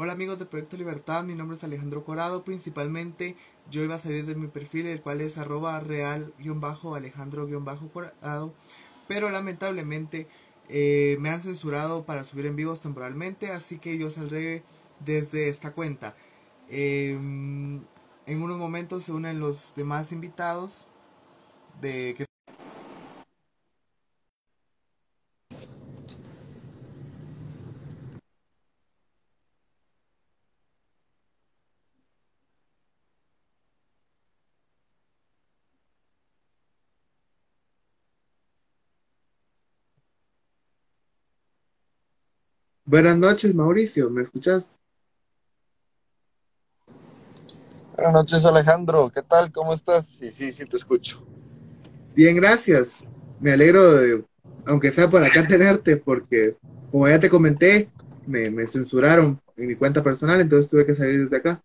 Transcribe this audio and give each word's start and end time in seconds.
Hola 0.00 0.12
amigos 0.12 0.38
de 0.38 0.46
Proyecto 0.46 0.76
Libertad, 0.76 1.24
mi 1.24 1.34
nombre 1.34 1.56
es 1.56 1.64
Alejandro 1.64 2.04
Corado, 2.04 2.44
principalmente 2.44 3.34
yo 3.68 3.82
iba 3.82 3.96
a 3.96 3.98
salir 3.98 4.26
de 4.26 4.36
mi 4.36 4.46
perfil, 4.46 4.86
el 4.86 5.00
cual 5.00 5.20
es 5.20 5.38
arroba 5.38 5.80
real-alejandro-corado, 5.80 8.54
pero 9.08 9.28
lamentablemente 9.28 10.28
eh, 10.68 11.16
me 11.18 11.30
han 11.30 11.42
censurado 11.42 12.06
para 12.06 12.22
subir 12.22 12.46
en 12.46 12.54
vivos 12.54 12.80
temporalmente, 12.80 13.50
así 13.50 13.78
que 13.78 13.98
yo 13.98 14.08
saldré 14.08 14.62
desde 15.04 15.48
esta 15.48 15.72
cuenta. 15.72 16.14
Em, 16.68 17.82
en 18.26 18.40
unos 18.40 18.56
momentos 18.56 19.02
se 19.02 19.10
unen 19.10 19.40
los 19.40 19.72
demás 19.74 20.12
invitados 20.12 20.86
de 21.80 22.14
que 22.16 22.27
Buenas 42.88 43.18
noches, 43.18 43.54
Mauricio, 43.54 44.08
¿me 44.08 44.22
escuchas? 44.22 44.80
Buenas 47.94 48.14
noches, 48.14 48.46
Alejandro. 48.46 49.10
¿Qué 49.14 49.20
tal? 49.20 49.52
¿Cómo 49.52 49.74
estás? 49.74 50.06
Sí, 50.06 50.30
sí, 50.30 50.50
sí, 50.50 50.64
te 50.64 50.76
escucho. 50.78 51.22
Bien, 52.14 52.34
gracias. 52.34 53.04
Me 53.40 53.52
alegro, 53.52 53.92
de, 53.92 54.24
aunque 54.64 54.90
sea 54.90 55.10
por 55.10 55.22
acá 55.22 55.46
tenerte, 55.46 55.98
porque 55.98 56.56
como 56.90 57.06
ya 57.06 57.20
te 57.20 57.28
comenté, 57.28 57.90
me, 58.26 58.48
me 58.48 58.66
censuraron 58.66 59.38
en 59.58 59.66
mi 59.66 59.76
cuenta 59.76 60.02
personal, 60.02 60.40
entonces 60.40 60.70
tuve 60.70 60.86
que 60.86 60.94
salir 60.94 61.24
desde 61.24 61.36
acá. 61.36 61.60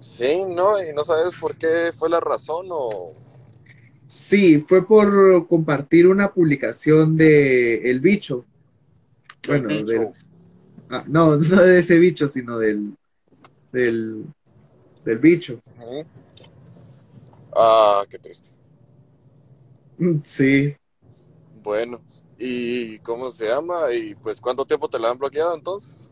Sí, 0.00 0.42
¿no? 0.44 0.82
¿Y 0.82 0.92
no 0.92 1.04
sabes 1.04 1.34
por 1.40 1.54
qué 1.54 1.92
fue 1.96 2.10
la 2.10 2.18
razón 2.18 2.66
o...? 2.70 3.12
Sí, 4.08 4.64
fue 4.68 4.84
por 4.84 5.46
compartir 5.46 6.08
una 6.08 6.32
publicación 6.32 7.16
de 7.16 7.88
El 7.92 8.00
Bicho. 8.00 8.44
Bueno, 9.46 9.68
bicho? 9.68 9.86
del- 9.86 10.08
ah, 10.90 11.04
no, 11.08 11.36
no 11.38 11.62
de 11.62 11.80
ese 11.80 11.98
bicho, 11.98 12.28
sino 12.28 12.58
del, 12.58 12.96
del, 13.72 14.26
del 15.04 15.18
bicho. 15.18 15.60
Ah, 17.56 18.04
qué 18.10 18.18
triste. 18.18 18.50
Mm, 19.98 20.22
Sí, 20.24 20.76
Bueno, 21.62 22.00
¿y 22.38 22.98
cómo 23.00 23.30
se 23.30 23.46
llama? 23.46 23.92
¿Y 23.92 24.14
pues 24.16 24.40
cuánto 24.40 24.66
tiempo 24.66 24.88
te 24.88 24.98
la 24.98 25.10
han 25.10 25.18
bloqueado 25.18 25.54
entonces? 25.54 26.10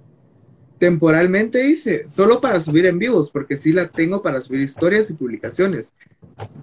temporalmente 0.79 1.65
hice, 1.67 2.07
solo 2.11 2.41
para 2.41 2.61
subir 2.61 2.87
en 2.87 2.99
vivos, 2.99 3.31
porque 3.31 3.57
sí 3.57 3.73
la 3.73 3.89
tengo 3.91 4.23
para 4.23 4.41
subir 4.41 4.61
historias 4.63 5.11
y 5.11 5.15
publicaciones. 5.15 5.93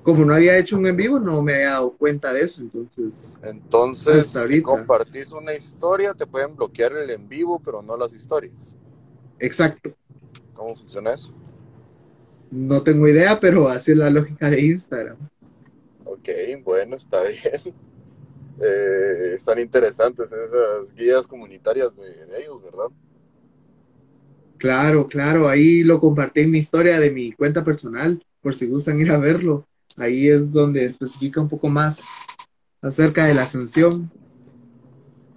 Como 0.04 0.26
no 0.26 0.34
había 0.34 0.58
hecho 0.58 0.78
un 0.78 0.88
en 0.88 0.96
vivo, 0.98 1.20
no 1.20 1.42
me 1.42 1.56
había 1.56 1.72
dado 1.72 1.96
cuenta 1.98 2.34
de 2.34 2.42
eso, 2.44 2.62
entonces, 2.62 3.40
Entonces, 3.42 4.28
Hasta 4.28 4.46
si 4.46 4.62
compartís 4.62 5.34
una 5.34 5.54
historia, 5.54 6.14
te 6.14 6.26
pueden 6.26 6.56
bloquear 6.56 6.94
el 6.94 7.10
en 7.10 7.28
vivo, 7.28 7.60
pero 7.60 7.82
no 7.82 7.98
las 7.98 8.14
historias. 8.14 8.78
exacto. 9.40 9.96
¿Cómo 10.54 10.76
funciona 10.76 11.14
eso? 11.14 11.34
No 12.52 12.84
tengo 12.84 13.08
idea, 13.08 13.40
pero 13.40 13.68
así 13.70 13.92
es 13.92 13.98
la 13.98 14.12
lógica 14.12 14.52
de 14.52 14.62
Instagram. 14.62 15.18
Ok, 16.04 16.30
bueno, 16.64 16.96
está 16.96 17.24
bien. 17.24 17.76
Eh, 18.62 19.34
están 19.34 19.60
interesantes 19.60 20.32
esas 20.32 20.94
guías 20.94 21.28
comunitarias 21.28 21.96
de, 21.96 22.26
de 22.26 22.42
ellos, 22.44 22.62
¿verdad? 22.64 22.90
Claro, 24.58 25.08
claro, 25.08 25.48
ahí 25.48 25.84
lo 25.84 26.00
compartí 26.00 26.42
en 26.42 26.52
mi 26.52 26.60
historia 26.60 27.00
de 27.00 27.12
mi 27.12 27.32
cuenta 27.32 27.64
personal, 27.64 28.22
por 28.42 28.56
si 28.56 28.68
gustan 28.68 29.00
ir 29.00 29.12
a 29.12 29.18
verlo. 29.18 29.66
Ahí 29.98 30.28
es 30.28 30.54
donde 30.54 30.86
especifica 30.86 31.42
un 31.42 31.50
poco 31.50 31.68
más 31.68 32.02
acerca 32.82 33.26
de 33.26 33.34
la 33.34 33.46
sanción. 33.46 34.12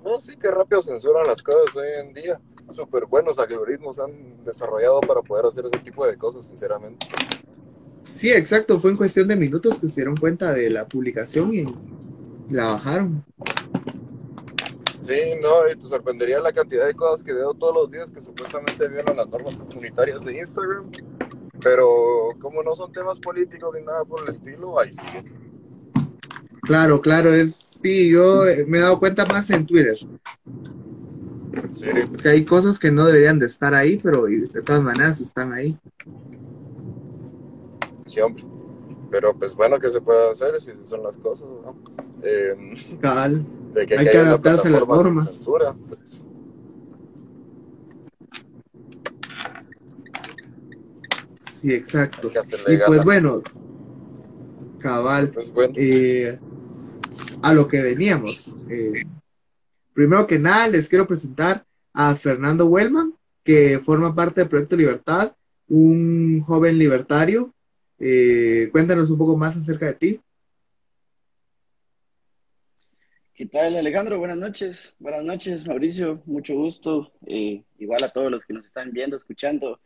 No, 0.04 0.18
sí, 0.18 0.36
qué 0.36 0.50
rápido 0.50 0.82
censuran 0.82 1.26
las 1.26 1.42
cosas 1.42 1.76
hoy 1.76 1.88
en 2.00 2.12
día. 2.12 2.40
Súper 2.68 3.06
buenos 3.06 3.38
algoritmos 3.38 3.98
han 3.98 4.44
desarrollado 4.44 5.00
para 5.00 5.22
poder 5.22 5.46
hacer 5.46 5.66
ese 5.66 5.78
tipo 5.78 6.06
de 6.06 6.16
cosas, 6.16 6.44
sinceramente. 6.44 7.06
Sí, 8.04 8.30
exacto, 8.30 8.80
fue 8.80 8.90
en 8.90 8.96
cuestión 8.96 9.28
de 9.28 9.36
minutos 9.36 9.78
que 9.78 9.88
se 9.88 9.96
dieron 9.96 10.16
cuenta 10.16 10.52
de 10.52 10.70
la 10.70 10.86
publicación 10.86 11.54
y 11.54 11.64
la 12.50 12.64
bajaron. 12.66 13.24
Sí, 14.98 15.18
no, 15.42 15.68
y 15.68 15.74
te 15.74 15.82
sorprendería 15.82 16.38
la 16.38 16.52
cantidad 16.52 16.86
de 16.86 16.94
cosas 16.94 17.24
que 17.24 17.32
veo 17.32 17.54
todos 17.54 17.74
los 17.74 17.90
días 17.90 18.10
que 18.12 18.20
supuestamente 18.20 18.86
violan 18.86 19.16
las 19.16 19.28
normas 19.28 19.56
comunitarias 19.56 20.24
de 20.24 20.38
Instagram. 20.38 20.90
Pero 21.62 22.30
como 22.40 22.62
no 22.62 22.74
son 22.74 22.92
temas 22.92 23.18
políticos 23.20 23.74
ni 23.78 23.84
nada 23.84 24.04
por 24.04 24.22
el 24.22 24.28
estilo, 24.30 24.78
ahí 24.80 24.92
sí. 24.92 25.06
Claro, 26.62 27.00
claro, 27.00 27.32
es, 27.34 27.54
sí, 27.82 28.10
yo 28.10 28.44
me 28.66 28.78
he 28.78 28.80
dado 28.80 28.98
cuenta 28.98 29.24
más 29.26 29.50
en 29.50 29.66
Twitter, 29.66 29.98
Sí, 31.70 31.86
que 32.22 32.28
hay 32.28 32.44
cosas 32.44 32.78
que 32.78 32.90
no 32.90 33.04
deberían 33.04 33.38
de 33.38 33.46
estar 33.46 33.74
ahí, 33.74 33.98
pero 33.98 34.24
de 34.24 34.62
todas 34.62 34.82
maneras 34.82 35.20
están 35.20 35.52
ahí. 35.52 35.76
sí, 38.06 38.20
hombre. 38.20 38.44
Pero 39.10 39.34
pues 39.34 39.54
bueno, 39.54 39.78
¿qué 39.78 39.88
se 39.88 40.00
puede 40.00 40.30
hacer 40.30 40.58
si 40.60 40.74
son 40.74 41.02
las 41.02 41.16
cosas, 41.18 41.48
no? 41.48 41.76
Eh, 42.22 42.54
Cabal. 43.00 43.44
de 43.74 43.86
que, 43.86 43.98
Hay 43.98 44.04
que 44.06 44.12
que 44.12 44.18
adaptarse 44.18 44.68
a 44.68 44.70
las 44.70 44.86
normas. 44.88 45.30
censura, 45.30 45.74
pues 45.88 46.24
Sí, 51.62 51.72
exacto. 51.72 52.26
hay 52.26 52.32
que 52.32 52.38
hacerle 52.40 52.74
Y 52.74 52.78
pues 52.84 53.04
bueno, 53.04 53.40
cabal, 54.80 55.30
Pues 55.30 55.52
bueno, 55.52 55.72
eh, 55.76 56.36
a 57.40 57.54
lo 57.54 57.68
que 57.68 57.80
veníamos. 57.80 58.56
Eh, 58.68 59.04
primero 59.94 60.26
que 60.26 60.40
nada, 60.40 60.66
les 60.66 60.88
quiero 60.88 61.06
presentar 61.06 61.64
a 61.92 62.16
Fernando 62.16 62.66
Wellman, 62.66 63.14
que 63.44 63.78
forma 63.78 64.12
parte 64.12 64.40
del 64.40 64.48
Proyecto 64.48 64.74
Libertad, 64.74 65.36
un 65.68 66.40
joven 66.40 66.76
libertario. 66.78 67.54
Eh, 68.00 68.68
cuéntanos 68.72 69.08
un 69.12 69.18
poco 69.18 69.36
más 69.36 69.56
acerca 69.56 69.86
de 69.86 69.94
ti. 69.94 70.20
¿Qué 73.34 73.46
tal, 73.46 73.76
Alejandro? 73.76 74.18
Buenas 74.18 74.38
noches. 74.38 74.96
Buenas 74.98 75.22
noches, 75.22 75.64
Mauricio. 75.64 76.22
Mucho 76.26 76.54
gusto. 76.54 77.12
Eh, 77.24 77.62
igual 77.78 78.02
a 78.02 78.08
todos 78.08 78.32
los 78.32 78.44
que 78.44 78.52
nos 78.52 78.66
están 78.66 78.90
viendo, 78.90 79.16
escuchando. 79.16 79.78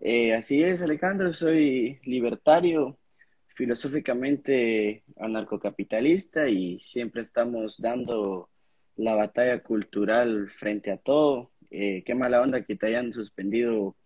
Eh, 0.00 0.32
así 0.32 0.62
es, 0.62 0.82
Alejandro. 0.82 1.34
Soy 1.34 1.98
libertario, 2.04 2.98
filosóficamente 3.54 5.02
anarcocapitalista 5.16 6.48
y 6.48 6.78
siempre 6.78 7.22
estamos 7.22 7.78
dando 7.80 8.48
la 8.96 9.14
batalla 9.14 9.62
cultural 9.62 10.50
frente 10.50 10.90
a 10.92 10.98
todo. 10.98 11.50
Eh, 11.70 12.02
qué 12.06 12.14
mala 12.14 12.40
onda 12.40 12.64
que 12.64 12.76
te 12.76 12.86
hayan 12.86 13.12
suspendido 13.12 13.96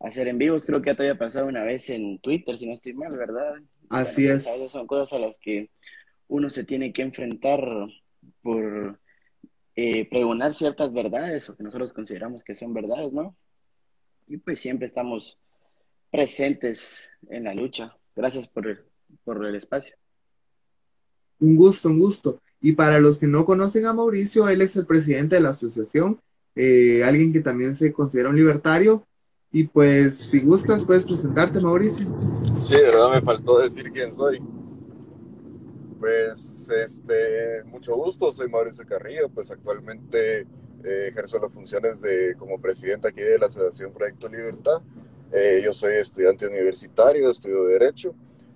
hacer 0.00 0.28
en 0.28 0.38
vivos. 0.38 0.64
Creo 0.66 0.82
que 0.82 0.90
ya 0.90 0.96
te 0.96 1.02
había 1.04 1.18
pasado 1.18 1.46
una 1.46 1.64
vez 1.64 1.88
en 1.90 2.18
Twitter, 2.18 2.56
si 2.56 2.66
no 2.66 2.74
estoy 2.74 2.94
mal, 2.94 3.16
¿verdad? 3.16 3.54
Así 3.88 4.24
Bueno, 4.24 4.38
es. 4.38 4.46
esas 4.46 4.70
son 4.70 4.86
cosas 4.86 5.12
a 5.12 5.18
las 5.18 5.38
que 5.38 5.70
uno 6.28 6.50
se 6.50 6.64
tiene 6.64 6.92
que 6.92 7.02
enfrentar 7.02 7.60
por 8.42 8.98
eh, 9.76 10.08
pregonar 10.08 10.54
ciertas 10.54 10.92
verdades 10.92 11.48
o 11.48 11.56
que 11.56 11.62
nosotros 11.62 11.92
consideramos 11.92 12.42
que 12.42 12.54
son 12.54 12.74
verdades, 12.74 13.12
¿no? 13.12 13.36
Y 14.28 14.38
pues 14.38 14.58
siempre 14.58 14.86
estamos 14.86 15.38
presentes 16.10 17.10
en 17.28 17.44
la 17.44 17.54
lucha. 17.54 17.96
Gracias 18.14 18.48
por 18.48 18.66
el, 18.66 18.80
por 19.24 19.44
el 19.44 19.54
espacio. 19.54 19.96
Un 21.38 21.56
gusto, 21.56 21.88
un 21.88 21.98
gusto. 21.98 22.40
Y 22.60 22.72
para 22.72 22.98
los 22.98 23.18
que 23.18 23.26
no 23.26 23.44
conocen 23.44 23.86
a 23.86 23.92
Mauricio, 23.92 24.48
él 24.48 24.62
es 24.62 24.74
el 24.76 24.86
presidente 24.86 25.36
de 25.36 25.42
la 25.42 25.50
asociación, 25.50 26.18
eh, 26.54 27.04
alguien 27.04 27.32
que 27.32 27.40
también 27.40 27.76
se 27.76 27.92
considera 27.92 28.30
un 28.30 28.36
libertario. 28.36 29.06
Y 29.52 29.64
pues, 29.64 30.16
si 30.16 30.40
gustas, 30.40 30.84
puedes 30.84 31.04
presentarte, 31.04 31.60
Mauricio. 31.60 32.06
sí, 32.56 32.74
de 32.74 32.82
verdad 32.82 33.10
me 33.10 33.22
faltó 33.22 33.58
decir 33.58 33.92
quién 33.92 34.14
soy. 34.14 34.40
Pues, 36.00 36.70
este, 36.70 37.62
mucho 37.64 37.94
gusto, 37.94 38.32
soy 38.32 38.48
Mauricio 38.48 38.86
Carrillo, 38.86 39.28
pues 39.28 39.50
actualmente 39.50 40.46
eh, 40.84 41.08
ejerzo 41.10 41.38
las 41.38 41.52
funciones 41.52 42.00
de 42.00 42.34
como 42.38 42.60
presidente 42.60 43.08
aquí 43.08 43.20
de 43.20 43.38
la 43.38 43.46
Asociación 43.46 43.92
Proyecto 43.92 44.28
Libertad. 44.28 44.80
Eh, 45.32 45.60
yo 45.64 45.72
soy 45.72 45.96
estudiante 45.96 46.46
universitario, 46.46 47.30
estudio 47.30 47.64
Derecho, 47.64 48.14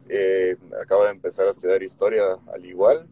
eh, 0.08 0.56
acabo 0.80 1.04
de 1.04 1.10
empezar 1.10 1.46
a 1.46 1.50
estudiar 1.50 1.82
Historia 1.82 2.24
al 2.52 2.64
igual, 2.64 3.06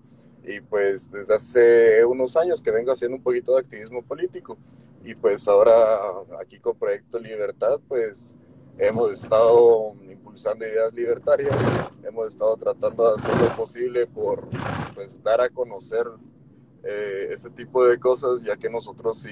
y 0.45 0.61
pues 0.61 1.11
desde 1.11 1.35
hace 1.35 2.05
unos 2.05 2.37
años 2.37 2.63
que 2.63 2.71
vengo 2.71 2.93
haciendo 2.93 3.17
un 3.17 3.23
poquito 3.23 3.55
de 3.55 3.61
activismo 3.61 4.03
político, 4.03 4.57
y 5.05 5.15
pues 5.15 5.47
ahora 5.49 5.99
aquí 6.41 6.59
con 6.59 6.77
Proyecto 6.77 7.19
Libertad, 7.19 7.81
pues 7.89 8.35
hemos 8.79 9.13
estado 9.13 9.95
impulsando 10.09 10.67
ideas 10.67 10.93
libertarias, 10.95 11.57
hemos 12.05 12.29
estado 12.29 12.57
tratando 12.57 13.09
de 13.09 13.23
hacer 13.23 13.41
lo 13.41 13.57
posible 13.57 14.07
por 14.07 14.49
pues, 14.95 15.23
dar 15.23 15.41
a 15.41 15.49
conocer 15.49 16.07
eh, 16.85 17.29
este 17.31 17.51
tipo 17.51 17.85
de 17.85 17.99
cosas, 17.99 18.43
ya 18.43 18.57
que 18.57 18.71
nosotros 18.71 19.19
sí, 19.19 19.31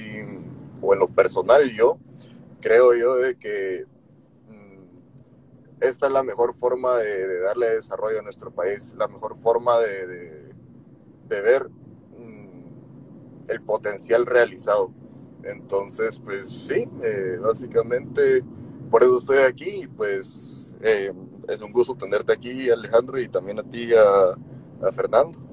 o 0.80 0.92
en 0.92 0.98
lo 0.98 1.08
personal 1.08 1.70
yo, 1.70 1.98
creo 2.60 2.94
yo 2.94 3.16
de 3.16 3.36
que 3.36 3.86
mm, 4.48 5.84
esta 5.84 6.06
es 6.06 6.12
la 6.12 6.22
mejor 6.22 6.54
forma 6.54 6.96
de, 6.96 7.40
darle 7.40 7.74
desarrollo 7.74 8.18
a 8.18 8.22
nuestro 8.22 8.50
país, 8.50 8.94
la 8.96 9.06
mejor 9.06 9.36
forma 9.36 9.78
de, 9.78 10.52
ver 11.28 11.68
mm, 11.68 13.48
el 13.48 13.62
potencial 13.62 14.26
realizado. 14.26 14.90
Entonces, 15.44 16.18
pues 16.18 16.48
sí, 16.50 16.88
eh, 17.02 17.38
básicamente 17.40 18.42
por 18.90 19.04
eso 19.04 19.16
estoy 19.16 19.38
aquí 19.38 19.82
y 19.82 19.86
pues 19.86 20.76
eh, 20.80 21.12
es 21.48 21.60
un 21.60 21.72
gusto 21.72 21.94
tenerte 21.94 22.32
aquí, 22.32 22.68
Alejandro, 22.70 23.20
y 23.20 23.28
también 23.28 23.60
a 23.60 23.62
ti, 23.62 23.92
a 23.94 24.36
Fernando. 24.92 25.45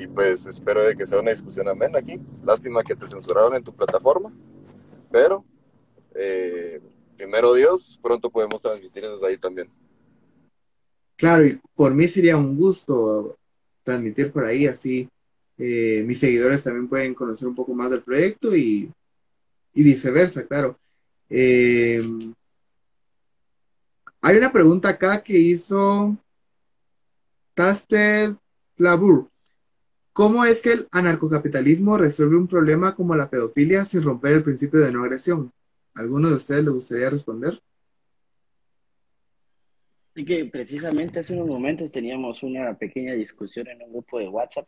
Y 0.00 0.06
pues 0.06 0.46
espero 0.46 0.82
de 0.82 0.94
que 0.94 1.04
sea 1.04 1.20
una 1.20 1.30
discusión 1.30 1.68
amena 1.68 1.98
aquí. 1.98 2.18
Lástima 2.42 2.82
que 2.82 2.96
te 2.96 3.06
censuraron 3.06 3.54
en 3.54 3.62
tu 3.62 3.74
plataforma, 3.74 4.32
pero 5.12 5.44
eh, 6.14 6.80
primero 7.18 7.52
Dios, 7.52 7.98
pronto 8.02 8.30
podemos 8.30 8.62
transmitir 8.62 9.02
desde 9.02 9.26
ahí 9.26 9.36
también. 9.36 9.68
Claro, 11.16 11.46
y 11.46 11.60
por 11.74 11.94
mí 11.94 12.08
sería 12.08 12.38
un 12.38 12.56
gusto 12.56 13.36
transmitir 13.82 14.32
por 14.32 14.46
ahí, 14.46 14.66
así 14.66 15.06
eh, 15.58 16.02
mis 16.06 16.18
seguidores 16.18 16.62
también 16.62 16.88
pueden 16.88 17.14
conocer 17.14 17.46
un 17.46 17.54
poco 17.54 17.74
más 17.74 17.90
del 17.90 18.02
proyecto 18.02 18.56
y, 18.56 18.90
y 19.74 19.82
viceversa, 19.82 20.46
claro. 20.46 20.78
Eh, 21.28 22.02
hay 24.22 24.36
una 24.38 24.50
pregunta 24.50 24.88
acá 24.88 25.22
que 25.22 25.36
hizo 25.36 26.16
Taster 27.54 28.34
Labur. 28.78 29.29
¿Cómo 30.12 30.44
es 30.44 30.60
que 30.60 30.72
el 30.72 30.88
anarcocapitalismo 30.90 31.96
resuelve 31.96 32.36
un 32.36 32.48
problema 32.48 32.94
como 32.96 33.14
la 33.14 33.30
pedofilia 33.30 33.84
sin 33.84 34.02
romper 34.02 34.32
el 34.32 34.42
principio 34.42 34.80
de 34.80 34.90
no 34.90 35.04
agresión? 35.04 35.52
¿Alguno 35.94 36.28
de 36.28 36.34
ustedes 36.34 36.64
le 36.64 36.70
gustaría 36.70 37.10
responder? 37.10 37.60
Sí, 40.14 40.24
que 40.24 40.44
precisamente 40.46 41.20
hace 41.20 41.34
unos 41.34 41.48
momentos 41.48 41.92
teníamos 41.92 42.42
una 42.42 42.76
pequeña 42.76 43.14
discusión 43.14 43.68
en 43.68 43.82
un 43.82 43.92
grupo 43.92 44.18
de 44.18 44.28
WhatsApp. 44.28 44.66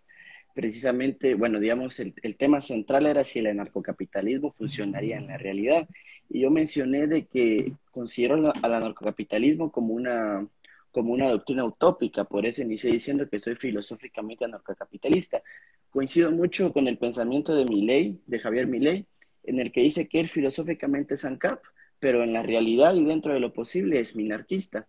Precisamente, 0.54 1.34
bueno, 1.34 1.58
digamos, 1.58 1.98
el, 1.98 2.14
el 2.22 2.36
tema 2.36 2.60
central 2.60 3.06
era 3.06 3.24
si 3.24 3.40
el 3.40 3.48
anarcocapitalismo 3.48 4.52
funcionaría 4.52 5.16
en 5.16 5.26
la 5.26 5.38
realidad. 5.38 5.88
Y 6.28 6.42
yo 6.42 6.50
mencioné 6.50 7.08
de 7.08 7.26
que 7.26 7.72
considero 7.90 8.36
al 8.36 8.74
anarcocapitalismo 8.74 9.72
como 9.72 9.94
una, 9.94 10.46
como 10.92 11.12
una 11.12 11.30
doctrina 11.30 11.64
utópica, 11.64 12.24
por 12.24 12.46
eso 12.46 12.62
inicié 12.62 12.92
diciendo 12.92 13.28
que 13.28 13.38
soy 13.38 13.56
filosóficamente 13.56 14.44
anarcocapitalista. 14.44 15.42
Coincido 15.90 16.30
mucho 16.30 16.72
con 16.72 16.86
el 16.86 16.98
pensamiento 16.98 17.54
de 17.54 17.64
Milley, 17.64 18.20
de 18.26 18.38
Javier 18.38 18.66
Milley, 18.66 19.06
en 19.42 19.58
el 19.58 19.72
que 19.72 19.80
dice 19.80 20.08
que 20.08 20.20
él 20.20 20.28
filosóficamente 20.28 21.14
es 21.14 21.24
ANCAP, 21.24 21.60
pero 21.98 22.22
en 22.22 22.32
la 22.32 22.42
realidad 22.42 22.94
y 22.94 23.04
dentro 23.04 23.32
de 23.32 23.40
lo 23.40 23.52
posible 23.52 24.00
es 24.00 24.14
minarquista. 24.14 24.86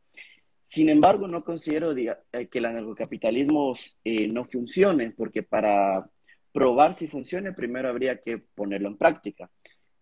Sin 0.66 0.90
embargo, 0.90 1.28
no 1.28 1.44
considero 1.44 1.96
eh, 1.96 2.48
que 2.50 2.60
el 2.60 2.66
anarcocapitalismo 2.66 3.76
eh, 4.04 4.28
no 4.28 4.44
funcione, 4.46 5.12
porque 5.12 5.44
para 5.44 6.10
probar 6.52 6.94
si 6.94 7.08
funciona, 7.08 7.56
primero 7.56 7.90
habría 7.90 8.22
que 8.22 8.38
ponerlo 8.38 8.90
en 8.90 8.98
práctica 8.98 9.50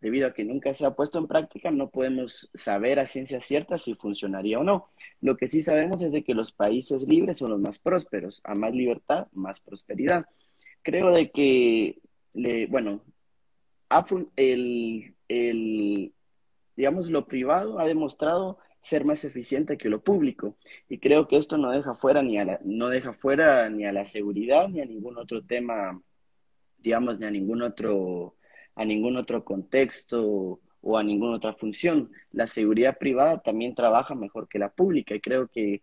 debido 0.02 0.28
a 0.28 0.34
que 0.34 0.44
nunca 0.44 0.74
se 0.74 0.86
ha 0.86 0.96
puesto 0.96 1.20
en 1.20 1.28
práctica, 1.28 1.70
no 1.70 1.90
podemos 1.90 2.50
saber 2.54 3.00
a 3.00 3.06
ciencia 3.06 3.40
cierta 3.40 3.78
si 3.78 3.94
funcionaría 3.94 4.60
o 4.60 4.64
no. 4.64 4.88
Lo 5.22 5.38
que 5.38 5.48
sí 5.48 5.62
sabemos 5.62 6.02
es 6.02 6.12
de 6.12 6.24
que 6.24 6.34
los 6.34 6.52
países 6.52 7.08
libres 7.08 7.38
son 7.38 7.52
los 7.52 7.60
más 7.60 7.78
prósperos, 7.78 8.42
a 8.44 8.56
más 8.56 8.74
libertad, 8.74 9.28
más 9.32 9.60
prosperidad. 9.60 10.26
Creo 10.82 11.12
de 11.14 11.30
que, 11.30 12.00
bueno, 12.70 13.04
el, 14.36 15.14
digamos, 16.76 17.10
lo 17.12 17.28
privado 17.28 17.80
ha 17.80 17.86
demostrado 17.86 18.58
ser 18.82 19.06
más 19.06 19.24
eficiente 19.24 19.78
que 19.78 19.90
lo 19.90 20.04
público. 20.04 20.58
Y 20.90 20.98
creo 20.98 21.28
que 21.28 21.38
esto 21.38 21.60
no 21.60 21.70
deja 21.70 21.94
fuera 21.94 22.24
ni 22.24 22.40
a 22.40 22.46
la, 22.46 22.60
no 22.64 22.90
deja 22.90 23.14
fuera 23.14 23.70
ni 23.70 23.86
a 23.86 23.92
la 23.92 24.06
seguridad 24.06 24.68
ni 24.68 24.82
a 24.82 24.86
ningún 24.86 25.20
otro 25.20 25.44
tema, 25.44 26.02
digamos, 26.80 27.20
ni 27.20 27.28
a 27.28 27.32
ningún 27.32 27.62
otro 27.62 28.36
a 28.76 28.86
ningún 28.86 29.18
otro 29.18 29.44
contexto 29.44 30.60
o 30.82 30.98
a 30.98 31.04
ninguna 31.04 31.38
otra 31.38 31.54
función. 31.54 32.12
La 32.32 32.48
seguridad 32.48 32.98
privada 32.98 33.42
también 33.42 33.76
trabaja 33.76 34.16
mejor 34.16 34.48
que 34.48 34.60
la 34.60 34.70
pública 34.70 35.16
y 35.16 35.22
creo 35.22 35.48
que 35.48 35.82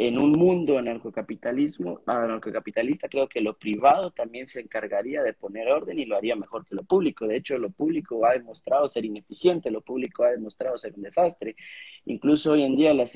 en 0.00 0.16
un 0.16 0.30
mundo 0.30 0.78
anarcocapitalismo, 0.78 2.02
anarcocapitalista, 2.06 3.08
creo 3.08 3.28
que 3.28 3.40
lo 3.40 3.58
privado 3.58 4.12
también 4.12 4.46
se 4.46 4.60
encargaría 4.60 5.22
de 5.24 5.32
poner 5.32 5.68
orden 5.68 5.98
y 5.98 6.04
lo 6.04 6.16
haría 6.16 6.36
mejor 6.36 6.64
que 6.64 6.76
lo 6.76 6.84
público. 6.84 7.26
De 7.26 7.36
hecho, 7.36 7.58
lo 7.58 7.70
público 7.70 8.24
ha 8.24 8.32
demostrado 8.32 8.86
ser 8.86 9.04
ineficiente, 9.04 9.72
lo 9.72 9.80
público 9.80 10.22
ha 10.22 10.30
demostrado 10.30 10.78
ser 10.78 10.94
un 10.94 11.02
desastre. 11.02 11.56
Incluso 12.04 12.52
hoy 12.52 12.62
en 12.62 12.76
día 12.76 12.94
la, 12.94 13.06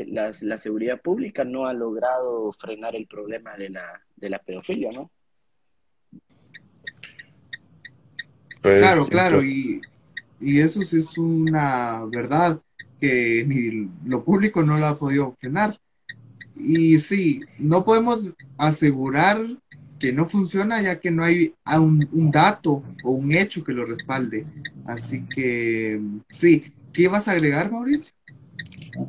la 0.42 0.58
seguridad 0.58 1.00
pública 1.00 1.44
no 1.44 1.66
ha 1.66 1.72
logrado 1.72 2.52
frenar 2.52 2.96
el 2.96 3.06
problema 3.06 3.56
de 3.56 3.70
la, 3.70 4.02
de 4.16 4.30
la 4.30 4.40
pedofilia, 4.40 4.90
¿no? 4.92 5.12
Pues, 8.62 8.78
claro, 8.78 9.06
claro, 9.06 9.44
y, 9.44 9.80
eso 10.40 10.82
sí 10.82 10.98
es 10.98 11.16
una 11.18 12.04
verdad 12.06 12.60
que 13.00 13.44
ni 13.46 13.88
lo 14.08 14.24
público 14.24 14.62
no 14.62 14.78
lo 14.78 14.86
ha 14.86 14.98
podido 14.98 15.36
frenar. 15.40 15.78
Y 16.56 16.98
sí, 16.98 17.40
no 17.58 17.84
podemos 17.84 18.20
asegurar 18.56 19.40
que 19.98 20.12
no 20.12 20.28
funciona 20.28 20.82
ya 20.82 20.98
que 20.98 21.10
no 21.10 21.22
hay 21.22 21.54
un, 21.64 22.08
un, 22.12 22.30
dato 22.30 22.82
o 23.04 23.12
un 23.12 23.32
hecho 23.32 23.62
que 23.62 23.72
lo 23.72 23.84
respalde. 23.84 24.44
Así 24.84 25.24
que 25.26 26.00
sí, 26.28 26.72
¿qué 26.92 27.02
ibas 27.02 27.28
a 27.28 27.32
agregar, 27.32 27.70
Mauricio? 27.70 28.12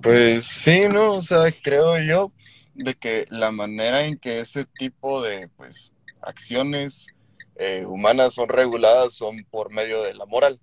Pues 0.01 0.45
sí, 0.45 0.81
no, 0.91 1.15
o 1.15 1.21
sea, 1.21 1.51
creo 1.63 1.99
yo 1.99 2.31
de 2.75 2.93
que 2.93 3.25
la 3.29 3.51
manera 3.51 4.05
en 4.05 4.17
que 4.17 4.39
ese 4.39 4.65
tipo 4.65 5.21
de 5.21 5.49
pues 5.55 5.91
acciones 6.21 7.07
eh, 7.55 7.85
humanas 7.87 8.33
son 8.33 8.49
reguladas 8.49 9.13
son 9.13 9.43
por 9.49 9.71
medio 9.71 10.01
de 10.03 10.13
la 10.13 10.25
moral, 10.25 10.59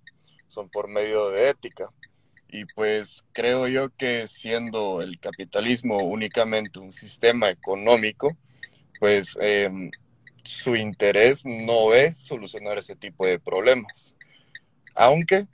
son 0.49 0.69
por 0.69 0.89
medio 0.89 1.31
de 1.31 1.51
ética. 1.51 1.91
Y 2.49 2.65
pues 2.65 3.25
creo 3.33 3.69
yo 3.69 3.91
que 3.91 4.27
siendo 4.27 5.03
el 5.03 5.21
capitalismo 5.21 5.99
únicamente 5.99 6.81
un 6.81 6.91
sistema 6.91 7.49
económico, 7.51 8.37
pues 8.99 9.37
em, 9.41 9.91
su 10.43 10.75
interés 10.75 11.47
no 11.47 11.95
es 11.95 12.17
solucionar 12.17 12.79
ese 12.79 12.97
tipo 12.97 13.27
de 13.27 13.39
problemas. 13.39 14.17
Aunque, 14.97 15.47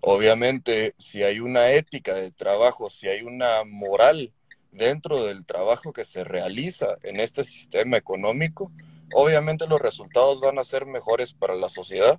obviamente, 0.00 0.94
si 0.96 1.24
hay 1.24 1.40
una 1.40 1.70
ética 1.72 2.14
de 2.14 2.30
trabajo, 2.30 2.88
si 2.88 3.08
hay 3.08 3.22
una 3.22 3.64
moral 3.64 4.32
dentro 4.70 5.24
del 5.24 5.44
trabajo 5.46 5.92
que 5.92 6.04
se 6.04 6.24
realiza 6.24 6.96
en 7.02 7.18
este 7.18 7.42
sistema 7.44 7.96
económico, 7.96 8.70
obviamente 9.14 9.66
los 9.66 9.80
resultados 9.80 10.40
van 10.40 10.58
a 10.58 10.64
ser 10.64 10.86
mejores 10.86 11.32
para 11.32 11.54
la 11.54 11.68
sociedad 11.68 12.18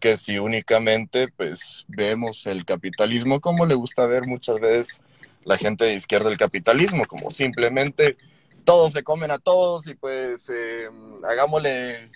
que 0.00 0.16
si 0.16 0.38
únicamente 0.38 1.28
pues 1.28 1.84
vemos 1.88 2.46
el 2.46 2.64
capitalismo 2.64 3.40
como 3.40 3.66
le 3.66 3.74
gusta 3.74 4.06
ver 4.06 4.26
muchas 4.26 4.60
veces 4.60 5.02
la 5.46 5.56
gente 5.56 5.84
de 5.84 5.94
izquierda 5.94 6.28
el 6.28 6.36
capitalismo, 6.36 7.04
como 7.06 7.30
simplemente 7.30 8.16
todos 8.64 8.92
se 8.92 9.04
comen 9.04 9.30
a 9.30 9.38
todos 9.38 9.86
y 9.86 9.94
pues 9.94 10.50
eh, 10.50 10.88
hagámosle 11.22 12.10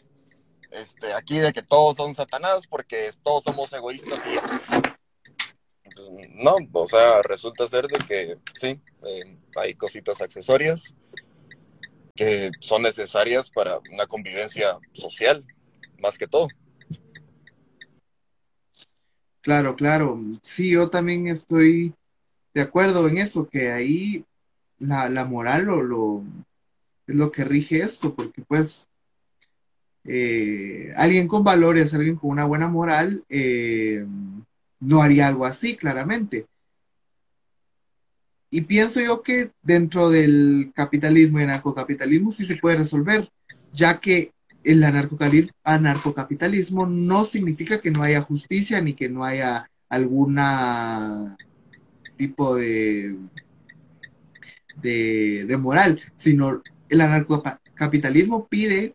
este, 0.73 1.13
aquí 1.15 1.39
de 1.39 1.53
que 1.53 1.63
todos 1.63 1.97
son 1.97 2.13
satanás 2.13 2.67
porque 2.67 3.11
todos 3.23 3.45
somos 3.45 3.73
egoístas 3.73 4.19
y 4.27 5.91
pues, 5.95 6.09
no, 6.31 6.57
o 6.73 6.87
sea, 6.89 7.23
resulta 7.23 7.69
ser 7.69 7.87
de 7.87 7.99
que 7.99 8.39
sí, 8.59 8.81
eh, 9.07 9.39
hay 9.57 9.75
cositas 9.75 10.21
accesorias 10.21 10.97
que 12.15 12.51
son 12.61 12.83
necesarias 12.83 13.51
para 13.51 13.79
una 13.93 14.07
convivencia 14.07 14.79
social, 14.93 15.45
más 15.99 16.17
que 16.19 16.27
todo. 16.27 16.49
Claro, 19.43 19.75
claro. 19.75 20.21
Sí, 20.43 20.71
yo 20.71 20.91
también 20.91 21.29
estoy 21.29 21.95
de 22.53 22.61
acuerdo 22.61 23.09
en 23.09 23.19
eso, 23.19 23.49
que 23.49 23.71
ahí 23.71 24.25
la, 24.79 25.25
moral 25.25 25.65
lo, 25.65 25.83
lo, 25.83 26.25
es 27.07 27.15
lo 27.15 27.31
que 27.33 27.45
rige 27.45 27.83
esto, 27.83 28.15
porque 28.15 28.43
pues 28.43 28.89
eh, 30.05 30.93
alguien 30.97 31.29
con 31.29 31.45
valores, 31.45 31.95
alguien 31.95 32.17
con 32.17 32.31
una 32.31 32.45
buena 32.45 32.69
moral, 32.69 33.25
eh, 33.29 34.05
no 34.81 35.03
haría 35.03 35.29
algo 35.29 35.45
así, 35.45 35.77
claramente. 35.77 36.47
Y 38.51 38.63
pienso 38.63 39.01
yo 39.01 39.23
que 39.23 39.53
dentro 39.63 40.11
del 40.11 40.73
capitalismo 40.75 41.39
y 41.41 41.45
anarcocapitalismo 41.45 42.33
sí 42.33 42.47
se 42.47 42.57
puede 42.57 42.77
resolver, 42.79 43.29
ya 43.73 44.01
que 44.01 44.33
el 44.65 44.83
anarcocapitalismo 44.85 46.87
no 46.87 47.25
significa 47.25 47.81
que 47.81 47.91
no 47.91 48.03
haya 48.03 48.21
justicia 48.23 48.81
ni 48.83 48.95
que 48.95 49.09
no 49.09 49.25
haya 49.25 49.71
alguna 49.89 51.37
tipo 52.17 52.55
de, 52.57 53.17
de, 54.75 55.45
de 55.47 55.57
moral, 55.57 56.01
sino 56.17 56.63
el 56.89 57.01
anarcocapitalismo 57.01 58.49
pide 58.49 58.95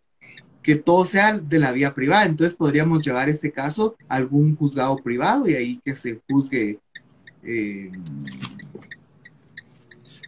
que 0.62 0.76
todo 0.76 1.04
sea 1.04 1.38
de 1.38 1.58
la 1.58 1.72
vía 1.72 1.94
privada. 1.94 2.26
Entonces 2.26 2.56
podríamos 2.56 3.04
llevar 3.04 3.28
ese 3.28 3.52
caso 3.52 3.96
a 4.08 4.16
algún 4.16 4.56
juzgado 4.56 4.96
privado 4.98 5.48
y 5.48 5.54
ahí 5.54 5.80
que 5.84 5.94
se 5.94 6.20
juzgue 6.28 6.80
Eh, 7.48 7.92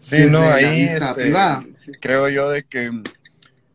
sí, 0.09 0.27
no, 0.27 0.43
ahí 0.43 0.83
este, 0.85 1.33
creo 2.00 2.29
yo 2.29 2.50
de 2.50 2.65
que 2.65 2.91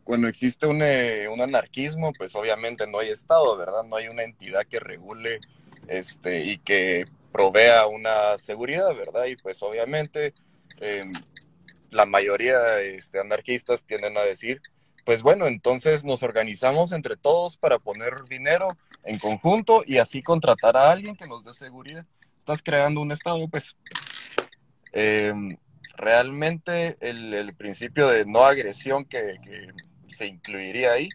cuando 0.03 0.27
existe 0.27 0.67
un, 0.67 0.81
eh, 0.81 1.27
un, 1.29 1.41
anarquismo, 1.41 2.11
pues 2.13 2.35
obviamente 2.35 2.87
no 2.87 2.99
hay 2.99 3.09
Estado, 3.09 3.57
¿verdad? 3.57 3.83
No 3.83 3.95
hay 3.95 4.07
una 4.07 4.23
entidad 4.23 4.65
que 4.65 4.79
regule 4.79 5.39
este, 5.87 6.43
y 6.43 6.57
que 6.57 7.07
provea 7.31 7.87
una 7.87 8.37
seguridad, 8.37 8.93
¿verdad? 8.95 9.25
Y 9.25 9.35
pues 9.35 9.61
obviamente 9.63 10.33
em, 10.79 11.11
la 11.91 12.05
mayoría 12.05 12.79
este, 12.81 13.19
anarquistas 13.19 13.85
tienden 13.85 14.17
a 14.17 14.23
decir, 14.23 14.61
pues 15.05 15.21
bueno, 15.21 15.47
entonces 15.47 16.03
nos 16.03 16.23
organizamos 16.23 16.91
entre 16.91 17.17
todos 17.17 17.57
para 17.57 17.79
poner 17.79 18.23
dinero 18.29 18.77
en 19.03 19.19
conjunto 19.19 19.83
y 19.85 19.97
así 19.97 20.21
contratar 20.21 20.77
a 20.77 20.91
alguien 20.91 21.15
que 21.15 21.27
nos 21.27 21.43
dé 21.43 21.53
seguridad. 21.53 22.05
Estás 22.39 22.61
creando 22.61 23.01
un 23.01 23.11
Estado, 23.11 23.47
pues 23.47 23.75
em, 24.91 25.57
realmente 25.93 26.97
el, 26.99 27.53
principio 27.55 28.07
de 28.07 28.25
no 28.25 28.45
agresión 28.45 29.05
que, 29.05 29.37
que 29.43 29.71
se 30.07 30.27
incluiría 30.27 30.91
ahí 30.91 31.09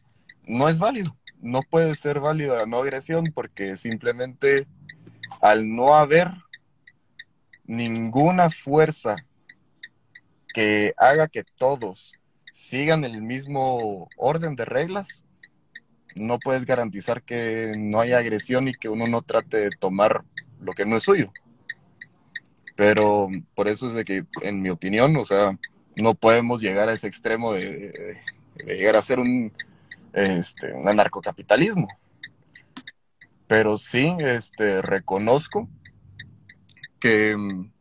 no 0.47 0.69
es 0.69 0.79
válido. 0.79 1.17
No 1.41 1.63
puede 1.63 1.95
ser 1.95 2.21
válido 2.21 2.57
la 2.57 2.67
no 2.67 2.79
agresión 2.79 3.33
porque 3.33 3.77
simplemente 3.77 4.67
al 5.41 5.69
no 5.69 5.95
haber 5.95 6.29
ninguna 7.65 8.51
fuerza 8.51 9.25
que 10.53 10.93
haga 10.97 11.29
que 11.29 11.45
todos 11.45 12.15
sigan 12.53 13.05
el 13.05 13.23
mismo 13.23 14.09
orden 14.17 14.57
de 14.57 14.65
reglas, 14.65 15.25
no 16.17 16.41
puedes 16.41 16.65
garantizar 16.65 17.23
que 17.23 17.75
no 17.79 18.01
haya 18.01 18.19
agresión 18.19 18.67
y 18.67 18.75
que 18.75 18.89
uno 18.89 19.07
no 19.07 19.23
trate 19.23 19.59
de 19.59 19.71
tomar 19.71 20.25
lo 20.61 20.73
que 20.73 20.85
no 20.85 20.97
es 20.97 21.05
suyo. 21.05 21.33
Pero 22.79 23.29
por 23.57 23.67
eso 23.67 23.89
es 23.89 23.95
de 23.95 24.05
que, 24.05 24.25
en 24.41 24.63
mi 24.63 24.71
opinión, 24.71 25.17
o 25.17 25.25
sea, 25.25 25.51
no 25.97 26.15
podemos 26.15 26.61
llegar 26.61 26.89
a 26.89 26.93
ese 26.93 27.09
extremo 27.09 27.53
de, 27.55 28.23
llegar 28.65 28.95
a 28.95 29.03
ser 29.03 29.19
un, 29.19 29.53
este, 30.13 30.73
un 30.75 30.89
anarcocapitalismo. 30.89 31.89
Pero 33.49 33.77
sí, 33.79 34.15
este, 34.21 34.81
reconozco 34.81 35.69
que 37.01 37.37
mm, 37.37 37.73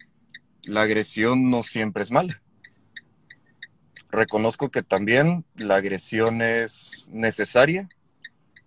la 0.64 0.82
agresión 0.82 1.52
no 1.52 1.62
siempre 1.62 2.02
es 2.02 2.10
mala. 2.10 2.42
Reconozco 4.10 4.72
que 4.72 4.82
también 4.82 5.46
la 5.58 5.76
agresión 5.76 6.42
es 6.42 7.08
necesaria 7.12 7.88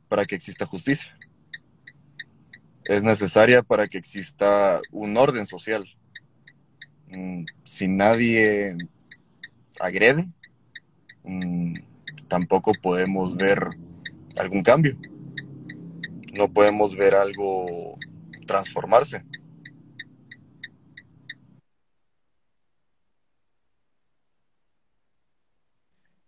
para 0.08 0.26
que 0.26 0.36
exista 0.36 0.64
justicia. 0.64 1.18
Es 2.84 3.02
necesaria 3.02 3.64
para 3.64 3.88
que 3.88 3.98
exista 3.98 4.80
un 4.92 5.16
orden 5.16 5.44
social. 5.44 5.88
Mm, 7.10 7.44
si 7.64 7.88
nadie 7.88 8.76
agrede, 9.80 10.26
mm, 11.24 11.74
tampoco 12.28 12.72
podemos 12.80 13.36
ver 13.36 13.58
algún 14.38 14.62
cambio. 14.62 14.96
No 16.32 16.48
podemos 16.48 16.96
ver 16.96 17.14
algo 17.14 17.98
transformarse. 18.46 19.24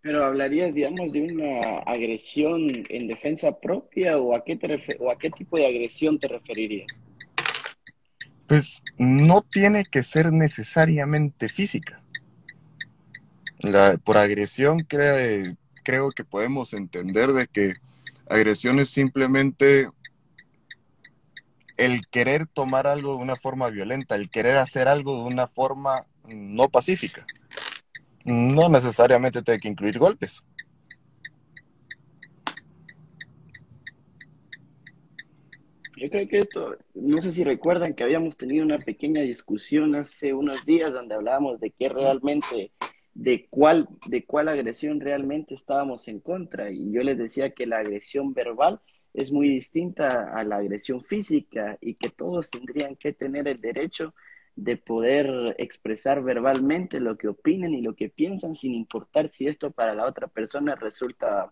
Pero 0.01 0.25
hablarías, 0.25 0.73
digamos, 0.73 1.13
de 1.13 1.21
una 1.21 1.77
agresión 1.79 2.85
en 2.89 3.07
defensa 3.07 3.57
propia 3.57 4.17
o 4.17 4.35
a 4.35 4.43
qué, 4.43 4.57
te 4.57 4.97
o 4.99 5.09
a 5.09 5.17
qué 5.17 5.29
tipo 5.29 5.55
de 5.55 5.65
agresión 5.65 6.19
te 6.19 6.27
referirías? 6.27 6.87
Pues 8.53 8.83
no 8.99 9.41
tiene 9.41 9.83
que 9.83 10.03
ser 10.03 10.31
necesariamente 10.31 11.47
física. 11.47 12.03
La, 13.61 13.97
por 13.97 14.15
agresión 14.15 14.85
creo, 14.87 16.11
que 16.11 16.23
podemos 16.23 16.75
entender 16.75 17.31
de 17.31 17.47
que 17.47 17.73
agresión 18.29 18.79
es 18.79 18.91
simplemente 18.91 19.89
el 21.77 22.05
querer 22.11 22.45
tomar 22.45 22.85
algo 22.85 23.17
de 23.17 23.23
una 23.23 23.37
forma 23.37 23.71
violenta, 23.71 24.13
el 24.13 24.29
querer 24.29 24.57
hacer 24.57 24.87
algo 24.87 25.23
de 25.23 25.33
una 25.33 25.47
forma 25.47 26.05
no 26.27 26.69
pacífica 26.69 27.25
no 28.25 28.69
necesariamente 28.69 29.41
tiene 29.41 29.59
que 29.59 29.67
incluir 29.67 29.99
golpes. 29.99 30.43
Yo 35.95 36.09
creo 36.09 36.27
que 36.27 36.39
esto, 36.39 36.77
no 36.95 37.21
sé 37.21 37.31
si 37.31 37.43
recuerdan 37.43 37.93
que 37.93 38.03
habíamos 38.03 38.35
tenido 38.35 38.65
una 38.65 38.79
pequeña 38.79 39.21
discusión 39.21 39.95
hace 39.95 40.33
unos 40.33 40.65
días 40.65 40.93
donde 40.93 41.15
hablábamos 41.15 41.59
de 41.59 41.71
qué 41.71 41.87
realmente, 41.89 42.71
de 43.13 43.47
cuál, 43.49 43.87
de 44.07 44.25
cuál 44.25 44.47
agresión 44.47 44.99
realmente 44.99 45.53
estábamos 45.53 46.07
en 46.07 46.19
contra. 46.19 46.71
Y 46.71 46.91
yo 46.91 47.03
les 47.03 47.17
decía 47.17 47.51
que 47.51 47.67
la 47.67 47.79
agresión 47.79 48.33
verbal 48.33 48.81
es 49.13 49.31
muy 49.31 49.47
distinta 49.49 50.35
a 50.35 50.43
la 50.43 50.57
agresión 50.57 51.03
física 51.03 51.77
y 51.79 51.95
que 51.95 52.09
todos 52.09 52.49
tendrían 52.49 52.95
que 52.95 53.13
tener 53.13 53.47
el 53.47 53.61
derecho 53.61 54.15
de 54.55 54.77
poder 54.77 55.55
expresar 55.57 56.23
verbalmente 56.23 56.99
lo 56.99 57.17
que 57.17 57.27
opinen 57.27 57.73
y 57.73 57.81
lo 57.81 57.95
que 57.95 58.09
piensan 58.09 58.55
sin 58.55 58.73
importar 58.73 59.29
si 59.29 59.47
esto 59.47 59.71
para 59.71 59.95
la 59.95 60.05
otra 60.05 60.27
persona 60.27 60.75
resulta 60.75 61.51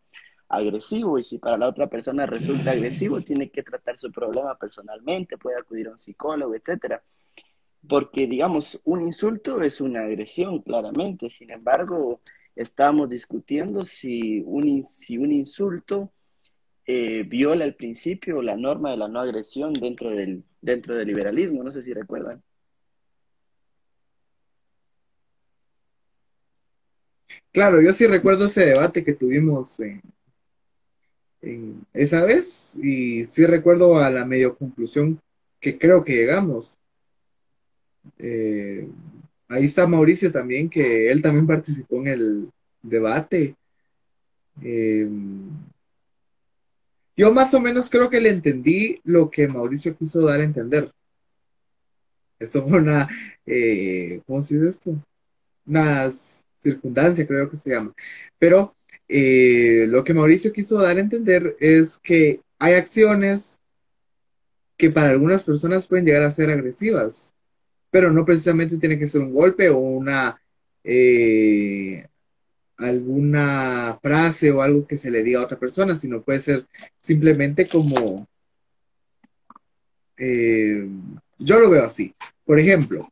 agresivo 0.51 1.17
y 1.17 1.23
si 1.23 1.37
para 1.37 1.57
la 1.57 1.67
otra 1.67 1.87
persona 1.87 2.25
resulta 2.25 2.71
agresivo 2.71 3.21
tiene 3.21 3.49
que 3.49 3.63
tratar 3.63 3.97
su 3.97 4.11
problema 4.11 4.57
personalmente, 4.57 5.37
puede 5.37 5.57
acudir 5.57 5.87
a 5.87 5.91
un 5.91 5.97
psicólogo, 5.97 6.53
etcétera. 6.55 7.01
Porque 7.87 8.27
digamos, 8.27 8.79
un 8.83 9.01
insulto 9.01 9.61
es 9.61 9.81
una 9.81 10.01
agresión 10.01 10.61
claramente, 10.61 11.29
sin 11.29 11.51
embargo, 11.51 12.21
estamos 12.55 13.09
discutiendo 13.09 13.85
si 13.85 14.41
un, 14.45 14.83
si 14.83 15.17
un 15.17 15.31
insulto 15.31 16.11
eh, 16.85 17.23
viola 17.23 17.65
el 17.65 17.75
principio 17.75 18.39
o 18.39 18.41
la 18.41 18.57
norma 18.57 18.91
de 18.91 18.97
la 18.97 19.07
no 19.07 19.19
agresión 19.21 19.73
dentro 19.73 20.09
del, 20.11 20.43
dentro 20.61 20.95
del 20.95 21.07
liberalismo, 21.07 21.63
no 21.63 21.71
sé 21.71 21.81
si 21.81 21.93
recuerdan. 21.93 22.43
Claro, 27.51 27.81
yo 27.81 27.93
sí 27.93 28.07
recuerdo 28.07 28.47
ese 28.47 28.65
debate 28.65 29.03
que 29.03 29.13
tuvimos 29.13 29.79
en, 29.79 30.01
esa 31.93 32.23
vez 32.23 32.75
y 32.81 33.25
sí 33.25 33.45
recuerdo 33.45 33.97
a 33.97 34.09
la 34.09 34.25
medio 34.25 34.55
conclusión 34.55 35.19
que 35.59 35.77
creo 35.77 36.03
que 36.03 36.15
llegamos. 36.15 36.77
Eh, 38.17 38.87
ahí 39.47 39.65
está 39.65 39.87
Mauricio 39.87 40.31
también, 40.31 40.69
que 40.69 41.11
él 41.11 41.21
también 41.21 41.47
participó 41.47 41.97
en 41.97 42.07
el 42.07 42.51
debate. 42.81 43.55
Eh, 44.61 45.09
yo 47.17 47.33
más 47.33 47.53
o 47.53 47.59
menos 47.59 47.89
creo 47.89 48.09
que 48.09 48.21
le 48.21 48.29
entendí 48.29 48.99
lo 49.03 49.29
que 49.29 49.47
Mauricio 49.47 49.95
quiso 49.95 50.21
dar 50.25 50.41
a 50.41 50.43
entender. 50.43 50.91
Esto 52.39 52.67
fue 52.67 52.79
una, 52.79 53.07
eh, 53.45 54.21
¿cómo 54.25 54.41
se 54.41 54.55
dice 54.55 54.69
esto? 54.69 54.95
Unas 55.65 56.41
circunstancia, 56.61 57.27
creo 57.27 57.49
que 57.49 57.57
se 57.57 57.69
llama. 57.69 57.93
Pero 58.39 58.75
eh, 59.13 59.87
lo 59.89 60.05
que 60.05 60.13
Mauricio 60.13 60.53
quiso 60.53 60.81
dar 60.81 60.95
a 60.95 61.01
entender 61.01 61.57
es 61.59 61.97
que 61.97 62.39
hay 62.57 62.75
acciones 62.75 63.59
que 64.77 64.89
para 64.89 65.09
algunas 65.09 65.43
personas 65.43 65.85
pueden 65.85 66.05
llegar 66.05 66.23
a 66.23 66.31
ser 66.31 66.49
agresivas, 66.49 67.33
pero 67.89 68.13
no 68.13 68.23
precisamente 68.23 68.77
tiene 68.77 68.97
que 68.97 69.07
ser 69.07 69.19
un 69.19 69.33
golpe 69.33 69.69
o 69.69 69.79
una 69.79 70.41
eh, 70.85 72.07
alguna 72.77 73.99
frase 74.01 74.49
o 74.49 74.61
algo 74.61 74.87
que 74.87 74.95
se 74.95 75.11
le 75.11 75.23
diga 75.23 75.41
a 75.41 75.43
otra 75.43 75.59
persona, 75.59 75.99
sino 75.99 76.21
puede 76.21 76.39
ser 76.39 76.65
simplemente 77.01 77.67
como 77.67 78.25
eh, 80.15 80.87
yo 81.37 81.59
lo 81.59 81.69
veo 81.69 81.83
así. 81.83 82.15
Por 82.45 82.59
ejemplo, 82.59 83.11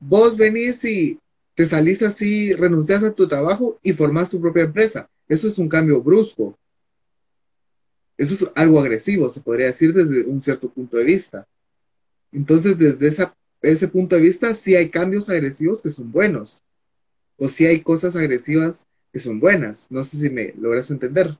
vos 0.00 0.36
venís 0.36 0.84
y 0.84 1.16
te 1.56 1.64
saliste 1.64 2.04
así, 2.04 2.52
renuncias 2.52 3.02
a 3.02 3.14
tu 3.14 3.26
trabajo 3.26 3.80
y 3.82 3.94
formas 3.94 4.28
tu 4.28 4.38
propia 4.38 4.64
empresa. 4.64 5.08
Eso 5.26 5.48
es 5.48 5.56
un 5.56 5.70
cambio 5.70 6.02
brusco. 6.02 6.56
Eso 8.18 8.34
es 8.34 8.50
algo 8.54 8.78
agresivo, 8.78 9.30
se 9.30 9.40
podría 9.40 9.66
decir 9.66 9.94
desde 9.94 10.26
un 10.26 10.42
cierto 10.42 10.70
punto 10.70 10.98
de 10.98 11.04
vista. 11.04 11.48
Entonces, 12.30 12.76
desde 12.76 13.26
ese 13.62 13.88
punto 13.88 14.16
de 14.16 14.22
vista, 14.22 14.54
sí 14.54 14.76
hay 14.76 14.90
cambios 14.90 15.30
agresivos 15.30 15.80
que 15.80 15.90
son 15.90 16.12
buenos. 16.12 16.62
O 17.38 17.48
sí 17.48 17.64
hay 17.64 17.80
cosas 17.80 18.14
agresivas 18.16 18.86
que 19.10 19.18
son 19.18 19.40
buenas. 19.40 19.86
No 19.90 20.04
sé 20.04 20.18
si 20.18 20.28
me 20.28 20.52
logras 20.58 20.90
entender. 20.90 21.38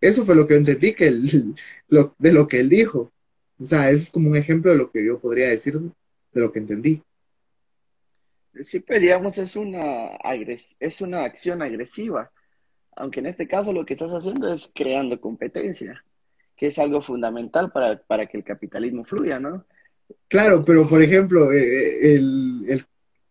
Eso 0.00 0.26
fue 0.26 0.34
lo 0.34 0.48
que 0.48 0.56
entendí 0.56 0.92
que 0.92 1.08
de 2.18 2.32
lo 2.32 2.48
que 2.48 2.58
él 2.58 2.68
dijo. 2.68 3.12
O 3.60 3.64
sea, 3.64 3.90
es 3.92 4.10
como 4.10 4.30
un 4.30 4.36
ejemplo 4.36 4.72
de 4.72 4.78
lo 4.78 4.90
que 4.90 5.04
yo 5.04 5.20
podría 5.20 5.48
decir 5.48 5.78
de 5.78 6.40
lo 6.40 6.50
que 6.50 6.58
entendí. 6.58 7.00
Pues 8.54 9.00
digamos, 9.00 9.36
es 9.38 9.56
una, 9.56 10.16
es 10.78 11.00
una 11.00 11.24
acción 11.24 11.60
agresiva, 11.60 12.30
aunque 12.94 13.20
en 13.20 13.26
este 13.26 13.48
caso 13.48 13.72
lo 13.72 13.84
que 13.84 13.94
estás 13.94 14.12
haciendo 14.12 14.52
es 14.52 14.70
creando 14.72 15.20
competencia, 15.20 16.04
que 16.56 16.68
es 16.68 16.78
algo 16.78 17.02
fundamental 17.02 17.72
para, 17.72 18.00
para 18.00 18.26
que 18.26 18.36
el 18.36 18.44
capitalismo 18.44 19.04
fluya, 19.04 19.40
¿no? 19.40 19.64
Claro, 20.28 20.64
pero 20.64 20.88
por 20.88 21.02
ejemplo, 21.02 21.52
eh, 21.52 21.58
eh, 21.58 22.14
el, 22.14 22.64
el, 22.68 22.86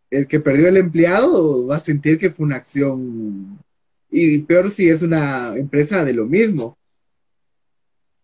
el 0.10 0.28
que 0.28 0.40
perdió 0.42 0.68
el 0.68 0.78
empleado 0.78 1.68
va 1.68 1.78
a 1.78 1.80
sentir 1.80 2.20
que 2.20 2.32
fue 2.32 2.46
una 2.46 2.58
acción, 2.58 3.60
y 4.12 4.40
peor 4.40 4.72
si 4.72 4.90
es 4.90 5.02
una 5.02 5.56
empresa 5.56 6.04
de 6.04 6.14
lo 6.14 6.26
mismo. 6.26 6.78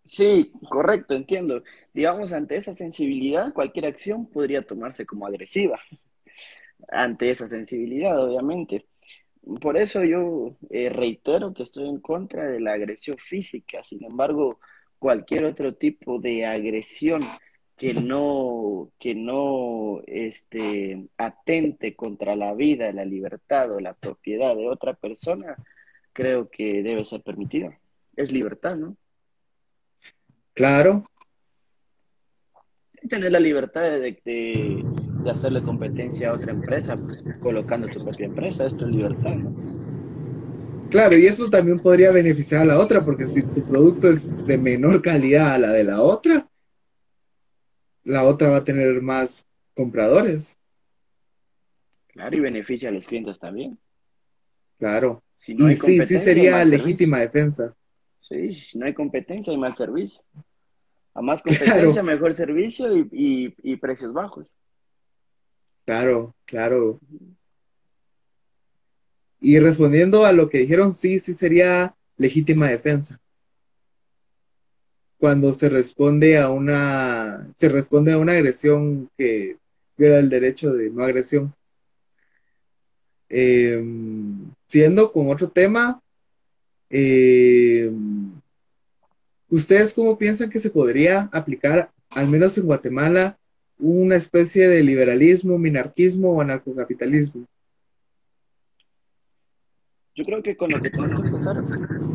Sí, 0.03 0.51
correcto, 0.69 1.13
entiendo. 1.13 1.63
Digamos, 1.93 2.33
ante 2.33 2.57
esa 2.57 2.73
sensibilidad, 2.73 3.53
cualquier 3.53 3.85
acción 3.85 4.25
podría 4.25 4.63
tomarse 4.63 5.05
como 5.05 5.25
agresiva. 5.25 5.79
Ante 6.91 7.29
esa 7.29 7.47
sensibilidad, 7.47 8.21
obviamente. 8.23 8.85
Por 9.61 9.77
eso 9.77 10.03
yo 10.03 10.57
eh, 10.69 10.89
reitero 10.89 11.53
que 11.53 11.63
estoy 11.63 11.87
en 11.87 11.99
contra 11.99 12.43
de 12.45 12.59
la 12.59 12.73
agresión 12.73 13.17
física. 13.17 13.83
Sin 13.83 14.03
embargo, 14.03 14.59
cualquier 14.99 15.45
otro 15.45 15.73
tipo 15.75 16.19
de 16.19 16.45
agresión 16.45 17.23
que 17.79 17.93
no, 17.93 18.91
que 18.99 19.15
no 19.15 20.01
este, 20.05 21.07
atente 21.17 21.95
contra 21.95 22.35
la 22.35 22.53
vida, 22.53 22.91
la 22.91 23.05
libertad 23.05 23.71
o 23.71 23.79
la 23.79 23.93
propiedad 23.93 24.55
de 24.55 24.67
otra 24.67 24.93
persona, 24.93 25.55
creo 26.11 26.49
que 26.49 26.83
debe 26.83 27.05
ser 27.05 27.21
permitida. 27.21 27.79
Es 28.17 28.33
libertad, 28.33 28.75
¿no? 28.75 28.97
Claro. 30.53 31.05
Tener 33.07 33.31
la 33.31 33.39
libertad 33.39 33.83
de, 33.83 34.21
de, 34.25 34.83
de 35.23 35.31
hacerle 35.31 35.61
competencia 35.61 36.29
a 36.29 36.33
otra 36.33 36.51
empresa, 36.51 36.97
colocando 37.41 37.87
tu 37.87 38.03
propia 38.03 38.25
empresa, 38.25 38.65
esto 38.65 38.85
es 38.85 38.91
libertad, 38.91 39.35
¿no? 39.35 39.53
Claro, 40.89 41.17
y 41.17 41.25
eso 41.27 41.49
también 41.49 41.77
podría 41.79 42.11
beneficiar 42.11 42.63
a 42.63 42.65
la 42.65 42.79
otra, 42.79 43.05
porque 43.05 43.27
si 43.27 43.43
tu 43.43 43.63
producto 43.63 44.09
es 44.09 44.35
de 44.45 44.57
menor 44.57 45.01
calidad 45.01 45.53
a 45.53 45.59
la 45.59 45.69
de 45.69 45.83
la 45.83 46.01
otra, 46.01 46.49
la 48.03 48.23
otra 48.23 48.49
va 48.49 48.57
a 48.57 48.63
tener 48.63 48.99
más 49.01 49.45
compradores. 49.75 50.57
Claro, 52.07 52.35
y 52.35 52.39
beneficia 52.39 52.89
a 52.89 52.91
los 52.91 53.05
clientes 53.05 53.39
también. 53.39 53.77
Claro. 54.79 55.23
Si 55.35 55.53
no 55.53 55.67
hay 55.67 55.75
y 55.75 55.77
sí, 55.77 55.99
sí 56.07 56.17
sería 56.17 56.65
legítima 56.65 57.19
defensa. 57.19 57.75
Sí, 58.19 58.51
si 58.51 58.79
no 58.79 58.87
hay 58.87 58.93
competencia, 58.93 59.51
hay 59.51 59.57
mal 59.57 59.75
servicio. 59.75 60.23
A 61.13 61.21
más 61.21 61.43
competencia, 61.43 62.01
mejor 62.01 62.33
servicio 62.33 62.97
y, 62.97 63.07
y, 63.11 63.55
y 63.73 63.75
precios 63.75 64.11
bajos. 64.11 64.47
Claro, 65.89 66.35
claro. 66.45 66.99
Y 69.41 69.57
respondiendo 69.57 70.23
a 70.23 70.31
lo 70.33 70.47
que 70.47 70.59
dijeron, 70.59 70.93
sí, 70.93 71.17
sí 71.17 71.33
sería 71.33 71.95
legítima 72.15 72.67
defensa. 72.67 73.19
Cuando 75.17 75.51
se 75.51 75.67
responde 75.67 76.37
a 76.37 76.51
una, 76.51 77.51
se 77.57 77.69
responde 77.69 78.11
a 78.11 78.19
una 78.19 78.33
agresión 78.33 79.09
que 79.17 79.57
viola 79.97 80.19
el 80.19 80.29
derecho 80.29 80.71
de 80.73 80.91
no 80.91 81.03
agresión. 81.03 81.55
Eh, 83.27 83.83
siendo 84.67 85.11
con 85.11 85.31
otro 85.31 85.49
tema, 85.49 86.03
eh, 86.91 87.91
¿ustedes 89.49 89.91
cómo 89.91 90.19
piensan 90.19 90.51
que 90.51 90.59
se 90.59 90.69
podría 90.69 91.31
aplicar, 91.31 91.91
al 92.11 92.27
menos 92.27 92.55
en 92.59 92.65
Guatemala, 92.65 93.38
una 93.79 94.17
especie 94.17 94.67
de 94.67 94.83
liberalismo, 94.83 95.57
minarquismo 95.57 96.33
o 96.33 96.41
anarcocapitalismo? 96.41 97.45
Yo 100.15 100.25
creo 100.25 100.43
que 100.43 100.57
con 100.57 100.69
lo 100.69 100.81
que 100.81 100.89
tenemos 100.89 101.21
que 101.21 101.27
empezar 101.27 101.57
es... 101.57 102.09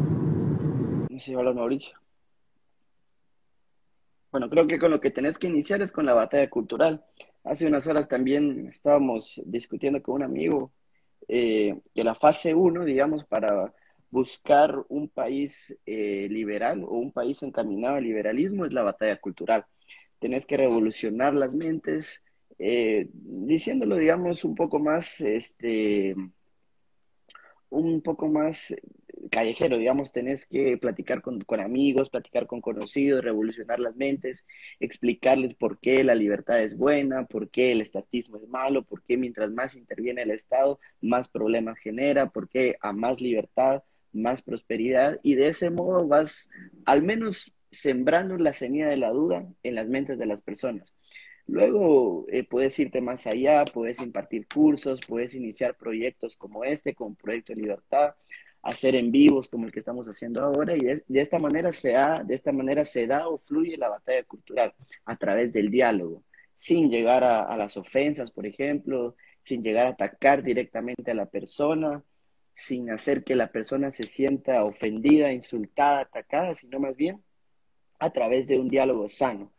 Habla 1.35 1.53
Mauricio. 1.53 1.99
Bueno, 4.31 4.51
creo 4.51 4.67
que 4.67 4.79
con 4.79 4.91
lo 4.91 5.01
que 5.01 5.11
tenés 5.11 5.39
que 5.39 5.47
iniciar 5.47 5.81
es 5.81 5.93
con 5.93 6.05
la 6.05 6.13
batalla 6.13 6.51
cultural. 6.51 7.05
Hace 7.45 7.67
unas 7.67 7.87
horas 7.87 8.09
también 8.09 8.69
estábamos 8.69 9.41
discutiendo 9.47 10.03
con 10.03 10.17
un 10.17 10.23
amigo 10.25 10.73
eh, 11.29 11.79
que 11.95 12.05
la 12.05 12.15
fase 12.15 12.53
1, 12.53 12.85
digamos, 12.85 13.25
para 13.25 13.73
buscar 14.11 14.85
un 14.89 15.09
país 15.09 15.77
eh, 15.87 16.29
liberal 16.31 16.85
o 16.85 16.99
un 16.99 17.13
país 17.13 17.43
encaminado 17.43 17.97
al 17.97 18.05
liberalismo 18.05 18.67
es 18.67 18.73
la 18.73 18.83
batalla 18.83 19.17
cultural. 19.17 19.65
Tenés 20.25 20.47
que 20.47 20.57
revolucionar 20.57 21.35
las 21.35 21.55
mentes, 21.55 22.23
eh, 22.59 23.11
diciéndolo, 23.13 23.97
digamos, 23.97 24.43
un 24.43 24.55
poco 24.55 24.79
más, 24.79 25.21
este, 25.21 26.17
un 27.69 28.01
poco 28.01 28.29
más 28.29 28.75
callejero, 29.31 29.77
digamos, 29.77 30.13
tenés 30.13 30.47
que 30.47 30.79
platicar 30.79 31.21
con, 31.21 31.43
con, 31.43 31.61
amigos, 31.61 32.09
platicar 32.09 32.47
con 32.47 32.63
conocidos, 32.63 33.23
revolucionar 33.23 33.81
las 33.81 33.97
mentes, 33.97 34.47
explicarles 34.81 35.53
por 35.53 35.79
qué 35.79 36.03
la 36.05 36.15
libertad 36.15 36.63
es 36.63 36.75
buena, 36.75 37.27
por 37.27 37.51
qué 37.51 37.73
el 37.73 37.83
estatismo 37.83 38.39
es 38.39 38.49
malo, 38.49 38.83
por 38.83 39.03
qué 39.03 39.19
mientras 39.19 39.51
más 39.51 39.77
interviene 39.77 40.23
el 40.23 40.31
Estado, 40.31 40.81
más 41.03 41.29
problemas 41.29 41.77
genera, 41.77 42.31
por 42.31 42.49
qué 42.49 42.77
a 42.81 42.95
más 42.95 43.21
libertad, 43.21 43.83
más 44.15 44.41
prosperidad, 44.41 45.21
y 45.23 45.35
de 45.35 45.49
ese 45.49 45.69
modo 45.69 46.09
vas 46.09 46.49
al 46.87 47.03
menos 47.03 47.53
sembrando 47.75 48.37
la 48.39 48.53
semilla 48.53 48.89
de 48.89 48.97
la 48.97 49.11
duda 49.11 49.47
en 49.63 49.75
las 49.75 49.89
mentes 49.89 50.19
de 50.19 50.27
las 50.27 50.41
personas. 50.41 50.95
Luego 51.47 52.27
eh, 52.31 52.45
puedes 52.45 52.79
irte 52.79 53.01
más 53.01 53.27
allá, 53.27 53.65
puedes 53.67 54.01
impartir 54.01 54.47
cursos, 54.47 55.01
puedes 55.07 55.35
iniciar 55.35 55.77
proyectos 55.77 56.37
como 56.37 56.65
este, 56.65 56.95
como 56.95 57.15
Proyecto 57.15 57.55
Libertad, 57.55 58.15
hacer 58.63 58.95
en 58.95 59.13
vivos 59.13 59.49
como 59.49 59.67
el 59.67 59.73
que 59.73 59.81
estamos 59.81 60.09
haciendo 60.09 60.43
ahora 60.43 60.75
y 60.75 60.81
de, 60.81 61.03
de, 61.07 61.21
esta 61.21 61.39
manera 61.39 61.71
se 61.73 61.93
da, 61.93 62.25
de 62.25 62.35
esta 62.35 62.51
manera 62.53 62.85
se 62.85 63.07
da 63.07 63.29
o 63.29 63.37
fluye 63.37 63.77
la 63.77 63.91
batalla 63.91 64.23
cultural 64.25 64.75
a 65.05 65.17
través 65.17 65.53
del 65.53 65.71
diálogo, 65.71 66.25
sin 66.55 66.91
llegar 66.91 67.25
a, 67.25 67.43
a 67.43 67.57
las 67.59 67.77
ofensas, 67.77 68.31
por 68.31 68.47
ejemplo, 68.47 69.17
sin 69.43 69.63
llegar 69.63 69.87
a 69.87 69.91
atacar 69.91 70.43
directamente 70.43 71.11
a 71.11 71.15
la 71.15 71.27
persona, 71.27 72.03
sin 72.55 72.91
hacer 72.91 73.25
que 73.25 73.37
la 73.37 73.53
persona 73.53 73.91
se 73.91 74.05
sienta 74.05 74.65
ofendida, 74.65 75.33
insultada, 75.33 76.01
atacada, 76.01 76.55
sino 76.55 76.81
más 76.81 76.97
bien 76.97 77.23
a 78.05 78.13
través 78.13 78.47
de 78.47 78.59
un 78.59 78.69
diálogo 78.69 79.09
sano. 79.09 79.51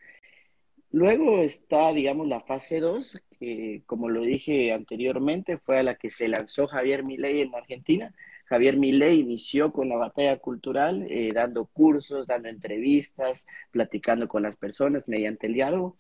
Luego 0.92 1.42
está, 1.42 1.92
digamos, 1.92 2.28
la 2.28 2.40
fase 2.40 2.80
2, 2.80 3.20
que 3.38 3.84
como 3.86 4.08
lo 4.10 4.22
dije 4.22 4.72
anteriormente, 4.72 5.58
fue 5.58 5.80
a 5.80 5.84
la 5.84 5.96
que 5.96 6.10
se 6.10 6.30
lanzó 6.30 6.68
Javier 6.68 7.04
Milei 7.04 7.42
en 7.42 7.54
Argentina. 7.54 8.16
Javier 8.46 8.78
Milei 8.78 9.20
inició 9.20 9.74
con 9.74 9.90
la 9.90 9.98
batalla 9.98 10.38
cultural, 10.38 11.06
eh, 11.10 11.32
dando 11.34 11.66
cursos, 11.66 12.28
dando 12.28 12.48
entrevistas, 12.48 13.46
platicando 13.72 14.28
con 14.28 14.44
las 14.44 14.56
personas 14.56 15.04
mediante 15.08 15.48
el 15.48 15.54
diálogo, 15.54 15.98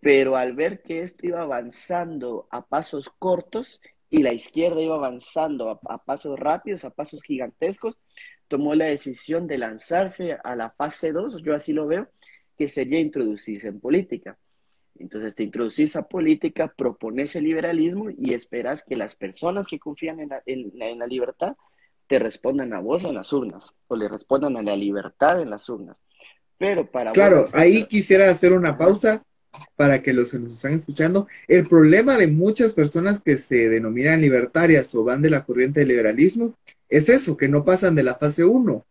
pero 0.00 0.36
al 0.36 0.54
ver 0.54 0.82
que 0.82 1.02
esto 1.02 1.26
iba 1.26 1.42
avanzando 1.42 2.48
a 2.50 2.66
pasos 2.66 3.10
cortos 3.10 3.80
y 4.08 4.22
la 4.22 4.32
izquierda 4.32 4.80
iba 4.80 4.94
avanzando 4.94 5.70
a, 5.70 5.80
a 5.92 6.04
pasos 6.04 6.38
rápidos, 6.38 6.84
a 6.84 6.90
pasos 6.90 7.22
gigantescos, 7.22 7.98
tomó 8.52 8.74
la 8.74 8.84
decisión 8.84 9.46
de 9.46 9.56
lanzarse 9.56 10.36
a 10.44 10.54
la 10.54 10.68
fase 10.68 11.10
2, 11.10 11.42
yo 11.42 11.54
así 11.54 11.72
lo 11.72 11.86
veo, 11.86 12.10
que 12.58 12.68
sería 12.68 13.00
introducirse 13.00 13.68
en 13.68 13.80
política. 13.80 14.36
Entonces 14.98 15.34
te 15.34 15.42
introducís 15.42 15.96
a 15.96 16.06
política, 16.06 16.70
propones 16.76 17.34
el 17.34 17.44
liberalismo 17.44 18.10
y 18.10 18.34
esperas 18.34 18.82
que 18.82 18.94
las 18.94 19.16
personas 19.16 19.66
que 19.66 19.78
confían 19.78 20.20
en 20.20 20.28
la, 20.28 20.42
en, 20.44 20.70
en 20.82 20.98
la, 20.98 21.06
libertad 21.06 21.56
te 22.06 22.18
respondan 22.18 22.74
a 22.74 22.80
vos 22.80 23.04
en 23.04 23.14
las 23.14 23.32
urnas 23.32 23.72
o 23.88 23.96
le 23.96 24.06
respondan 24.06 24.54
a 24.58 24.62
la 24.62 24.76
libertad 24.76 25.40
en 25.40 25.48
las 25.48 25.66
urnas. 25.70 25.98
Pero 26.58 26.90
para... 26.90 27.12
Claro, 27.12 27.44
vos, 27.44 27.54
ahí 27.54 27.84
quisiera 27.84 28.28
hacer 28.28 28.52
una 28.52 28.76
pausa 28.76 29.22
para 29.76 30.02
que 30.02 30.12
los 30.12 30.30
que 30.30 30.38
nos 30.38 30.52
están 30.52 30.74
escuchando. 30.74 31.26
El 31.48 31.66
problema 31.66 32.18
de 32.18 32.26
muchas 32.26 32.74
personas 32.74 33.22
que 33.22 33.38
se 33.38 33.70
denominan 33.70 34.20
libertarias 34.20 34.94
o 34.94 35.04
van 35.04 35.22
de 35.22 35.30
la 35.30 35.42
corriente 35.42 35.80
del 35.80 35.88
liberalismo 35.88 36.54
es 36.92 37.08
eso, 37.08 37.36
que 37.36 37.48
no 37.48 37.64
pasan 37.64 37.94
de 37.94 38.02
la 38.02 38.16
fase 38.16 38.44
1 38.44 38.84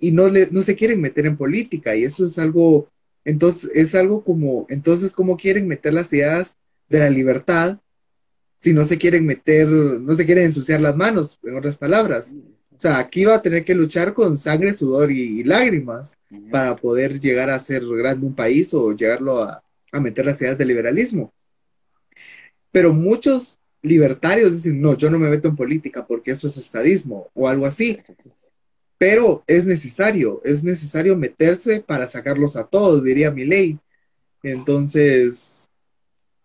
y 0.00 0.12
no, 0.12 0.28
le, 0.28 0.48
no 0.50 0.62
se 0.62 0.76
quieren 0.76 1.00
meter 1.00 1.26
en 1.26 1.36
política 1.36 1.94
y 1.94 2.04
eso 2.04 2.24
es 2.24 2.38
algo, 2.38 2.88
entonces 3.24 3.70
es 3.74 3.94
algo 3.94 4.24
como, 4.24 4.66
entonces 4.68 5.12
cómo 5.12 5.36
quieren 5.36 5.68
meter 5.68 5.92
las 5.94 6.12
ideas 6.12 6.56
de 6.88 7.00
la 7.00 7.10
libertad 7.10 7.78
si 8.60 8.72
no 8.72 8.84
se 8.84 8.98
quieren 8.98 9.24
meter, 9.24 9.68
no 9.68 10.12
se 10.14 10.26
quieren 10.26 10.44
ensuciar 10.46 10.80
las 10.80 10.96
manos, 10.96 11.38
en 11.44 11.56
otras 11.56 11.76
palabras. 11.76 12.34
O 12.76 12.80
sea, 12.80 12.98
aquí 12.98 13.24
va 13.24 13.36
a 13.36 13.42
tener 13.42 13.64
que 13.64 13.74
luchar 13.74 14.14
con 14.14 14.36
sangre, 14.36 14.72
sudor 14.72 15.10
y, 15.12 15.40
y 15.40 15.44
lágrimas 15.44 16.14
uh 16.30 16.36
-huh. 16.36 16.50
para 16.50 16.76
poder 16.76 17.20
llegar 17.20 17.50
a 17.50 17.58
ser 17.58 17.84
grande 17.86 18.26
un 18.26 18.34
país 18.34 18.72
o 18.74 18.92
llegarlo 18.92 19.42
a, 19.42 19.62
a 19.92 20.00
meter 20.00 20.24
las 20.24 20.40
ideas 20.40 20.58
del 20.58 20.68
liberalismo. 20.68 21.32
Pero 22.72 22.92
muchos 22.92 23.57
libertarios 23.82 24.52
dicen, 24.52 24.80
no, 24.80 24.96
yo 24.96 25.10
no 25.10 25.18
me 25.18 25.30
meto 25.30 25.48
en 25.48 25.56
política 25.56 26.06
porque 26.06 26.32
eso 26.32 26.46
es 26.46 26.56
estadismo 26.56 27.28
o 27.34 27.48
algo 27.48 27.66
así 27.66 27.98
pero 28.98 29.44
es 29.46 29.64
necesario, 29.64 30.42
es 30.44 30.64
necesario 30.64 31.16
meterse 31.16 31.80
para 31.80 32.08
sacarlos 32.08 32.56
a 32.56 32.64
todos, 32.64 33.04
diría 33.04 33.30
mi 33.30 33.44
ley. 33.44 33.78
Entonces, 34.42 35.70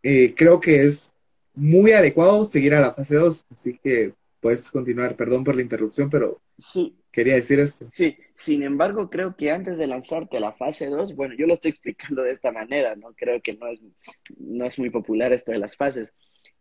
eh, 0.03 0.33
creo 0.37 0.61
que 0.61 0.83
es 0.83 1.11
muy 1.55 1.91
adecuado 1.91 2.45
seguir 2.45 2.75
a 2.75 2.79
la 2.79 2.93
fase 2.93 3.15
2, 3.15 3.45
así 3.51 3.79
que 3.83 4.13
puedes 4.39 4.69
continuar, 4.69 5.15
perdón 5.15 5.43
por 5.43 5.55
la 5.55 5.63
interrupción, 5.63 6.09
pero 6.11 6.41
sí. 6.59 6.95
quería 7.11 7.35
decir 7.35 7.59
esto. 7.59 7.87
Sí, 7.89 8.17
Sin 8.35 8.61
embargo, 8.61 9.09
creo 9.09 9.35
que 9.35 9.49
antes 9.49 9.77
de 9.77 9.87
lanzarte 9.87 10.37
a 10.37 10.41
la 10.41 10.53
fase 10.53 10.87
2, 10.87 11.15
bueno, 11.15 11.33
yo 11.35 11.47
lo 11.47 11.55
estoy 11.55 11.69
explicando 11.69 12.21
de 12.21 12.31
esta 12.31 12.51
manera, 12.51 12.95
¿no? 12.95 13.13
Creo 13.15 13.41
que 13.41 13.53
no 13.53 13.67
es, 13.67 13.79
no 14.37 14.65
es 14.65 14.77
muy 14.77 14.91
popular 14.91 15.33
esto 15.33 15.51
de 15.51 15.59
las 15.59 15.75
fases. 15.75 16.13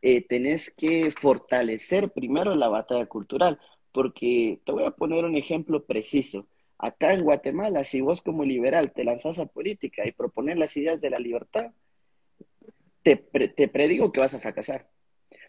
Eh, 0.02 0.26
tenés 0.26 0.70
que 0.70 1.12
fortalecer 1.12 2.10
primero 2.10 2.54
la 2.54 2.68
batalla 2.68 3.06
cultural, 3.06 3.60
porque 3.92 4.60
te 4.64 4.72
voy 4.72 4.84
a 4.84 4.90
poner 4.90 5.24
un 5.24 5.36
ejemplo 5.36 5.84
preciso. 5.84 6.48
Acá 6.78 7.14
en 7.14 7.22
Guatemala, 7.22 7.84
si 7.84 8.00
vos 8.00 8.20
como 8.20 8.44
liberal 8.44 8.92
te 8.92 9.04
lanzas 9.04 9.38
a 9.38 9.46
política 9.46 10.06
y 10.06 10.12
proponer 10.12 10.58
las 10.58 10.76
ideas 10.76 11.00
de 11.00 11.10
la 11.10 11.20
libertad, 11.20 11.72
te, 13.02 13.16
te 13.16 13.68
predigo 13.68 14.10
que 14.12 14.20
vas 14.20 14.34
a 14.34 14.40
fracasar. 14.40 14.90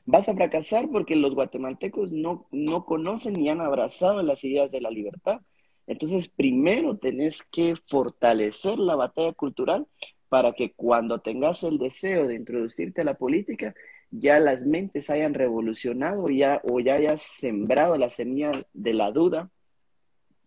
Vas 0.06 0.30
a 0.30 0.36
fracasar 0.36 0.90
porque 0.92 1.16
los 1.16 1.34
guatemaltecos 1.34 2.12
no, 2.12 2.48
no 2.52 2.86
conocen 2.86 3.34
ni 3.34 3.50
han 3.50 3.62
abrazado 3.62 4.22
las 4.22 4.44
ideas 4.44 4.70
de 4.72 4.82
la 4.82 4.92
libertad. 4.92 5.42
Entonces, 5.88 6.28
primero 6.28 6.98
tenés 6.98 7.42
que 7.44 7.76
fortalecer 7.88 8.78
la 8.80 8.96
batalla 8.96 9.34
cultural 9.34 9.88
para 10.30 10.54
que 10.54 10.74
cuando 10.74 11.22
tengas 11.22 11.64
el 11.64 11.78
deseo 11.78 12.28
de 12.28 12.36
introducirte 12.36 13.02
a 13.02 13.06
la 13.06 13.18
política, 13.18 13.74
ya 14.16 14.40
las 14.40 14.66
mentes 14.66 15.10
hayan 15.10 15.34
revolucionado 15.34 16.30
ya, 16.30 16.62
o 16.64 16.80
ya 16.80 16.96
hayas 16.96 17.22
sembrado 17.22 17.98
la 17.98 18.10
semilla 18.10 18.52
de 18.74 18.94
la 18.94 19.12
duda 19.12 19.50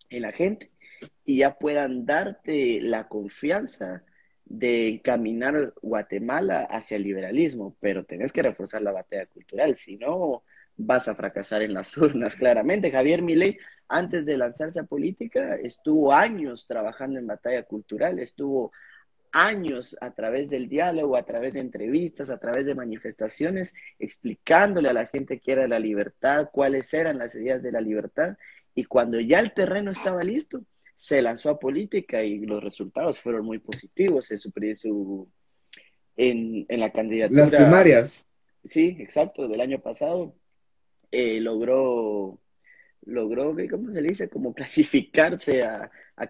en 0.08 0.22
la 0.22 0.32
gente 0.32 0.70
y 1.24 1.38
ya 1.38 1.58
puedan 1.58 2.06
darte 2.06 2.80
la 2.80 3.08
confianza 3.08 4.04
de 4.44 4.88
encaminar 4.88 5.74
Guatemala 5.82 6.62
hacia 6.62 6.96
el 6.96 7.02
liberalismo, 7.02 7.76
pero 7.80 8.04
tenés 8.04 8.32
que 8.32 8.42
reforzar 8.42 8.82
la 8.82 8.92
batalla 8.92 9.26
cultural, 9.26 9.74
si 9.74 9.96
no 9.96 10.44
vas 10.76 11.08
a 11.08 11.16
fracasar 11.16 11.62
en 11.62 11.74
las 11.74 11.96
urnas, 11.96 12.36
claramente. 12.36 12.92
Javier 12.92 13.22
Milei, 13.22 13.58
antes 13.88 14.26
de 14.26 14.36
lanzarse 14.36 14.78
a 14.78 14.84
política, 14.84 15.56
estuvo 15.56 16.12
años 16.12 16.68
trabajando 16.68 17.18
en 17.18 17.26
batalla 17.26 17.64
cultural, 17.64 18.20
estuvo 18.20 18.70
años 19.36 19.96
a 20.00 20.14
través 20.14 20.48
del 20.48 20.66
diálogo, 20.66 21.14
a 21.16 21.26
través 21.26 21.52
de 21.52 21.60
entrevistas, 21.60 22.30
a 22.30 22.38
través 22.38 22.64
de 22.64 22.74
manifestaciones, 22.74 23.74
explicándole 23.98 24.88
a 24.88 24.94
la 24.94 25.06
gente 25.06 25.40
qué 25.40 25.52
era 25.52 25.68
la 25.68 25.78
libertad, 25.78 26.48
cuáles 26.50 26.92
eran 26.94 27.18
las 27.18 27.34
ideas 27.34 27.62
de 27.62 27.70
la 27.70 27.82
libertad, 27.82 28.38
y 28.74 28.84
cuando 28.84 29.20
ya 29.20 29.38
el 29.40 29.52
terreno 29.52 29.90
estaba 29.90 30.24
listo, 30.24 30.64
se 30.94 31.20
lanzó 31.20 31.50
a 31.50 31.58
política 31.58 32.22
y 32.22 32.38
los 32.46 32.64
resultados 32.64 33.20
fueron 33.20 33.44
muy 33.44 33.58
positivos 33.58 34.30
en 34.30 34.38
su, 34.38 35.28
en, 36.16 36.64
en 36.68 36.80
la 36.80 36.90
candidatura. 36.90 37.42
Las 37.42 37.50
primarias. 37.50 38.26
Sí, 38.64 38.96
exacto, 38.98 39.48
del 39.48 39.60
año 39.60 39.80
pasado 39.80 40.34
eh, 41.10 41.40
logró, 41.40 42.40
logró, 43.02 43.54
¿cómo 43.70 43.92
se 43.92 44.00
le 44.00 44.08
dice? 44.08 44.30
Como 44.30 44.54
clasificarse 44.54 45.62
a, 45.62 45.90
a, 46.16 46.28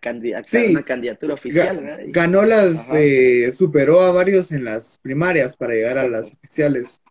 una 0.70 0.82
candidatura 0.82 1.34
oficial. 1.34 2.06
ganó 2.08 2.42
las, 2.44 2.76
eh, 2.92 3.52
superó 3.54 4.00
a 4.02 4.10
varios 4.10 4.50
en 4.52 4.64
las 4.64 4.98
primarias 4.98 5.56
para 5.56 5.74
llegar 5.74 5.98
a 5.98 6.08
las 6.08 6.32
oficiales. 6.32 7.02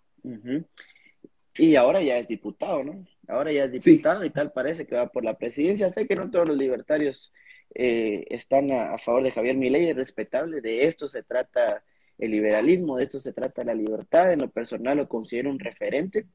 Y 1.58 1.76
ahora 1.76 2.02
ya 2.02 2.18
es 2.18 2.28
diputado, 2.28 2.84
¿no? 2.84 3.06
Ahora 3.28 3.52
ya 3.52 3.66
es 3.66 3.72
diputado 3.72 4.26
y 4.26 4.30
tal 4.30 4.52
parece 4.52 4.86
que 4.86 4.96
va 4.96 5.08
por 5.08 5.24
la 5.24 5.38
presidencia. 5.38 5.90
Sé 5.90 6.06
que 6.06 6.16
no 6.16 6.30
todos 6.30 6.48
los 6.50 6.58
libertarios 6.58 7.32
eh, 7.74 8.26
están 8.30 8.72
a, 8.72 8.98
favor 8.98 9.24
de 9.24 9.32
Javier 9.32 9.56
Milei, 9.56 9.90
es 9.90 9.96
respetable. 9.96 10.60
De 10.60 10.86
esto 10.86 11.08
se 11.08 11.24
trata 11.24 11.84
el 12.18 12.32
liberalismo, 12.32 12.98
de 12.98 13.06
esto 13.06 13.20
se 13.20 13.32
trata 13.32 13.64
la 13.64 13.74
libertad. 13.74 14.34
En 14.34 14.40
lo 14.40 14.50
personal 14.50 14.98
lo 14.98 15.08
considero 15.08 15.50
un 15.50 15.60
referente 15.60 16.26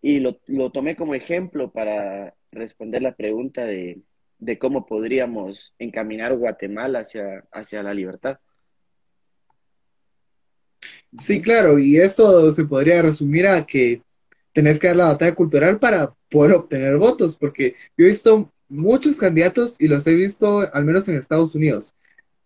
y 0.00 0.20
lo, 0.20 0.34
tomé 0.72 0.96
como 0.96 1.14
ejemplo 1.14 1.72
para 1.72 2.34
responder 2.50 3.02
la 3.02 3.14
pregunta 3.14 3.64
de, 3.64 4.00
de 4.42 4.58
cómo 4.58 4.86
podríamos 4.86 5.72
encaminar 5.78 6.36
Guatemala 6.36 6.98
hacia, 6.98 7.44
hacia 7.52 7.80
la 7.80 7.94
libertad. 7.94 8.38
Sí, 11.16 11.40
claro, 11.40 11.78
y 11.78 11.96
esto 11.98 12.52
se 12.52 12.64
podría 12.64 13.02
resumir 13.02 13.46
a 13.46 13.64
que 13.64 14.02
tenés 14.52 14.80
que 14.80 14.88
dar 14.88 14.96
la 14.96 15.06
batalla 15.06 15.36
cultural 15.36 15.78
para 15.78 16.12
poder 16.28 16.54
obtener 16.54 16.96
votos, 16.96 17.36
porque 17.36 17.76
yo 17.96 18.04
he 18.04 18.08
visto 18.08 18.52
muchos 18.68 19.16
candidatos 19.16 19.76
y 19.78 19.86
los 19.86 20.04
he 20.08 20.14
visto 20.14 20.68
al 20.72 20.84
menos 20.84 21.06
en 21.06 21.16
Estados 21.16 21.54
Unidos, 21.54 21.94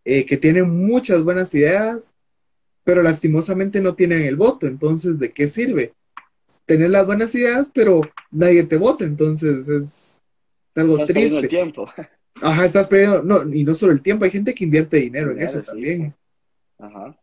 eh, 0.04 0.26
que 0.26 0.36
tienen 0.36 0.68
muchas 0.68 1.24
buenas 1.24 1.54
ideas, 1.54 2.14
pero 2.84 3.02
lastimosamente 3.02 3.80
no 3.80 3.94
tienen 3.94 4.24
el 4.24 4.36
voto. 4.36 4.66
Entonces, 4.66 5.18
¿de 5.18 5.32
qué 5.32 5.48
sirve? 5.48 5.94
Tener 6.66 6.90
las 6.90 7.06
buenas 7.06 7.34
ideas, 7.34 7.70
pero 7.72 8.02
nadie 8.30 8.64
te 8.64 8.76
vota, 8.76 9.06
entonces 9.06 9.66
es 9.68 10.15
algo 10.76 10.94
estás 10.94 11.08
triste. 11.08 11.38
El 11.38 11.48
tiempo. 11.48 11.88
Ajá, 12.40 12.66
estás 12.66 12.86
perdiendo, 12.86 13.22
no, 13.22 13.54
y 13.54 13.64
no 13.64 13.74
solo 13.74 13.92
el 13.92 14.02
tiempo, 14.02 14.24
hay 14.24 14.30
gente 14.30 14.54
que 14.54 14.64
invierte 14.64 14.98
dinero 14.98 15.30
en 15.30 15.40
eso 15.40 15.62
también. 15.62 16.14
Ajá. 16.78 17.16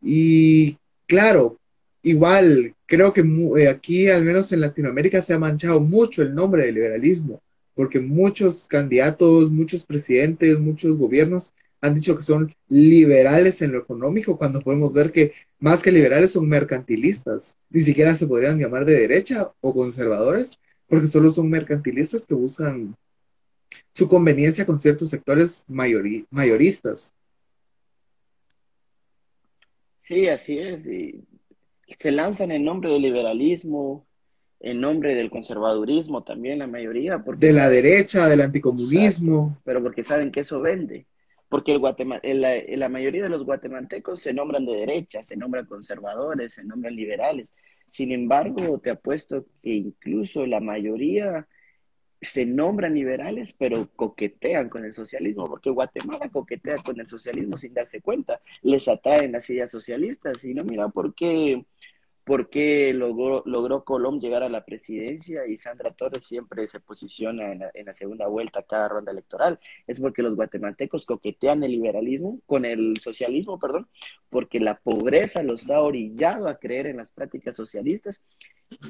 Y 0.00 0.76
claro, 1.06 1.58
igual, 2.02 2.74
creo 2.86 3.12
que 3.12 3.24
eh, 3.58 3.68
aquí, 3.68 4.08
al 4.08 4.24
menos 4.24 4.52
en 4.52 4.60
Latinoamérica, 4.60 5.22
se 5.22 5.34
ha 5.34 5.38
manchado 5.38 5.80
mucho 5.80 6.22
el 6.22 6.34
nombre 6.34 6.64
del 6.64 6.76
liberalismo, 6.76 7.40
porque 7.74 7.98
muchos 7.98 8.66
candidatos, 8.68 9.50
muchos 9.50 9.84
presidentes, 9.84 10.58
muchos 10.58 10.96
gobiernos 10.96 11.52
han 11.80 11.94
dicho 11.94 12.16
que 12.16 12.22
son 12.22 12.54
liberales 12.68 13.60
en 13.60 13.72
lo 13.72 13.78
económico, 13.78 14.38
cuando 14.38 14.60
podemos 14.60 14.92
ver 14.92 15.12
que 15.12 15.32
más 15.58 15.82
que 15.82 15.92
liberales 15.92 16.32
son 16.32 16.48
mercantilistas, 16.48 17.56
ni 17.68 17.80
siquiera 17.80 18.14
se 18.14 18.26
podrían 18.26 18.58
llamar 18.58 18.84
de 18.84 19.00
derecha 19.00 19.50
o 19.60 19.74
conservadores, 19.74 20.58
porque 20.94 21.08
solo 21.08 21.32
son 21.32 21.50
mercantilistas 21.50 22.24
que 22.24 22.34
buscan 22.34 22.96
su 23.92 24.08
conveniencia 24.08 24.64
con 24.64 24.78
ciertos 24.78 25.10
sectores 25.10 25.64
mayoristas. 25.66 27.12
Sí, 29.98 30.28
así 30.28 30.56
es. 30.56 30.86
Y 30.86 31.24
se 31.98 32.12
lanzan 32.12 32.52
en 32.52 32.64
nombre 32.64 32.90
del 32.90 33.02
liberalismo, 33.02 34.06
en 34.60 34.80
nombre 34.80 35.16
del 35.16 35.30
conservadurismo 35.30 36.22
también 36.22 36.60
la 36.60 36.68
mayoría. 36.68 37.18
Porque 37.24 37.46
de 37.46 37.52
la 37.52 37.68
derecha, 37.68 38.28
del 38.28 38.42
anticomunismo. 38.42 39.60
pero 39.64 39.82
porque 39.82 40.04
saben 40.04 40.30
que 40.30 40.40
eso 40.40 40.60
vende. 40.60 41.06
Porque 41.48 41.72
el 41.72 42.40
la, 42.40 42.54
la, 42.68 42.88
mayoría 42.88 43.24
de 43.24 43.28
los 43.30 43.44
guatemaltecos 43.44 44.20
se 44.20 44.32
nombran 44.32 44.64
de 44.64 44.76
derecha, 44.76 45.24
se 45.24 45.36
nombran 45.36 45.66
conservadores, 45.66 46.54
se 46.54 46.62
nombran 46.62 46.94
liberales. 46.94 47.52
Sin 47.94 48.10
embargo, 48.10 48.80
te 48.80 48.90
apuesto 48.90 49.46
que 49.62 49.72
incluso 49.72 50.46
la 50.46 50.58
mayoría 50.58 51.46
se 52.20 52.44
nombran 52.44 52.92
liberales, 52.92 53.54
pero 53.56 53.88
coquetean 53.94 54.68
con 54.68 54.84
el 54.84 54.92
socialismo, 54.92 55.48
porque 55.48 55.70
Guatemala 55.70 56.28
coquetea 56.28 56.78
con 56.78 56.98
el 56.98 57.06
socialismo 57.06 57.56
sin 57.56 57.72
darse 57.72 58.00
cuenta. 58.00 58.40
Les 58.62 58.88
atraen 58.88 59.30
las 59.30 59.48
ideas 59.48 59.70
socialistas 59.70 60.44
y 60.44 60.54
no 60.54 60.64
mira 60.64 60.88
por 60.88 61.14
qué 61.14 61.64
por 62.24 62.48
qué 62.48 62.94
logró, 62.94 63.42
logró 63.44 63.84
Colom 63.84 64.18
llegar 64.18 64.42
a 64.42 64.48
la 64.48 64.64
presidencia 64.64 65.46
y 65.46 65.58
Sandra 65.58 65.90
Torres 65.92 66.24
siempre 66.24 66.66
se 66.66 66.80
posiciona 66.80 67.52
en 67.52 67.86
la, 67.86 67.92
segunda 67.92 68.26
vuelta 68.26 68.62
cada 68.62 68.88
ronda 68.88 69.12
electoral. 69.12 69.60
Es 69.86 70.00
porque 70.00 70.22
los 70.22 70.34
guatemaltecos 70.34 71.04
coquetean 71.04 71.62
el 71.64 71.72
liberalismo 71.72 72.40
con 72.46 72.64
el 72.64 72.98
socialismo, 73.02 73.58
perdón, 73.58 73.88
porque 74.30 74.58
la 74.58 74.78
pobreza 74.78 75.42
los 75.42 75.70
ha 75.70 75.80
orillado 75.82 76.48
a 76.48 76.58
creer 76.58 76.86
en 76.86 76.96
las 76.96 77.12
prácticas 77.12 77.56
socialistas 77.56 78.22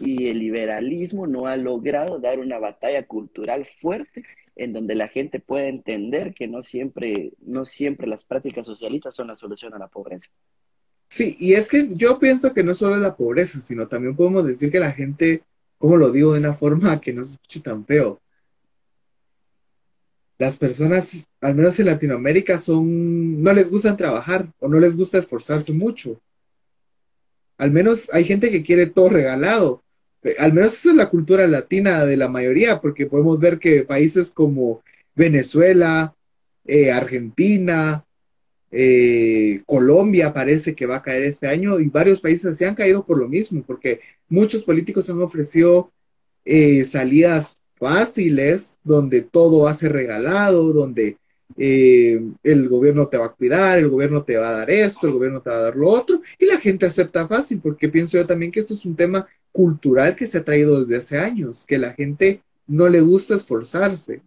y 0.00 0.28
el 0.28 0.38
liberalismo 0.38 1.26
no 1.26 1.48
ha 1.48 1.56
logrado 1.56 2.20
dar 2.20 2.38
una 2.38 2.58
batalla 2.58 3.06
cultural 3.06 3.66
fuerte 3.66 4.24
en 4.56 4.72
donde 4.72 4.94
la 4.94 5.08
gente 5.08 5.40
pueda 5.40 5.66
entender 5.66 6.32
que 6.34 6.46
no 6.46 6.62
siempre, 6.62 7.32
no 7.40 7.64
siempre 7.64 8.06
las 8.06 8.24
prácticas 8.24 8.66
socialistas 8.66 9.14
son 9.16 9.26
la 9.26 9.34
solución 9.34 9.74
a 9.74 9.78
la 9.78 9.88
pobreza. 9.88 10.30
Sí, 11.08 11.36
y 11.38 11.54
es 11.54 11.68
que 11.68 11.88
yo 11.92 12.18
pienso 12.18 12.52
que 12.52 12.64
no 12.64 12.74
solo 12.74 12.96
es 12.96 13.00
la 13.00 13.16
pobreza, 13.16 13.60
sino 13.60 13.86
también 13.86 14.16
podemos 14.16 14.46
decir 14.46 14.70
que 14.70 14.80
la 14.80 14.92
gente, 14.92 15.42
como 15.78 15.96
lo 15.96 16.10
digo 16.10 16.32
de 16.32 16.40
una 16.40 16.54
forma 16.58 17.00
que 17.00 17.12
no 17.12 17.24
se 17.24 17.34
escuche 17.34 17.60
tan 17.60 17.84
feo, 17.86 18.20
las 20.38 20.56
personas, 20.56 21.28
al 21.40 21.54
menos 21.54 21.78
en 21.78 21.86
Latinoamérica, 21.86 22.58
son, 22.58 23.42
no 23.42 23.52
les 23.52 23.70
gusta 23.70 23.96
trabajar 23.96 24.52
o 24.58 24.68
no 24.68 24.80
les 24.80 24.96
gusta 24.96 25.18
esforzarse 25.18 25.72
mucho. 25.72 26.20
Al 27.56 27.70
menos 27.70 28.10
hay 28.12 28.24
gente 28.24 28.50
que 28.50 28.64
quiere 28.64 28.86
todo 28.86 29.08
regalado. 29.08 29.82
Eh, 30.22 30.34
al 30.38 30.52
menos 30.52 30.74
esa 30.74 30.90
es 30.90 30.96
la 30.96 31.08
cultura 31.08 31.46
latina 31.46 32.04
de 32.04 32.16
la 32.16 32.28
mayoría, 32.28 32.80
porque 32.80 33.06
podemos 33.06 33.38
ver 33.38 33.60
que 33.60 33.84
países 33.84 34.30
como 34.30 34.82
Venezuela, 35.14 36.14
eh, 36.64 36.90
Argentina, 36.90 38.03
eh, 38.76 39.62
Colombia 39.66 40.32
parece 40.32 40.74
que 40.74 40.84
va 40.84 40.96
a 40.96 41.02
caer 41.02 41.22
este 41.22 41.46
año 41.46 41.78
y 41.78 41.88
varios 41.88 42.20
países 42.20 42.58
se 42.58 42.66
han 42.66 42.74
caído 42.74 43.06
por 43.06 43.18
lo 43.18 43.28
mismo, 43.28 43.62
porque 43.64 44.00
muchos 44.28 44.64
políticos 44.64 45.08
han 45.08 45.22
ofrecido 45.22 45.92
eh, 46.44 46.84
salidas 46.84 47.56
fáciles 47.76 48.76
donde 48.82 49.22
todo 49.22 49.62
va 49.62 49.70
a 49.70 49.74
ser 49.74 49.92
regalado, 49.92 50.72
donde 50.72 51.18
eh, 51.56 52.20
el 52.42 52.68
gobierno 52.68 53.06
te 53.06 53.16
va 53.16 53.26
a 53.26 53.32
cuidar, 53.32 53.78
el 53.78 53.88
gobierno 53.88 54.24
te 54.24 54.36
va 54.36 54.48
a 54.48 54.58
dar 54.58 54.70
esto, 54.70 55.06
el 55.06 55.12
gobierno 55.12 55.40
te 55.40 55.50
va 55.50 55.56
a 55.56 55.62
dar 55.62 55.76
lo 55.76 55.88
otro, 55.88 56.20
y 56.36 56.46
la 56.46 56.58
gente 56.58 56.86
acepta 56.86 57.28
fácil, 57.28 57.60
porque 57.62 57.88
pienso 57.88 58.16
yo 58.16 58.26
también 58.26 58.50
que 58.50 58.58
esto 58.58 58.74
es 58.74 58.84
un 58.84 58.96
tema 58.96 59.28
cultural 59.52 60.16
que 60.16 60.26
se 60.26 60.38
ha 60.38 60.44
traído 60.44 60.84
desde 60.84 60.96
hace 61.04 61.18
años, 61.18 61.64
que 61.64 61.78
la 61.78 61.92
gente 61.92 62.42
no 62.66 62.88
le 62.88 63.00
gusta 63.00 63.36
esforzarse. 63.36 64.20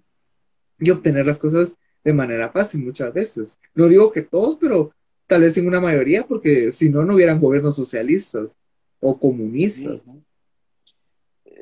y 0.80 0.92
obtener 0.92 1.26
las 1.26 1.40
cosas 1.40 1.76
de 2.04 2.14
manera 2.14 2.50
fácil 2.50 2.82
muchas 2.82 3.14
veces. 3.14 3.60
No 3.76 3.88
digo 3.88 4.12
que 4.12 4.22
todos, 4.22 4.58
pero 4.58 4.92
tal 5.28 5.42
vez 5.42 5.58
en 5.58 5.68
una 5.68 5.82
mayoría, 5.82 6.26
porque 6.26 6.72
si 6.72 6.90
no, 6.90 7.04
no 7.04 7.16
hubieran 7.16 7.40
gobiernos 7.40 7.76
socialistas 7.76 8.58
o 9.00 9.20
comunistas. 9.20 10.02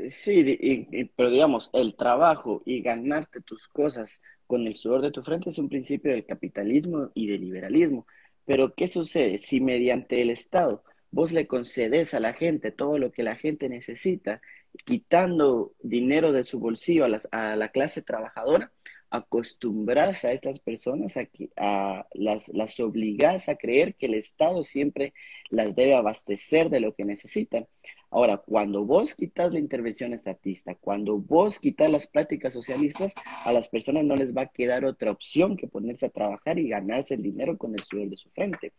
Sí, 0.09 1.09
pero 1.15 1.29
digamos, 1.29 1.69
el 1.73 1.95
trabajo 1.95 2.61
y 2.65 2.81
ganarte 2.81 3.41
tus 3.41 3.67
cosas 3.67 4.21
con 4.45 4.67
el 4.67 4.75
sudor 4.75 5.01
de 5.01 5.11
tu 5.11 5.23
frente 5.23 5.49
es 5.49 5.57
un 5.57 5.69
principio 5.69 6.11
del 6.11 6.25
capitalismo 6.25 7.11
y 7.13 7.27
del 7.27 7.41
liberalismo. 7.41 8.05
Pero 8.45 8.73
¿qué 8.75 8.87
sucede 8.87 9.37
si 9.37 9.61
mediante 9.61 10.21
el 10.21 10.29
Estado 10.29 10.83
vos 11.11 11.31
le 11.31 11.47
concedes 11.47 12.13
a 12.13 12.19
la 12.19 12.33
gente 12.33 12.71
todo 12.71 12.97
lo 12.97 13.11
que 13.11 13.23
la 13.23 13.35
gente 13.35 13.69
necesita, 13.69 14.41
quitando 14.85 15.73
dinero 15.81 16.31
de 16.31 16.43
su 16.43 16.59
bolsillo 16.59 17.05
a, 17.31 17.55
la 17.55 17.69
clase 17.69 18.01
trabajadora? 18.01 18.71
Acostumbras 19.15 20.25
a 20.25 20.31
estas 20.31 20.59
personas 20.59 21.17
a 21.17 21.25
que 21.25 21.49
a 21.55 22.05
las, 22.13 22.49
las 22.49 22.79
obligas 22.79 23.49
a 23.49 23.55
creer 23.55 23.95
que 23.95 24.05
el 24.05 24.15
Estado 24.15 24.63
siempre 24.63 25.13
las 25.49 25.75
debe 25.75 25.95
abastecer 25.95 26.69
de 26.69 26.79
lo 26.79 26.93
que 26.93 27.05
necesitan. 27.05 27.67
Ahora, 28.11 28.37
cuando 28.37 28.85
vos 28.85 29.13
quitas 29.13 29.51
la 29.51 29.59
intervención 29.59 30.13
estatista, 30.13 30.75
cuando 30.75 31.17
vos 31.17 31.59
quitas 31.59 31.89
las 31.89 32.07
prácticas 32.07 32.53
socialistas, 32.53 33.13
a 33.43 33.51
las 33.51 33.67
personas 33.67 34.05
no 34.05 34.15
les 34.15 34.35
va 34.35 34.43
a 34.43 34.47
quedar 34.47 34.85
otra 34.85 35.11
opción 35.11 35.57
que 35.57 35.67
ponerse 35.67 36.05
a 36.05 36.09
trabajar 36.09 36.57
y 36.57 36.69
ganarse 36.69 37.15
el 37.15 37.23
dinero 37.23 37.57
con 37.57 37.73
el 37.73 37.83
sudor 37.83 38.09
de 38.09 38.17
su 38.17 38.29
frente. 38.29 38.73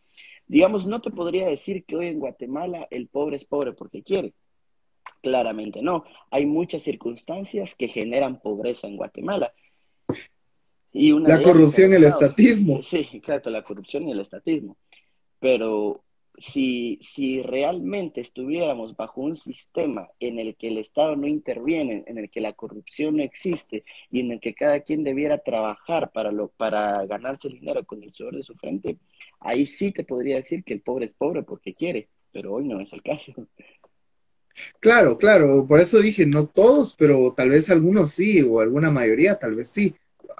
Digamos, 0.47 0.87
no 0.87 1.01
te 1.03 1.11
podría 1.11 1.47
decir 1.47 1.85
que 1.85 1.97
hoy 1.97 2.07
en 2.07 2.19
Guatemala 2.19 2.87
el 2.91 3.09
pobre 3.09 3.37
es 3.37 3.45
pobre 3.45 3.73
porque 3.73 4.03
quiere. 4.03 4.33
Claramente 5.23 5.83
no. 5.83 6.05
Hay 6.31 6.47
muchas 6.47 6.83
circunstancias 6.83 7.75
que 7.75 7.89
generan 7.89 8.41
pobreza 8.41 8.87
en 8.87 8.97
Guatemala 8.97 9.53
la 10.97 11.43
corrupción 11.43 11.93
y 11.93 11.97
el 11.97 12.05
estatismo. 12.05 12.81
Sí, 12.83 13.21
claro, 13.23 13.51
la 13.51 13.63
corrupción 13.63 14.09
y 14.09 14.13
el 14.13 14.21
estatismo. 14.21 14.77
Pero 15.39 16.05
si, 16.39 16.99
si 17.01 17.43
realmente 17.43 18.21
estuviéramos 18.21 18.97
bajo 18.97 19.21
un 19.21 19.37
sistema 19.37 20.09
en 20.21 20.39
el 20.39 20.57
que 20.57 20.69
el 20.69 20.79
Estado 20.79 21.17
no 21.17 21.27
interviene, 21.27 22.05
en 22.07 22.19
el 22.19 22.31
que 22.31 22.41
la 22.41 22.53
corrupción 22.53 23.17
no 23.17 23.23
existe 23.23 23.85
y 24.11 24.21
en 24.21 24.33
el 24.33 24.41
que 24.41 24.55
cada 24.55 24.81
quien 24.81 25.05
debiera 25.05 25.39
trabajar 25.39 26.11
para, 26.13 26.33
lo, 26.33 26.49
para 26.49 27.05
ganarse 27.07 27.49
el 27.49 27.61
dinero 27.61 27.85
con 27.85 28.03
el 28.03 28.13
sudor 28.13 28.37
de 28.37 28.43
su 28.43 28.55
frente, 28.55 28.99
ahí 29.41 29.67
sí 29.67 29.93
te 29.93 30.05
podría 30.05 30.37
decir 30.37 30.65
que 30.65 30.75
el 30.75 30.81
pobre 30.81 31.07
es 31.07 31.15
pobre 31.15 31.43
porque 31.43 31.75
quiere, 31.75 32.09
pero 32.33 32.55
hoy 32.55 32.65
no 32.65 32.81
es 32.81 32.93
el 32.93 33.03
caso. 33.03 33.33
Claro, 34.81 35.19
claro, 35.19 35.67
por 35.67 35.81
eso 35.81 36.01
dije 36.01 36.25
no 36.25 36.47
todos, 36.47 36.95
pero 36.95 37.35
tal 37.37 37.51
vez 37.51 37.69
algunos 37.69 38.13
sí, 38.13 38.41
o 38.43 38.61
alguna 38.61 38.91
mayoría 38.91 39.39
tal 39.39 39.55
vez 39.55 39.69
sí 39.69 39.95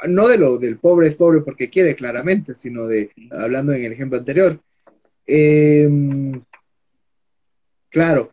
no 0.09 0.29
de 0.29 0.39
lo 0.39 0.59
del 0.59 0.79
pobre 0.79 1.09
es 1.09 1.17
pobre 1.17 1.41
porque 1.41 1.71
quiere 1.71 1.97
claramente, 1.97 2.55
sino 2.55 2.87
de, 2.87 3.11
hablando 3.31 3.73
en 3.73 3.85
el 3.85 3.93
ejemplo 3.93 4.19
anterior. 4.19 4.61
Em, 5.27 6.43
claro, 7.91 8.31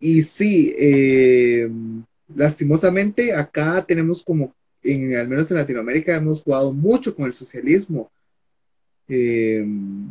y 0.00 0.22
sí, 0.22 0.74
em, 0.78 2.04
lastimosamente 2.34 3.34
acá 3.34 3.84
tenemos 3.86 4.22
como, 4.22 4.54
en, 4.82 5.16
al 5.16 5.28
menos 5.28 5.50
en 5.50 5.58
Latinoamérica, 5.58 6.16
hemos 6.16 6.42
jugado 6.42 6.72
mucho 6.72 7.14
con 7.14 7.26
el 7.26 7.32
socialismo. 7.32 8.10
Em, 9.08 10.08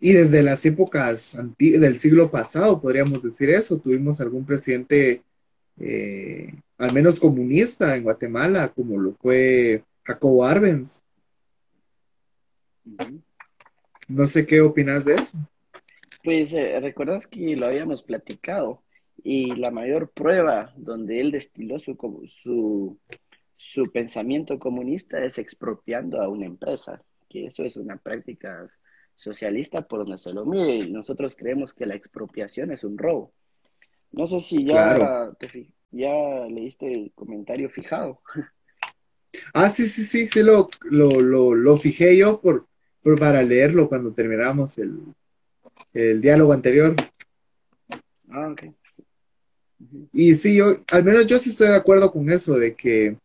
y 0.00 0.12
desde 0.12 0.42
las 0.42 0.64
épocas 0.64 1.36
del 1.58 1.98
siglo 1.98 2.30
pasado, 2.30 2.80
podríamos 2.80 3.22
decir 3.22 3.50
eso, 3.50 3.78
tuvimos 3.78 4.20
algún 4.20 4.44
presidente 4.46 5.22
eh, 5.78 6.54
al 6.78 6.92
menos 6.92 7.18
comunista 7.18 7.96
en 7.96 8.04
Guatemala, 8.04 8.68
como 8.68 8.98
lo 8.98 9.12
fue 9.14 9.82
Jacobo 10.04 10.44
Arbenz. 10.44 11.02
No 14.06 14.26
sé 14.26 14.46
qué 14.46 14.60
opinas 14.60 15.04
de 15.04 15.16
eso. 15.16 15.36
Pues 16.22 16.52
eh, 16.52 16.78
recuerdas 16.80 17.26
que 17.26 17.56
lo 17.56 17.66
habíamos 17.66 18.02
platicado 18.02 18.82
y 19.22 19.56
la 19.56 19.70
mayor 19.70 20.10
prueba 20.10 20.72
donde 20.76 21.20
él 21.20 21.32
destiló 21.32 21.78
su, 21.78 21.96
su, 22.28 22.98
su 23.56 23.90
pensamiento 23.92 24.58
comunista 24.58 25.22
es 25.22 25.38
expropiando 25.38 26.22
a 26.22 26.28
una 26.28 26.46
empresa, 26.46 27.02
que 27.28 27.46
eso 27.46 27.64
es 27.64 27.76
una 27.76 27.96
práctica 27.96 28.68
socialista 29.14 29.82
por 29.82 30.00
donde 30.00 30.18
se 30.18 30.32
lo 30.32 30.46
mire 30.46 30.76
y 30.76 30.92
nosotros 30.92 31.34
creemos 31.34 31.74
que 31.74 31.86
la 31.86 31.96
expropiación 31.96 32.70
es 32.70 32.84
un 32.84 32.96
robo. 32.96 33.32
No 34.12 34.26
sé 34.26 34.40
si 34.40 34.64
ya, 34.64 35.30
ya 35.90 36.46
leíste 36.48 36.92
el 36.92 37.12
comentario 37.14 37.70
fijado. 37.70 38.20
Ah, 39.52 39.70
sí, 39.70 39.86
sí, 39.86 40.04
sí, 40.04 40.28
sí, 40.28 40.42
lo, 40.42 40.68
lo, 40.82 41.54
lo, 41.54 41.76
fijé 41.76 42.16
yo 42.16 42.40
por, 42.40 42.66
por, 43.02 43.18
para 43.18 43.42
leerlo 43.42 43.88
cuando 43.88 44.12
terminamos 44.12 44.78
el, 44.78 45.00
el 45.92 46.20
diálogo 46.20 46.52
anterior. 46.52 46.96
Ah, 48.30 48.48
ok. 48.50 48.64
Y 50.12 50.34
sí, 50.34 50.56
yo, 50.56 50.82
al 50.90 51.04
menos 51.04 51.26
yo 51.26 51.38
sí 51.38 51.50
estoy 51.50 51.68
de 51.68 51.76
acuerdo 51.76 52.10
con 52.10 52.28
eso, 52.30 52.58
de 52.58 52.74
que 52.74 53.16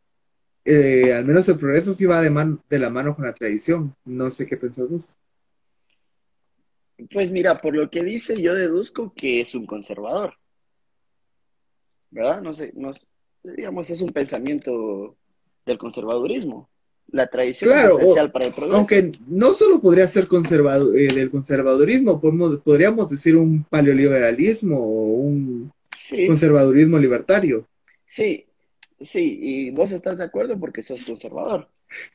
eh, 0.66 1.14
al 1.14 1.26
menos 1.26 1.48
el 1.50 1.58
progreso 1.58 1.94
sí 1.94 2.06
va 2.06 2.22
de, 2.22 2.58
de 2.70 2.80
la 2.80 2.90
mano 2.90 3.16
con 3.16 3.26
la 3.26 3.34
tradición. 3.34 3.96
No 4.06 4.30
sé 4.30 4.46
qué 4.46 4.58
pensás 4.58 4.90
vos. 4.90 5.18
Pues 7.12 7.32
mira, 7.32 7.60
por 7.60 7.76
lo 7.76 7.90
que 7.90 8.04
dice, 8.04 8.42
yo 8.42 8.54
deduzco 8.54 9.14
que 9.16 9.42
es 9.42 9.56
un 9.56 9.66
conservador. 9.66 10.36
¿Verdad? 12.14 12.42
No 12.42 12.54
sé, 12.54 12.72
no, 12.76 12.92
digamos, 13.44 13.90
es 13.90 14.02
un 14.02 14.10
pensamiento 14.10 15.16
del 15.66 15.78
conservadurismo. 15.78 16.70
La 17.08 17.28
tradición 17.28 17.78
es 17.78 17.86
esencial 17.86 18.32
para 18.32 18.46
el 18.46 18.54
progreso. 18.54 18.78
Aunque 18.78 19.12
no 19.28 19.54
solo 19.54 19.82
podría 19.82 20.08
ser 20.08 20.28
conservado, 20.28 20.96
eh, 20.96 21.08
del 21.08 21.30
conservadurismo, 21.30 22.22
podemos, 22.22 22.60
podríamos 22.62 23.10
decir 23.10 23.36
un 23.36 23.64
paleoliberalismo 23.66 24.80
o 24.80 25.04
un 25.18 25.72
conservadurismo 26.28 26.98
libertario. 26.98 27.68
Sí, 28.06 28.46
sí, 29.02 29.40
y 29.42 29.72
vos 29.72 29.92
estás 29.92 30.18
de 30.18 30.24
acuerdo 30.24 30.58
porque 30.60 30.82
sos 30.82 31.04
conservador. 31.04 31.68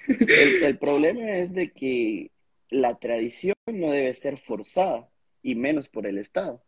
El, 0.09 0.65
el 0.65 0.79
problema 0.79 1.37
es 1.37 1.53
de 1.53 1.71
que 1.71 2.31
la 2.71 2.99
tradición 2.99 3.55
no 3.67 3.91
debe 3.91 4.13
ser 4.15 4.39
forzada, 4.39 5.09
y 5.43 5.55
menos 5.55 5.89
por 5.89 6.07
el 6.07 6.19
Estado. 6.19 6.63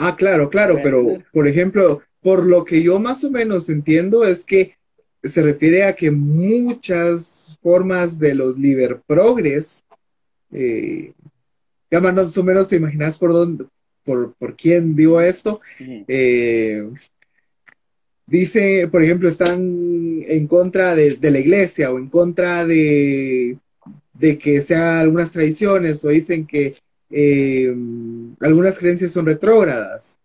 Ah, 0.00 0.14
claro, 0.16 0.48
claro, 0.48 0.78
pero 0.80 1.18
por 1.32 1.48
ejemplo, 1.48 2.02
por 2.22 2.46
lo 2.46 2.64
que 2.64 2.82
yo 2.82 3.00
más 3.00 3.24
o 3.24 3.30
menos 3.32 3.68
entiendo 3.68 4.24
es 4.24 4.44
que 4.44 4.76
se 5.24 5.42
refiere 5.42 5.82
a 5.82 5.96
que 5.96 6.12
muchas 6.12 7.58
formas 7.60 8.16
de 8.16 8.36
los 8.36 8.56
liber 8.56 9.00
progres, 9.04 9.82
eh, 10.52 11.12
ya 11.90 12.00
más 12.00 12.38
o 12.38 12.44
menos 12.44 12.68
te 12.68 12.76
imaginas 12.76 13.18
por 13.18 13.32
dónde, 13.32 13.64
por, 14.04 14.34
por 14.34 14.54
quién 14.54 14.94
digo 14.94 15.20
esto, 15.20 15.60
eh, 15.80 16.88
dice, 18.24 18.86
por 18.86 19.02
ejemplo, 19.02 19.28
están 19.28 20.22
en 20.28 20.46
contra 20.46 20.94
de, 20.94 21.18
la 21.20 21.38
iglesia 21.40 21.90
o 21.90 21.98
en 21.98 22.08
contra 22.08 22.64
de, 22.64 23.58
de 24.12 24.38
que 24.38 24.62
sea 24.62 25.00
algunas 25.00 25.32
tradiciones 25.32 26.04
o 26.04 26.08
dicen 26.10 26.46
que 26.46 26.76
eh, 27.10 27.74
algunas 28.40 28.78
creencias 28.78 29.12
son 29.12 29.26
retrógradas, 29.26 30.18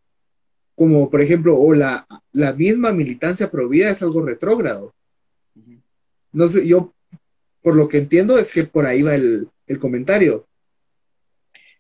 como 0.76 1.10
por 1.10 1.22
ejemplo, 1.22 1.58
o 1.58 1.74
la, 1.74 2.08
la 2.32 2.54
misma 2.54 2.92
militancia 2.92 3.50
provida 3.50 3.90
es 3.90 4.02
algo 4.02 4.24
retrógrado. 4.26 4.94
No 6.32 6.48
sé, 6.48 6.68
yo 6.68 6.94
por 7.62 7.76
lo 7.76 7.88
que 7.88 7.98
entiendo 7.98 8.38
es 8.38 8.52
que 8.52 8.66
por 8.66 8.86
ahí 8.86 9.02
va 9.02 9.16
el, 9.16 9.48
comentario. 9.80 10.46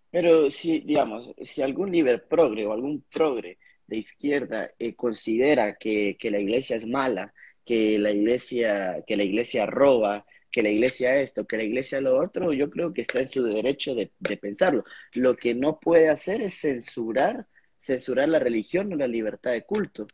Pero 0.09 0.49
si, 0.49 0.79
digamos, 0.79 1.29
si 1.41 1.61
algún 1.61 1.91
líder 1.91 2.23
progre 2.23 2.65
o 2.65 2.73
algún 2.73 3.03
progre 3.11 3.57
de 3.85 3.97
izquierda 3.97 4.71
eh, 4.79 4.95
considera 4.95 5.75
que, 5.75 6.15
que, 6.19 6.31
la 6.31 6.39
iglesia 6.39 6.75
es 6.75 6.87
mala, 6.87 7.33
que 7.65 7.99
la 7.99 8.11
iglesia, 8.11 9.03
que 9.05 9.17
la 9.17 9.23
iglesia 9.23 9.65
roba, 9.67 10.25
que 10.53 10.61
la 10.61 10.69
iglesia 10.69 11.19
esto, 11.19 11.45
que 11.45 11.57
la 11.57 11.63
iglesia 11.63 11.99
lo 11.99 12.15
otro, 12.21 12.53
yo 12.53 12.69
creo 12.69 12.93
que 12.93 13.01
está 13.01 13.19
en 13.19 13.27
su 13.27 13.43
derecho 13.43 13.95
de, 13.95 14.11
pensarlo. 14.37 14.85
Lo 15.13 15.35
que 15.35 15.55
no 15.55 15.79
puede 15.79 16.09
hacer 16.09 16.43
es 16.43 16.61
censurar, 16.61 17.47
censurar 17.79 18.29
la 18.29 18.37
religión 18.37 18.93
o 18.93 18.95
la 18.95 19.07
libertad 19.07 19.51
de 19.51 19.63
culto. 19.63 20.05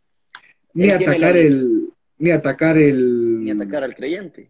Ni 0.73 0.89
atacar 0.91 1.35
el, 1.35 1.89
ni 2.17 2.31
atacar 2.31 2.77
el, 2.77 3.43
ni 3.43 3.51
atacar 3.51 3.83
al 3.83 3.93
creyente. 3.93 4.49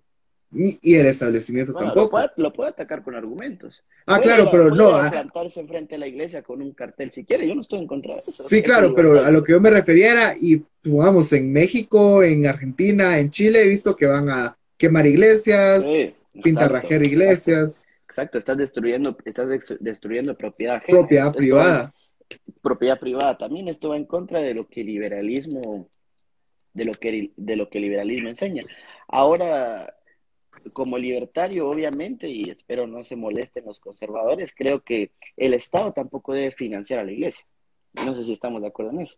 y 0.51 0.93
el 0.93 1.07
establecimiento 1.07 1.73
tampoco. 1.73 2.21
Lo 2.37 2.53
puede, 2.53 2.69
atacar 2.69 3.01
con 3.01 3.15
argumentos. 3.15 3.83
Ah, 4.05 4.19
claro, 4.21 4.49
pero 4.51 4.69
no. 4.69 4.91
Puede 4.91 5.07
ah. 5.07 5.11
plantarse 5.11 5.59
enfrente 5.59 5.95
de 5.95 5.99
la 5.99 6.07
iglesia 6.07 6.43
con 6.43 6.61
un 6.61 6.73
cartel 6.73 7.09
si 7.11 7.25
quiere. 7.25 7.47
Yo 7.47 7.55
no 7.55 7.61
estoy 7.61 7.79
en 7.79 7.87
contra 7.87 8.13
de 8.13 8.19
eso. 8.19 8.47
Sí, 8.47 8.61
claro, 8.61 8.93
pero 8.93 9.25
a 9.25 9.31
lo 9.31 9.43
que 9.43 9.53
yo 9.53 9.59
me 9.59 9.71
refería 9.71 10.11
era, 10.11 10.35
y 10.39 10.63
vamos, 10.83 11.33
en 11.33 11.51
México, 11.51 12.21
en 12.21 12.45
Argentina, 12.45 13.17
en 13.17 13.31
Chile, 13.31 13.63
he 13.63 13.67
visto 13.67 13.95
que 13.95 14.05
van 14.05 14.29
a 14.29 14.58
quemar 14.79 15.05
iglesias, 15.05 15.85
pintarrajear 16.41 17.03
iglesias. 17.03 17.85
Exacto, 18.05 18.39
estás 18.39 18.57
destruyendo, 18.57 19.15
estás 19.25 19.47
destruyendo 19.79 20.35
propiedad 20.35 20.81
Propiedad 20.87 21.31
privada. 21.31 21.93
propiedad 22.63 22.99
privada. 22.99 23.37
También 23.37 23.67
esto 23.67 23.89
va 23.89 23.97
en 23.97 24.05
contra 24.05 24.39
de 24.41 24.55
lo 24.55 24.67
que 24.67 24.81
el 24.81 24.87
liberalismo 24.87 25.87
de 26.73 26.85
lo 26.85 26.93
que, 26.93 27.31
de 27.35 27.55
lo 27.55 27.69
que 27.69 27.77
el 27.79 27.83
liberalismo 27.83 28.29
enseña. 28.29 28.63
Ahora, 29.07 29.95
como 30.73 30.97
libertario, 30.97 31.67
obviamente, 31.69 32.29
y 32.29 32.49
espero 32.49 32.87
no 32.87 33.03
se 33.03 33.15
molesten 33.15 33.65
los 33.65 33.79
conservadores, 33.79 34.53
creo 34.55 34.81
que 34.83 35.11
el 35.35 35.53
Estado 35.53 35.93
tampoco 35.93 36.33
debe 36.33 36.51
financiar 36.51 36.99
a 36.99 37.03
la 37.03 37.11
iglesia. 37.11 37.45
No 38.05 38.15
sé 38.15 38.23
si 38.23 38.33
estamos 38.33 38.61
de 38.61 38.67
acuerdo 38.67 38.91
en 38.91 39.01
eso. 39.01 39.17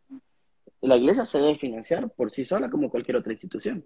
La 0.82 0.98
iglesia 0.98 1.26
se 1.26 1.38
debe 1.38 1.56
financiar 1.56 2.10
por 2.12 2.32
sí 2.32 2.46
sola 2.46 2.70
como 2.70 2.90
cualquier 2.90 3.18
otra 3.18 3.34
institución. 3.34 3.86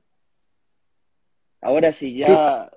Ahora 1.66 1.92
si 1.92 2.16
ya... 2.16 2.72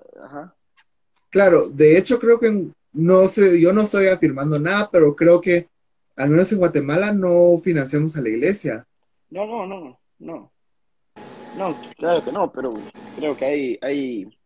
Claro, 1.29 1.69
de 1.69 1.95
hecho 1.95 2.17
creo 2.17 2.39
que 2.39 2.71
no 2.91 3.25
sé, 3.27 3.61
yo 3.61 3.71
no 3.71 3.81
estoy 3.81 4.07
afirmando 4.07 4.57
nada, 4.57 4.89
pero 4.91 5.15
creo 5.15 5.39
que 5.39 5.69
al 6.15 6.31
menos 6.31 6.51
en 6.51 6.57
Guatemala 6.57 7.13
no 7.13 7.59
financiamos 7.63 8.17
a 8.17 8.21
la 8.21 8.29
iglesia. 8.29 8.87
No, 9.29 9.45
no, 9.45 9.67
no, 9.67 9.99
no. 10.17 10.51
No, 11.55 11.75
claro 11.97 12.25
que 12.25 12.31
no, 12.31 12.51
pero 12.51 12.71
creo 13.15 13.37
que 13.37 13.45
hay, 13.45 13.79
hay, 13.83 14.39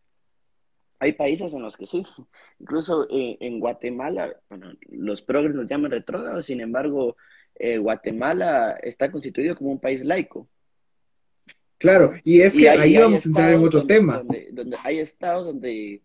hay 0.99 1.13
países 1.13 1.53
en 1.53 1.61
los 1.61 1.77
que 1.77 1.87
sí. 1.87 2.05
Incluso 2.59 3.07
eh, 3.09 3.37
en 3.39 3.61
Guatemala, 3.61 4.35
bueno, 4.49 4.73
los 4.89 5.21
progres 5.21 5.55
nos 5.55 5.69
llaman 5.69 5.91
retrógrados, 5.91 6.45
sin 6.45 6.59
embargo, 6.59 7.15
eh, 7.55 7.77
Guatemala 7.77 8.77
está 8.83 9.09
constituido 9.09 9.55
como 9.55 9.71
un 9.71 9.79
país 9.79 10.03
laico. 10.03 10.49
Claro, 11.83 12.13
y 12.23 12.39
es 12.39 12.53
que 12.53 12.69
ahí 12.69 12.95
vamos 12.97 13.25
a 13.25 13.27
entrar 13.27 13.53
en 13.53 13.61
otro 13.61 13.85
tema. 13.85 14.23
Donde, 14.53 14.77
hay 14.85 14.99
estados 14.99 15.47
donde, 15.47 16.01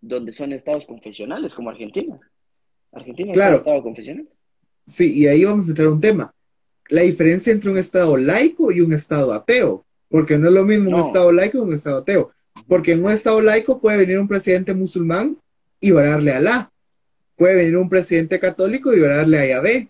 donde 0.00 0.32
son 0.32 0.52
estados 0.52 0.84
confesionales, 0.84 1.54
como 1.54 1.70
Argentina. 1.70 2.18
Argentina 2.90 3.32
claro. 3.32 3.54
es 3.54 3.60
un 3.60 3.66
estado 3.68 3.82
confesional. 3.84 4.28
Sí, 4.84 5.16
y 5.16 5.28
ahí 5.28 5.44
vamos 5.44 5.66
a 5.66 5.68
entrar 5.68 5.86
en 5.86 5.92
un 5.92 6.00
tema. 6.00 6.34
La 6.88 7.02
diferencia 7.02 7.52
entre 7.52 7.70
un 7.70 7.78
estado 7.78 8.16
laico 8.16 8.72
y 8.72 8.80
un 8.80 8.92
estado 8.92 9.32
ateo. 9.32 9.86
Porque 10.08 10.36
no 10.38 10.48
es 10.48 10.54
lo 10.54 10.64
mismo 10.64 10.90
un 10.90 11.00
estado 11.00 11.30
laico 11.30 11.58
que 11.58 11.68
un 11.68 11.74
estado 11.74 11.98
ateo. 11.98 12.32
Porque 12.66 12.90
en 12.90 13.04
un 13.04 13.12
estado 13.12 13.40
laico 13.40 13.80
puede 13.80 13.98
venir 13.98 14.18
un 14.18 14.26
presidente 14.26 14.74
musulmán 14.74 15.38
y 15.78 15.92
orarle 15.92 16.32
a 16.32 16.38
Alá. 16.38 16.72
Puede 17.36 17.54
venir 17.54 17.76
un 17.76 17.88
presidente 17.88 18.40
católico 18.40 18.92
y 18.92 19.00
orarle 19.00 19.38
a 19.38 19.46
Yahvé. 19.46 19.88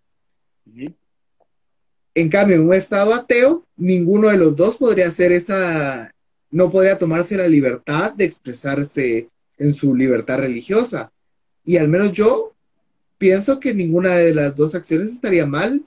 En 2.15 2.29
cambio, 2.29 2.57
en 2.57 2.63
un 2.63 2.75
estado 2.75 3.15
ateo, 3.15 3.65
ninguno 3.77 4.29
de 4.29 4.37
los 4.37 4.55
dos 4.55 4.77
podría 4.77 5.09
hacer 5.09 5.33
esa, 5.33 6.13
no 6.51 6.71
podría 6.71 6.99
tomarse 6.99 7.37
la 7.37 7.49
libertad 7.49 8.13
de 8.13 8.25
expresarse 8.25 9.29
en 9.59 9.73
su 9.73 9.95
libertad 9.95 10.39
religiosa. 10.39 11.11
Y 11.65 11.77
al 11.77 11.89
menos 11.89 12.13
yo 12.13 12.53
pienso 13.19 13.61
que 13.61 13.73
ninguna 13.73 14.17
de 14.17 14.35
las 14.35 14.55
dos 14.55 14.75
acciones 14.75 15.13
estaría 15.13 15.47
mal, 15.47 15.83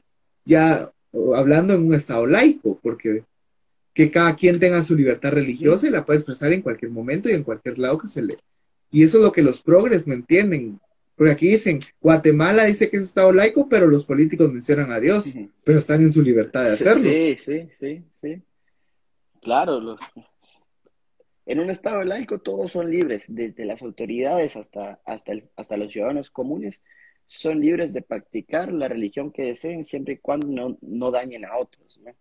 ya 0.46 0.92
hablando 1.36 1.74
en 1.74 1.86
un 1.86 1.94
estado 1.94 2.26
laico, 2.26 2.80
porque 2.82 3.24
que 3.96 4.12
cada 4.12 4.36
quien 4.36 4.60
tenga 4.60 4.84
su 4.84 4.94
libertad 4.94 5.32
religiosa 5.32 5.88
y 5.88 5.90
la 5.90 6.06
puede 6.06 6.20
expresar 6.20 6.52
en 6.52 6.62
cualquier 6.62 6.92
momento 6.92 7.30
y 7.30 7.34
en 7.34 7.44
cualquier 7.44 7.80
lado 7.80 7.98
que 7.98 8.10
se 8.10 8.22
le. 8.22 8.38
Y 8.92 9.04
eso 9.04 9.18
es 9.18 9.24
lo 9.24 9.32
que 9.32 9.42
los 9.42 9.62
progres 9.62 10.06
no 10.06 10.14
entienden. 10.14 10.80
Porque 11.16 11.32
aquí 11.32 11.48
dicen, 11.48 11.80
Guatemala 12.02 12.66
dice 12.66 12.90
que 12.90 12.98
es 12.98 13.06
Estado 13.06 13.32
laico, 13.32 13.70
pero 13.70 13.88
los 13.88 14.06
políticos 14.06 14.52
mencionan 14.52 14.92
a 14.92 15.00
Dios, 15.00 15.34
pero 15.64 15.80
están 15.80 16.02
en 16.02 16.12
su 16.12 16.22
libertad 16.22 16.66
de 16.66 16.74
hacerlo. 16.74 17.04
Sí, 17.04 17.38
sí, 17.44 17.70
sí, 17.80 18.04
sí. 18.22 18.42
Claro, 19.42 19.98
en 21.46 21.60
un 21.60 21.70
Estado 21.70 22.04
laico 22.04 22.40
todos 22.40 22.72
son 22.72 22.90
libres, 22.90 23.26
desde 23.28 23.66
las 23.66 23.82
autoridades 23.82 24.56
hasta, 24.56 25.00
hasta, 25.06 25.34
hasta 25.56 25.78
los 25.78 25.94
ciudadanos 25.94 26.32
comunes, 26.32 26.84
son 27.28 27.60
libres 27.62 27.94
de 27.94 28.02
practicar 28.02 28.74
la 28.74 28.88
religión 28.88 29.32
que 29.32 29.44
deseen 29.44 29.84
siempre 29.84 30.16
y 30.16 30.18
cuando 30.18 30.48
no, 30.48 30.78
no 30.82 31.12
dañen 31.12 31.46
a 31.46 31.58
otros. 31.58 32.00
¿no? 32.04 32.12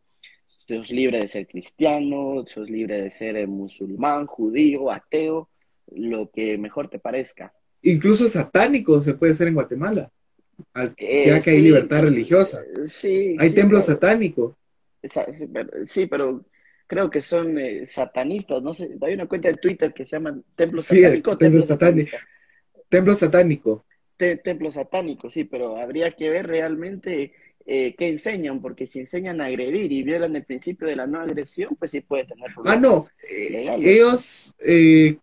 sos 0.66 0.90
libre 0.90 1.18
de 1.18 1.28
ser 1.28 1.46
cristiano, 1.46 2.44
sos 2.46 2.70
libre 2.70 3.02
de 3.02 3.11
ser 3.11 3.37
eh, 3.37 3.46
musulmán, 3.46 4.26
judío, 4.26 4.90
ateo, 4.90 5.50
lo 5.88 6.30
que 6.30 6.57
mejor 6.59 6.88
te 6.88 6.98
parezca. 6.98 7.52
Incluso 7.85 8.29
satánico 8.29 9.01
se 9.01 9.14
puede 9.14 9.35
ser 9.35 9.49
en 9.49 9.55
Guatemala, 9.55 10.11
eh, 10.97 11.25
ya 11.27 11.40
que 11.40 11.51
hay 11.51 11.62
libertad 11.62 12.03
religiosa. 12.03 12.61
Eh, 12.62 12.88
sí. 12.88 13.37
Hay 13.38 13.51
templos 13.51 13.87
satánicos. 13.87 14.55
Sí, 15.87 16.07
pero 16.07 16.44
creo 16.87 17.11
que 17.11 17.20
son 17.20 17.59
satanistas, 17.87 18.62
no 18.62 18.75
sé, 18.75 18.90
hay 19.03 19.14
una 19.14 19.27
cuenta 19.27 19.49
de 19.49 19.55
Twitter 19.55 19.92
que 19.92 20.05
se 20.05 20.16
llama 20.16 20.40
Templo 20.57 20.83
Satánico. 20.83 21.37
Templo, 21.37 21.66
satánico. 21.66 22.16
Templo 22.88 23.14
satánico. 23.14 23.85
templo 24.16 24.70
satánico, 24.70 25.31
sí, 25.31 25.44
pero 25.44 25.77
habría 25.77 26.12
que 26.12 26.31
ver 26.31 26.47
realmente 26.47 27.33
eh, 27.66 27.94
qué 27.97 28.09
enseñan, 28.09 28.61
porque 28.61 28.87
si 28.87 29.01
enseñan 29.01 29.40
a 29.40 29.47
agredir 29.47 29.90
y 29.90 30.03
violan 30.03 30.37
el 30.37 30.44
principio 30.44 30.87
de 30.87 30.97
la 30.97 31.07
no 31.07 31.20
agresión, 31.20 31.75
pues 31.79 31.92
sí 31.92 32.03
puede 32.03 32.25
tener 32.27 32.53
problemas. 32.53 32.77
Ah, 32.77 32.81
no, 32.81 33.05
eh, 33.27 33.70
ellos, 33.81 34.55
eh, 34.59 35.16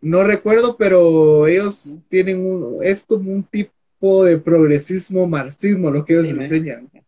no 0.00 0.24
recuerdo, 0.24 0.76
pero 0.76 1.46
ellos 1.46 1.96
tienen 2.08 2.44
un, 2.44 2.84
es 2.84 3.02
como 3.02 3.32
un 3.32 3.42
tipo 3.44 4.24
de 4.24 4.38
progresismo 4.38 5.26
marxismo 5.26 5.90
lo 5.90 6.04
que 6.04 6.14
ellos 6.14 6.26
enseñan. 6.26 6.90
Me 6.92 7.02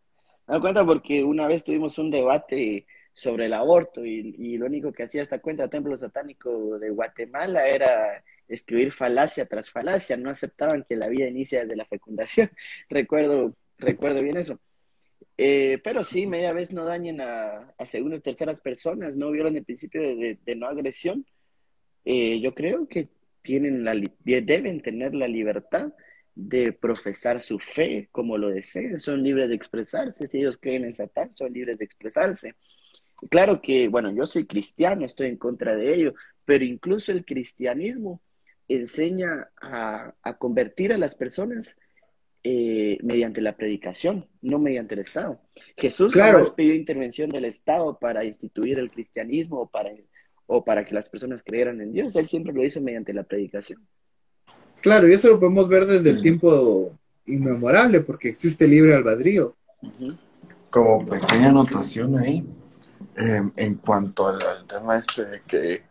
da 0.47 0.61
cuenta 0.61 0.85
porque 0.85 1.23
una 1.23 1.47
vez 1.47 1.63
tuvimos 1.65 1.99
un 1.99 2.11
debate 2.11 2.87
sobre 3.13 3.47
el 3.47 3.53
aborto 3.53 4.05
y, 4.05 4.35
y 4.39 4.57
lo 4.59 4.67
único 4.67 4.93
que 4.93 5.03
hacía 5.03 5.23
esta 5.23 5.41
cuenta 5.41 5.69
Templo 5.69 5.99
Satánico 5.99 6.79
de 6.79 6.91
Guatemala 6.91 7.69
era 7.69 8.23
escribir 8.49 8.93
falacia 8.93 9.47
tras 9.47 9.71
falacia, 9.71 10.17
no 10.17 10.31
aceptaban 10.31 10.85
que 10.89 10.97
la 10.97 11.09
vida 11.09 11.29
inicia 11.29 11.61
desde 11.61 11.77
la 11.77 11.85
fecundación. 11.85 12.51
recuerdo, 12.89 13.55
recuerdo 13.79 14.23
bien 14.23 14.37
eso. 14.37 14.59
Eh, 15.37 15.79
pero 15.85 16.03
sí, 16.03 16.27
media 16.27 16.53
vez 16.53 16.73
no 16.73 16.85
dañen 16.85 17.21
a, 17.21 17.73
a 17.79 17.87
segundas, 17.87 18.23
terceras 18.23 18.61
personas, 18.61 19.17
no 19.17 19.31
violan 19.31 19.57
el 19.57 19.65
principio 19.65 20.01
de, 20.03 20.39
no 20.57 20.67
agresión. 20.67 21.25
Eh, 22.11 22.41
yo 22.41 22.55
creo 22.55 22.89
que 22.89 23.11
tienen 23.43 23.85
la, 23.85 23.95
deben 24.25 24.81
tener 24.81 25.15
la 25.15 25.29
libertad 25.29 25.93
de 26.35 26.73
profesar 26.73 27.43
su 27.43 27.59
fe 27.59 28.09
como 28.13 28.39
lo 28.39 28.49
deseen, 28.49 28.99
son 28.99 29.23
libres 29.23 29.51
de 29.51 29.55
expresarse, 29.55 30.27
si 30.27 30.39
ellos 30.39 30.57
creen 30.59 30.87
en 30.87 30.95
Satán, 30.95 31.37
son 31.37 31.53
libres 31.53 31.77
de 31.77 31.85
expresarse. 31.85 32.55
Claro 33.29 33.61
que, 33.61 33.89
bueno, 33.89 34.11
yo 34.11 34.25
soy 34.25 34.47
cristiano, 34.47 35.05
estoy 35.05 35.27
en 35.27 35.37
contra 35.37 35.77
de 35.77 35.95
ello, 35.95 36.15
pero 36.47 36.65
incluso 36.65 37.13
el 37.13 37.27
cristianismo 37.27 38.23
enseña 38.69 39.51
a, 39.61 40.15
a 40.23 40.39
convertir 40.39 40.95
a 40.95 40.99
las 40.99 41.15
personas 41.15 41.77
eh, 42.43 42.97
mediante 43.03 43.43
la 43.43 43.55
predicación, 43.55 44.27
no 44.41 44.59
mediante 44.59 44.95
el 44.95 45.01
Estado. 45.01 45.43
Jesús 45.77 46.15
claro. 46.15 46.43
pidió 46.57 46.75
intervención 46.75 47.29
del 47.29 47.45
Estado 47.45 47.99
para 47.99 48.25
instituir 48.25 48.79
el 48.79 48.91
cristianismo 48.91 49.61
o 49.61 49.69
para, 49.69 49.91
o 50.49 50.65
para 50.65 50.85
que 50.85 50.95
las 50.95 51.09
personas 51.09 51.43
creyeran 51.45 51.81
en 51.81 51.93
Dios. 51.93 52.17
Él 52.17 52.27
siempre 52.27 52.53
lo 52.53 52.65
hizo 52.65 52.81
mediante 52.81 53.13
la 53.13 53.23
predicación. 53.23 53.87
Claro, 54.81 55.07
y 55.07 55.13
eso 55.13 55.29
lo 55.29 55.39
podemos 55.39 55.69
ver 55.69 55.87
desde 55.87 56.11
el 56.11 56.23
tiempo 56.23 56.99
inmemorable, 57.27 58.01
porque 58.01 58.31
existe 58.31 58.67
libre 58.67 58.95
albedrío. 58.95 59.55
Como 60.71 61.07
pequeña 61.07 61.51
anotación 61.51 62.19
ahí, 62.19 62.45
em, 63.17 63.53
en 63.57 63.75
cuanto 63.75 64.27
al, 64.27 64.39
tema 64.67 64.97
este 64.97 65.25
de 65.25 65.41
que 65.47 65.83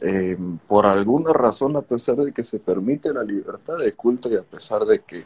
em, 0.00 0.58
por 0.58 0.86
alguna 0.86 1.32
razón, 1.32 1.76
a 1.76 1.82
pesar 1.82 2.16
de 2.16 2.32
que 2.32 2.44
se 2.44 2.58
permite 2.58 3.12
la 3.12 3.22
libertad 3.22 3.78
de 3.78 3.92
culto 3.92 4.28
y 4.28 4.36
a 4.36 4.42
pesar 4.42 4.84
de 4.84 5.00
que 5.00 5.24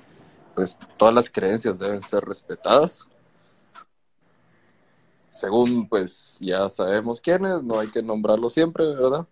pues 0.55 0.77
todas 0.96 1.14
las 1.14 1.31
creencias 1.31 1.79
deben 1.79 2.01
ser 2.01 2.24
respetadas. 2.24 3.09
Según 5.31 5.88
pues 5.88 6.38
ya 6.41 6.69
sabemos 6.71 7.21
quiénes, 7.21 7.62
no 7.62 7.79
hay 7.79 7.88
que 7.88 8.03
nombrarlo 8.03 8.49
siempre, 8.49 8.87
¿verdad? 8.87 9.27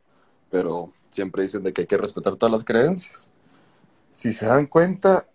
Pero 0.50 0.92
siempre 1.10 1.42
dicen 1.42 1.62
de 1.62 1.72
que 1.72 1.82
hay 1.82 1.86
que 1.86 1.96
respetar 1.96 2.36
todas 2.36 2.52
las 2.52 2.64
creencias. 2.64 3.30
Si 4.10 4.32
se 4.32 4.46
dan 4.46 4.66
cuenta, 4.66 5.28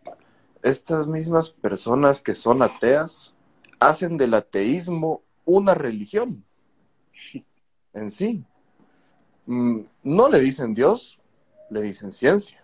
estas 0.63 1.07
mismas 1.07 1.49
personas 1.49 2.21
que 2.21 2.35
son 2.35 2.61
ateas 2.61 3.35
hacen 3.79 4.17
del 4.17 4.33
ateísmo 4.33 5.23
una 5.45 5.73
religión 5.73 6.45
en 7.93 8.11
sí. 8.11 8.45
Mm, 9.45 9.81
no 10.03 10.29
le 10.29 10.39
dicen 10.39 10.73
Dios, 10.73 11.19
le 11.69 11.81
dicen 11.81 12.11
ciencia. 12.11 12.63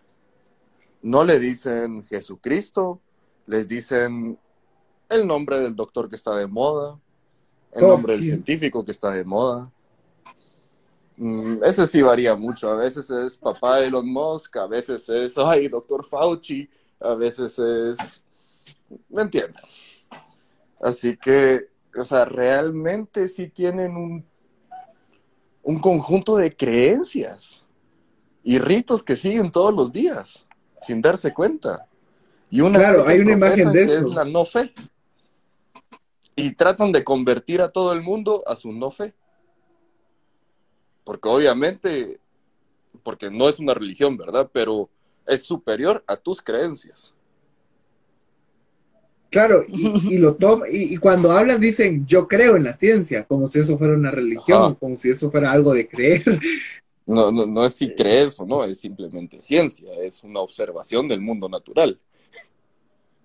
No 1.01 1.23
le 1.23 1.39
dicen 1.39 2.03
Jesucristo, 2.03 3.01
les 3.45 3.67
dicen 3.67 4.39
el 5.09 5.25
nombre 5.25 5.59
del 5.59 5.75
doctor 5.75 6.09
que 6.09 6.15
está 6.15 6.35
de 6.35 6.47
moda, 6.47 6.99
el 7.73 7.87
nombre 7.87 8.13
del 8.13 8.23
científico 8.23 8.83
que 8.83 8.91
está 8.91 9.11
de 9.11 9.23
moda. 9.23 9.71
Mm, 11.17 11.63
ese 11.63 11.87
sí 11.87 12.01
varía 12.01 12.35
mucho. 12.35 12.69
A 12.69 12.75
veces 12.75 13.09
es 13.09 13.37
papá 13.37 13.81
Elon 13.81 14.07
Musk, 14.07 14.55
a 14.57 14.67
veces 14.67 15.07
es, 15.09 15.37
ay, 15.37 15.67
doctor 15.67 16.05
Fauci, 16.05 16.69
a 16.99 17.15
veces 17.15 17.57
es... 17.59 18.21
¿Me 19.09 19.23
entienden? 19.23 19.61
Así 20.79 21.17
que, 21.17 21.69
o 21.97 22.05
sea, 22.05 22.25
realmente 22.25 23.27
sí 23.27 23.47
tienen 23.47 23.97
un, 23.97 24.25
un 25.63 25.79
conjunto 25.79 26.37
de 26.37 26.55
creencias 26.55 27.65
y 28.43 28.59
ritos 28.59 29.03
que 29.03 29.15
siguen 29.15 29.51
todos 29.51 29.73
los 29.73 29.91
días, 29.91 30.47
sin 30.79 31.01
darse 31.01 31.33
cuenta. 31.33 31.87
Y 32.49 32.61
una 32.61 32.79
claro, 32.79 33.05
hay 33.05 33.19
una 33.19 33.33
imagen 33.33 33.73
de 33.73 33.83
eso. 33.83 34.07
Es 34.07 34.13
la 34.13 34.23
no 34.23 34.45
fe. 34.45 34.73
Y 36.37 36.53
tratan 36.53 36.93
de 36.93 37.03
convertir 37.03 37.61
a 37.61 37.69
todo 37.69 37.91
el 37.91 38.01
mundo 38.01 38.43
a 38.47 38.55
su 38.55 38.71
no 38.71 38.91
fe. 38.91 39.13
porque 41.03 41.27
obviamente, 41.27 42.19
porque 43.03 43.29
no 43.29 43.49
es 43.49 43.59
una 43.59 43.73
religión, 43.73 44.15
¿verdad? 44.17 44.49
Pero 44.53 44.89
es 45.25 45.43
superior 45.43 46.03
a 46.07 46.15
tus 46.15 46.41
creencias. 46.41 47.13
Claro, 49.29 49.63
y, 49.67 50.17
lo 50.17 50.35
toma, 50.35 50.65
y, 50.69 50.95
cuando 50.97 51.31
hablan 51.31 51.59
dicen 51.59 52.05
yo 52.07 52.27
creo 52.27 52.55
en 52.55 52.63
la 52.63 52.77
ciencia, 52.77 53.25
como 53.25 53.47
si 53.47 53.59
eso 53.59 53.77
fuera 53.77 53.93
una 53.93 54.11
religión, 54.11 54.75
como 54.75 54.95
si 54.95 55.09
eso 55.09 55.29
fuera 55.29 55.51
algo 55.51 55.73
de 55.73 55.87
creer. 55.87 56.23
No, 57.05 57.31
no, 57.31 57.45
no 57.45 57.63
es 57.63 57.73
si 57.73 57.95
crees 57.95 58.37
o 58.37 58.45
no, 58.45 58.65
es 58.65 58.79
simplemente 58.79 59.39
ciencia, 59.41 59.93
es 60.01 60.23
una 60.23 60.41
observación 60.41 61.07
del 61.07 61.21
mundo 61.21 61.47
natural. 61.47 61.97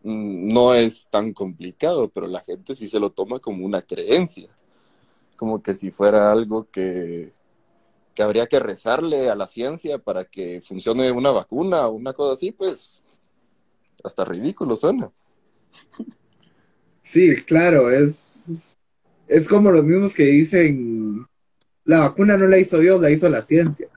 No 0.04 0.74
es 0.74 1.08
tan 1.08 1.32
complicado, 1.32 2.08
pero 2.08 2.26
la 2.26 2.40
gente 2.40 2.74
sí 2.74 2.86
se 2.86 2.98
lo 3.00 3.10
toma 3.10 3.38
como 3.38 3.64
una 3.64 3.82
creencia, 3.82 4.48
como 5.36 5.62
que 5.62 5.74
si 5.74 5.90
fuera 5.90 6.32
algo 6.32 6.68
que, 6.70 7.32
que 8.14 8.22
habría 8.22 8.46
que 8.46 8.60
rezarle 8.60 9.30
a 9.30 9.34
la 9.34 9.46
ciencia 9.46 9.98
para 9.98 10.24
que 10.24 10.60
funcione 10.60 11.12
una 11.12 11.30
vacuna 11.30 11.86
o 11.86 11.92
una 11.92 12.12
cosa 12.12 12.32
así, 12.32 12.52
pues 12.52 13.02
hasta 14.02 14.24
ridículo 14.24 14.76
suena. 14.76 15.10
Sí, 17.02 17.36
claro, 17.44 17.90
es, 17.90 18.76
es 19.28 19.48
como 19.48 19.70
los 19.70 19.84
mismos 19.84 20.14
que 20.14 20.24
dicen, 20.24 21.26
la 21.84 22.00
vacuna 22.00 22.36
no 22.36 22.46
la 22.46 22.58
hizo 22.58 22.78
Dios, 22.78 23.00
la 23.00 23.10
hizo 23.10 23.28
la 23.28 23.42
ciencia. 23.42 23.88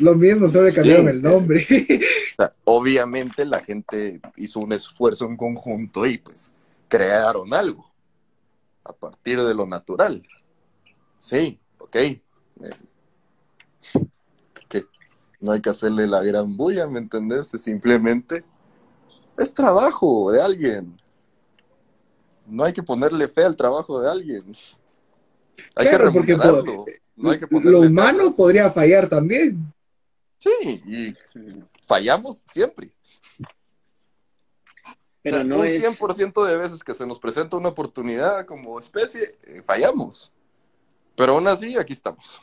Lo 0.00 0.14
mismo, 0.14 0.48
solo 0.48 0.64
le 0.64 0.72
cambiaron 0.72 1.08
el 1.08 1.22
nombre. 1.22 1.66
obviamente 2.64 3.44
la 3.44 3.60
gente 3.60 4.20
hizo 4.36 4.60
un 4.60 4.72
esfuerzo 4.72 5.26
en 5.26 5.36
conjunto 5.36 6.06
y 6.06 6.18
pues 6.18 6.52
crearon 6.88 7.52
algo 7.54 7.90
a 8.84 8.92
partir 8.92 9.40
de 9.42 9.54
lo 9.54 9.66
natural. 9.66 10.22
Sí, 11.18 11.58
ok. 11.78 11.96
Que 14.68 14.86
no 15.40 15.52
hay 15.52 15.60
que 15.60 15.70
hacerle 15.70 16.06
la 16.06 16.22
gran 16.22 16.56
bulla, 16.56 16.86
¿me 16.86 16.98
entendés? 16.98 17.48
simplemente 17.48 18.44
es 19.38 19.54
trabajo 19.54 20.30
de 20.32 20.42
alguien. 20.42 21.00
No 22.46 22.64
hay 22.64 22.72
que 22.72 22.82
ponerle 22.82 23.28
fe 23.28 23.44
al 23.44 23.56
trabajo 23.56 24.00
de 24.00 24.10
alguien. 24.10 24.44
Hay 25.74 25.88
que 25.88 25.98
remunerarlo. 25.98 26.84
No 27.16 27.30
hay 27.30 27.38
que 27.38 27.46
lo 27.50 27.80
humano 27.80 28.34
podría 28.34 28.70
fallar 28.70 29.08
también. 29.08 29.72
Sí, 30.38 30.82
y 30.86 31.16
fallamos 31.86 32.44
siempre. 32.52 32.90
Pero 35.22 35.44
no 35.44 35.60
un 35.60 35.66
100% 35.66 36.46
de 36.46 36.56
veces 36.56 36.82
que 36.82 36.94
se 36.94 37.06
nos 37.06 37.20
presenta 37.20 37.56
una 37.56 37.68
oportunidad 37.68 38.44
como 38.44 38.78
especie, 38.80 39.36
eh, 39.44 39.62
fallamos. 39.64 40.32
Pero 41.14 41.34
aún 41.34 41.46
así, 41.46 41.76
aquí 41.76 41.92
estamos. 41.92 42.42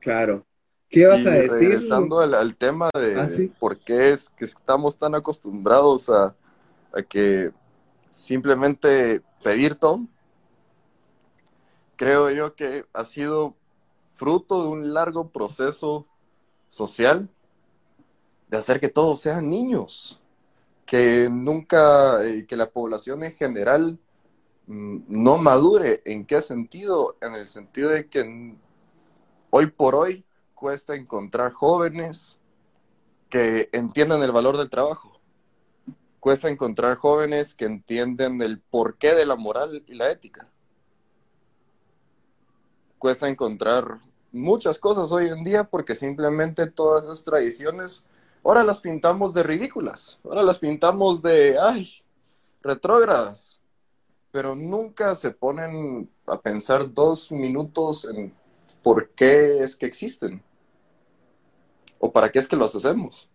Claro. 0.00 0.44
¿Qué 0.90 1.06
vas 1.06 1.24
a 1.26 1.30
decir? 1.30 1.50
Regresando 1.50 2.20
al, 2.20 2.56
tema 2.56 2.90
de 2.94 3.20
ah, 3.20 3.28
por 3.58 3.78
qué 3.78 4.10
es 4.10 4.28
que 4.30 4.44
estamos 4.46 4.96
tan 4.98 5.14
acostumbrados 5.14 6.08
a, 6.08 6.34
que 7.08 7.52
simplemente 8.10 9.20
pedir 9.42 9.74
todo, 9.74 10.06
creo 11.98 12.30
yo 12.30 12.54
que 12.54 12.86
ha 12.94 13.04
sido 13.04 13.56
fruto 14.14 14.62
de 14.62 14.68
un 14.68 14.94
largo 14.94 15.30
proceso 15.30 16.06
social 16.68 17.28
de 18.48 18.56
hacer 18.56 18.80
que 18.80 18.88
todos 18.88 19.20
sean 19.20 19.50
niños, 19.50 20.20
que 20.86 21.28
nunca, 21.30 22.24
eh, 22.24 22.46
que 22.46 22.56
la 22.56 22.70
población 22.70 23.24
en 23.24 23.32
general 23.32 23.98
mm, 24.68 24.98
no 25.08 25.38
madure. 25.38 26.00
¿En 26.04 26.24
qué 26.24 26.40
sentido? 26.40 27.16
En 27.20 27.34
el 27.34 27.48
sentido 27.48 27.90
de 27.90 28.08
que 28.08 28.54
hoy 29.50 29.66
por 29.66 29.96
hoy 29.96 30.24
cuesta 30.54 30.94
encontrar 30.94 31.52
jóvenes 31.52 32.38
que 33.28 33.68
entiendan 33.72 34.22
el 34.22 34.32
valor 34.32 34.56
del 34.56 34.70
trabajo. 34.70 35.20
Cuesta 36.20 36.48
encontrar 36.48 36.96
jóvenes 36.96 37.54
que 37.54 37.64
entienden 37.64 38.40
el 38.40 38.60
porqué 38.60 39.14
de 39.14 39.26
la 39.26 39.36
moral 39.36 39.84
y 39.86 39.94
la 39.94 40.10
ética. 40.10 40.48
Cuesta 42.98 43.28
encontrar 43.28 43.98
muchas 44.32 44.78
cosas 44.78 45.12
hoy 45.12 45.28
en 45.28 45.44
día 45.44 45.64
porque 45.64 45.94
simplemente 45.94 46.66
todas 46.66 47.04
esas 47.04 47.24
tradiciones 47.24 48.04
ahora 48.44 48.62
las 48.62 48.80
pintamos 48.80 49.34
de 49.34 49.42
ridículas, 49.42 50.18
ahora 50.24 50.42
las 50.42 50.58
pintamos 50.58 51.22
de, 51.22 51.58
ay, 51.60 52.02
retrógradas, 52.62 53.60
pero 54.30 54.54
nunca 54.54 55.14
se 55.14 55.30
ponen 55.30 56.10
a 56.26 56.40
pensar 56.40 56.92
dos 56.92 57.30
minutos 57.30 58.04
en 58.04 58.32
por 58.82 59.10
qué 59.10 59.62
es 59.62 59.76
que 59.76 59.86
existen 59.86 60.42
o 61.98 62.12
para 62.12 62.30
qué 62.30 62.38
es 62.38 62.48
que 62.48 62.56
los 62.56 62.74
hacemos. 62.74 63.28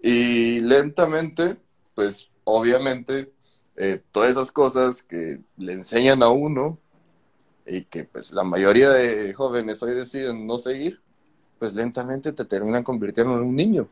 Y 0.00 0.60
lentamente, 0.60 1.58
pues 1.94 2.30
obviamente, 2.44 3.32
eh, 3.76 4.02
todas 4.12 4.30
esas 4.30 4.50
cosas 4.50 5.02
que 5.02 5.40
le 5.56 5.72
enseñan 5.72 6.22
a 6.22 6.30
uno 6.30 6.78
y 7.66 7.84
que 7.84 8.04
pues 8.04 8.32
la 8.32 8.44
mayoría 8.44 8.90
de 8.90 9.32
jóvenes 9.34 9.82
hoy 9.82 9.94
deciden 9.94 10.46
no 10.46 10.58
seguir, 10.58 11.00
pues 11.58 11.74
lentamente 11.74 12.32
te 12.32 12.44
terminan 12.44 12.82
convirtiendo 12.82 13.36
en 13.36 13.42
un 13.42 13.54
niño. 13.54 13.88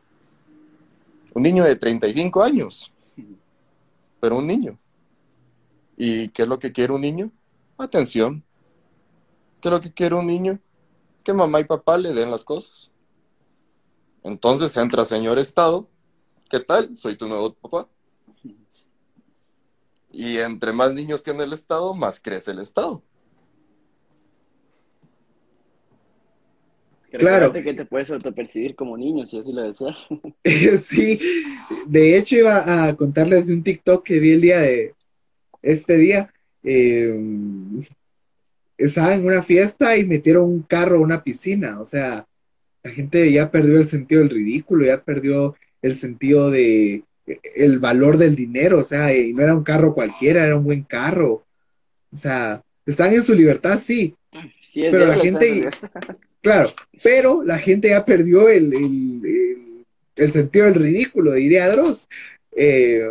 Un 1.33 1.43
niño 1.43 1.63
de 1.63 1.75
35 1.75 2.41
años, 2.41 2.91
pero 4.19 4.37
un 4.37 4.47
niño. 4.47 4.77
¿Y 5.95 6.29
qué 6.29 6.43
es 6.43 6.47
lo 6.47 6.57
que 6.59 6.71
quiere 6.71 6.93
un 6.93 7.01
niño? 7.01 7.31
Atención. 7.77 8.43
¿Qué 9.61 9.67
es 9.67 9.71
lo 9.71 9.81
que 9.81 9.93
quiere 9.93 10.15
un 10.15 10.27
niño? 10.27 10.59
que 11.23 11.33
mamá 11.33 11.59
y 11.59 11.63
papá 11.63 11.97
le 11.97 12.13
den 12.13 12.31
las 12.31 12.43
cosas. 12.43 12.91
Entonces 14.23 14.75
entra 14.77 15.05
señor 15.05 15.39
Estado, 15.39 15.87
¿qué 16.49 16.59
tal? 16.59 16.95
Soy 16.95 17.17
tu 17.17 17.27
nuevo 17.27 17.53
papá. 17.53 17.87
Y 20.11 20.37
entre 20.37 20.73
más 20.73 20.93
niños 20.93 21.21
tiene 21.21 21.43
el 21.43 21.53
Estado, 21.53 21.93
más 21.93 22.19
crece 22.19 22.51
el 22.51 22.59
Estado. 22.59 23.03
Claro. 27.11 27.51
que 27.51 27.73
te 27.73 27.85
puedes 27.85 28.11
autopercibir 28.11 28.75
como 28.75 28.97
niño 28.97 29.25
si 29.25 29.39
así 29.39 29.51
lo 29.51 29.63
deseas. 29.63 30.07
sí, 30.83 31.19
de 31.87 32.17
hecho 32.17 32.37
iba 32.37 32.87
a 32.87 32.95
contarles 32.95 33.47
de 33.47 33.53
un 33.53 33.63
TikTok 33.63 34.05
que 34.05 34.19
vi 34.19 34.33
el 34.33 34.41
día 34.41 34.59
de 34.59 34.93
este 35.61 35.97
día. 35.97 36.31
Eh, 36.63 37.19
estaba 38.77 39.13
en 39.13 39.25
una 39.25 39.43
fiesta 39.43 39.97
y 39.97 40.05
metieron 40.05 40.45
un 40.45 40.61
carro 40.61 40.97
a 40.97 41.01
una 41.01 41.23
piscina. 41.23 41.79
O 41.81 41.85
sea, 41.85 42.25
la 42.83 42.91
gente 42.91 43.31
ya 43.31 43.51
perdió 43.51 43.77
el 43.77 43.87
sentido 43.87 44.21
del 44.21 44.29
ridículo, 44.29 44.85
ya 44.85 45.01
perdió 45.01 45.55
el 45.81 45.95
sentido 45.95 46.49
de 46.49 47.03
el 47.55 47.79
valor 47.79 48.17
del 48.17 48.35
dinero. 48.35 48.79
O 48.79 48.83
sea, 48.83 49.13
y 49.15 49.33
no 49.33 49.43
era 49.43 49.55
un 49.55 49.63
carro 49.63 49.93
cualquiera, 49.93 50.45
era 50.45 50.55
un 50.55 50.63
buen 50.63 50.83
carro. 50.83 51.45
O 52.11 52.17
sea, 52.17 52.63
están 52.85 53.13
en 53.13 53.23
su 53.23 53.35
libertad, 53.35 53.79
sí. 53.79 54.15
pero 54.73 55.05
la 55.05 55.15
gente, 55.15 55.69
claro, 56.41 56.69
pero 57.03 57.43
la 57.43 57.57
gente 57.57 57.89
ya 57.89 58.05
perdió 58.05 58.49
el, 58.49 58.73
el, 60.15 60.31
sentido 60.31 60.65
del 60.65 60.75
ridículo, 60.75 61.33
diría 61.33 61.69
Dross. 61.69 62.07
Eh, 62.51 63.07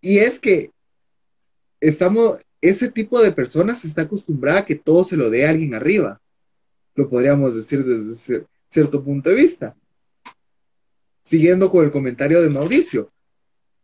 y 0.00 0.18
es 0.18 0.38
que 0.38 0.70
estamos, 1.80 2.38
ese 2.60 2.90
tipo 2.90 3.22
de 3.22 3.32
personas 3.32 3.84
está 3.84 4.02
acostumbrada 4.02 4.60
a 4.60 4.66
que 4.66 4.74
todo 4.74 5.04
se 5.04 5.16
lo 5.16 5.30
dé 5.30 5.46
a 5.46 5.50
alguien 5.50 5.74
arriba. 5.74 6.20
Lo 6.94 7.08
podríamos 7.08 7.54
decir 7.54 7.84
desde 7.84 8.46
cierto 8.68 9.02
punto 9.02 9.30
de 9.30 9.36
vista. 9.36 9.76
Siguiendo 11.22 11.70
con 11.70 11.84
el 11.84 11.90
comentario 11.90 12.42
de 12.42 12.50
Mauricio. 12.50 13.10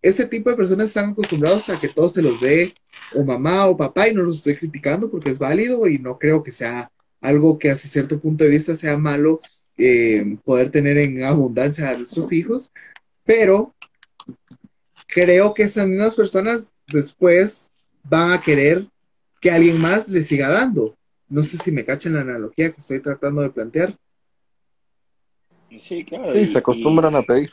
Ese 0.02 0.24
tipo 0.24 0.50
de 0.50 0.56
personas 0.56 0.86
están 0.86 1.10
acostumbrados 1.10 1.68
a 1.68 1.78
que 1.78 1.88
todo 1.88 2.08
se 2.08 2.22
los 2.22 2.40
dé 2.40 2.74
o 3.14 3.22
mamá 3.22 3.66
o 3.66 3.76
papá 3.76 4.08
y 4.08 4.14
no 4.14 4.22
los 4.22 4.38
estoy 4.38 4.56
criticando 4.56 5.10
porque 5.10 5.30
es 5.30 5.38
válido 5.38 5.86
y 5.86 5.98
no 5.98 6.18
creo 6.18 6.42
que 6.42 6.52
sea 6.52 6.90
algo 7.20 7.58
que 7.58 7.70
hace 7.70 7.88
cierto 7.88 8.20
punto 8.20 8.44
de 8.44 8.50
vista 8.50 8.76
sea 8.76 8.96
malo 8.96 9.40
eh, 9.76 10.36
poder 10.44 10.70
tener 10.70 10.98
en 10.98 11.22
abundancia 11.24 11.90
a 11.90 11.96
nuestros 11.96 12.32
hijos, 12.32 12.70
pero 13.24 13.74
creo 15.06 15.54
que 15.54 15.64
esas 15.64 15.86
mismas 15.86 16.14
personas 16.14 16.72
después 16.86 17.70
van 18.02 18.32
a 18.32 18.42
querer 18.42 18.86
que 19.40 19.50
alguien 19.50 19.78
más 19.78 20.08
le 20.08 20.22
siga 20.22 20.48
dando. 20.48 20.96
No 21.28 21.42
sé 21.42 21.56
si 21.58 21.70
me 21.70 21.84
cachan 21.84 22.14
la 22.14 22.20
analogía 22.22 22.72
que 22.72 22.80
estoy 22.80 23.00
tratando 23.00 23.40
de 23.42 23.50
plantear. 23.50 23.96
Sí, 25.78 26.04
claro. 26.04 26.36
Y, 26.36 26.46
se 26.46 26.58
acostumbran 26.58 27.14
a 27.14 27.22
pedir. 27.22 27.50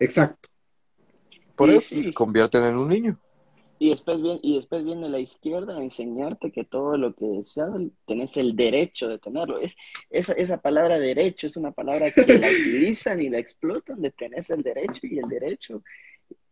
Exacto. 0.00 0.48
Por 1.54 1.70
eso 1.70 1.94
se 2.00 2.12
convierten 2.12 2.64
en 2.64 2.76
un 2.76 2.88
niño. 2.88 3.18
Y 3.78 3.90
después, 3.90 4.22
viene, 4.22 4.40
y 4.42 4.56
después 4.56 4.84
viene 4.84 5.08
la 5.08 5.18
izquierda 5.18 5.76
a 5.76 5.82
enseñarte 5.82 6.50
que 6.50 6.64
todo 6.64 6.96
lo 6.96 7.14
que 7.14 7.26
deseas 7.26 7.70
tenés 8.06 8.36
el 8.36 8.56
derecho 8.56 9.08
de 9.08 9.18
tenerlo. 9.18 9.58
Es, 9.58 9.76
esa, 10.08 10.32
esa 10.32 10.62
palabra 10.62 10.98
derecho 10.98 11.46
es 11.46 11.56
una 11.56 11.72
palabra 11.72 12.10
que 12.10 12.26
la 12.26 12.48
utilizan 12.50 13.20
y 13.20 13.28
la 13.28 13.38
explotan 13.38 14.00
de 14.00 14.10
tenés 14.10 14.48
el 14.50 14.62
derecho 14.62 15.00
y 15.06 15.18
el 15.18 15.28
derecho 15.28 15.82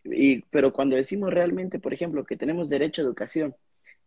y, 0.05 0.43
pero 0.51 0.73
cuando 0.73 0.97
decimos 0.97 1.33
realmente, 1.33 1.79
por 1.79 1.95
ejemplo, 1.95 2.25
que 2.25 2.37
tenemos 2.37 2.69
derecho 2.69 3.03
a 3.03 3.07
educación, 3.07 3.55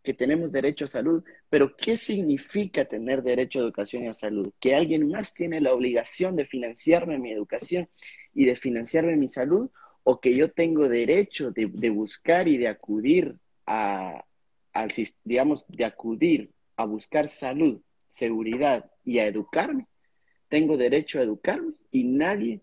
que 0.02 0.14
tenemos 0.14 0.52
derecho 0.52 0.84
a 0.84 0.88
salud, 0.88 1.24
pero 1.50 1.76
¿qué 1.76 1.96
significa 1.96 2.84
tener 2.84 3.22
derecho 3.22 3.58
a 3.58 3.62
educación 3.62 4.04
y 4.04 4.08
a 4.08 4.12
salud? 4.12 4.52
Que 4.60 4.74
alguien 4.74 5.08
más 5.08 5.34
tiene 5.34 5.60
la 5.60 5.74
obligación 5.74 6.36
de 6.36 6.44
financiarme 6.44 7.18
mi 7.18 7.32
educación 7.32 7.88
y 8.32 8.44
de 8.44 8.56
financiarme 8.56 9.16
mi 9.16 9.28
salud, 9.28 9.70
o 10.10 10.20
que 10.22 10.34
yo 10.34 10.50
tengo 10.50 10.88
derecho 10.88 11.50
de, 11.50 11.90
buscar 11.90 12.48
y 12.48 12.56
de 12.56 12.66
acudir 12.66 13.36
a, 13.66 14.24
al, 14.72 14.90
digamos, 15.22 15.66
de 15.68 15.84
acudir 15.84 16.50
a 16.78 16.86
buscar 16.86 17.28
salud, 17.28 17.82
seguridad 18.08 18.90
y 19.04 19.18
a 19.18 19.26
educarme. 19.26 19.86
Tengo 20.48 20.78
derecho 20.78 21.18
a 21.18 21.24
educarme 21.24 21.74
y 21.90 22.04
nadie 22.04 22.62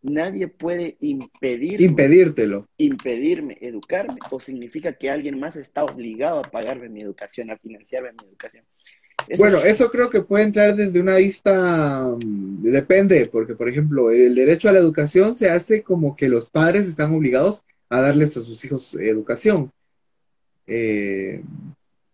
nadie 0.00 0.46
puede 0.46 0.96
impedir 1.00 1.82
impedírtelo. 1.82 2.68
Impedirme 2.78 3.58
educarme 3.60 4.20
o 4.30 4.38
significa 4.38 4.92
que 4.92 5.10
alguien 5.10 5.40
más 5.40 5.56
está 5.56 5.84
obligado 5.84 6.38
a 6.38 6.42
pagarme 6.42 6.88
mi 6.88 7.00
educación, 7.00 7.50
a 7.50 7.58
financiarme 7.58 8.12
mi 8.12 8.28
educación. 8.28 8.64
Bueno, 9.36 9.58
eso 9.64 9.90
creo 9.90 10.10
que 10.10 10.22
puede 10.22 10.44
entrar 10.44 10.74
desde 10.74 11.00
una 11.00 11.16
vista, 11.16 12.14
mm, 12.16 12.62
depende, 12.62 13.28
porque 13.30 13.54
por 13.54 13.68
ejemplo, 13.68 14.10
el 14.10 14.34
derecho 14.34 14.68
a 14.68 14.72
la 14.72 14.78
educación 14.78 15.34
se 15.34 15.50
hace 15.50 15.82
como 15.82 16.16
que 16.16 16.28
los 16.28 16.48
padres 16.48 16.86
están 16.86 17.14
obligados 17.14 17.62
a 17.88 18.00
darles 18.00 18.36
a 18.36 18.42
sus 18.42 18.64
hijos 18.64 18.94
educación. 18.94 19.72
Eh, 20.66 21.42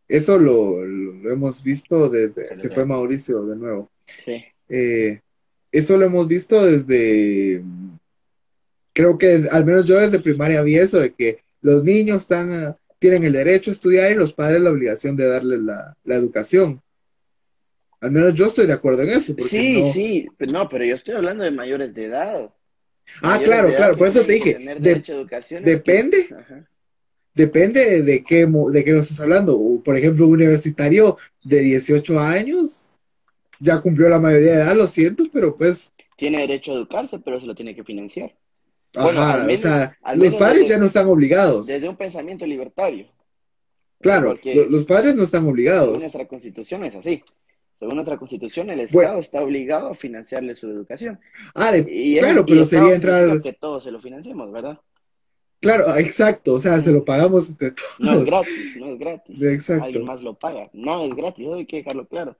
eso 0.09 0.39
lo, 0.39 0.83
hemos 0.83 1.63
visto 1.63 2.09
desde 2.09 2.49
que 2.63 2.71
fue 2.71 2.87
Mauricio 2.87 3.45
de 3.45 3.57
nuevo. 3.57 3.91
Sí. 4.25 4.45
Eh, 4.69 5.21
eso 5.73 5.99
lo 5.99 6.07
hemos 6.07 6.27
visto 6.27 6.65
desde, 6.65 7.63
creo 8.97 9.19
que 9.19 9.45
al 9.51 9.67
menos 9.67 9.85
yo 9.85 10.01
desde 10.01 10.21
primaria 10.21 10.63
vi 10.63 10.77
eso, 10.77 10.99
de 11.01 11.13
que 11.13 11.41
los 11.61 11.85
niños 11.85 12.23
están, 12.23 12.75
tienen 12.99 13.25
el 13.25 13.35
derecho 13.35 13.71
a 13.71 13.75
estudiar 13.75 14.11
y 14.11 14.15
los 14.15 14.33
padres 14.33 14.63
la 14.63 14.71
obligación 14.71 15.17
de 15.17 15.29
darles 15.29 15.61
la, 15.61 15.95
educación. 16.07 16.81
Al 18.01 18.11
menos 18.11 18.35
yo 18.35 18.47
estoy 18.47 18.67
de 18.67 18.73
acuerdo 18.73 19.03
en 19.03 19.11
eso. 19.11 19.35
Sí, 19.49 19.91
sí, 19.93 20.29
no, 20.39 20.69
pero 20.69 20.85
yo 20.85 20.95
estoy 20.95 21.15
hablando 21.15 21.45
de 21.45 21.51
mayores 21.51 21.95
de 21.95 22.05
edad. 22.05 22.51
Ah, 23.23 23.41
claro, 23.43 23.69
claro, 23.75 23.97
por 23.97 24.09
eso 24.09 24.25
te 24.25 24.33
dije. 24.33 24.59
depende. 25.63 26.29
Depende 27.35 28.03
de 28.03 28.25
qué, 28.25 28.47
de 28.47 28.85
qué 28.85 28.93
nos 28.93 29.03
estás 29.03 29.21
hablando. 29.21 29.61
Por 29.85 29.97
ejemplo, 29.97 30.27
un 30.27 30.33
universitario 30.33 31.19
de 31.45 31.61
18 31.61 32.19
años 32.19 32.99
ya 33.61 33.81
cumplió 33.81 34.09
la 34.09 34.19
mayoría 34.19 34.53
de 34.53 34.63
edad, 34.63 34.75
lo 34.75 34.89
siento, 34.89 35.25
pero 35.33 35.57
pues... 35.57 35.93
Tiene 36.17 36.41
derecho 36.41 36.73
a 36.73 36.77
educarse, 36.77 37.19
pero 37.19 37.39
se 37.39 37.47
lo 37.47 37.55
tiene 37.55 37.75
que 37.75 37.85
financiar. 37.85 38.35
Ajá, 38.95 39.47
o 39.47 39.57
sea, 39.59 39.99
los 40.17 40.35
padres 40.35 40.69
ya 40.69 40.79
no 40.79 40.87
están 40.87 41.07
obligados. 41.09 41.67
Desde 41.67 41.89
un 41.89 41.97
pensamiento 41.97 42.47
libertario. 42.47 43.07
Claro, 44.01 44.39
los 44.71 44.85
padres 44.85 45.15
no 45.15 45.25
están 45.25 45.47
obligados. 45.47 45.99
Nuestra 45.99 46.27
constitución 46.27 46.85
es 46.85 46.95
así. 46.95 47.23
Según 47.79 47.97
nuestra 47.97 48.16
constitución, 48.16 48.70
el 48.70 48.81
Estado 48.81 49.18
está 49.18 49.43
obligado 49.43 49.89
a 49.89 49.95
financiarle 49.95 50.55
su 50.55 50.68
educación. 50.68 51.20
Ah, 51.55 51.72
claro, 52.20 52.47
pero 52.47 52.64
sería 52.64 52.95
entrar... 52.95 53.41
Que 53.43 53.53
todos 53.53 53.85
se 53.85 53.91
lo 53.91 54.01
financiemos, 54.01 54.51
¿verdad? 54.51 54.79
Claro, 55.61 55.97
exacto, 55.97 56.55
o 56.55 56.61
sea, 56.61 56.81
se 56.81 56.93
lo 56.93 57.05
pagamos 57.05 57.49
entre 57.49 57.72
todos. 57.72 57.91
No 57.99 58.12
es 58.14 58.24
gratis, 58.24 58.77
no 58.77 58.87
es 58.87 58.99
gratis. 58.99 59.43
Exacto. 59.43 59.85
Alguien 59.85 60.05
más 60.05 60.22
lo 60.22 60.35
paga. 60.35 60.70
No 60.72 61.05
es 61.05 61.14
gratis, 61.14 61.47
eso 61.47 61.57
hay 61.57 61.66
que 61.66 61.79
dejarlo 61.79 62.07
claro 62.07 62.37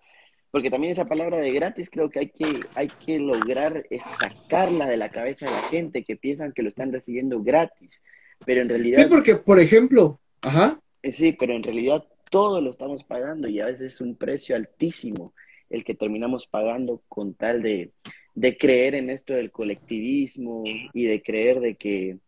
porque 0.57 0.71
también 0.71 0.93
esa 0.93 1.05
palabra 1.05 1.39
de 1.39 1.53
gratis 1.53 1.91
creo 1.91 2.09
que 2.09 2.21
hay 2.21 2.29
que, 2.31 2.47
hay 2.75 2.89
que 2.89 3.19
lograr 3.19 3.87
sacarla 4.19 4.87
de 4.87 4.97
la 4.97 5.11
cabeza 5.11 5.45
de 5.45 5.53
la 5.53 5.63
gente 5.69 6.03
que 6.03 6.17
piensan 6.17 6.53
que 6.53 6.63
lo 6.63 6.69
están 6.69 6.91
recibiendo 6.91 7.43
gratis, 7.43 8.03
pero 8.47 8.63
en 8.63 8.71
realidad... 8.71 9.03
Sí, 9.03 9.05
porque, 9.07 9.37
por 9.37 9.61
ejemplo, 9.61 10.19
ajá. 10.41 10.81
Eh, 11.03 11.13
sí, 11.13 11.33
pero 11.33 11.55
en 11.55 11.63
realidad 11.63 12.05
todo 12.31 12.61
lo 12.61 12.71
estamos 12.71 13.05
pagando 13.05 13.49
y 13.49 13.61
a 13.61 13.67
veces 13.67 13.95
es 13.95 14.01
un 14.01 14.17
precio 14.17 14.57
altísimo 14.57 15.35
el 15.71 15.85
que 15.85 15.95
terminamos 15.95 16.47
pagando 16.47 17.03
con 17.09 17.35
tal 17.35 17.63
de, 17.63 17.93
de 18.35 18.57
creer 18.57 18.95
en 18.95 19.11
esto 19.11 19.33
del 19.33 19.51
colectivismo 19.51 20.63
y 20.93 21.05
de 21.05 21.23
creer 21.23 21.61
de 21.61 21.77
que 21.77 22.19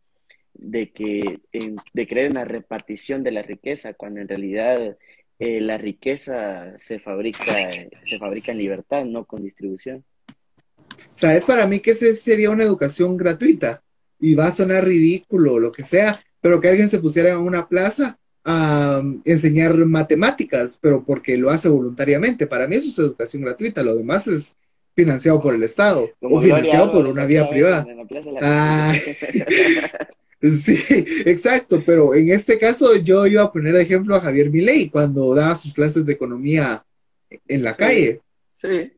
de 0.55 0.90
que 0.90 1.40
de 1.92 2.07
creer 2.09 2.26
en 2.26 2.34
la 2.34 2.44
repartición 2.44 3.22
de 3.22 3.30
la 3.30 3.42
riqueza 3.42 3.94
cuando 3.94 4.20
en 4.20 4.28
realidad 4.28 4.96
eh, 5.38 5.61
la 5.61 5.78
riqueza 5.78 6.76
se 6.76 6.99
fabrica, 6.99 7.70
se 7.92 8.18
fabrica 8.18 8.51
en 8.51 8.59
libertad, 8.59 9.05
no 9.05 9.24
con 9.24 9.42
distribución. 9.42 10.05
¿Sabes? 11.14 11.44
Para 11.44 11.66
mí 11.68 11.78
que 11.78 11.92
esa 11.92 12.12
sería 12.16 12.51
una 12.51 12.64
educación 12.64 13.16
gratuita 13.16 13.82
y 14.18 14.34
va 14.34 14.46
a 14.46 14.53
sonar 14.53 14.84
ridículo 14.84 15.55
o 15.55 15.61
lo 15.61 15.70
que 15.70 15.84
sea, 15.84 16.24
pero 16.40 16.61
que 16.61 16.68
alguien 16.68 16.90
se 16.90 16.99
pusiera 16.99 17.30
en 17.30 17.38
una 17.38 17.68
plaza 17.68 18.18
a 18.51 19.03
enseñar 19.26 19.74
matemáticas, 19.84 20.78
pero 20.80 21.05
porque 21.05 21.36
lo 21.36 21.51
hace 21.51 21.68
voluntariamente. 21.68 22.46
Para 22.46 22.66
mí 22.66 22.76
eso 22.76 22.90
es 22.90 22.99
educación 22.99 23.42
gratuita, 23.42 23.82
lo 23.82 23.94
demás 23.94 24.26
es 24.26 24.57
financiado 24.94 25.40
por 25.40 25.55
el 25.55 25.62
Estado 25.62 26.09
o 26.20 26.40
financiado 26.40 26.90
por 26.90 27.07
una 27.07 27.26
vía 27.26 27.49
privada. 27.49 27.86
Ah, 28.40 28.94
Sí, 30.40 30.78
exacto, 31.26 31.82
pero 31.84 32.14
en 32.14 32.30
este 32.30 32.61
caso 32.61 32.94
yo 32.94 33.26
iba 33.26 33.42
a 33.42 33.53
poner 33.53 33.74
de 33.74 33.82
ejemplo 33.82 34.14
a 34.14 34.20
Javier 34.20 34.51
Milei 34.51 34.88
cuando 34.88 35.34
daba 35.34 35.57
sus 35.57 35.74
clases 35.74 36.07
de 36.07 36.12
economía 36.12 36.84
en 37.49 37.64
la 37.64 37.74
calle. 37.74 38.20
Sí. 38.55 38.92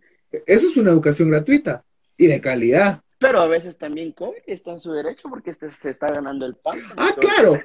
Eso 0.46 0.68
es 0.68 0.76
una 0.76 0.90
educación 0.90 1.30
gratuita 1.30 1.82
y 2.18 2.26
de 2.26 2.42
calidad. 2.42 3.01
Pero 3.18 3.40
a 3.40 3.46
veces 3.46 3.78
también 3.78 4.12
cobra 4.12 4.38
está 4.46 4.72
en 4.72 4.80
su 4.80 4.92
derecho 4.92 5.28
porque 5.30 5.48
este 5.48 5.70
se 5.70 5.88
está 5.88 6.09
ganando 6.09 6.44
el 6.44 6.57
pan. 6.57 6.78
Ah, 6.96 7.14
claro. 7.18 7.59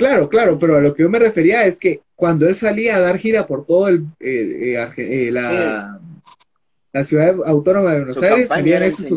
Claro, 0.00 0.30
claro, 0.30 0.58
pero 0.58 0.76
a 0.76 0.80
lo 0.80 0.94
que 0.94 1.02
yo 1.02 1.10
me 1.10 1.18
refería 1.18 1.66
es 1.66 1.78
que 1.78 2.00
cuando 2.16 2.48
él 2.48 2.54
salía 2.54 2.96
a 2.96 3.00
dar 3.00 3.18
gira 3.18 3.46
por 3.46 3.66
todo 3.66 3.88
el, 3.88 4.06
eh, 4.18 4.74
eh, 4.96 5.30
la, 5.30 6.00
la, 6.90 7.04
ciudad 7.04 7.36
autónoma 7.44 7.92
de 7.92 7.98
Buenos 7.98 8.22
Aires, 8.22 8.48
salía 8.48 8.82
ese 8.86 9.14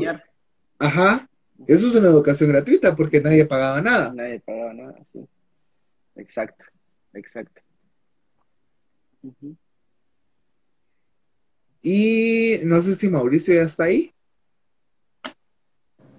Ajá, 0.78 1.30
eso 1.68 1.88
es 1.88 1.96
una 1.96 2.10
educación 2.10 2.50
gratuita 2.50 2.94
porque 2.98 3.22
nadie 3.22 3.46
pagaba 3.46 3.82
nada. 3.82 4.14
Nadie 4.14 4.42
pagaba 4.42 4.74
nada, 4.74 4.96
sí. 5.14 5.26
Exacto, 6.18 6.66
exacto. 7.14 7.62
Y 11.82 12.60
no 12.66 12.82
sé 12.82 12.96
si 12.96 13.08
Mauricio 13.08 13.54
ya 13.54 13.62
está 13.62 13.86
ahí. 13.86 14.14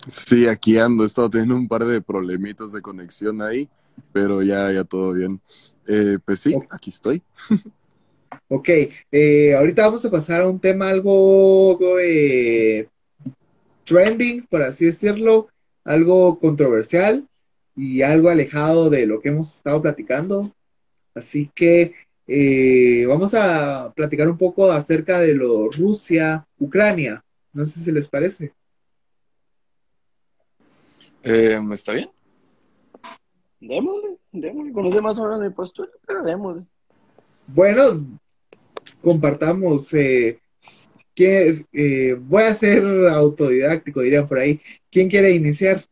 Sí, 0.08 0.46
aquí 0.46 0.78
ando. 0.78 1.02
He 1.02 1.06
estado 1.06 1.28
teniendo 1.28 1.54
un 1.54 1.68
par 1.68 1.84
de 1.84 2.00
problemitas 2.00 2.72
de 2.72 2.80
conexión 2.80 3.42
ahí, 3.42 3.68
pero 4.12 4.42
ya, 4.42 4.70
ya 4.72 4.84
todo 4.84 5.12
bien. 5.12 5.40
Eh, 5.86 6.18
pues 6.24 6.40
sí, 6.40 6.54
aquí 6.70 6.90
estoy. 6.90 7.22
ok, 8.48 8.68
eh, 9.12 9.54
ahorita 9.54 9.86
vamos 9.86 10.04
a 10.04 10.10
pasar 10.10 10.42
a 10.42 10.48
un 10.48 10.60
tema 10.60 10.88
algo 10.88 11.78
eh, 12.00 12.88
trending, 13.84 14.46
por 14.46 14.62
así 14.62 14.86
decirlo, 14.86 15.48
algo 15.84 16.38
controversial 16.38 17.26
y 17.76 18.02
algo 18.02 18.28
alejado 18.28 18.90
de 18.90 19.06
lo 19.06 19.20
que 19.20 19.28
hemos 19.28 19.54
estado 19.56 19.82
platicando. 19.82 20.52
Así 21.14 21.50
que 21.54 21.94
eh, 22.26 23.04
vamos 23.06 23.34
a 23.34 23.92
platicar 23.94 24.28
un 24.28 24.38
poco 24.38 24.70
acerca 24.72 25.20
de 25.20 25.34
lo 25.34 25.70
Rusia-Ucrania. 25.70 27.22
No 27.52 27.64
sé 27.64 27.80
si 27.80 27.92
les 27.92 28.08
parece. 28.08 28.52
Eh, 31.22 31.58
¿Está 31.72 31.92
bien? 31.92 32.10
Démosle, 33.66 34.18
démosle. 34.30 34.72
Conoce 34.72 35.00
más 35.00 35.18
o 35.18 35.24
menos 35.24 35.40
mi 35.40 35.50
postura, 35.50 35.90
pero 36.06 36.22
démosle. 36.22 36.64
Bueno, 37.46 38.18
compartamos 39.02 39.92
eh, 39.94 40.38
que 41.14 41.64
eh, 41.72 42.14
voy 42.20 42.42
a 42.42 42.54
ser 42.54 42.84
autodidáctico, 43.08 44.00
dirían 44.00 44.28
por 44.28 44.38
ahí. 44.38 44.60
¿Quién 44.90 45.08
quiere 45.08 45.30
iniciar? 45.32 45.84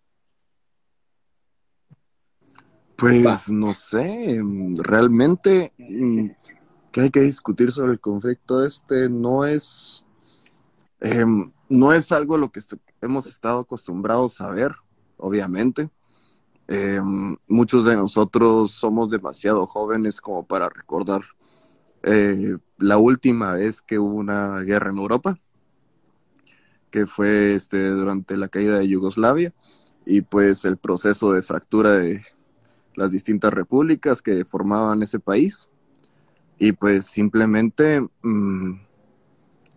Pues 2.96 3.50
no 3.50 3.74
sé, 3.74 4.40
realmente 4.76 5.72
mm, 5.76 6.26
que 6.92 7.00
hay 7.00 7.10
que 7.10 7.20
discutir 7.20 7.72
sobre 7.72 7.92
el 7.92 8.00
conflicto 8.00 8.64
este 8.64 9.08
no 9.08 9.44
es, 9.44 10.04
em, 11.00 11.50
no 11.68 11.92
es 11.92 12.12
algo 12.12 12.36
a 12.36 12.38
lo 12.38 12.52
que 12.52 12.60
hemos 13.00 13.26
estado 13.26 13.60
acostumbrados 13.60 14.40
a 14.40 14.48
ver, 14.50 14.72
obviamente. 15.16 15.90
Em, 16.68 17.36
muchos 17.48 17.84
de 17.84 17.96
nosotros 17.96 18.70
somos 18.70 19.10
demasiado 19.10 19.66
jóvenes 19.66 20.20
como 20.20 20.46
para 20.46 20.68
recordar 20.68 21.22
eh, 22.02 22.56
la 22.78 22.98
última 22.98 23.52
vez 23.52 23.82
que 23.82 23.98
hubo 23.98 24.14
una 24.14 24.60
guerra 24.60 24.90
en 24.90 24.98
Europa, 24.98 25.38
que 26.90 27.06
fue 27.06 27.54
este, 27.54 27.88
durante 27.90 28.36
la 28.36 28.48
caída 28.48 28.78
de 28.78 28.88
Yugoslavia, 28.88 29.52
y 30.04 30.22
pues 30.22 30.64
el 30.64 30.76
proceso 30.76 31.32
de 31.32 31.42
fractura 31.42 31.92
de 31.92 32.22
las 32.94 33.10
distintas 33.10 33.52
repúblicas 33.52 34.22
que 34.22 34.44
formaban 34.44 35.02
ese 35.02 35.18
país. 35.18 35.70
Y 36.58 36.72
pues 36.72 37.06
simplemente 37.06 38.00
mm, 38.22 38.74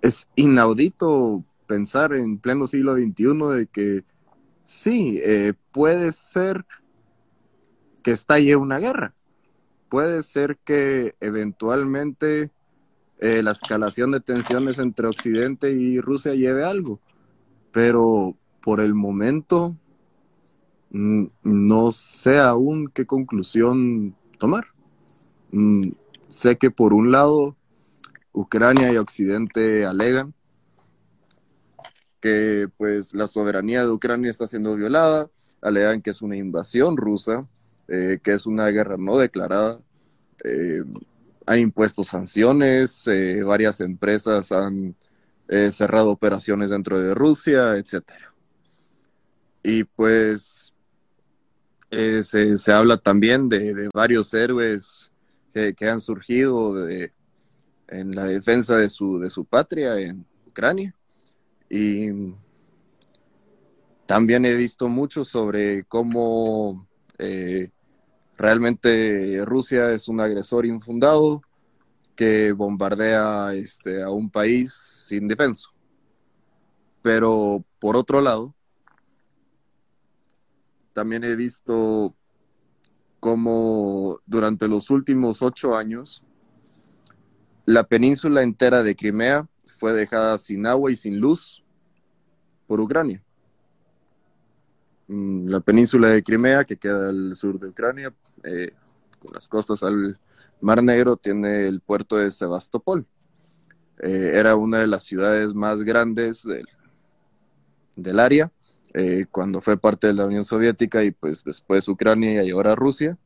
es 0.01 0.27
inaudito 0.36 1.43
pensar 1.67 2.13
en 2.13 2.38
pleno 2.38 2.67
siglo 2.67 2.95
XXI 2.95 3.57
de 3.57 3.67
que 3.67 4.03
sí, 4.66 5.22
eh, 5.24 5.53
puede 5.72 6.11
ser 6.11 6.66
que 8.03 8.11
estalle 8.11 8.57
una 8.57 8.80
guerra, 8.80 9.13
puede 9.88 10.22
ser 10.24 10.57
que 10.57 11.16
eventualmente 11.22 12.51
eh, 13.20 13.41
la 13.41 13.51
escalación 13.51 14.11
de 14.11 14.20
tensiones 14.20 14.78
entre 14.78 15.07
Occidente 15.07 15.72
y 15.72 16.01
Rusia 16.01 16.34
lleve 16.34 16.66
algo, 16.66 16.99
pero 17.72 18.36
por 18.61 18.82
el 18.82 18.93
momento 18.93 19.78
mm, 20.89 21.26
no 21.43 21.91
sé 21.91 22.39
aún 22.39 22.89
qué 22.93 23.05
conclusión 23.05 24.16
tomar. 24.38 24.66
Mm, 25.51 25.91
sé 26.28 26.57
que 26.57 26.72
por 26.72 26.93
un 26.93 27.11
lado 27.11 27.55
Ucrania 28.34 28.91
y 28.91 28.97
Occidente 28.97 29.86
alegan 29.86 30.34
que 32.26 32.67
pues 32.76 33.13
la 33.13 33.28
soberanía 33.28 33.86
de 33.86 33.91
Ucrania 33.91 34.32
está 34.32 34.47
siendo 34.47 34.76
violada, 34.76 35.30
alegan 35.61 36.01
que 36.01 36.09
es 36.09 36.23
una 36.23 36.36
invasión 36.36 36.97
rusa, 36.97 37.47
eh, 37.88 38.17
que 38.23 38.34
es 38.34 38.47
una 38.47 38.65
guerra 38.69 38.97
no 38.97 39.19
declarada. 39.19 39.80
Eh, 40.43 40.84
han 41.45 41.59
impuesto 41.59 42.03
sanciones, 42.03 43.05
eh, 43.05 43.43
varias 43.43 43.80
empresas 43.80 44.51
han 44.51 44.95
eh, 45.47 45.71
cerrado 45.71 46.09
operaciones 46.09 46.71
dentro 46.71 46.99
de 46.99 47.13
Rusia, 47.13 47.78
etc. 47.78 48.03
Y 49.61 49.84
pues 49.84 50.73
se, 51.91 52.57
se, 52.57 52.71
habla 52.71 52.97
también 52.97 53.49
de, 53.49 53.76
de 53.76 53.89
varios 53.93 54.34
héroes 54.34 55.11
que, 55.53 55.76
han 55.88 55.99
surgido 55.99 56.89
en 56.89 58.15
la 58.15 58.23
defensa 58.23 58.78
de 58.78 58.89
su, 58.89 59.19
de 59.19 59.30
su 59.30 59.45
patria 59.45 59.99
en 59.99 60.26
Ucrania. 60.47 60.95
Y 61.70 62.34
también 64.05 64.45
he 64.45 64.53
visto 64.53 64.88
mucho 64.88 65.26
sobre 65.26 65.84
cómo 65.86 66.88
eh, 67.18 67.72
realmente 68.38 69.43
Rusia 69.45 69.91
es 69.91 70.07
un 70.07 70.20
agresor 70.20 70.66
infundado 70.66 71.41
que 72.16 72.51
bombardea 72.51 73.53
este, 73.53 74.03
a 74.03 74.09
un 74.09 74.30
país 74.30 74.74
sin 75.07 75.28
defenso. 75.28 75.72
Pero 77.01 77.63
por 77.80 77.97
otro 77.97 78.22
lado, 78.22 78.55
también 80.93 81.24
he 81.24 81.36
visto 81.36 82.16
cómo 83.20 84.20
durante 84.26 84.68
los 84.68 84.89
últimos 84.89 85.41
ocho 85.41 85.76
años 85.76 86.24
la 87.66 87.84
península 87.84 88.43
entera 88.43 88.84
de 88.84 88.95
Crimea 88.95 89.47
fue 89.78 89.93
dejada 89.93 90.38
sin 90.38 90.65
agua 90.65 90.91
y 90.91 90.95
sin 90.95 91.19
luz 91.19 91.63
por 92.67 92.80
Ucrania. 92.80 93.23
Mm, 95.07 95.47
la 95.49 95.59
península 95.59 96.09
de 96.09 96.23
Crimea, 96.23 96.63
que 96.63 96.78
queda 96.78 97.09
al 97.09 97.36
sur 97.36 97.59
de 97.59 97.67
Ucrania, 97.67 98.13
eh, 98.43 98.71
con 99.19 99.34
las 99.34 99.47
costas 99.47 99.84
al 99.84 100.19
Mar 100.61 100.82
Negro, 100.82 101.17
tiene 101.17 101.67
el 101.67 101.82
puerto 101.82 102.17
de 102.17 102.32
Sebastopol. 102.32 103.05
Eh, 103.99 104.32
era 104.34 104.55
una 104.55 104.80
de 104.80 104.88
las 104.88 105.03
ciudades 105.03 105.53
más 105.53 105.84
grandes 105.84 106.43
del, 106.43 106.65
del 107.95 108.19
área 108.19 108.51
eh, 108.93 109.26
cuando 109.30 109.59
fue 109.61 109.78
parte 109.78 110.07
de 110.07 110.13
la 110.13 110.26
Unión 110.26 110.45
Soviética 110.45 111.03
y 111.03 111.11
pues 111.11 111.43
después 111.43 111.88
Ucrania 111.88 112.43
y 112.43 112.51
ahora 112.51 112.76
Rusia. 112.76 113.17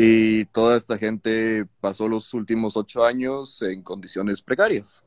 Y 0.00 0.44
toda 0.44 0.76
esta 0.76 0.96
gente 0.96 1.66
pasó 1.80 2.06
los 2.06 2.32
últimos 2.32 2.76
ocho 2.76 3.04
años 3.04 3.60
en 3.62 3.82
condiciones 3.82 4.40
precarias 4.40 5.04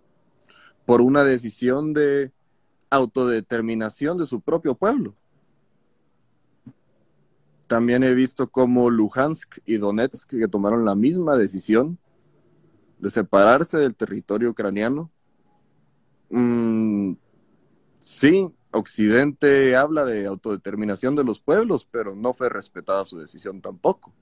por 0.85 0.99
una 0.99 1.23
decisión 1.23 1.93
de 1.93 2.33
autodeterminación 2.89 4.17
de 4.17 4.25
su 4.25 4.41
propio 4.41 4.75
pueblo. 4.75 5.15
También 7.69 8.03
he 8.03 8.13
visto 8.13 8.51
cómo 8.51 8.89
Luhansk 8.89 9.59
y 9.65 9.77
Donetsk 9.77 10.29
que 10.31 10.49
tomaron 10.49 10.83
la 10.83 10.95
misma 10.95 11.37
decisión 11.37 11.97
de 12.99 13.09
separarse 13.09 13.77
del 13.77 13.95
territorio 13.95 14.49
ucraniano. 14.49 15.09
Mm, 16.29 17.13
sí, 17.97 18.53
Occidente 18.71 19.73
habla 19.77 20.03
de 20.03 20.25
autodeterminación 20.25 21.15
de 21.15 21.23
los 21.23 21.39
pueblos, 21.39 21.87
pero 21.89 22.13
no 22.13 22.33
fue 22.33 22.49
respetada 22.49 23.05
su 23.05 23.17
decisión 23.17 23.61
tampoco. 23.61 24.13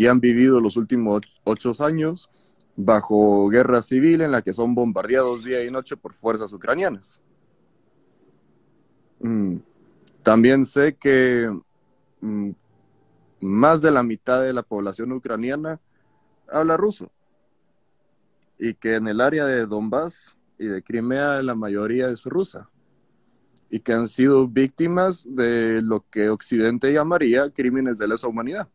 Y 0.00 0.06
han 0.06 0.18
vivido 0.18 0.62
los 0.62 0.78
últimos 0.78 1.20
ocho 1.44 1.72
años 1.84 2.30
bajo 2.74 3.50
guerra 3.50 3.82
civil 3.82 4.22
en 4.22 4.32
la 4.32 4.40
que 4.40 4.54
son 4.54 4.74
bombardeados 4.74 5.44
día 5.44 5.62
y 5.62 5.70
noche 5.70 5.94
por 5.94 6.14
fuerzas 6.14 6.50
ucranianas. 6.54 7.20
Mm, 9.18 9.56
también 10.22 10.64
sé 10.64 10.94
que 10.94 11.54
mm, 12.22 12.50
más 13.42 13.82
de 13.82 13.90
la 13.90 14.02
mitad 14.02 14.40
de 14.40 14.54
la 14.54 14.62
población 14.62 15.12
ucraniana 15.12 15.78
habla 16.48 16.78
ruso 16.78 17.12
y 18.58 18.72
que 18.72 18.94
en 18.94 19.06
el 19.06 19.20
área 19.20 19.44
de 19.44 19.66
Donbass 19.66 20.34
y 20.58 20.64
de 20.64 20.82
Crimea 20.82 21.42
la 21.42 21.54
mayoría 21.54 22.08
es 22.08 22.24
rusa 22.24 22.70
y 23.68 23.80
que 23.80 23.92
han 23.92 24.06
sido 24.06 24.48
víctimas 24.48 25.26
de 25.28 25.82
lo 25.82 26.08
que 26.08 26.30
Occidente 26.30 26.90
llamaría 26.90 27.50
crímenes 27.50 27.98
de 27.98 28.08
lesa 28.08 28.28
humanidad. 28.28 28.66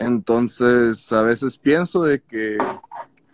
Entonces, 0.00 1.12
a 1.12 1.20
veces 1.20 1.58
pienso 1.58 2.04
de 2.04 2.22
que 2.22 2.56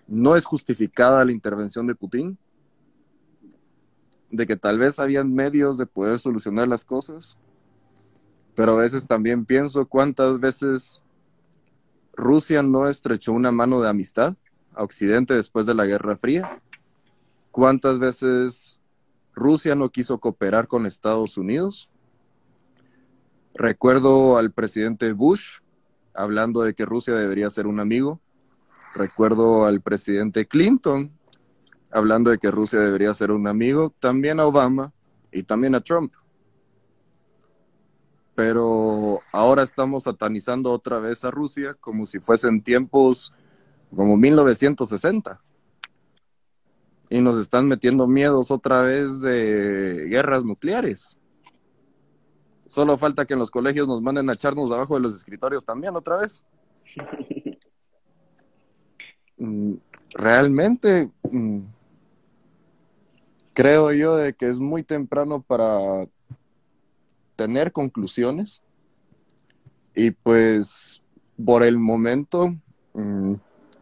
no 0.09 0.35
es 0.35 0.45
justificada 0.45 1.25
la 1.25 1.31
intervención 1.31 1.87
de 1.87 1.95
Putin, 1.95 2.37
de 4.33 4.49
que 4.49 4.57
tal 4.57 4.77
vez 4.81 4.99
habían 4.99 5.33
medios 5.33 5.79
de 5.79 5.87
poder 5.87 6.19
solucionar 6.19 6.67
las 6.67 6.85
cosas, 6.85 7.39
pero 8.57 8.73
a 8.73 8.83
veces 8.83 9.07
también 9.07 9.45
pienso 9.45 9.87
cuántas 9.87 10.41
veces 10.41 11.05
Rusia 12.17 12.65
no 12.65 12.89
estrechó 12.89 13.33
una 13.33 13.53
mano 13.53 13.81
de 13.81 13.89
amistad 13.89 14.35
a 14.75 14.83
Occidente 14.83 15.35
después 15.35 15.67
de 15.67 15.75
la 15.75 15.87
Guerra 15.87 16.17
Fría, 16.17 16.61
cuántas 17.53 18.01
veces 18.01 18.81
Rusia 19.35 19.77
no 19.77 19.91
quiso 19.91 20.19
cooperar 20.19 20.67
con 20.67 20.85
Estados 20.85 21.39
Unidos. 21.39 21.89
Recuerdo 23.55 24.37
al 24.37 24.51
presidente 24.51 25.13
Bush 25.13 25.61
hablando 26.17 26.63
de 26.63 26.75
que 26.75 26.85
Rusia 26.85 27.15
debería 27.15 27.51
ser 27.51 27.67
un 27.67 27.81
amigo. 27.81 28.21
Recuerdo 28.95 29.67
al 29.67 29.81
presidente 29.81 30.47
Clinton 30.47 31.17
hablando 31.91 32.31
de 32.31 32.39
que 32.39 32.51
Rusia 32.51 32.81
debería 32.81 33.15
ser 33.15 33.31
un 33.31 33.47
amigo, 33.47 33.95
también 34.01 34.41
a 34.41 34.47
Obama 34.47 34.93
y 35.33 35.43
también 35.45 35.75
a 35.75 35.81
Trump. 35.81 36.13
Pero 38.35 39.21
ahora 39.33 39.63
estamos 39.63 40.03
satanizando 40.03 40.71
otra 40.73 40.99
vez 40.99 41.25
a 41.25 41.31
Rusia 41.31 41.75
como 41.75 42.05
si 42.05 42.19
fuesen 42.21 42.63
tiempos 42.63 43.33
como 43.95 44.17
1960. 44.17 45.43
Y 47.09 47.21
nos 47.21 47.39
están 47.39 47.67
metiendo 47.67 48.07
miedos 48.07 48.51
otra 48.51 48.83
vez 48.83 49.21
de 49.21 50.07
guerras 50.11 50.45
nucleares. 50.45 51.19
Solo 52.67 52.99
falta 52.99 53.25
que 53.25 53.35
en 53.35 53.39
los 53.39 53.51
colegios 53.51 53.87
nos 53.87 54.03
manden 54.03 54.29
a 54.29 54.33
echarnos 54.33 54.71
abajo 54.71 54.95
de 54.95 55.01
los 55.01 55.15
escritorios 55.17 55.65
también 55.65 55.95
otra 55.97 56.19
vez. 56.19 56.45
Mm, 59.39 59.75
realmente 60.15 61.11
mm, 61.31 61.61
creo 63.53 63.93
yo 63.93 64.17
de 64.17 64.33
que 64.33 64.49
es 64.49 64.59
muy 64.59 64.83
temprano 64.83 65.43
para 65.43 66.07
tener 67.37 67.71
conclusiones 67.71 68.63
y 69.95 70.11
pues 70.11 71.03
por 71.45 71.63
el 71.63 71.79
momento 71.79 72.49
mm, 72.95 73.35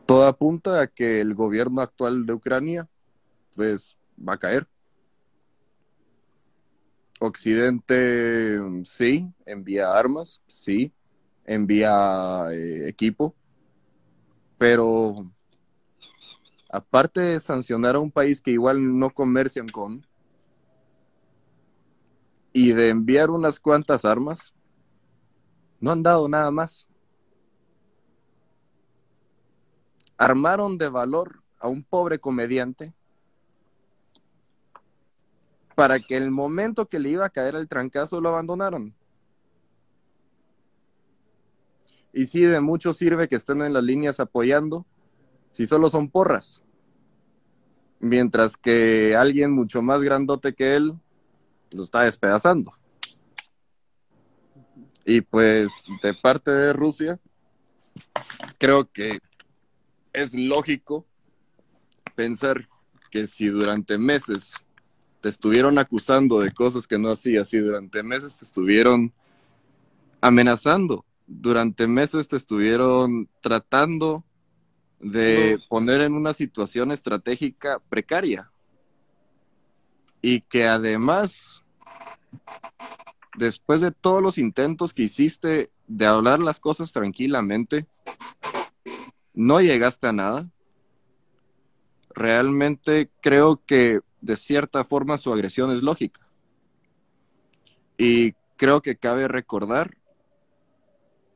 todo 0.06 0.26
apunta 0.26 0.80
a 0.80 0.86
que 0.88 1.20
el 1.20 1.34
gobierno 1.34 1.80
actual 1.80 2.26
de 2.26 2.32
Ucrania 2.32 2.88
pues 3.54 3.96
va 4.16 4.34
a 4.34 4.38
caer. 4.38 4.66
Occidente 7.20 8.58
sí, 8.84 9.32
envía 9.46 9.92
armas, 9.92 10.42
sí, 10.46 10.92
envía 11.44 12.46
eh, 12.52 12.88
equipo, 12.88 13.34
pero 14.58 15.24
aparte 16.68 17.20
de 17.20 17.40
sancionar 17.40 17.96
a 17.96 18.00
un 18.00 18.10
país 18.10 18.40
que 18.40 18.50
igual 18.50 18.98
no 18.98 19.10
comercian 19.10 19.68
con 19.68 20.04
y 22.52 22.72
de 22.72 22.88
enviar 22.88 23.30
unas 23.30 23.58
cuantas 23.60 24.04
armas, 24.04 24.54
no 25.80 25.92
han 25.92 26.02
dado 26.02 26.28
nada 26.28 26.50
más. 26.50 26.88
Armaron 30.16 30.78
de 30.78 30.88
valor 30.88 31.42
a 31.58 31.68
un 31.68 31.82
pobre 31.82 32.18
comediante 32.18 32.94
para 35.74 35.98
que 35.98 36.16
el 36.16 36.30
momento 36.30 36.86
que 36.86 36.98
le 36.98 37.10
iba 37.10 37.26
a 37.26 37.30
caer 37.30 37.54
el 37.54 37.68
trancazo 37.68 38.20
lo 38.20 38.28
abandonaron. 38.28 38.94
Y 42.12 42.26
sí, 42.26 42.42
de 42.42 42.60
mucho 42.60 42.92
sirve 42.92 43.28
que 43.28 43.36
estén 43.36 43.60
en 43.62 43.72
las 43.72 43.82
líneas 43.82 44.20
apoyando, 44.20 44.86
si 45.52 45.66
solo 45.66 45.88
son 45.88 46.08
porras 46.08 46.64
mientras 48.04 48.56
que 48.56 49.16
alguien 49.16 49.52
mucho 49.52 49.80
más 49.80 50.02
grandote 50.02 50.52
que 50.52 50.76
él 50.76 50.94
lo 51.72 51.82
está 51.82 52.02
despedazando. 52.02 52.72
Y 55.06 55.22
pues 55.22 55.86
de 56.02 56.14
parte 56.14 56.50
de 56.50 56.72
Rusia, 56.72 57.18
creo 58.58 58.90
que 58.90 59.20
es 60.12 60.34
lógico 60.34 61.06
pensar 62.14 62.68
que 63.10 63.26
si 63.26 63.48
durante 63.48 63.98
meses 63.98 64.54
te 65.24 65.30
estuvieron 65.30 65.78
acusando 65.78 66.40
de 66.40 66.52
cosas 66.52 66.86
que 66.86 66.98
no 66.98 67.08
hacías, 67.08 67.48
si 67.48 67.56
durante 67.56 68.02
meses 68.02 68.36
te 68.36 68.44
estuvieron 68.44 69.10
amenazando, 70.20 71.06
durante 71.26 71.86
meses 71.86 72.28
te 72.28 72.36
estuvieron 72.36 73.26
tratando 73.40 74.22
de 75.00 75.58
poner 75.70 76.02
en 76.02 76.12
una 76.12 76.34
situación 76.34 76.92
estratégica 76.92 77.80
precaria. 77.88 78.50
Y 80.20 80.42
que 80.42 80.66
además, 80.66 81.64
después 83.38 83.80
de 83.80 83.92
todos 83.92 84.22
los 84.22 84.36
intentos 84.36 84.92
que 84.92 85.04
hiciste 85.04 85.70
de 85.86 86.04
hablar 86.04 86.40
las 86.40 86.60
cosas 86.60 86.92
tranquilamente, 86.92 87.86
no 89.32 89.62
llegaste 89.62 90.06
a 90.06 90.12
nada. 90.12 90.50
Realmente 92.14 93.08
creo 93.22 93.62
que 93.64 94.02
de 94.24 94.36
cierta 94.36 94.84
forma 94.84 95.18
su 95.18 95.30
agresión 95.32 95.70
es 95.70 95.82
lógica. 95.82 96.20
Y 97.98 98.32
creo 98.56 98.80
que 98.80 98.96
cabe 98.96 99.28
recordar 99.28 99.98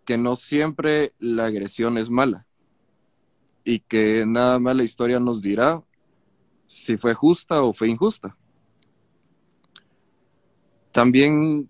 que 0.07 0.16
no 0.16 0.36
siempre 0.36 1.12
la 1.18 1.47
agresión 1.47 1.99
es 1.99 2.09
mala 2.09 2.47
y 3.62 3.80
que 3.80 4.24
nada 4.26 4.59
más 4.59 4.74
la 4.74 4.84
historia 4.84 5.20
nos 5.20 5.43
dirá 5.43 5.82
si 6.66 6.97
fue 6.97 7.12
justa 7.12 7.62
o 7.62 7.74
fue 7.74 7.89
injusta. 7.89 8.34
También 10.91 11.68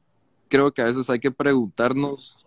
creo 0.49 0.73
que 0.73 0.83
a 0.83 0.87
veces 0.87 1.11
hay 1.11 1.19
que 1.19 1.33
preguntarnos 1.33 2.47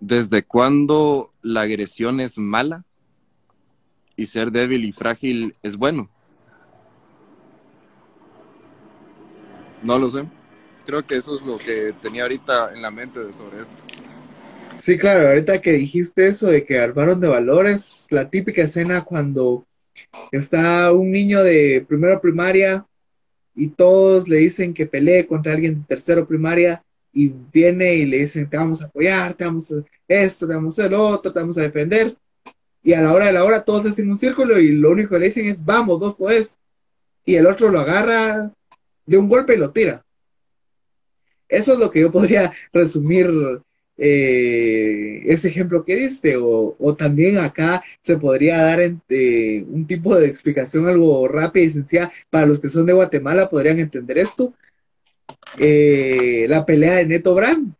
desde 0.00 0.42
cuándo 0.42 1.30
la 1.42 1.60
agresión 1.60 2.20
es 2.20 2.38
mala 2.38 2.86
y 4.16 4.26
ser 4.26 4.50
débil 4.50 4.86
y 4.86 4.92
frágil 4.92 5.54
es 5.62 5.76
bueno. 5.76 6.08
No 9.82 9.98
lo 9.98 10.10
sé. 10.10 10.24
Creo 10.86 11.06
que 11.06 11.16
eso 11.16 11.34
es 11.34 11.42
lo 11.42 11.58
que 11.58 11.94
tenía 12.00 12.22
ahorita 12.22 12.72
en 12.74 12.82
la 12.82 12.90
mente 12.90 13.32
sobre 13.32 13.60
esto. 13.60 13.82
Sí, 14.78 14.96
claro, 14.96 15.28
ahorita 15.28 15.60
que 15.60 15.72
dijiste 15.72 16.28
eso 16.28 16.46
de 16.46 16.64
que 16.64 16.78
armaron 16.78 17.20
de 17.20 17.28
valores, 17.28 18.06
la 18.10 18.30
típica 18.30 18.62
escena 18.62 19.04
cuando 19.04 19.66
está 20.30 20.92
un 20.92 21.10
niño 21.10 21.42
de 21.42 21.84
primero 21.86 22.20
primaria 22.20 22.86
y 23.54 23.68
todos 23.68 24.28
le 24.28 24.36
dicen 24.36 24.72
que 24.72 24.86
pelee 24.86 25.26
contra 25.26 25.52
alguien 25.52 25.80
de 25.80 25.86
tercero 25.86 26.26
primaria 26.26 26.82
y 27.12 27.32
viene 27.52 27.94
y 27.94 28.06
le 28.06 28.18
dicen 28.18 28.48
te 28.48 28.56
vamos 28.56 28.80
a 28.80 28.86
apoyar, 28.86 29.34
te 29.34 29.44
vamos 29.44 29.70
a 29.72 29.82
esto, 30.06 30.46
te 30.46 30.54
vamos 30.54 30.78
a 30.78 30.82
hacer 30.82 30.92
lo 30.92 31.04
otro, 31.04 31.32
te 31.32 31.40
vamos 31.40 31.58
a 31.58 31.62
defender. 31.62 32.16
Y 32.82 32.92
a 32.92 33.00
la 33.00 33.12
hora 33.12 33.26
de 33.26 33.32
la 33.32 33.44
hora 33.44 33.64
todos 33.64 33.84
hacen 33.86 34.08
un 34.08 34.16
círculo 34.16 34.58
y 34.58 34.72
lo 34.72 34.90
único 34.90 35.10
que 35.10 35.18
le 35.18 35.26
dicen 35.26 35.46
es 35.46 35.64
vamos, 35.64 35.98
dos 35.98 36.14
pues. 36.16 36.56
Y 37.24 37.34
el 37.34 37.46
otro 37.46 37.68
lo 37.68 37.80
agarra 37.80 38.52
de 39.08 39.16
un 39.16 39.26
golpe 39.26 39.56
lo 39.56 39.70
tira. 39.70 40.04
Eso 41.48 41.72
es 41.72 41.78
lo 41.78 41.90
que 41.90 42.00
yo 42.00 42.12
podría 42.12 42.52
resumir 42.72 43.30
eh, 43.96 45.22
ese 45.24 45.48
ejemplo 45.48 45.84
que 45.84 45.96
diste, 45.96 46.36
o, 46.36 46.76
también 46.96 47.38
acá 47.38 47.82
se 48.02 48.18
podría 48.18 48.58
dar 48.58 48.80
eh, 48.80 49.64
un 49.66 49.86
tipo 49.86 50.14
de 50.14 50.28
explicación 50.28 50.86
algo 50.86 51.26
rápida 51.26 51.64
y 51.64 51.70
sencilla 51.70 52.12
para 52.28 52.46
los 52.46 52.60
que 52.60 52.68
son 52.68 52.84
de 52.84 52.92
Guatemala, 52.92 53.48
podrían 53.48 53.78
entender 53.78 54.18
esto. 54.18 54.52
Eh, 55.58 56.44
la 56.48 56.66
pelea 56.66 56.96
de 56.96 57.06
Neto 57.06 57.34
Brand. 57.34 57.74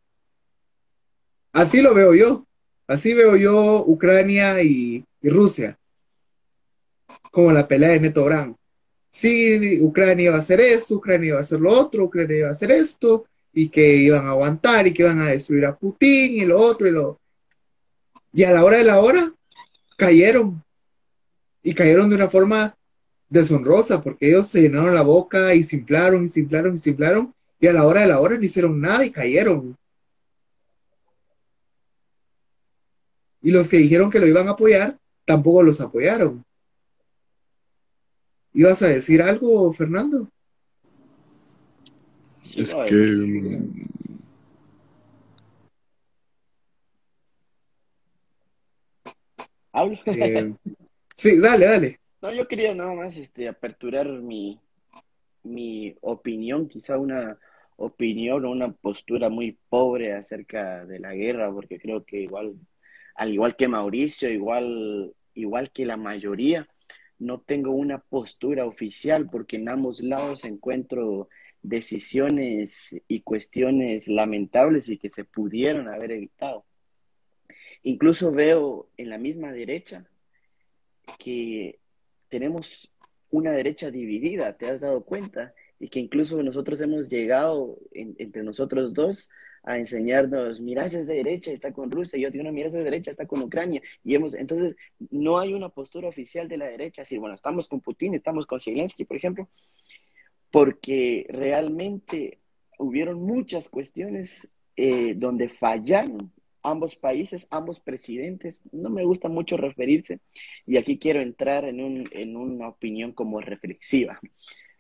Así 1.53 1.83
lo 1.83 1.93
veo 1.95 2.14
yo. 2.14 2.47
Así 2.87 3.12
veo 3.12 3.37
yo 3.37 3.85
Ucrania 3.87 4.62
y, 4.62 5.05
y 5.20 5.29
Rusia. 5.29 5.79
Como 7.31 7.53
la 7.53 7.68
pelea 7.68 7.91
de 7.91 8.01
Neto 8.01 8.24
Brand. 8.24 8.58
Sí, 9.19 9.81
Ucrania 9.81 10.31
va 10.31 10.37
a 10.37 10.41
hacer 10.41 10.61
esto, 10.61 10.95
Ucrania 10.95 11.35
va 11.35 11.41
a 11.41 11.43
hacer 11.43 11.59
lo 11.59 11.73
otro, 11.73 12.05
Ucrania 12.05 12.45
va 12.45 12.49
a 12.51 12.53
hacer 12.53 12.71
esto, 12.71 13.27
y 13.53 13.69
que 13.69 13.97
iban 13.97 14.27
a 14.29 14.31
aguantar 14.31 14.87
y 14.87 14.95
que 14.95 15.03
iban 15.03 15.21
a 15.21 15.31
destruir 15.31 15.66
a 15.66 15.77
Putin 15.77 16.35
y 16.35 16.45
lo 16.45 16.61
otro 16.61 16.87
y 16.87 16.93
lo... 16.93 17.19
Y 18.33 18.45
a 18.45 18.53
la 18.53 18.64
hora 18.64 18.77
de 18.77 18.85
la 18.85 19.01
hora 19.01 19.35
cayeron. 19.97 20.62
Y 21.64 21.75
cayeron 21.75 22.09
de 22.09 22.14
una 22.14 22.31
forma 22.31 22.77
deshonrosa 23.29 24.01
porque 24.01 24.29
ellos 24.29 24.47
se 24.47 24.62
llenaron 24.62 24.95
la 24.95 25.03
boca 25.03 25.53
y 25.53 25.64
se 25.64 25.77
y 25.77 26.29
se 26.29 26.41
inflaron 26.41 26.77
y 26.77 26.79
se 26.79 26.97
y 27.61 27.66
a 27.66 27.73
la 27.73 27.87
hora 27.87 28.03
de 28.03 28.07
la 28.07 28.21
hora 28.21 28.39
no 28.39 28.45
hicieron 28.45 28.81
nada 28.81 29.05
y 29.05 29.11
cayeron. 29.11 29.77
Y 33.43 33.51
los 33.51 33.69
que 33.69 33.79
dijeron 33.79 34.11
que 34.12 34.21
lo 34.21 34.29
iban 34.29 34.47
a 34.47 34.53
apoyar 34.53 34.97
tampoco 35.25 35.64
los 35.64 35.81
apoyaron. 35.81 36.45
¿Ibas 38.59 38.83
a 38.83 38.89
decir 38.89 39.23
algo, 39.23 39.73
Fernando? 39.73 40.29
es 42.57 42.75
que... 42.75 42.93
Mm, 42.93 43.83
¿Hablo? 49.71 49.97
Eh, 50.07 50.55
sí, 51.17 51.39
dale, 51.39 51.67
dale. 51.67 52.01
No, 52.21 52.33
yo 52.33 52.49
quería 52.49 52.75
nada 52.75 52.95
más 52.95 53.17
este, 53.17 53.47
aperturar 53.47 54.09
mi, 54.09 54.59
mi 55.45 55.95
opinión, 56.01 56.69
quizá 56.69 56.99
una 56.99 57.39
opinión 57.77 58.45
o 58.45 58.51
una 58.51 58.73
postura 58.73 59.29
muy 59.29 59.57
pobre 59.69 60.15
acerca 60.15 60.85
de 60.85 60.99
la 60.99 61.15
guerra, 61.15 61.53
porque 61.53 61.79
creo 61.79 62.05
que 62.05 62.23
igual, 62.23 62.57
al 63.15 63.33
igual 63.33 63.55
que 63.55 63.69
Mauricio, 63.69 64.29
igual, 64.29 65.15
igual 65.35 65.71
que 65.71 65.87
la 65.87 65.97
mayoría, 65.97 66.69
no 67.19 67.41
tengo 67.41 67.73
una 67.73 67.99
postura 67.99 68.66
oficial, 68.66 69.29
porque 69.31 69.57
en 69.57 69.69
ambos 69.69 70.01
lados 70.01 70.45
encuentro 70.45 71.29
decisiones 71.62 73.01
y 73.09 73.21
cuestiones 73.21 74.09
lamentables 74.09 74.89
y 74.89 74.99
que 74.99 75.09
se 75.09 75.25
pudieron 75.25 75.89
haber 75.89 76.12
evitado. 76.12 76.64
Incluso 77.83 78.31
veo 78.33 78.89
en 78.97 79.11
la 79.11 79.19
misma 79.19 79.53
derecha 79.53 80.09
que 81.19 81.79
tenemos 82.29 82.91
una 83.31 83.53
derecha 83.53 83.91
dividida, 83.91 84.57
¿te 84.57 84.69
has 84.69 84.81
dado 84.81 85.05
cuenta? 85.05 85.55
Y 85.81 85.89
que 85.89 86.01
incluso 86.01 86.43
nosotros 86.43 86.81
hemos 86.81 87.09
llegado 87.09 87.79
entre 87.93 88.43
nosotros 88.43 88.95
dos 88.95 89.31
a 89.69 89.77
enseñarnos, 89.77 90.61
mira, 90.61 90.87
es 90.87 90.93
de 90.93 91.05
derecha, 91.05 91.53
está 91.53 91.73
con 91.73 91.91
Rusia, 91.91 92.19
y 92.19 92.23
yo 92.23 92.31
digo, 92.31 92.43
no, 92.43 92.53
mira, 92.53 92.69
es 92.69 92.73
de 92.73 92.83
derecha, 92.83 93.11
está 93.11 93.27
con 93.27 93.43
Ucrania, 93.43 93.83
y 94.03 94.14
hemos, 94.14 94.33
entonces, 94.33 94.77
no 95.11 95.39
hay 95.39 95.53
una 95.53 95.69
postura 95.69 96.09
oficial 96.09 96.49
de 96.49 96.57
la 96.57 96.69
derecha, 96.69 97.03
así, 97.03 97.19
bueno, 97.19 97.35
estamos 97.35 97.69
con 97.69 97.81
Putin, 97.81 98.14
estamos 98.14 98.47
con 98.47 98.61
Zelensky, 98.61 99.05
por 99.05 99.19
ejemplo, 99.19 99.47
porque 100.51 101.27
realmente 101.29 102.39
hubieron 102.79 103.21
muchas 103.23 103.69
cuestiones 103.69 104.51
eh, 104.77 105.12
donde 105.14 105.51
fallaron 105.51 106.33
ambos 106.62 106.97
países, 106.97 107.47
ambos 107.51 107.81
presidentes. 107.81 108.62
No 108.73 108.89
me 108.91 109.05
gusta 109.05 109.29
mucho 109.29 109.57
referirse 109.57 110.21
y 110.66 110.77
aquí 110.77 110.99
quiero 110.99 111.21
entrar 111.21 111.64
en, 111.64 111.81
un, 111.83 112.09
en 112.12 112.37
una 112.37 112.69
opinión 112.69 113.12
como 113.12 113.41
reflexiva. 113.41 114.21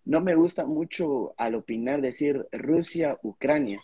No 0.04 0.20
me 0.20 0.34
gusta 0.34 0.64
mucho 0.64 1.34
al 1.36 1.54
opinar 1.54 2.00
decir 2.00 2.46
Rusia, 2.52 3.18
Ucrania, 3.22 3.78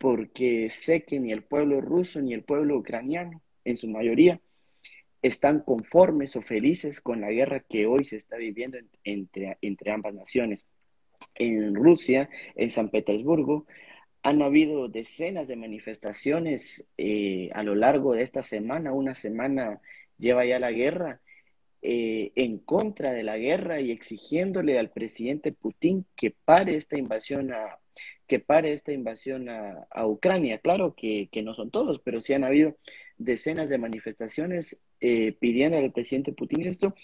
porque 0.00 0.70
sé 0.70 1.04
que 1.04 1.20
ni 1.20 1.30
el 1.30 1.42
pueblo 1.42 1.82
ruso 1.82 2.22
ni 2.22 2.32
el 2.32 2.42
pueblo 2.42 2.78
ucraniano, 2.78 3.42
en 3.66 3.76
su 3.76 3.86
mayoría, 3.86 4.40
están 5.20 5.60
conformes 5.60 6.36
o 6.36 6.40
felices 6.40 7.02
con 7.02 7.20
la 7.20 7.30
guerra 7.30 7.60
que 7.60 7.86
hoy 7.86 8.04
se 8.04 8.16
está 8.16 8.38
viviendo 8.38 8.78
entre, 9.04 9.58
entre 9.60 9.90
ambas 9.92 10.14
naciones 10.14 10.66
en 11.34 11.74
Rusia, 11.74 12.30
en 12.56 12.70
San 12.70 12.88
Petersburgo, 12.88 13.66
han 14.22 14.40
habido 14.40 14.88
decenas 14.88 15.46
de 15.48 15.56
manifestaciones 15.56 16.86
eh, 16.96 17.50
a 17.52 17.62
lo 17.62 17.74
largo 17.74 18.14
de 18.14 18.22
esta 18.22 18.42
semana. 18.42 18.94
Una 18.94 19.12
semana 19.12 19.82
lleva 20.16 20.46
ya 20.46 20.58
la 20.58 20.72
guerra 20.72 21.20
eh, 21.82 22.32
en 22.34 22.58
contra 22.58 23.12
de 23.12 23.22
la 23.22 23.38
guerra 23.38 23.80
y 23.80 23.90
exigiéndole 23.90 24.78
al 24.78 24.90
presidente 24.90 25.52
Putin 25.52 26.06
que 26.16 26.30
pare 26.30 26.76
esta 26.76 26.98
invasión 26.98 27.52
a 27.52 27.78
que 28.26 28.38
pare 28.38 28.72
esta 28.72 28.92
invasión 28.92 29.48
a, 29.48 30.06
Ucrania. 30.06 30.60
Claro 30.60 30.94
que, 30.96 31.28
no 31.42 31.52
son 31.52 31.72
todos, 31.72 31.98
pero 31.98 32.20
sí 32.20 32.32
han 32.32 32.44
habido 32.44 32.76
decenas 33.18 33.68
de 33.68 33.78
manifestaciones 33.78 34.80
eh, 35.00 35.32
pidiendo 35.32 35.78
al 35.78 35.90
presidente 35.90 36.32
Putin 36.32 36.64
esto 36.64 36.94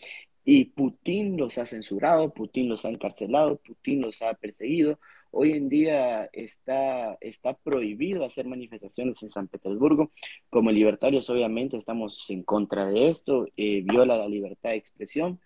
y 0.45 0.67
Putin 0.67 1.37
los 1.37 1.59
ha 1.59 1.67
censurado, 1.67 2.33
Putin 2.33 2.69
los 2.69 2.85
ha 2.85 2.91
encarcelado, 2.91 3.57
Putin 3.57 4.03
los 4.03 4.23
ha 4.23 4.35
perseguido. 4.35 5.01
Hoy 5.39 5.53
en 5.53 5.69
día 5.69 6.31
está, 6.33 7.19
está 7.21 7.53
prohibido 7.59 8.25
hacer 8.25 8.47
manifestaciones 8.47 9.23
en 9.23 9.29
San 9.29 9.49
Petersburgo. 9.49 10.11
Como 10.49 10.71
libertarios, 10.71 11.29
obviamente, 11.29 11.77
estamos 11.77 12.25
en 12.31 12.43
contra 12.43 12.87
de 12.87 13.09
esto, 13.09 13.47
eh, 13.55 13.83
viola 13.85 14.17
la 14.17 14.29
libertad 14.29 14.71
de 14.71 14.77
expresión. 14.77 15.39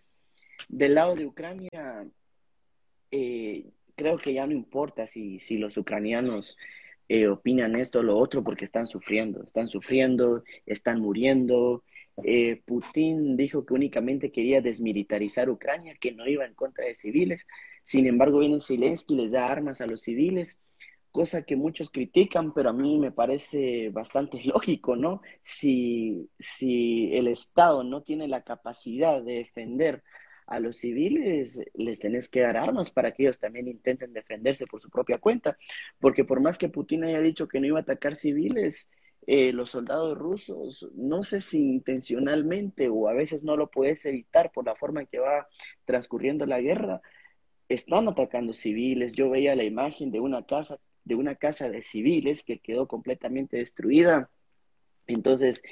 Del 0.68 0.94
lado 0.94 1.16
de 1.16 1.26
Ucrania, 1.26 2.06
eh, 3.10 3.64
creo 3.96 4.16
que 4.16 4.32
ya 4.32 4.46
no 4.46 4.52
importa 4.52 5.08
si, 5.08 5.40
si 5.40 5.58
los 5.58 5.76
ucranianos 5.76 6.56
eh, 7.08 7.26
opinan 7.26 7.74
esto 7.74 7.98
o 7.98 8.04
lo 8.04 8.16
otro 8.16 8.44
porque 8.44 8.66
están 8.66 8.86
sufriendo, 8.86 9.42
están 9.42 9.66
sufriendo, 9.66 10.44
están 10.66 11.00
muriendo. 11.00 11.82
Putin 12.64 13.36
dijo 13.36 13.66
que 13.66 13.74
únicamente 13.74 14.30
quería 14.30 14.60
desmilitarizar 14.60 15.50
Ucrania, 15.50 15.96
que 15.98 16.12
no 16.12 16.28
iba 16.28 16.44
en 16.44 16.54
contra 16.54 16.84
de 16.84 16.94
civiles. 16.94 17.48
Sin 17.84 18.06
embargo, 18.06 18.38
viene 18.38 18.60
Zelensky 18.60 19.14
y 19.14 19.16
les 19.18 19.32
da 19.32 19.48
armas 19.48 19.80
a 19.80 19.86
los 19.86 20.02
civiles, 20.02 20.60
cosa 21.10 21.42
que 21.42 21.56
muchos 21.56 21.90
critican, 21.90 22.52
pero 22.54 22.70
a 22.70 22.72
mí 22.72 22.98
me 22.98 23.12
parece 23.12 23.90
bastante 23.90 24.40
lógico, 24.44 24.96
¿no? 24.96 25.22
Si, 25.42 26.28
si 26.38 27.14
el 27.14 27.28
Estado 27.28 27.84
no 27.84 28.02
tiene 28.02 28.28
la 28.28 28.42
capacidad 28.42 29.22
de 29.22 29.34
defender 29.34 30.02
a 30.50 30.58
los 30.58 30.78
civiles 30.78 31.60
les 31.74 32.00
tenés 32.00 32.28
que 32.28 32.40
dar 32.40 32.56
armas 32.56 32.90
para 32.90 33.12
que 33.12 33.22
ellos 33.22 33.38
también 33.38 33.68
intenten 33.68 34.12
defenderse 34.12 34.66
por 34.66 34.80
su 34.80 34.90
propia 34.90 35.18
cuenta, 35.18 35.56
porque 36.00 36.24
por 36.24 36.40
más 36.40 36.58
que 36.58 36.68
Putin 36.68 37.04
haya 37.04 37.20
dicho 37.20 37.46
que 37.48 37.60
no 37.60 37.66
iba 37.68 37.78
a 37.78 37.82
atacar 37.82 38.16
civiles, 38.16 38.90
eh, 39.26 39.52
los 39.52 39.70
soldados 39.70 40.18
rusos, 40.18 40.88
no 40.94 41.22
sé 41.22 41.40
si 41.40 41.58
intencionalmente 41.58 42.88
o 42.88 43.08
a 43.08 43.12
veces 43.12 43.44
no 43.44 43.56
lo 43.56 43.70
puedes 43.70 44.04
evitar 44.06 44.50
por 44.50 44.66
la 44.66 44.74
forma 44.74 45.02
en 45.02 45.06
que 45.06 45.20
va 45.20 45.46
transcurriendo 45.84 46.46
la 46.46 46.60
guerra, 46.60 47.00
están 47.70 48.08
atacando 48.08 48.52
civiles. 48.52 49.14
Yo 49.14 49.30
veía 49.30 49.54
la 49.54 49.64
imagen 49.64 50.10
de 50.10 50.20
una 50.20 50.44
casa, 50.44 50.78
de 51.04 51.14
una 51.14 51.36
casa 51.36 51.70
de 51.70 51.82
civiles 51.82 52.42
que 52.44 52.58
quedó 52.58 52.88
completamente 52.88 53.56
destruida. 53.56 54.30
Entonces, 55.06 55.62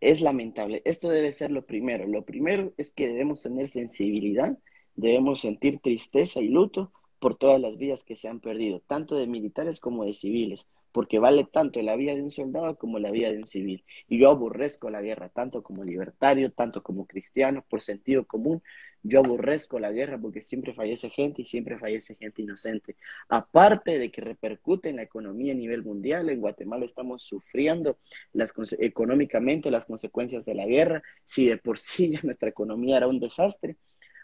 es 0.00 0.20
lamentable. 0.20 0.82
Esto 0.84 1.10
debe 1.10 1.32
ser 1.32 1.50
lo 1.50 1.66
primero. 1.66 2.06
Lo 2.06 2.24
primero 2.24 2.72
es 2.76 2.92
que 2.92 3.08
debemos 3.08 3.42
tener 3.42 3.68
sensibilidad, 3.68 4.56
debemos 4.94 5.40
sentir 5.40 5.80
tristeza 5.80 6.40
y 6.40 6.48
luto 6.48 6.92
por 7.18 7.36
todas 7.36 7.60
las 7.60 7.76
vidas 7.76 8.04
que 8.04 8.16
se 8.16 8.28
han 8.28 8.40
perdido, 8.40 8.80
tanto 8.86 9.16
de 9.16 9.26
militares 9.26 9.80
como 9.80 10.04
de 10.04 10.12
civiles, 10.12 10.68
porque 10.92 11.18
vale 11.18 11.44
tanto 11.44 11.82
la 11.82 11.96
vida 11.96 12.14
de 12.14 12.22
un 12.22 12.30
soldado 12.30 12.76
como 12.76 12.98
la 12.98 13.10
vida 13.10 13.30
de 13.30 13.38
un 13.38 13.46
civil. 13.46 13.84
Y 14.08 14.18
yo 14.18 14.30
aborrezco 14.30 14.90
la 14.90 15.02
guerra, 15.02 15.28
tanto 15.28 15.62
como 15.62 15.84
libertario, 15.84 16.50
tanto 16.52 16.82
como 16.82 17.06
cristiano, 17.06 17.64
por 17.68 17.82
sentido 17.82 18.26
común, 18.26 18.62
yo 19.02 19.20
aborrezco 19.20 19.78
la 19.78 19.92
guerra 19.92 20.18
porque 20.18 20.40
siempre 20.40 20.74
fallece 20.74 21.08
gente 21.10 21.42
y 21.42 21.44
siempre 21.44 21.78
fallece 21.78 22.16
gente 22.16 22.42
inocente. 22.42 22.96
Aparte 23.28 23.98
de 23.98 24.10
que 24.10 24.20
repercute 24.20 24.88
en 24.88 24.96
la 24.96 25.02
economía 25.02 25.52
a 25.52 25.56
nivel 25.56 25.82
mundial, 25.84 26.28
en 26.30 26.40
Guatemala 26.40 26.84
estamos 26.84 27.22
sufriendo 27.22 27.98
las, 28.32 28.52
económicamente 28.78 29.70
las 29.70 29.86
consecuencias 29.86 30.44
de 30.44 30.54
la 30.54 30.66
guerra. 30.66 31.02
Si 31.24 31.46
de 31.46 31.58
por 31.58 31.78
sí 31.78 32.10
ya 32.12 32.20
nuestra 32.22 32.48
economía 32.48 32.96
era 32.96 33.08
un 33.08 33.20
desastre, 33.20 33.76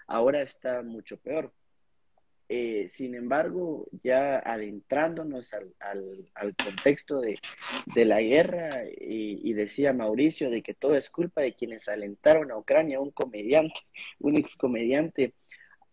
ahora 0.07 0.43
está 0.43 0.83
mucho 0.83 1.19
peor. 1.19 1.53
Eh, 2.49 2.89
sin 2.89 3.15
embargo, 3.15 3.89
ya 4.03 4.39
adentrándonos 4.39 5.55
al, 5.55 5.75
al, 6.35 6.55
contexto 6.57 7.21
de, 7.21 7.39
de, 7.95 8.05
la 8.05 8.21
guerra, 8.21 8.85
y, 9.01 9.53
decía 9.55 9.93
Mauricio 9.95 10.51
de 10.51 10.63
que 10.63 10.75
todo 10.75 10.95
es 10.97 11.09
culpa 11.09 11.41
de 11.41 11.55
quienes 11.55 11.89
alentaron 11.89 12.51
a 12.51 12.59
Ucrania, 12.59 13.01
un 13.01 13.13
comediante, 13.13 13.81
un 14.21 14.37
ex 14.37 14.57
comediante, 14.57 15.35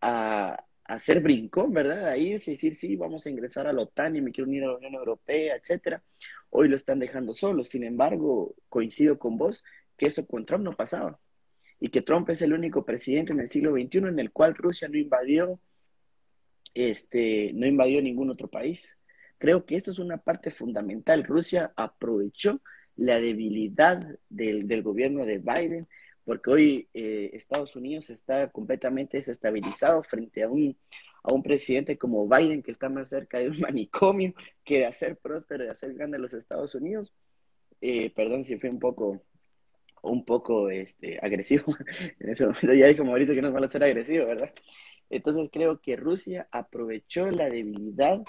a, 0.01 0.65
hacer 0.85 1.21
brincón, 1.21 1.73
¿verdad? 1.73 2.07
A 2.09 2.17
irse 2.17 2.51
y 2.51 2.55
decir, 2.55 2.75
sí, 2.75 2.95
vamos 2.95 3.25
a 3.25 3.29
ingresar 3.29 3.67
a 3.67 3.73
la 3.73 3.83
OTAN 3.83 4.15
y 4.15 4.21
me 4.21 4.31
quiero 4.31 4.49
unir 4.49 4.63
a 4.63 4.67
la 4.67 4.77
Unión 4.77 4.95
Europea, 4.95 5.55
etcétera. 5.55 6.03
Hoy 6.49 6.67
lo 6.67 6.75
están 6.75 6.99
dejando 6.99 7.33
solo. 7.33 7.63
Sin 7.63 7.83
embargo, 7.83 8.55
coincido 8.69 9.17
con 9.17 9.37
vos 9.37 9.63
que 9.97 10.07
eso 10.07 10.25
con 10.27 10.45
Trump 10.45 10.63
no 10.65 10.75
pasaba. 10.75 11.19
Y 11.79 11.89
que 11.89 12.01
Trump 12.01 12.29
es 12.29 12.41
el 12.41 12.53
único 12.53 12.85
presidente 12.85 13.33
en 13.33 13.39
el 13.39 13.47
siglo 13.47 13.71
XXI 13.71 13.99
en 13.99 14.19
el 14.19 14.31
cual 14.31 14.55
Rusia 14.55 14.87
no 14.89 14.97
invadió 14.97 15.59
este, 16.73 17.51
no 17.53 17.65
invadió 17.65 18.01
ningún 18.01 18.29
otro 18.29 18.47
país. 18.47 18.97
Creo 19.37 19.65
que 19.65 19.75
esto 19.75 19.91
es 19.91 19.99
una 19.99 20.17
parte 20.17 20.51
fundamental. 20.51 21.23
Rusia 21.23 21.73
aprovechó 21.75 22.61
la 22.95 23.19
debilidad 23.19 24.05
del, 24.29 24.83
gobierno 24.83 25.25
de 25.25 25.39
Biden, 25.39 25.87
porque 26.23 26.49
hoy 26.49 26.89
eh, 26.93 27.31
Estados 27.33 27.75
Unidos 27.75 28.09
está 28.09 28.49
completamente 28.51 29.17
desestabilizado 29.17 30.03
frente 30.03 30.43
a 30.43 30.49
un, 30.49 30.77
a 31.23 31.33
un 31.33 31.41
presidente 31.41 31.97
como 31.97 32.27
Biden, 32.27 32.61
que 32.61 32.71
está 32.71 32.89
más 32.89 33.09
cerca 33.09 33.39
de 33.39 33.49
un 33.49 33.59
manicomio 33.59 34.33
que 34.63 34.79
de 34.79 34.85
hacer 34.85 35.17
próspero, 35.17 35.63
de 35.63 35.71
hacer 35.71 35.93
grande 35.93 36.17
a 36.17 36.19
los 36.19 36.33
Estados 36.33 36.75
Unidos. 36.75 37.13
Eh, 37.81 38.11
perdón 38.15 38.43
si 38.43 38.57
fui 38.57 38.69
un 38.69 38.79
poco 38.79 39.23
un 40.03 40.25
poco 40.25 40.69
este, 40.69 41.19
agresivo 41.21 41.75
en 42.19 42.29
ese 42.29 42.45
momento. 42.45 42.73
Ya 42.73 42.87
dijo 42.87 43.03
Mauricio 43.03 43.35
que 43.35 43.41
no 43.41 43.47
es 43.47 43.53
malo 43.53 43.67
ser 43.67 43.83
agresivo, 43.83 44.25
¿verdad? 44.25 44.51
Entonces 45.11 45.49
creo 45.51 45.81
que 45.81 45.97
Rusia 45.97 46.47
aprovechó 46.51 47.29
la 47.29 47.49
debilidad 47.49 48.21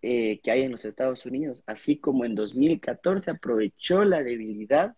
eh, 0.00 0.40
que 0.42 0.50
hay 0.52 0.62
en 0.62 0.70
los 0.70 0.84
Estados 0.84 1.26
Unidos, 1.26 1.62
así 1.66 1.98
como 1.98 2.24
en 2.24 2.34
2014 2.34 3.32
aprovechó 3.32 4.04
la 4.04 4.22
debilidad 4.22 4.96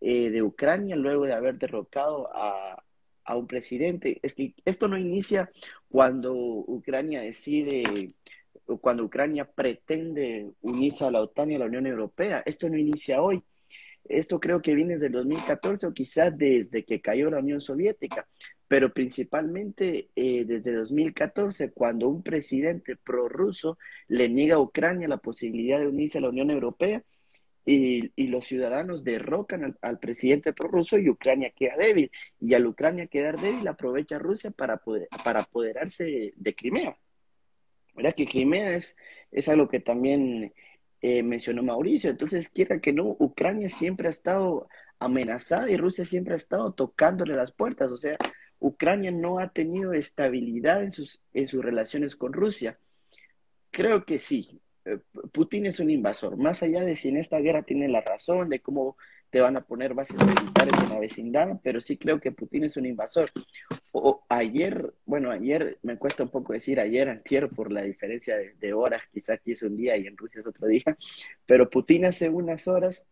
eh, 0.00 0.30
de 0.30 0.42
Ucrania 0.42 0.96
luego 0.96 1.26
de 1.26 1.34
haber 1.34 1.58
derrocado 1.58 2.34
a, 2.34 2.82
a, 3.24 3.36
un 3.36 3.46
presidente. 3.48 4.20
Es 4.22 4.34
que 4.34 4.54
esto 4.64 4.86
no 4.86 4.96
inicia 4.96 5.50
cuando 5.88 6.32
Ucrania 6.32 7.22
decide, 7.22 8.14
cuando 8.80 9.04
Ucrania 9.04 9.44
pretende 9.44 10.52
unirse 10.60 11.04
a 11.04 11.10
la 11.10 11.20
OTAN 11.20 11.50
y 11.50 11.56
a 11.56 11.58
la 11.58 11.66
Unión 11.66 11.86
Europea. 11.86 12.42
Esto 12.46 12.70
no 12.70 12.78
inicia 12.78 13.20
hoy. 13.20 13.42
Esto 14.04 14.38
creo 14.40 14.62
que 14.62 14.74
viene 14.74 14.94
desde 14.94 15.06
el 15.06 15.12
2014 15.12 15.88
o 15.88 15.92
quizás 15.92 16.38
desde 16.38 16.84
que 16.84 17.00
cayó 17.00 17.28
la 17.30 17.40
Unión 17.40 17.60
Soviética 17.60 18.26
pero 18.68 18.92
principalmente 18.92 20.10
eh, 20.14 20.44
desde 20.46 20.72
2014, 20.74 21.72
cuando 21.72 22.08
un 22.08 22.22
presidente 22.22 22.96
prorruso 22.96 23.78
le 24.08 24.28
niega 24.28 24.56
a 24.56 24.60
Ucrania 24.60 25.08
la 25.08 25.16
posibilidad 25.16 25.80
de 25.80 25.88
unirse 25.88 26.18
a 26.18 26.20
la 26.20 26.28
Unión 26.28 26.50
Europea 26.50 27.02
y, 27.64 28.26
los 28.28 28.46
ciudadanos 28.46 29.04
derrocan 29.04 29.76
al, 29.82 29.98
presidente 29.98 30.52
prorruso 30.52 30.98
y 30.98 31.08
Ucrania 31.08 31.52
queda 31.54 31.76
débil. 31.76 32.10
Y 32.40 32.54
al 32.54 32.66
Ucrania 32.66 33.06
quedar 33.06 33.40
débil 33.40 33.66
aprovecha 33.68 34.18
Rusia 34.18 34.50
para, 34.50 34.78
poder, 34.78 35.08
para 35.24 35.40
apoderarse 35.40 36.32
de 36.34 36.54
Crimea. 36.54 36.96
¿Verdad? 37.94 38.14
Que 38.14 38.26
Crimea 38.26 38.74
es, 38.74 38.96
es 39.30 39.48
algo 39.48 39.68
que 39.68 39.80
también 39.80 40.54
eh, 41.02 41.22
mencionó 41.22 41.62
Mauricio. 41.62 42.10
Entonces, 42.10 42.48
quiera 42.48 42.80
que 42.80 42.92
no, 42.92 43.16
Ucrania 43.18 43.68
siempre 43.68 44.08
ha 44.08 44.10
estado 44.10 44.68
amenazada 44.98 45.70
y 45.70 45.76
Rusia 45.76 46.04
siempre 46.04 46.34
ha 46.34 46.36
estado 46.36 46.72
tocándole 46.72 47.34
las 47.34 47.52
puertas. 47.52 47.92
O 47.92 47.98
sea, 47.98 48.16
Ucrania 48.60 49.10
no 49.10 49.38
ha 49.38 49.48
tenido 49.50 49.92
estabilidad 49.92 50.82
en 50.82 50.90
sus, 50.90 51.20
en 51.32 51.46
sus 51.46 51.64
relaciones 51.64 52.16
con 52.16 52.32
Rusia. 52.32 52.78
Creo 53.70 54.04
que 54.04 54.18
sí. 54.18 54.60
Eh, 54.84 54.98
Putin 55.32 55.66
es 55.66 55.80
un 55.80 55.90
invasor. 55.90 56.36
Más 56.36 56.62
allá 56.62 56.84
de 56.84 56.96
si 56.96 57.08
en 57.08 57.16
esta 57.18 57.38
guerra 57.38 57.62
tiene 57.62 57.88
la 57.88 58.00
razón 58.00 58.48
de 58.48 58.60
cómo 58.60 58.96
te 59.30 59.40
van 59.40 59.56
a 59.56 59.60
poner 59.60 59.94
bases 59.94 60.16
militares 60.16 60.74
en 60.82 60.88
la 60.88 60.98
vecindad, 60.98 61.60
pero 61.62 61.80
sí 61.80 61.98
creo 61.98 62.20
que 62.20 62.32
Putin 62.32 62.64
es 62.64 62.76
un 62.76 62.86
invasor. 62.86 63.30
O, 63.92 64.24
ayer, 64.28 64.94
bueno, 65.04 65.30
ayer 65.30 65.78
me 65.82 65.98
cuesta 65.98 66.22
un 66.22 66.30
poco 66.30 66.52
decir 66.52 66.80
ayer, 66.80 67.08
antier, 67.08 67.48
por 67.50 67.70
la 67.70 67.82
diferencia 67.82 68.36
de, 68.36 68.72
horas, 68.72 69.02
quizá 69.12 69.34
aquí 69.34 69.52
es 69.52 69.62
un 69.62 69.76
día 69.76 69.96
y 69.96 70.06
en 70.06 70.16
Rusia 70.16 70.40
es 70.40 70.46
otro 70.46 70.66
día, 70.66 70.82
pero 71.46 71.68
Putin 71.68 72.06
hace 72.06 72.28
unas 72.30 72.66
horas 72.68 73.04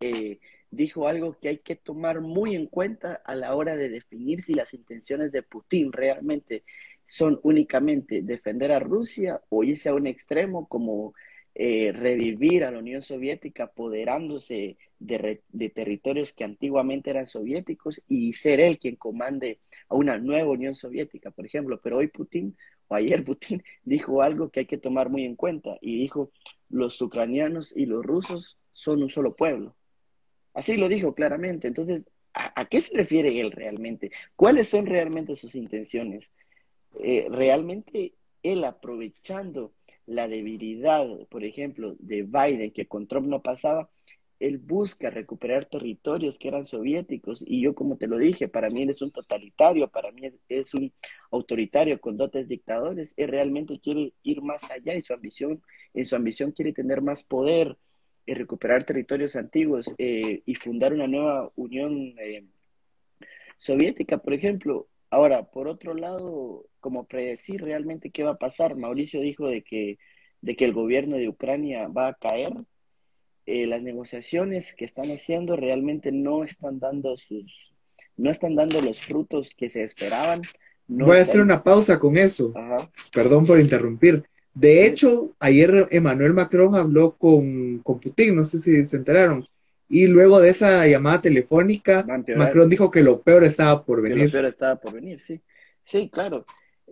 eh, 0.00 0.38
dijo 0.70 1.08
algo 1.08 1.38
que 1.38 1.48
hay 1.48 1.58
que 1.58 1.76
tomar 1.76 2.20
muy 2.20 2.54
en 2.54 2.66
cuenta 2.66 3.22
a 3.24 3.34
la 3.34 3.54
hora 3.54 3.76
de 3.76 3.88
definir 3.88 4.42
si 4.42 4.54
las 4.54 4.74
intenciones 4.74 5.32
de 5.32 5.42
Putin 5.42 5.92
realmente 5.92 6.64
son 7.06 7.40
únicamente 7.42 8.22
defender 8.22 8.70
a 8.72 8.80
Rusia 8.80 9.40
o 9.48 9.64
irse 9.64 9.88
a 9.88 9.94
un 9.94 10.06
extremo 10.06 10.68
como 10.68 11.14
eh, 11.54 11.90
revivir 11.92 12.64
a 12.64 12.70
la 12.70 12.78
Unión 12.78 13.02
Soviética 13.02 13.64
apoderándose 13.64 14.76
de, 15.00 15.42
de, 15.48 15.70
territorios 15.70 16.32
que 16.32 16.44
antiguamente 16.44 17.10
eran 17.10 17.26
soviéticos 17.26 18.02
y 18.06 18.32
ser 18.34 18.60
él 18.60 18.78
quien 18.78 18.94
comande 18.96 19.58
a 19.88 19.96
una 19.96 20.18
nueva 20.18 20.50
Unión 20.50 20.74
Soviética, 20.74 21.30
por 21.32 21.46
ejemplo. 21.46 21.80
Pero 21.82 21.96
hoy 21.96 22.08
Putin, 22.08 22.56
o 22.86 22.94
ayer 22.94 23.24
Putin, 23.24 23.64
dijo 23.82 24.22
algo 24.22 24.50
que 24.50 24.60
hay 24.60 24.66
que 24.66 24.78
tomar 24.78 25.08
muy 25.08 25.24
en 25.24 25.34
cuenta 25.34 25.78
y 25.80 25.98
dijo, 25.98 26.30
los 26.68 27.00
ucranianos 27.00 27.76
y 27.76 27.86
los 27.86 28.04
rusos 28.04 28.58
son 28.72 29.02
un 29.02 29.10
solo 29.10 29.34
pueblo. 29.34 29.74
Así 30.58 30.76
lo 30.76 30.88
dijo 30.88 31.14
claramente. 31.14 31.68
Entonces, 31.68 32.08
¿a, 32.34 32.64
qué 32.64 32.80
se 32.80 32.92
refiere 32.96 33.40
él 33.40 33.52
realmente? 33.52 34.10
¿Cuáles 34.34 34.68
son 34.68 34.86
realmente 34.86 35.36
sus 35.36 35.54
intenciones? 35.54 36.32
Eh, 37.00 37.28
realmente 37.30 38.14
él 38.42 38.64
aprovechando 38.64 39.72
la 40.06 40.26
debilidad, 40.26 41.06
por 41.30 41.44
ejemplo, 41.44 41.94
de 42.00 42.24
Biden, 42.24 42.72
que 42.72 42.88
con 42.88 43.06
Trump 43.06 43.28
no 43.28 43.40
pasaba, 43.40 43.88
él 44.40 44.58
busca 44.58 45.10
recuperar 45.10 45.66
territorios 45.66 46.40
que 46.40 46.48
eran 46.48 46.64
soviéticos 46.64 47.44
y 47.46 47.60
yo 47.60 47.76
como 47.76 47.96
te 47.96 48.08
lo 48.08 48.18
dije, 48.18 48.48
para 48.48 48.68
mí 48.68 48.82
él 48.82 48.90
es 48.90 49.00
un 49.00 49.12
totalitario, 49.12 49.86
para 49.88 50.10
mí 50.10 50.22
es 50.48 50.74
un 50.74 50.92
autoritario 51.30 52.00
con 52.00 52.16
dotes 52.16 52.48
dictadores, 52.48 53.14
él 53.16 53.28
realmente 53.28 53.78
quiere 53.78 54.12
ir 54.24 54.42
más 54.42 54.68
allá 54.72 54.94
y 54.94 55.02
su 55.02 55.12
ambición, 55.12 55.62
en 55.94 56.04
su 56.04 56.16
ambición 56.16 56.50
quiere 56.50 56.72
tener 56.72 57.00
más 57.00 57.22
poder, 57.22 57.76
recuperar 58.34 58.84
territorios 58.84 59.36
antiguos 59.36 59.94
eh, 59.98 60.42
y 60.44 60.54
fundar 60.54 60.92
una 60.92 61.06
nueva 61.06 61.50
Unión 61.56 62.14
eh, 62.18 62.44
Soviética, 63.56 64.18
por 64.18 64.34
ejemplo. 64.34 64.88
Ahora, 65.10 65.44
por 65.44 65.68
otro 65.68 65.94
lado, 65.94 66.66
como 66.80 67.06
predecir 67.06 67.62
realmente 67.62 68.10
qué 68.10 68.22
va 68.24 68.32
a 68.32 68.38
pasar, 68.38 68.76
Mauricio 68.76 69.20
dijo 69.20 69.46
de 69.48 69.62
que 69.62 69.98
de 70.40 70.56
que 70.56 70.64
el 70.64 70.72
gobierno 70.72 71.16
de 71.16 71.28
Ucrania 71.28 71.88
va 71.88 72.08
a 72.08 72.14
caer, 72.14 72.52
eh, 73.46 73.66
las 73.66 73.82
negociaciones 73.82 74.74
que 74.74 74.84
están 74.84 75.10
haciendo 75.10 75.56
realmente 75.56 76.12
no 76.12 76.44
están 76.44 76.78
dando 76.78 77.16
sus, 77.16 77.74
no 78.16 78.30
están 78.30 78.54
dando 78.54 78.80
los 78.80 79.00
frutos 79.00 79.50
que 79.56 79.70
se 79.70 79.82
esperaban. 79.82 80.42
Voy 80.86 81.18
a 81.18 81.22
hacer 81.22 81.40
una 81.40 81.62
pausa 81.62 81.98
con 81.98 82.16
eso. 82.16 82.52
Perdón 83.12 83.46
por 83.46 83.60
interrumpir. 83.60 84.24
De 84.54 84.86
hecho, 84.86 85.34
ayer 85.38 85.88
Emmanuel 85.90 86.34
Macron 86.34 86.74
habló 86.74 87.12
con, 87.12 87.78
con 87.78 88.00
Putin, 88.00 88.36
no 88.36 88.44
sé 88.44 88.58
si 88.58 88.84
se 88.86 88.96
enteraron. 88.96 89.44
Y 89.88 90.06
luego 90.06 90.40
de 90.40 90.50
esa 90.50 90.86
llamada 90.86 91.22
telefónica, 91.22 92.04
Macron 92.36 92.68
dijo 92.68 92.90
que 92.90 93.02
lo 93.02 93.22
peor 93.22 93.44
estaba 93.44 93.84
por 93.84 94.02
venir. 94.02 94.24
lo 94.24 94.30
peor 94.30 94.44
estaba 94.44 94.76
por 94.76 94.92
venir, 94.92 95.18
sí. 95.18 95.40
Sí, 95.84 96.10
claro. 96.10 96.44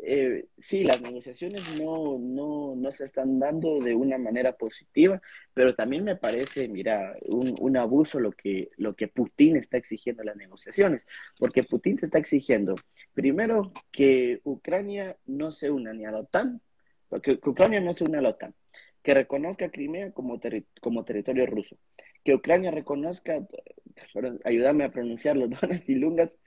Eh, 0.02 0.46
sí, 0.56 0.84
las 0.84 1.00
negociaciones 1.00 1.62
no, 1.78 2.18
no, 2.18 2.74
no, 2.76 2.92
se 2.92 3.04
están 3.04 3.38
dando 3.38 3.80
de 3.80 3.94
una 3.94 4.18
manera 4.18 4.52
positiva, 4.56 5.20
pero 5.54 5.74
también 5.74 6.04
me 6.04 6.16
parece, 6.16 6.68
mira, 6.68 7.16
un, 7.22 7.56
un, 7.58 7.76
abuso 7.76 8.20
lo 8.20 8.32
que, 8.32 8.70
lo 8.76 8.94
que 8.94 9.08
Putin 9.08 9.56
está 9.56 9.78
exigiendo 9.78 10.22
en 10.22 10.26
las 10.26 10.36
negociaciones, 10.36 11.06
porque 11.38 11.64
Putin 11.64 11.96
te 11.96 12.04
está 12.04 12.18
exigiendo, 12.18 12.74
primero, 13.14 13.72
que 13.90 14.40
Ucrania 14.44 15.16
no 15.26 15.50
se 15.50 15.70
una 15.70 15.94
ni 15.94 16.04
a 16.04 16.12
la 16.12 16.20
OTAN, 16.20 16.60
que, 17.22 17.38
Ucrania 17.48 17.80
no 17.80 17.94
se 17.94 18.04
una 18.04 18.18
a 18.18 18.28
OTAN, 18.30 18.54
que 19.02 19.14
reconozca 19.14 19.70
Crimea 19.70 20.12
como, 20.12 20.40
como 20.80 21.04
territorio 21.04 21.46
ruso, 21.46 21.76
que 22.24 22.34
Ucrania 22.34 22.70
reconozca, 22.70 23.46
ayúdame 24.44 24.84
a 24.84 24.90
pronunciar 24.90 25.36
los 25.36 25.50
donas 25.60 25.88
y 25.88 25.94
lungas, 25.94 26.38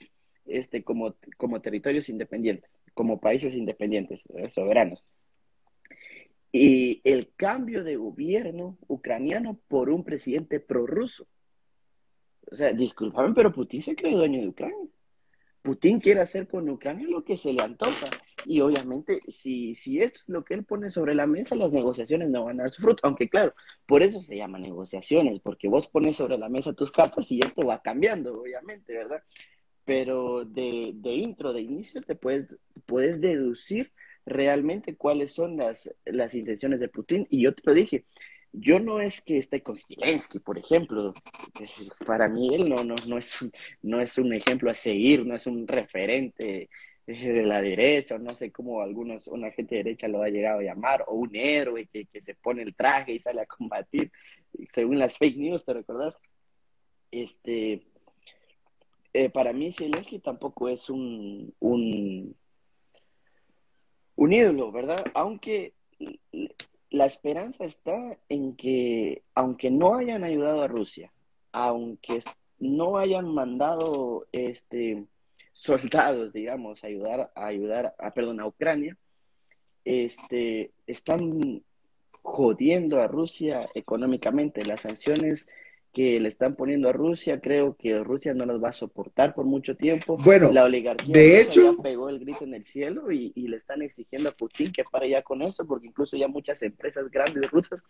este, 0.46 0.84
como, 0.84 1.16
como 1.38 1.62
territorios 1.62 2.10
independientes 2.10 2.80
como 3.00 3.22
países 3.22 3.56
independientes, 3.56 4.26
eh, 4.36 4.50
soberanos. 4.50 5.06
Y 6.52 7.00
el 7.06 7.32
cambio 7.34 7.86
de 7.86 7.96
gobierno 7.96 8.78
ucraniano 8.90 9.58
por 9.70 9.90
un 9.90 10.04
presidente 10.04 10.60
prorruso. 10.60 11.26
O 12.52 12.56
sea, 12.56 12.74
discúlpame, 12.74 13.34
pero 13.34 13.54
Putin 13.54 13.82
se 13.82 13.96
cree 13.96 14.14
dueño 14.14 14.42
de 14.42 14.50
Ucrania. 14.50 14.90
Putin 15.62 16.00
quiere 16.00 16.22
hacer 16.22 16.48
con 16.48 16.70
Ucrania 16.70 17.08
lo 17.08 17.24
que 17.24 17.38
se 17.38 17.54
le 17.54 17.62
antoja. 17.62 18.06
Y 18.46 18.62
obviamente, 18.62 19.22
si, 19.28 19.76
si 19.76 20.02
esto 20.02 20.22
es 20.22 20.30
lo 20.30 20.46
que 20.46 20.54
él 20.54 20.64
pone 20.64 20.90
sobre 20.90 21.14
la 21.14 21.28
mesa, 21.28 21.56
las 21.56 21.74
negociaciones 21.74 22.30
no 22.30 22.46
van 22.46 22.60
a 22.60 22.64
dar 22.64 22.72
su 22.72 22.82
fruto. 22.82 23.02
Aunque 23.06 23.30
claro, 23.30 23.54
por 23.86 24.02
eso 24.02 24.22
se 24.22 24.38
llaman 24.38 24.62
negociaciones, 24.62 25.40
porque 25.40 25.68
vos 25.68 25.88
pones 25.88 26.16
sobre 26.16 26.38
la 26.38 26.50
mesa 26.50 26.74
tus 26.74 26.92
cartas 26.92 27.32
y 27.32 27.42
esto 27.42 27.66
va 27.66 27.82
cambiando, 27.82 28.40
obviamente, 28.40 28.94
¿verdad? 28.94 29.22
pero 29.90 30.46
de, 30.46 30.92
de, 30.94 31.14
intro, 31.16 31.52
de 31.52 31.62
inicio, 31.62 32.04
te 32.04 32.14
puedes, 32.14 32.56
puedes 32.86 33.20
deducir 33.20 33.92
realmente 34.24 34.96
cuáles 34.96 35.32
son 35.32 35.58
las, 35.58 35.92
las 36.06 36.36
intenciones 36.36 36.80
de 36.80 36.90
Putin. 36.90 37.26
Y 37.32 37.42
yo 37.42 37.56
te 37.56 37.64
lo 37.66 37.74
dije, 37.74 38.06
yo 38.52 38.80
no 38.80 39.00
es 39.00 39.22
que 39.22 39.38
esté 39.38 39.62
con 39.62 39.78
Zelensky, 39.78 40.40
por 40.40 40.58
ejemplo. 40.58 41.14
Para 42.06 42.28
mí 42.28 42.54
él 42.54 42.70
no, 42.70 42.84
no, 42.84 42.96
no, 43.08 43.18
es, 43.18 43.38
no 43.82 44.02
es 44.02 44.18
un 44.18 44.34
ejemplo 44.34 44.72
a 44.72 44.74
seguir, 44.74 45.26
no 45.26 45.36
es 45.36 45.48
un 45.48 45.68
referente 45.68 46.70
de 47.06 47.44
la 47.44 47.62
derecha, 47.62 48.16
o 48.16 48.20
no 48.20 48.36
sé 48.36 48.52
cómo 48.52 48.82
algunos, 48.82 49.28
una 49.28 49.50
gente 49.52 49.76
de 49.76 49.84
derecha 49.84 50.08
lo 50.08 50.22
ha 50.22 50.30
llegado 50.30 50.60
a 50.60 50.64
llamar, 50.64 51.06
o 51.08 51.16
un 51.16 51.36
héroe 51.36 51.88
que, 51.88 52.06
que 52.06 52.22
se 52.22 52.36
pone 52.36 52.62
el 52.62 52.76
traje 52.76 53.14
y 53.14 53.20
sale 53.20 53.42
a 53.42 53.46
combatir, 53.48 54.12
según 54.72 55.00
las 55.00 55.18
fake 55.18 55.38
news, 55.38 55.66
¿te 55.66 55.74
recordás? 55.74 56.20
Este, 57.10 57.82
eh, 59.14 59.30
para 59.30 59.54
mí 59.54 59.72
Zelensky 59.72 60.20
tampoco 60.20 60.70
es 60.70 60.90
un, 60.90 61.54
un, 61.60 62.36
un 64.16 64.34
ídolo, 64.34 64.72
¿verdad? 64.72 65.04
Aunque 65.16 65.74
la 66.90 67.06
esperanza 67.06 67.66
está 67.66 68.18
en 68.30 68.56
que, 68.56 69.24
aunque 69.36 69.70
no 69.70 69.96
hayan 69.96 70.24
ayudado 70.24 70.64
a 70.64 70.68
Rusia, 70.68 71.12
aunque 71.52 72.22
no 72.60 72.98
hayan 72.98 73.34
mandado 73.34 74.28
este, 74.32 75.06
soldados, 75.54 76.34
digamos, 76.34 76.84
a 76.84 76.88
ayudar, 76.88 77.32
a 77.36 77.46
ayudar, 77.46 77.96
a, 78.00 78.12
perdón, 78.12 78.40
a 78.40 78.48
Ucrania, 78.48 78.98
este, 79.86 80.72
están 80.88 81.64
jodiendo 82.22 83.00
a 83.02 83.08
Rusia 83.08 83.70
económicamente. 83.74 84.66
Las 84.66 84.82
sanciones 84.82 85.48
que 85.94 86.20
le 86.20 86.28
están 86.28 86.56
poniendo 86.56 86.90
a 86.90 86.94
Rusia. 86.94 87.40
Creo 87.42 87.76
que 87.76 88.00
Rusia 88.04 88.34
no 88.34 88.46
las 88.46 88.62
va 88.64 88.70
a 88.70 88.74
soportar 88.74 89.34
por 89.34 89.46
mucho 89.46 89.76
tiempo. 89.76 90.18
Bueno, 90.18 90.52
la 90.52 90.66
oligarquía 90.66 91.14
de 91.14 91.42
hecho 91.42 91.76
ya 91.76 91.82
pegó 91.82 92.10
el 92.10 92.20
grito 92.20 92.44
en 92.44 92.54
el 92.54 92.64
cielo 92.64 93.12
y, 93.12 93.34
le 93.36 93.58
están 93.58 93.82
exigiendo 93.82 94.30
a 94.30 94.32
Putin 94.34 94.72
que 94.72 94.84
pare 94.84 95.10
ya 95.10 95.24
con 95.24 95.42
eso, 95.42 95.66
porque 95.66 95.88
incluso 95.88 96.16
ya 96.16 96.28
muchas 96.28 96.62
empresas 96.62 97.10
grandes 97.10 97.50
rusas 97.50 97.84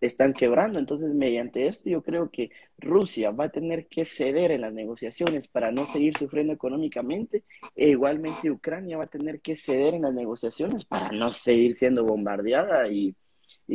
están 0.00 0.32
quebrando. 0.32 0.80
Entonces, 0.80 1.14
mediante 1.14 1.68
esto, 1.68 1.88
yo 1.88 2.02
creo 2.02 2.28
que 2.28 2.50
Rusia 2.76 3.30
va 3.30 3.44
a 3.44 3.50
tener 3.50 3.86
que 3.86 4.04
ceder 4.04 4.50
en 4.50 4.62
las 4.62 4.72
negociaciones 4.72 5.46
para 5.46 5.70
no 5.70 5.86
seguir 5.86 6.16
sufriendo 6.16 6.52
económicamente, 6.52 7.44
e 7.76 7.90
igualmente 7.90 8.50
Ucrania 8.50 8.96
va 8.96 9.04
a 9.04 9.10
tener 9.10 9.40
que 9.40 9.54
ceder 9.54 9.94
en 9.94 10.02
las 10.02 10.14
negociaciones 10.14 10.84
para 10.84 11.12
no 11.12 11.30
seguir 11.30 11.74
siendo 11.74 12.04
bombardeada 12.04 12.88
y, 12.88 13.14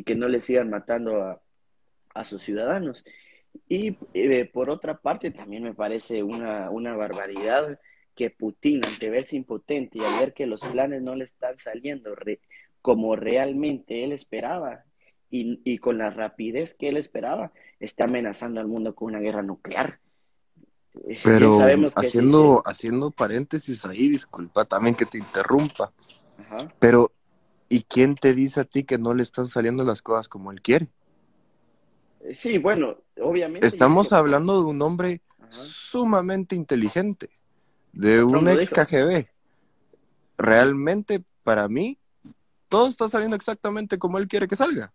que 0.06 0.16
no 0.16 0.28
le 0.28 0.41
sigan 0.41 0.70
matando 0.70 1.22
a, 1.22 1.41
a 2.14 2.24
sus 2.26 2.41
ciudadanos. 2.41 3.06
Y 3.68 3.97
eh, 4.14 4.45
por 4.45 4.70
otra 4.70 4.97
parte, 4.97 5.32
también 5.32 5.64
me 5.64 5.74
parece 5.74 6.24
una, 6.24 6.70
una 6.70 6.95
barbaridad 6.95 7.80
que 8.16 8.30
Putin, 8.30 8.86
ante 8.86 9.10
verse 9.10 9.36
impotente 9.36 9.97
y 9.97 10.03
al 10.03 10.20
ver 10.20 10.34
que 10.34 10.45
los 10.45 10.62
planes 10.62 11.01
no 11.01 11.16
le 11.16 11.26
están 11.26 11.58
saliendo 11.58 12.16
como 12.82 13.16
realmente 13.16 14.03
él 14.03 14.12
esperaba 14.12 14.86
y, 15.30 15.60
y, 15.66 15.80
con 15.80 15.97
la 15.97 16.12
rapidez 16.12 16.74
que 16.76 16.88
él 16.88 16.97
esperaba, 16.97 17.51
está 17.80 18.06
amenazando 18.06 18.62
al 18.62 18.68
mundo 18.68 18.95
con 18.95 19.10
una 19.10 19.20
guerra 19.20 19.41
nuclear. 19.41 19.99
Eh, 21.08 21.20
Pero 21.24 21.60
haciendo, 21.95 22.64
haciendo 22.66 23.12
paréntesis 23.12 23.86
ahí, 23.86 24.10
disculpa 24.10 24.66
también 24.66 24.95
que 24.95 25.06
te 25.06 25.18
interrumpa. 25.18 25.91
Pero, 26.80 27.12
¿y 27.68 27.84
quién 27.84 28.16
te 28.16 28.34
dice 28.34 28.62
a 28.62 28.66
ti 28.66 28.84
que 28.84 28.97
no 28.97 29.14
le 29.14 29.24
están 29.24 29.47
saliendo 29.47 29.84
las 29.84 30.01
cosas 30.01 30.30
como 30.30 30.51
él 30.51 30.62
quiere? 30.62 30.88
Sí, 32.34 32.57
bueno, 32.57 32.97
obviamente. 33.21 33.67
Estamos 33.67 34.11
hablando 34.13 34.61
de 34.61 34.65
un 34.65 34.82
hombre 34.82 35.21
sumamente 35.49 36.55
inteligente, 36.55 37.30
de 37.93 38.23
un 38.23 38.47
ex 38.47 38.69
KGB. 38.69 39.28
Realmente, 40.38 41.23
para 41.43 41.67
mí, 41.67 41.97
todo 42.67 42.88
está 42.88 43.07
saliendo 43.07 43.36
exactamente 43.36 43.97
como 43.97 44.17
él 44.17 44.28
quiere 44.28 44.47
que 44.47 44.55
salga. 44.55 44.91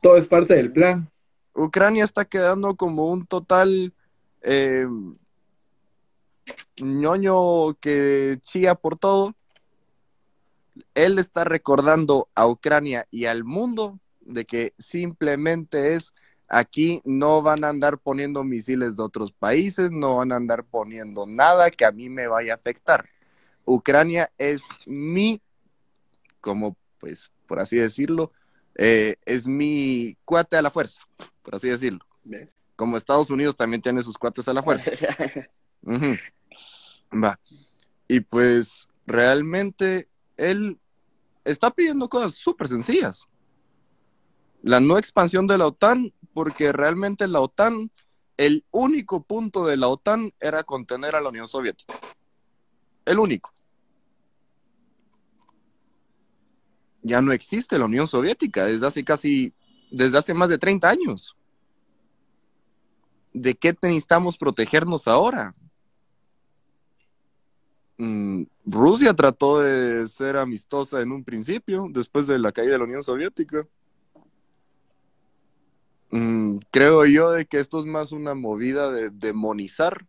Todo 0.00 0.16
es 0.16 0.26
parte 0.26 0.54
del 0.54 0.72
plan. 0.72 1.10
Ucrania 1.54 2.04
está 2.04 2.24
quedando 2.24 2.76
como 2.76 3.06
un 3.06 3.26
total 3.26 3.92
eh, 4.42 4.86
ñoño 6.80 7.74
que 7.80 8.38
chía 8.42 8.74
por 8.74 8.96
todo. 8.96 9.34
Él 10.94 11.18
está 11.18 11.44
recordando 11.44 12.28
a 12.34 12.46
Ucrania 12.46 13.06
y 13.10 13.26
al 13.26 13.44
mundo 13.44 13.98
de 14.20 14.44
que 14.44 14.74
simplemente 14.78 15.94
es 15.94 16.12
Aquí 16.48 17.02
no 17.04 17.42
van 17.42 17.62
a 17.64 17.68
andar 17.68 17.98
poniendo 17.98 18.42
misiles 18.42 18.96
de 18.96 19.02
otros 19.02 19.32
países, 19.32 19.90
no 19.90 20.16
van 20.16 20.32
a 20.32 20.36
andar 20.36 20.64
poniendo 20.64 21.26
nada 21.26 21.70
que 21.70 21.84
a 21.84 21.92
mí 21.92 22.08
me 22.08 22.26
vaya 22.26 22.54
a 22.54 22.56
afectar. 22.56 23.08
Ucrania 23.64 24.32
es 24.38 24.62
mi, 24.86 25.42
como 26.40 26.76
pues 26.98 27.30
por 27.46 27.58
así 27.58 27.76
decirlo, 27.76 28.32
eh, 28.76 29.16
es 29.24 29.46
mi 29.48 30.16
cuate 30.24 30.56
a 30.56 30.62
la 30.62 30.70
fuerza, 30.70 31.00
por 31.42 31.56
así 31.56 31.68
decirlo. 31.68 32.00
Como 32.76 32.96
Estados 32.96 33.28
Unidos 33.30 33.56
también 33.56 33.82
tiene 33.82 34.02
sus 34.02 34.16
cuates 34.16 34.46
a 34.46 34.54
la 34.54 34.62
fuerza. 34.62 34.92
Va. 37.12 37.40
Y 38.06 38.20
pues 38.20 38.88
realmente 39.06 40.08
él 40.36 40.78
está 41.44 41.70
pidiendo 41.70 42.08
cosas 42.08 42.34
súper 42.34 42.68
sencillas. 42.68 43.26
La 44.62 44.80
no 44.80 44.98
expansión 44.98 45.46
de 45.46 45.58
la 45.58 45.66
OTAN 45.66 46.12
porque 46.38 46.70
realmente 46.70 47.26
la 47.26 47.40
OTAN, 47.40 47.90
el 48.36 48.64
único 48.70 49.24
punto 49.24 49.66
de 49.66 49.76
la 49.76 49.88
OTAN 49.88 50.32
era 50.38 50.62
contener 50.62 51.16
a 51.16 51.20
la 51.20 51.30
Unión 51.30 51.48
Soviética. 51.48 51.92
El 53.04 53.18
único. 53.18 53.52
Ya 57.02 57.20
no 57.20 57.32
existe 57.32 57.76
la 57.76 57.86
Unión 57.86 58.06
Soviética 58.06 58.66
desde 58.66 58.86
hace 58.86 59.04
casi, 59.04 59.52
desde 59.90 60.16
hace 60.16 60.32
más 60.32 60.48
de 60.48 60.58
30 60.58 60.88
años. 60.88 61.36
¿De 63.32 63.56
qué 63.56 63.76
necesitamos 63.82 64.38
protegernos 64.38 65.08
ahora? 65.08 65.56
Mm, 67.96 68.44
Rusia 68.64 69.12
trató 69.12 69.58
de 69.58 70.06
ser 70.06 70.36
amistosa 70.36 71.00
en 71.00 71.10
un 71.10 71.24
principio, 71.24 71.88
después 71.90 72.28
de 72.28 72.38
la 72.38 72.52
caída 72.52 72.74
de 72.74 72.78
la 72.78 72.84
Unión 72.84 73.02
Soviética. 73.02 73.66
Mm, 76.10 76.58
creo 76.70 77.04
yo 77.04 77.30
de 77.30 77.46
que 77.46 77.60
esto 77.60 77.80
es 77.80 77.86
más 77.86 78.12
una 78.12 78.34
movida 78.34 78.90
de 78.90 79.10
demonizar 79.10 80.06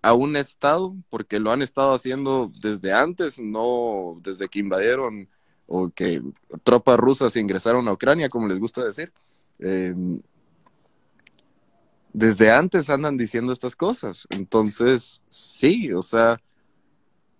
a 0.00 0.14
un 0.14 0.36
Estado, 0.36 0.94
porque 1.10 1.38
lo 1.38 1.50
han 1.52 1.62
estado 1.62 1.92
haciendo 1.92 2.50
desde 2.60 2.92
antes, 2.92 3.38
no 3.38 4.18
desde 4.22 4.48
que 4.48 4.58
invadieron 4.58 5.28
o 5.66 5.90
que 5.90 6.20
tropas 6.64 6.98
rusas 6.98 7.36
ingresaron 7.36 7.86
a 7.86 7.92
Ucrania, 7.92 8.28
como 8.28 8.48
les 8.48 8.58
gusta 8.58 8.84
decir. 8.84 9.12
Eh, 9.60 9.94
desde 12.12 12.50
antes 12.50 12.90
andan 12.90 13.16
diciendo 13.16 13.52
estas 13.52 13.74
cosas. 13.74 14.26
Entonces, 14.30 15.22
sí, 15.28 15.92
o 15.92 16.02
sea, 16.02 16.40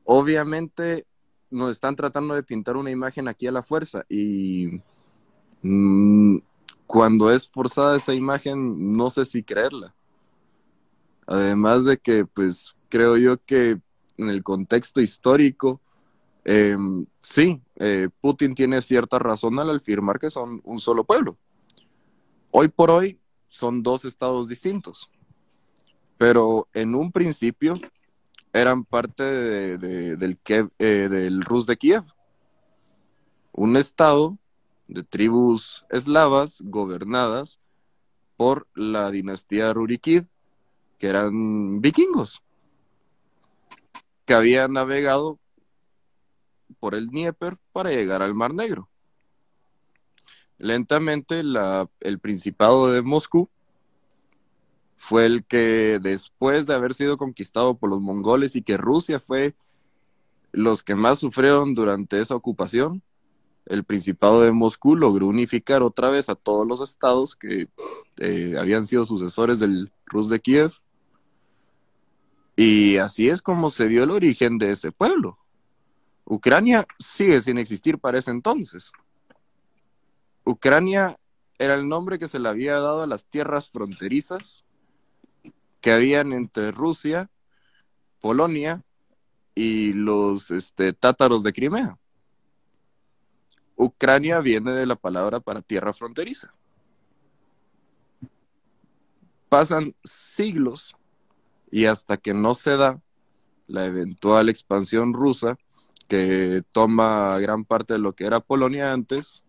obviamente 0.05 1.05
nos 1.51 1.73
están 1.73 1.97
tratando 1.97 2.35
de 2.35 2.43
pintar 2.43 2.77
una 2.77 2.91
imagen 2.91 3.29
aquí 3.29 3.47
a 3.47 3.53
la 3.53 3.63
fuerza 3.63 4.05
y 4.09 4.81
mm, 5.63 6.39
cuando 6.87 7.33
es 7.33 7.49
forzada 7.49 7.97
esa 7.97 8.15
imagen, 8.15 8.97
no 8.97 9.11
sé 9.11 9.25
si 9.25 9.43
creerla. 9.43 9.95
Además 11.27 11.85
de 11.85 11.99
que, 11.99 12.25
pues, 12.25 12.75
creo 12.89 13.17
yo 13.17 13.39
que 13.45 13.81
en 14.17 14.29
el 14.29 14.43
contexto 14.43 15.01
histórico, 15.01 15.81
em, 16.45 17.07
sí, 17.21 17.61
eh, 17.77 18.09
Putin 18.21 18.55
tiene 18.55 18.83
cierta 18.83 19.19
razón 19.19 19.59
al 19.59 19.71
afirmar 19.77 20.19
que 20.19 20.31
son 20.31 20.61
un 20.65 20.81
solo 20.81 21.05
pueblo. 21.05 21.37
Hoy 22.51 22.69
por 22.69 22.91
hoy, 22.91 23.19
son 23.49 23.83
dos 23.83 24.05
estados 24.05 24.49
distintos. 24.49 25.11
Pero 26.19 26.69
en 26.75 26.95
un 26.95 27.13
principio 27.13 27.75
eran 28.53 28.85
parte 28.85 29.25
del, 29.25 30.39
eh, 30.49 31.09
del 31.09 31.43
Rus 31.43 31.67
de 31.67 31.77
Kiev, 31.77 32.05
un 33.53 33.77
estado 33.77 34.39
de 34.89 35.03
tribus 35.03 35.85
eslavas 35.91 36.61
gobernadas 36.63 37.61
por 38.37 38.67
la 38.75 39.11
dinastía 39.11 39.73
Rurikid, 39.73 40.25
que 40.99 41.09
eran 41.09 41.81
vikingos, 41.81 42.43
que 44.25 44.35
habían 44.35 44.73
navegado 44.73 45.39
por 46.81 46.95
el 46.95 47.09
Dnieper 47.09 47.59
para 47.73 47.91
llegar 47.91 48.23
al 48.23 48.35
Mar 48.35 48.55
Negro. 48.55 48.89
Lentamente 50.59 51.43
el 52.01 52.19
Principado 52.21 52.93
de 52.93 53.03
Moscú 53.03 53.49
fue 54.97 55.27
el 55.27 55.45
que 55.45 55.99
después 56.01 56.67
de 56.67 56.75
haber 56.75 56.95
sido 56.95 57.19
conquistado 57.19 57.77
por 57.77 57.91
los 57.91 58.01
mongoles 58.01 58.55
y 58.55 58.63
que 58.63 58.77
Rusia 58.77 59.19
fue 59.19 59.57
los 60.53 60.83
que 60.85 60.95
más 60.95 61.19
sufrieron 61.19 61.75
durante 61.75 62.21
esa 62.21 62.37
ocupación, 62.37 63.03
el 63.67 63.85
Principado 63.85 64.43
de 64.43 64.53
Moscú 64.53 64.97
logró 64.97 65.27
unificar 65.27 65.83
otra 65.83 66.11
vez 66.11 66.29
a 66.29 66.35
todos 66.35 66.67
los 66.67 66.81
estados 66.81 67.37
que 67.37 67.69
eh, 68.19 68.57
habían 68.59 68.87
sido 68.87 69.05
sucesores 69.05 69.59
del 69.59 69.93
Rus 70.07 70.29
de 70.29 70.41
Kiev. 70.41 70.73
Y 72.57 72.97
así 72.99 73.29
es 73.29 73.41
como 73.41 73.71
se 73.71 73.89
dio 73.89 74.05
el 74.05 74.11
origen 74.11 74.59
de 74.59 74.73
ese 74.73 74.93
pueblo. 74.93 75.39
Ucrania 76.25 76.87
sigue 76.99 77.41
sin 77.41 77.59
existir 77.59 77.99
para 77.99 78.19
ese 78.19 78.31
entonces. 78.31 78.93
Ucrania 80.45 81.19
era 81.59 81.75
el 81.75 81.89
nombre 81.89 82.19
que 82.19 82.29
se 82.29 82.39
le 82.39 82.49
había 82.49 82.75
dado 82.75 83.03
a 83.03 83.07
las 83.07 83.27
tierras 83.27 83.71
fronterizas 83.71 84.65
que 85.81 85.93
habían 85.93 86.33
entre 86.33 86.73
Rusia, 86.73 87.31
Polonia 88.21 88.83
y 89.55 89.93
los 89.93 90.51
este, 90.51 90.93
tátaros 90.93 91.43
de 91.43 91.53
Crimea. 91.53 91.99
Ucrania 93.83 94.41
viene 94.41 94.73
de 94.73 94.87
la 94.87 94.97
palabra 94.97 95.41
para 95.41 95.63
tierra 95.63 95.93
fronteriza. 95.93 96.55
Pasan 99.49 99.95
siglos 100.03 100.95
y 101.71 101.87
hasta 101.87 102.17
que 102.17 102.33
no 102.33 102.55
se 102.55 102.77
da 102.77 103.01
la 103.67 103.85
eventual 103.85 104.49
expansión 104.49 105.13
rusa 105.13 105.57
que 106.09 106.63
toma 106.73 107.39
gran 107.39 107.65
parte 107.65 107.95
de 107.95 107.99
lo 107.99 108.15
que 108.15 108.27
era 108.27 108.41
Polonia 108.41 108.93
antes, 108.93 109.43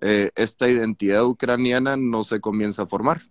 eh, 0.00 0.30
esta 0.36 0.68
identidad 0.68 1.24
ucraniana 1.24 1.96
no 1.96 2.22
se 2.22 2.40
comienza 2.40 2.82
a 2.82 2.86
formar. 2.86 3.22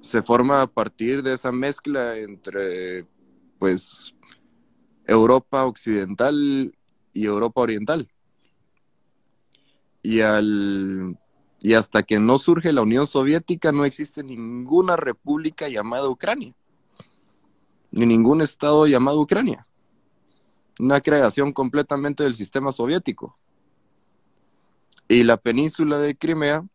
Se 0.00 0.22
forma 0.22 0.62
a 0.62 0.66
partir 0.68 1.24
de 1.24 1.34
esa 1.34 1.50
mezcla 1.50 2.16
entre, 2.18 3.04
pues, 3.58 4.14
Europa 5.06 5.64
occidental 5.64 6.75
y 7.16 7.24
Europa 7.24 7.62
oriental. 7.62 8.08
Y, 10.02 10.20
al, 10.20 11.18
y 11.60 11.72
hasta 11.72 12.02
que 12.02 12.20
no 12.20 12.36
surge 12.38 12.72
la 12.72 12.82
Unión 12.82 13.06
Soviética 13.06 13.72
no 13.72 13.84
existe 13.84 14.22
ninguna 14.22 14.96
república 14.96 15.68
llamada 15.68 16.08
Ucrania, 16.08 16.54
ni 17.90 18.04
ningún 18.06 18.42
estado 18.42 18.86
llamado 18.86 19.20
Ucrania. 19.20 19.66
Una 20.78 21.00
creación 21.00 21.52
completamente 21.54 22.22
del 22.22 22.34
sistema 22.34 22.70
soviético. 22.70 23.38
Y 25.08 25.22
la 25.22 25.38
península 25.38 25.98
de 25.98 26.16
Crimea 26.16 26.66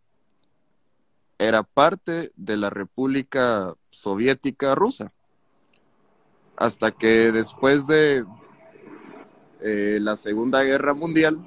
era 1.37 1.61
parte 1.61 2.31
de 2.35 2.57
la 2.57 2.71
República 2.71 3.75
Soviética 3.91 4.73
Rusa. 4.73 5.13
Hasta 6.57 6.91
que 6.91 7.31
después 7.31 7.85
de 7.85 8.25
eh, 9.61 9.99
la 10.01 10.15
Segunda 10.15 10.63
Guerra 10.63 10.93
Mundial, 10.93 11.37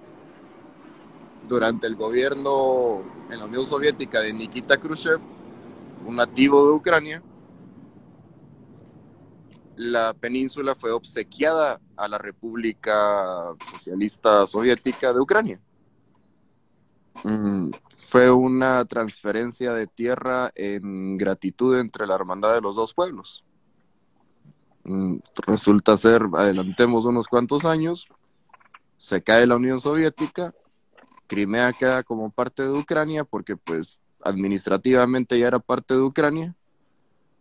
durante 1.49 1.87
el 1.87 1.97
gobierno 1.97 3.03
en 3.31 3.39
la 3.39 3.45
Unión 3.45 3.67
Soviética 3.67 4.21
de 4.21 4.33
Nikita 4.33 4.79
Khrushchev, 4.79 5.21
un 6.07 6.17
nativo 6.17 6.67
de 6.67 6.73
Ucrania, 6.73 7.23
la 9.77 10.15
península 10.15 10.75
fue 10.75 10.93
obsequiada 10.93 11.81
a 11.97 12.09
la 12.09 12.19
República 12.19 13.55
Socialista 13.73 14.47
Soviética 14.47 15.13
de 15.13 15.21
Ucrania. 15.21 15.61
Mm, 17.25 17.71
fue 17.97 18.31
una 18.31 18.85
transferencia 18.85 19.73
de 19.73 19.87
tierra 19.87 20.53
en 20.55 21.17
gratitud 21.17 21.79
entre 21.79 22.07
la 22.07 22.15
hermandad 22.15 22.55
de 22.55 22.61
los 22.61 22.77
dos 22.77 22.95
pueblos. 22.95 23.45
Mm, 24.85 25.17
resulta 25.47 25.97
ser, 25.97 26.23
adelantemos 26.35 27.07
unos 27.07 27.27
cuantos 27.27 27.65
años, 27.65 28.07
se 28.97 29.23
cae 29.23 29.47
la 29.47 29.57
Unión 29.57 29.81
Soviética, 29.81 30.55
Crimea 31.27 31.73
queda 31.73 32.03
como 32.03 32.31
parte 32.31 32.63
de 32.63 32.71
Ucrania 32.71 33.25
porque 33.25 33.57
pues 33.57 33.99
administrativamente 34.23 35.39
ya 35.39 35.49
era 35.49 35.59
parte 35.59 35.95
de 35.95 36.03
Ucrania, 36.03 36.55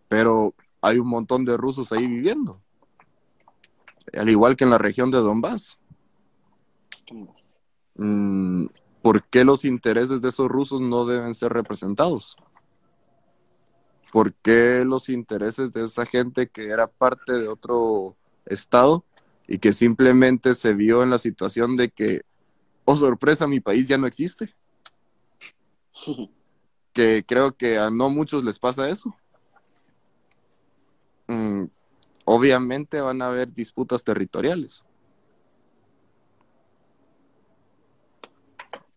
pero 0.07 0.53
hay 0.81 0.99
un 0.99 1.07
montón 1.07 1.43
de 1.45 1.57
rusos 1.57 1.91
ahí 1.91 2.07
viviendo, 2.07 2.61
al 4.13 4.29
igual 4.29 4.55
que 4.55 4.63
en 4.63 4.69
la 4.69 4.77
región 4.77 5.11
de 5.11 5.17
Donbass. 5.17 5.79
Mm, 7.95 8.65
¿por 9.01 9.23
qué 9.25 9.43
los 9.43 9.65
intereses 9.65 10.21
de 10.21 10.29
esos 10.29 10.47
rusos 10.47 10.81
no 10.81 11.05
deben 11.05 11.35
ser 11.35 11.51
representados? 11.51 12.37
¿Por 14.13 14.35
qué 14.35 14.85
los 14.85 15.09
intereses 15.09 15.71
de 15.71 15.85
esa 15.85 16.05
gente 16.05 16.47
que 16.47 16.69
era 16.69 16.85
parte 16.85 17.33
de 17.33 17.47
otro 17.47 18.15
estado 18.45 19.03
y 19.47 19.57
que 19.57 19.73
simplemente 19.73 20.53
se 20.53 20.75
vio 20.75 21.01
en 21.01 21.09
la 21.09 21.17
situación 21.17 21.75
de 21.77 21.89
que, 21.89 22.21
oh 22.85 22.95
sorpresa, 22.95 23.47
mi 23.47 23.59
país 23.59 23.87
ya 23.87 23.97
no 23.97 24.05
existe? 24.05 24.55
que 26.93 27.25
creo 27.25 27.57
que 27.57 27.79
a 27.79 27.89
no 27.89 28.11
muchos 28.11 28.43
les 28.43 28.59
pasa 28.59 28.87
eso. 28.87 29.15
Mm, 31.25 31.63
obviamente 32.25 33.01
van 33.01 33.19
a 33.23 33.29
haber 33.29 33.51
disputas 33.51 34.03
territoriales. 34.03 34.85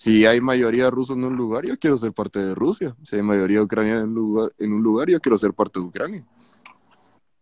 Si 0.07 0.25
hay 0.25 0.41
mayoría 0.41 0.89
rusa 0.89 1.15
en 1.15 1.25
un 1.25 1.35
lugar, 1.35 1.67
yo 1.67 1.77
quiero 1.81 1.99
ser 1.99 2.13
parte 2.13 2.39
de 2.39 2.55
Rusia. 2.55 2.95
Si 3.03 3.17
hay 3.17 3.23
mayoría 3.23 3.61
ucraniana 3.61 4.03
en 4.03 4.15
lugar, 4.15 4.53
en 4.57 4.73
un 4.73 4.81
lugar 4.81 5.11
yo 5.11 5.19
quiero 5.19 5.37
ser 5.37 5.53
parte 5.53 5.81
de 5.81 5.87
Ucrania. 5.87 6.25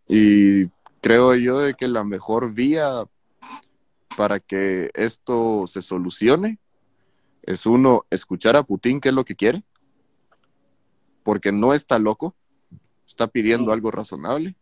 Y 0.08 0.68
creo 1.02 1.34
yo 1.34 1.58
de 1.58 1.74
que 1.74 1.88
la 1.88 2.04
mejor 2.04 2.54
vía 2.54 3.04
para 4.16 4.40
que 4.40 4.90
esto 4.94 5.66
se 5.66 5.82
solucione 5.82 6.58
es 7.42 7.66
uno, 7.66 8.06
escuchar 8.08 8.56
a 8.56 8.62
Putin 8.62 8.98
qué 8.98 9.10
es 9.10 9.14
lo 9.14 9.26
que 9.26 9.36
quiere, 9.36 9.62
porque 11.22 11.52
no 11.52 11.74
está 11.74 11.98
loco, 11.98 12.34
está 13.06 13.26
pidiendo 13.26 13.72
algo 13.72 13.90
razonable. 13.90 14.56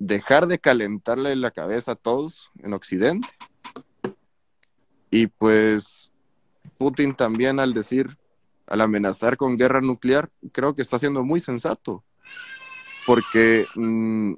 Dejar 0.00 0.48
de 0.48 0.58
calentarle 0.58 1.36
la 1.36 1.52
cabeza 1.52 1.92
a 1.92 1.94
todos 1.94 2.50
en 2.58 2.72
Occidente 2.72 3.28
y 5.10 5.26
pues 5.26 6.10
Putin 6.76 7.14
también 7.14 7.60
al 7.60 7.72
decir, 7.72 8.18
al 8.66 8.80
amenazar 8.80 9.36
con 9.36 9.56
guerra 9.56 9.80
nuclear, 9.80 10.30
creo 10.52 10.74
que 10.74 10.82
está 10.82 10.98
siendo 10.98 11.24
muy 11.24 11.40
sensato, 11.40 12.04
porque 13.06 13.66
mm, 13.74 14.34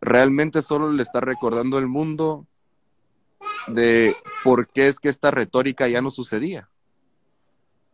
realmente 0.00 0.62
solo 0.62 0.92
le 0.92 1.02
está 1.02 1.20
recordando 1.20 1.76
al 1.76 1.86
mundo 1.86 2.46
de 3.68 4.16
por 4.44 4.68
qué 4.68 4.88
es 4.88 4.98
que 4.98 5.08
esta 5.08 5.30
retórica 5.30 5.88
ya 5.88 6.02
no 6.02 6.10
sucedía. 6.10 6.68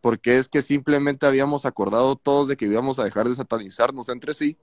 Porque 0.01 0.37
es 0.37 0.49
que 0.49 0.61
simplemente 0.61 1.25
habíamos 1.25 1.65
acordado 1.65 2.15
todos 2.15 2.47
de 2.47 2.57
que 2.57 2.65
íbamos 2.65 2.99
a 2.99 3.03
dejar 3.03 3.27
de 3.27 3.35
satanizarnos 3.35 4.09
entre 4.09 4.33
sí 4.33 4.57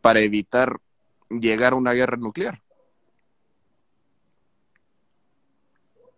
para 0.00 0.20
evitar 0.20 0.80
llegar 1.28 1.72
a 1.72 1.76
una 1.76 1.92
guerra 1.92 2.16
nuclear. 2.16 2.60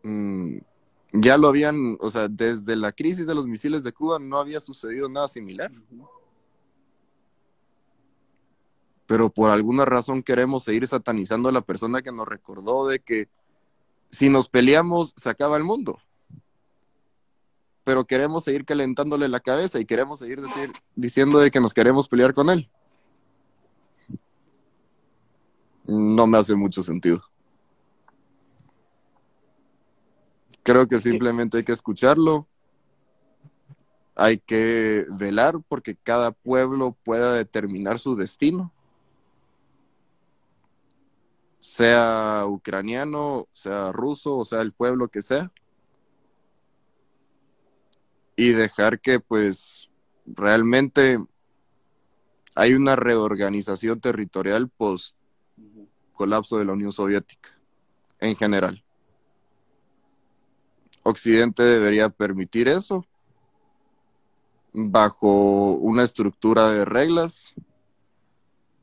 Mm, 0.03 0.59
ya 1.13 1.37
lo 1.37 1.49
habían, 1.49 1.99
o 2.01 2.11
sea, 2.11 2.29
desde 2.29 2.75
la 2.77 2.93
crisis 2.93 3.27
de 3.27 3.35
los 3.35 3.47
misiles 3.47 3.83
de 3.83 3.93
Cuba 3.93 4.19
no 4.19 4.39
había 4.39 4.61
sucedido 4.61 5.09
nada 5.09 5.29
similar. 5.29 5.71
Pero 9.07 9.29
por 9.29 9.51
alguna 9.51 9.85
razón 9.85 10.23
queremos 10.23 10.65
seguir 10.65 10.87
satanizando 10.87 11.49
a 11.49 11.53
la 11.53 11.61
persona 11.61 12.01
que 12.01 12.13
nos 12.13 12.27
recordó 12.27 12.87
de 12.87 13.01
que 13.01 13.29
si 14.09 14.31
nos 14.31 14.49
peleamos 14.49 15.13
se 15.17 15.29
acaba 15.29 15.57
el 15.57 15.65
mundo. 15.65 15.99
Pero 17.85 18.05
queremos 18.05 18.45
seguir 18.45 18.65
calentándole 18.65 19.29
la 19.29 19.41
cabeza 19.41 19.81
y 19.81 19.85
queremos 19.85 20.21
seguir 20.21 20.41
decir, 20.41 20.73
diciendo 20.95 21.41
de 21.41 21.51
que 21.51 21.61
nos 21.61 21.75
queremos 21.75 22.09
pelear 22.09 22.33
con 22.33 22.49
él. 22.49 22.71
No 25.85 26.27
me 26.27 26.39
hace 26.39 26.55
mucho 26.55 26.83
sentido. 26.83 27.23
Creo 30.63 30.87
que 30.87 31.01
simplemente 31.01 31.59
hay 31.59 31.65
que 31.65 31.73
escucharlo. 31.73 32.47
Hay 34.15 34.39
que 34.39 35.07
velar 35.11 35.61
porque 35.69 35.97
cada 35.97 36.33
pueblo 36.33 36.97
pueda 37.05 37.33
determinar 37.33 37.99
su 37.99 38.15
destino. 38.15 38.73
Sea 41.61 42.45
ucraniano, 42.47 43.49
sea 43.53 43.93
ruso, 43.93 44.37
o 44.37 44.45
sea 44.45 44.61
el 44.61 44.73
pueblo 44.73 45.09
que 45.09 45.23
sea. 45.23 45.51
Y 48.37 48.51
dejar 48.51 49.01
que 49.01 49.21
pues 49.21 49.89
realmente 50.27 51.19
hay 52.55 52.75
una 52.75 52.97
reorganización 52.97 54.01
territorial 54.01 54.69
post 54.69 55.17
colapso 56.13 56.59
de 56.59 56.65
la 56.65 56.73
Unión 56.73 56.93
Soviética 56.93 57.51
en 58.21 58.37
general. 58.37 58.85
Occidente 61.03 61.63
debería 61.63 62.09
permitir 62.09 62.69
eso 62.69 63.05
bajo 64.73 65.73
una 65.73 66.03
estructura 66.05 66.71
de 66.71 66.85
reglas 66.85 67.55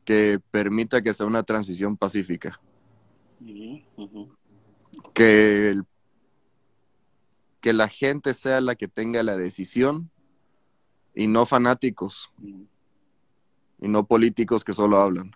que 0.05 0.39
permita 0.51 1.01
que 1.01 1.13
sea 1.13 1.25
una 1.25 1.43
transición 1.43 1.97
pacífica. 1.97 2.59
Que, 5.13 5.81
que 7.61 7.73
la 7.73 7.87
gente 7.87 8.33
sea 8.33 8.61
la 8.61 8.75
que 8.75 8.87
tenga 8.87 9.23
la 9.23 9.37
decisión 9.37 10.09
y 11.15 11.27
no 11.27 11.45
fanáticos 11.45 12.31
y 13.81 13.87
no 13.87 14.05
políticos 14.05 14.63
que 14.63 14.73
solo 14.73 14.97
hablan. 14.97 15.31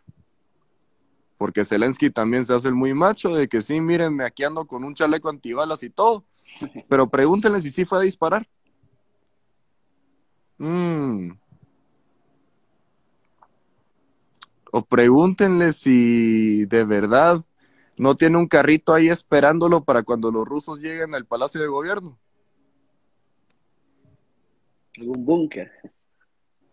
Porque 1.37 1.65
Zelensky 1.65 2.09
también 2.09 2.45
se 2.45 2.53
hace 2.53 2.67
el 2.67 2.75
muy 2.75 2.93
macho 2.93 3.29
de 3.29 3.47
que 3.47 3.61
sí, 3.61 3.79
mírenme, 3.79 4.23
aquí 4.25 4.43
ando 4.43 4.65
con 4.65 4.83
un 4.83 4.93
chaleco 4.93 5.29
antibalas 5.29 5.81
y 5.83 5.89
todo 5.89 6.25
pero 6.87 7.09
pregúntenle 7.09 7.61
si 7.61 7.69
sí 7.71 7.85
fue 7.85 7.99
a 7.99 8.01
disparar. 8.01 8.47
Mm. 10.57 11.31
O 14.71 14.81
pregúntenle 14.83 15.73
si 15.73 16.65
de 16.65 16.83
verdad 16.83 17.43
no 17.97 18.15
tiene 18.15 18.37
un 18.37 18.47
carrito 18.47 18.93
ahí 18.93 19.09
esperándolo 19.09 19.83
para 19.83 20.03
cuando 20.03 20.31
los 20.31 20.47
rusos 20.47 20.79
lleguen 20.79 21.13
al 21.13 21.25
Palacio 21.25 21.61
de 21.61 21.67
Gobierno. 21.67 22.17
Algún 24.97 25.25
búnker. 25.25 25.71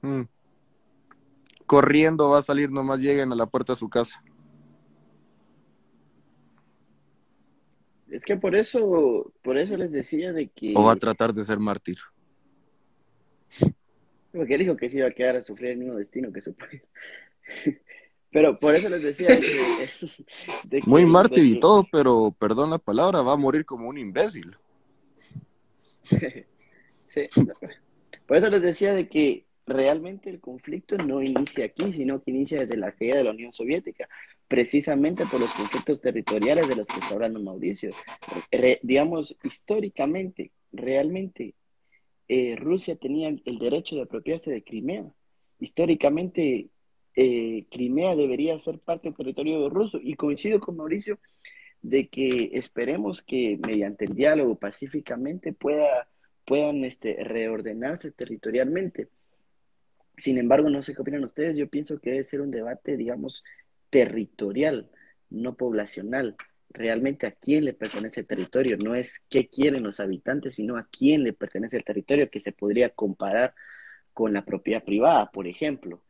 Mm. 0.03 0.23
Corriendo 1.67 2.31
va 2.31 2.39
a 2.39 2.43
salir 2.43 2.71
nomás 2.71 3.01
lleguen 3.01 3.33
a 3.33 3.37
la 3.37 3.47
puerta 3.47 3.75
de 3.75 3.79
su 3.79 3.89
casa. 3.89 4.23
Es 8.11 8.25
que 8.25 8.37
por 8.37 8.57
eso, 8.57 9.33
por 9.43 9.57
eso 9.57 9.77
les 9.77 9.93
decía 9.93 10.33
de 10.33 10.49
que... 10.49 10.75
O 10.77 10.85
va 10.85 10.93
a 10.93 10.97
tratar 10.97 11.33
de 11.33 11.45
ser 11.45 11.59
mártir. 11.59 11.99
Porque 14.33 14.59
dijo 14.59 14.77
que 14.77 14.89
se 14.89 14.99
iba 14.99 15.09
a 15.09 15.13
quedar 15.13 15.37
a 15.37 15.43
sufrir 15.43 15.71
el 15.71 15.79
mismo 15.79 15.95
destino 15.95 16.33
que 16.33 16.41
su 16.41 16.55
padre. 16.55 16.85
Pero 18.33 18.59
por 18.59 18.75
eso 18.75 18.89
les 18.89 19.03
decía 19.03 19.29
de 19.29 19.41
que, 19.41 20.83
Muy 20.87 21.05
mártir 21.05 21.45
y 21.45 21.59
todo, 21.59 21.85
pero 21.91 22.33
perdón 22.39 22.71
la 22.71 22.79
palabra, 22.79 23.23
va 23.23 23.33
a 23.33 23.37
morir 23.37 23.65
como 23.65 23.89
un 23.89 23.99
imbécil. 23.99 24.57
sí. 27.09 27.29
Por 28.29 28.37
eso 28.37 28.49
les 28.49 28.63
decía 28.63 28.95
de 28.95 29.09
que 29.09 29.47
realmente 29.67 30.31
el 30.31 30.39
conflicto 30.39 30.97
no 30.97 31.21
inicia 31.21 31.65
aquí, 31.65 31.91
sino 31.91 32.23
que 32.23 32.31
inicia 32.31 32.61
desde 32.61 32.77
la 32.77 32.93
caída 32.93 33.19
de 33.19 33.25
la 33.25 33.33
Unión 33.33 33.53
Soviética 33.53 34.09
precisamente 34.51 35.25
por 35.27 35.39
los 35.39 35.53
conflictos 35.53 36.01
territoriales 36.01 36.69
de 36.69 36.75
los 36.75 36.89
que 36.89 36.99
está 36.99 37.15
hablando 37.15 37.39
Mauricio. 37.39 37.93
digamos, 38.83 39.37
históricamente, 39.45 40.51
realmente, 40.73 41.55
eh, 42.27 42.57
Rusia 42.57 42.97
tenía 42.97 43.29
el 43.29 43.59
derecho 43.61 43.95
de 43.95 44.03
apropiarse 44.03 44.51
de 44.51 44.65
Crimea. 44.65 45.05
Históricamente, 45.61 46.69
eh, 47.15 47.65
Crimea 47.71 48.17
debería 48.17 48.59
ser 48.59 48.81
parte 48.81 49.09
del 49.09 49.17
territorio 49.17 49.71
ruso 49.71 50.01
y 50.03 50.15
coincido 50.15 50.59
con 50.59 50.77
Mauricio 50.77 51.21
de 51.81 52.09
que 52.09 52.51
esperemos 52.55 53.23
que 53.23 53.57
mediante 53.65 54.07
el 54.07 54.17
diálogo 54.17 54.57
pacíficamente 54.57 55.53
pueda, 55.53 56.09
puedan 56.45 56.85
este, 56.85 57.23
reordenarse 57.23 58.11
territorialmente. 58.11 59.11
Sin 60.17 60.39
embargo, 60.39 60.69
no 60.69 60.83
sé 60.83 60.93
qué 60.93 61.03
opinan 61.03 61.23
ustedes, 61.23 61.57
yo 61.57 61.69
pienso 61.69 62.01
que 62.01 62.11
debe 62.11 62.25
ser 62.25 62.41
un 62.41 62.51
debate, 62.51 62.97
digamos, 62.97 63.45
territorial, 63.91 64.91
no 65.29 65.57
poblacional. 65.57 66.37
Realmente 66.73 67.27
a 67.27 67.33
quién 67.33 67.65
le 67.65 67.75
pertenece 67.75 68.21
el 68.21 68.27
territorio, 68.27 68.77
no 68.83 68.95
es 68.95 69.21
qué 69.29 69.49
quieren 69.49 69.83
los 69.83 69.99
habitantes, 69.99 70.55
sino 70.55 70.77
a 70.77 70.89
quién 70.91 71.25
le 71.25 71.33
pertenece 71.33 71.77
el 71.77 71.85
territorio, 71.85 72.31
que 72.31 72.41
se 72.41 72.53
podría 72.53 72.91
comparar 72.91 73.55
con 74.13 74.33
la 74.33 74.45
propiedad 74.45 74.85
privada, 74.85 75.31
por 75.33 75.49
ejemplo. 75.49 76.03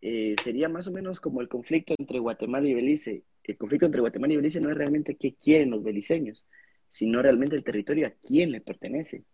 Eh, 0.00 0.36
sería 0.42 0.68
más 0.68 0.86
o 0.86 0.92
menos 0.92 1.20
como 1.20 1.40
el 1.40 1.48
conflicto 1.48 1.94
entre 1.98 2.20
Guatemala 2.20 2.68
y 2.68 2.74
Belice. 2.74 3.24
El 3.42 3.56
conflicto 3.56 3.86
entre 3.86 4.00
Guatemala 4.00 4.32
y 4.32 4.36
Belice 4.36 4.60
no 4.60 4.70
es 4.70 4.76
realmente 4.76 5.16
qué 5.16 5.34
quieren 5.34 5.70
los 5.70 5.82
beliceños, 5.82 6.46
sino 6.88 7.20
realmente 7.20 7.56
el 7.56 7.64
territorio 7.64 8.06
a 8.06 8.10
quién 8.10 8.52
le 8.52 8.60
pertenece. 8.60 9.24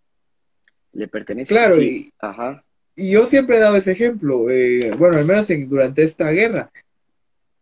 Le 0.93 1.09
pertenece. 1.09 1.53
Claro, 1.53 1.83
y, 1.83 2.11
Ajá. 2.21 2.65
y 2.97 3.11
yo 3.11 3.25
siempre 3.25 3.57
he 3.57 3.61
dado 3.61 3.77
ese 3.77 3.93
ejemplo, 3.93 4.49
eh, 4.49 4.93
bueno, 4.97 5.19
al 5.19 5.27
menos 5.27 5.47
durante 5.69 6.05
esta 6.05 6.31
guerra 6.31 6.71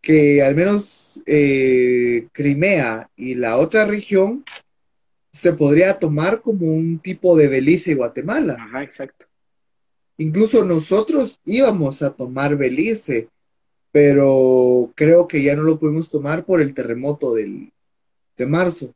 que 0.03 0.43
al 0.43 0.53
menos 0.53 1.23
eh, 1.25 2.27
Crimea 2.33 3.09
y 3.15 3.35
la 3.35 3.57
otra 3.57 3.85
región 3.85 4.43
se 5.31 5.53
podría 5.53 5.97
tomar 5.97 6.41
como 6.41 6.67
un 6.67 6.99
tipo 6.99 7.35
de 7.37 7.47
Belice 7.47 7.91
y 7.91 7.95
Guatemala. 7.95 8.57
Ajá, 8.59 8.83
exacto. 8.83 9.25
Incluso 10.17 10.65
nosotros 10.65 11.39
íbamos 11.45 12.01
a 12.01 12.11
tomar 12.11 12.57
Belice, 12.57 13.29
pero 13.91 14.91
creo 14.93 15.25
que 15.27 15.41
ya 15.41 15.55
no 15.55 15.63
lo 15.63 15.79
pudimos 15.79 16.09
tomar 16.09 16.45
por 16.45 16.59
el 16.59 16.73
terremoto 16.73 17.33
del, 17.33 17.71
de 18.37 18.45
marzo. 18.45 18.93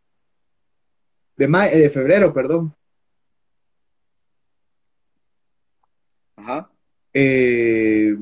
De, 1.37 1.45
eh, 1.45 1.77
de 1.79 1.89
febrero, 1.89 2.33
perdón. 2.33 2.75
Ajá. 6.35 6.69
Eh, 7.13 8.15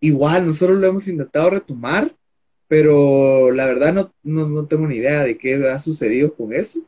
igual 0.00 0.46
nosotros 0.46 0.78
lo 0.78 0.86
hemos 0.86 1.06
intentado 1.08 1.50
retomar, 1.50 2.14
pero 2.68 3.50
la 3.50 3.66
verdad 3.66 3.92
no, 3.92 4.12
no, 4.48 4.66
tengo 4.66 4.86
ni 4.86 4.96
idea 4.96 5.24
de 5.24 5.36
qué 5.36 5.54
ha 5.68 5.78
sucedido 5.80 6.34
con 6.34 6.52
eso. 6.52 6.80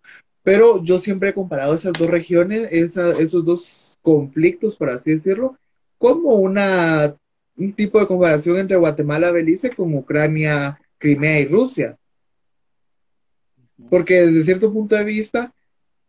Pero 0.43 0.82
yo 0.82 0.98
siempre 0.98 1.30
he 1.30 1.34
comparado 1.34 1.74
esas 1.74 1.93
dos 1.93 2.09
regiones, 2.09 2.68
esos 2.70 3.44
dos 3.44 3.98
conflictos, 4.02 4.76
por 4.76 4.90
así 4.90 5.14
decirlo, 5.14 5.56
como 5.98 6.36
una, 6.36 7.16
un 7.56 7.72
tipo 7.72 8.01
de 8.01 8.06
comparación 8.06 8.59
entre 8.59 8.76
Guatemala, 8.76 9.30
Belice, 9.30 9.70
como 9.70 9.98
Ucrania, 9.98 10.80
Crimea 10.98 11.40
y 11.40 11.47
Rusia. 11.47 11.97
Porque 13.89 14.26
desde 14.26 14.44
cierto 14.44 14.72
punto 14.72 14.97
de 14.97 15.05
vista, 15.05 15.52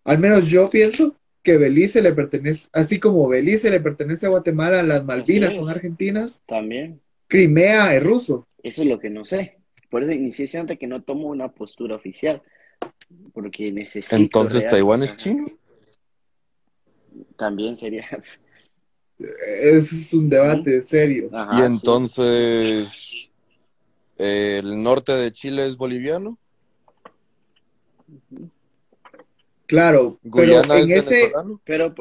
al 0.04 0.20
menos 0.20 0.48
yo 0.48 0.70
pienso 0.70 1.16
que 1.44 1.58
Belice 1.58 2.02
le 2.02 2.14
pertenece, 2.14 2.70
así 2.72 3.00
como 3.00 3.28
Belice 3.28 3.70
le 3.70 3.82
pertenece 3.82 4.26
a 4.26 4.30
Guatemala, 4.30 4.82
las 4.82 5.04
Malvinas 5.04 5.54
son 5.54 5.70
argentinas. 5.70 6.42
También. 6.48 7.02
Crimea 7.28 7.94
es 7.94 8.02
ruso. 8.02 8.48
Eso 8.64 8.82
es 8.82 8.88
lo 8.88 8.98
que 8.98 9.10
no 9.10 9.26
sé. 9.26 9.58
Por 9.90 10.04
eso 10.04 10.14
inicié 10.14 10.48
siempre 10.48 10.78
que 10.78 10.88
no 10.88 11.04
tomo 11.04 11.28
una 11.28 11.52
postura 11.52 11.96
oficial. 11.96 12.42
Porque 13.34 13.72
necesito. 13.72 14.16
Entonces, 14.16 14.68
¿Taiwán 14.68 15.04
es 15.04 15.18
chino? 15.18 15.48
También 17.38 17.76
sería. 17.76 18.06
Es 19.20 20.14
un 20.14 20.30
debate 20.30 20.82
serio. 20.82 21.30
y 21.54 21.62
entonces, 21.62 23.32
¿el 24.18 24.82
norte 24.82 25.14
de 25.14 25.32
Chile 25.32 25.66
es 25.68 25.78
boliviano? 25.78 26.38
Claro, 29.74 30.20
pero 30.32 30.62
en 30.76 30.92
ese, 30.92 31.34
pero 31.64 31.96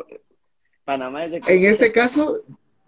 Panamá 0.85 1.25
es 1.25 1.31
de 1.31 1.43
En 1.47 1.65
ese 1.65 1.91
caso, 1.91 2.43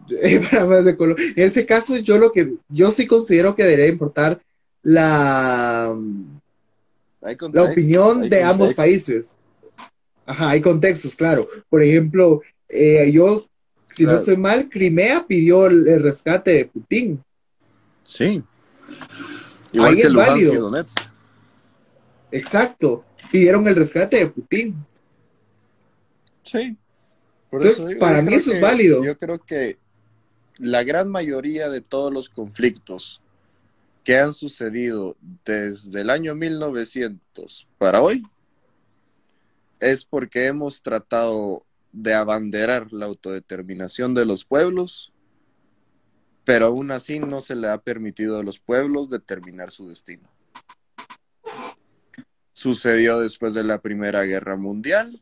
Panamá 0.51 0.77
es 0.77 0.85
de 0.85 0.95
Colombia. 0.95 1.25
En 1.35 1.47
ese 1.47 1.65
caso, 1.65 1.97
yo 1.97 2.19
lo 2.19 2.31
que 2.31 2.53
yo 2.69 2.91
sí 2.91 3.07
considero 3.07 3.55
que 3.55 3.63
debería 3.63 3.87
importar 3.87 4.39
la 4.83 5.97
la 7.51 7.63
opinión 7.63 8.29
de 8.29 8.43
ambos 8.43 8.75
países. 8.75 9.39
Ajá, 10.23 10.51
hay 10.51 10.61
contextos, 10.61 11.15
claro. 11.15 11.47
Por 11.67 11.81
ejemplo, 11.81 12.43
eh, 12.69 13.11
yo, 13.11 13.47
si 13.89 14.05
no 14.05 14.13
estoy 14.17 14.37
mal, 14.37 14.69
Crimea 14.69 15.25
pidió 15.25 15.65
el, 15.65 15.99
rescate 15.99 16.51
de 16.51 16.65
Putin. 16.65 17.23
Sí. 18.03 18.43
Igual 19.71 19.95
Ahí 19.95 20.01
es 20.01 20.13
válido. 20.13 20.85
Exacto. 22.31 23.03
Pidieron 23.35 23.67
el 23.67 23.75
rescate 23.75 24.17
de 24.17 24.27
Putin. 24.27 24.75
Sí. 26.41 26.77
Entonces, 27.51 27.95
para 27.97 28.21
mí 28.21 28.33
eso 28.33 28.53
es 28.53 28.61
válido. 28.61 29.03
Yo 29.03 29.17
creo 29.17 29.39
que 29.39 29.77
la 30.57 30.83
gran 30.83 31.09
mayoría 31.09 31.69
de 31.69 31.81
todos 31.81 32.13
los 32.13 32.29
conflictos 32.29 33.21
que 34.05 34.17
han 34.17 34.33
sucedido 34.33 35.17
desde 35.43 36.01
el 36.01 36.09
año 36.09 36.35
1900 36.35 37.67
para 37.77 38.01
hoy 38.01 38.23
es 39.79 40.05
porque 40.05 40.45
hemos 40.45 40.81
tratado 40.81 41.65
de 41.91 42.13
abanderar 42.13 42.93
la 42.93 43.07
autodeterminación 43.07 44.13
de 44.13 44.25
los 44.25 44.45
pueblos, 44.45 45.11
pero 46.43 46.67
aún 46.67 46.91
así 46.91 47.19
no 47.19 47.41
se 47.41 47.55
le 47.55 47.69
ha 47.69 47.79
permitido 47.79 48.37
a 48.37 48.43
los 48.43 48.59
pueblos 48.59 49.09
determinar 49.09 49.71
su 49.71 49.87
destino. 49.87 50.34
Sucedió 52.55 53.19
después 53.19 53.53
de 53.53 53.63
la 53.63 53.81
Primera 53.81 54.23
Guerra 54.23 54.55
Mundial. 54.55 55.21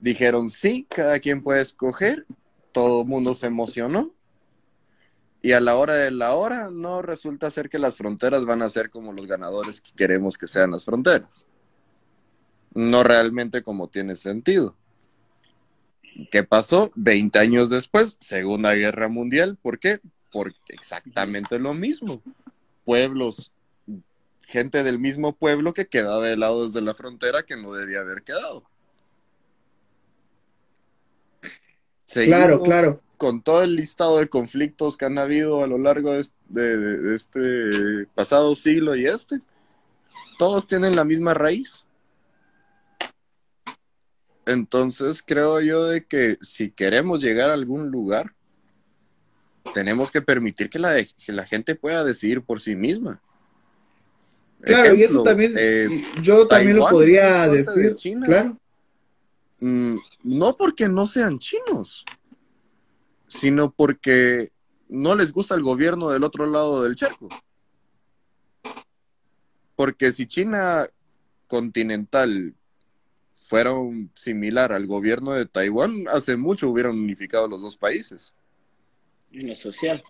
Dijeron 0.00 0.50
sí, 0.50 0.86
cada 0.90 1.20
quien 1.20 1.42
puede 1.42 1.60
escoger. 1.60 2.26
Todo 2.72 3.02
el 3.02 3.06
mundo 3.06 3.34
se 3.34 3.46
emocionó. 3.46 4.12
Y 5.42 5.52
a 5.52 5.60
la 5.60 5.76
hora 5.76 5.94
de 5.94 6.10
la 6.10 6.34
hora 6.34 6.70
no 6.72 7.02
resulta 7.02 7.50
ser 7.50 7.68
que 7.68 7.78
las 7.78 7.96
fronteras 7.96 8.44
van 8.46 8.62
a 8.62 8.68
ser 8.68 8.90
como 8.90 9.12
los 9.12 9.26
ganadores 9.26 9.80
que 9.80 9.92
queremos 9.94 10.36
que 10.36 10.48
sean 10.48 10.72
las 10.72 10.84
fronteras 10.84 11.46
no 12.76 13.02
realmente 13.02 13.62
como 13.62 13.88
tiene 13.88 14.14
sentido. 14.14 14.76
¿Qué 16.30 16.44
pasó? 16.44 16.92
Veinte 16.94 17.38
años 17.38 17.70
después, 17.70 18.16
Segunda 18.20 18.74
Guerra 18.74 19.08
Mundial. 19.08 19.58
¿Por 19.60 19.78
qué? 19.78 20.00
Porque 20.30 20.74
exactamente 20.74 21.58
lo 21.58 21.74
mismo. 21.74 22.22
Pueblos, 22.84 23.50
gente 24.46 24.82
del 24.82 24.98
mismo 24.98 25.36
pueblo 25.36 25.74
que 25.74 25.86
quedaba 25.86 26.24
de 26.26 26.36
lado 26.36 26.66
desde 26.66 26.80
la 26.80 26.94
frontera 26.94 27.42
que 27.42 27.56
no 27.56 27.72
debía 27.72 28.00
haber 28.00 28.22
quedado. 28.22 28.64
claro, 32.12 32.62
claro. 32.62 33.02
Con 33.18 33.42
todo 33.42 33.62
el 33.62 33.76
listado 33.76 34.18
de 34.18 34.28
conflictos 34.28 34.96
que 34.96 35.06
han 35.06 35.18
habido 35.18 35.62
a 35.62 35.66
lo 35.66 35.78
largo 35.78 36.12
de 36.48 37.14
este 37.14 38.06
pasado 38.14 38.54
siglo 38.54 38.94
y 38.94 39.06
este, 39.06 39.40
todos 40.38 40.66
tienen 40.66 40.96
la 40.96 41.04
misma 41.04 41.34
raíz 41.34 41.86
entonces 44.46 45.22
creo 45.26 45.60
yo 45.60 45.86
de 45.86 46.06
que 46.06 46.38
si 46.40 46.70
queremos 46.70 47.20
llegar 47.20 47.50
a 47.50 47.54
algún 47.54 47.90
lugar, 47.90 48.32
tenemos 49.74 50.12
que 50.12 50.22
permitir 50.22 50.70
que 50.70 50.78
la, 50.78 50.94
la 51.26 51.44
gente 51.44 51.74
pueda 51.74 52.04
decidir 52.04 52.42
por 52.42 52.60
sí 52.60 52.76
misma. 52.76 53.20
Claro, 54.60 54.94
y 54.94 55.02
eso 55.02 55.22
también, 55.22 55.54
eh, 55.56 56.04
yo 56.22 56.46
también 56.48 56.76
lo 56.76 56.88
podría 56.88 57.48
decir, 57.48 57.94
claro. 58.24 58.58
Mm, 59.60 59.96
no 60.24 60.56
porque 60.56 60.88
no 60.88 61.06
sean 61.06 61.38
chinos, 61.38 62.04
sino 63.28 63.70
porque 63.70 64.50
no 64.88 65.14
les 65.14 65.32
gusta 65.32 65.54
el 65.54 65.62
gobierno 65.62 66.10
del 66.10 66.24
otro 66.24 66.46
lado 66.46 66.82
del 66.82 66.96
charco. 66.96 67.28
Porque 69.74 70.12
si 70.12 70.26
China 70.26 70.88
continental 71.46 72.54
fuera 73.48 73.72
similar 74.14 74.72
al 74.72 74.86
gobierno 74.86 75.32
de 75.32 75.46
Taiwán, 75.46 76.06
hace 76.08 76.36
mucho 76.36 76.68
hubieran 76.70 76.98
unificado 76.98 77.46
los 77.46 77.62
dos 77.62 77.76
países. 77.76 78.34
En 79.30 79.48
lo 79.48 79.56
social. 79.56 80.02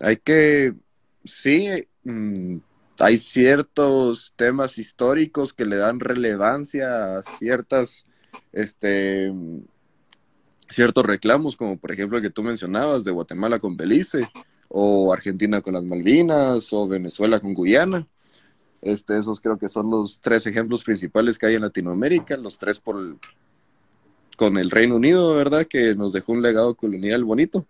Hay 0.00 0.16
que, 0.16 0.74
sí, 1.24 1.88
mm, 2.04 2.58
hay 2.98 3.16
ciertos 3.16 4.32
temas 4.36 4.78
históricos 4.78 5.52
que 5.52 5.66
le 5.66 5.76
dan 5.76 6.00
relevancia 6.00 7.16
a 7.16 7.22
ciertas, 7.22 8.06
este, 8.52 9.32
ciertos 10.68 11.04
reclamos, 11.04 11.56
como 11.56 11.76
por 11.76 11.92
ejemplo 11.92 12.18
el 12.18 12.22
que 12.22 12.30
tú 12.30 12.42
mencionabas 12.42 13.04
de 13.04 13.10
Guatemala 13.10 13.58
con 13.58 13.76
Belice, 13.76 14.28
o 14.68 15.12
Argentina 15.12 15.60
con 15.60 15.74
las 15.74 15.84
Malvinas, 15.84 16.72
o 16.72 16.86
Venezuela 16.88 17.40
con 17.40 17.54
Guyana. 17.54 18.06
Este, 18.82 19.16
esos 19.16 19.40
creo 19.40 19.58
que 19.58 19.68
son 19.68 19.90
los 19.90 20.20
tres 20.20 20.46
ejemplos 20.46 20.84
principales 20.84 21.38
que 21.38 21.46
hay 21.46 21.54
en 21.54 21.62
Latinoamérica, 21.62 22.36
los 22.36 22.58
tres 22.58 22.78
por 22.78 23.16
con 24.36 24.58
el 24.58 24.70
Reino 24.70 24.96
Unido, 24.96 25.34
¿verdad? 25.34 25.66
Que 25.66 25.94
nos 25.94 26.12
dejó 26.12 26.32
un 26.32 26.42
legado 26.42 26.74
colonial 26.74 27.24
bonito. 27.24 27.66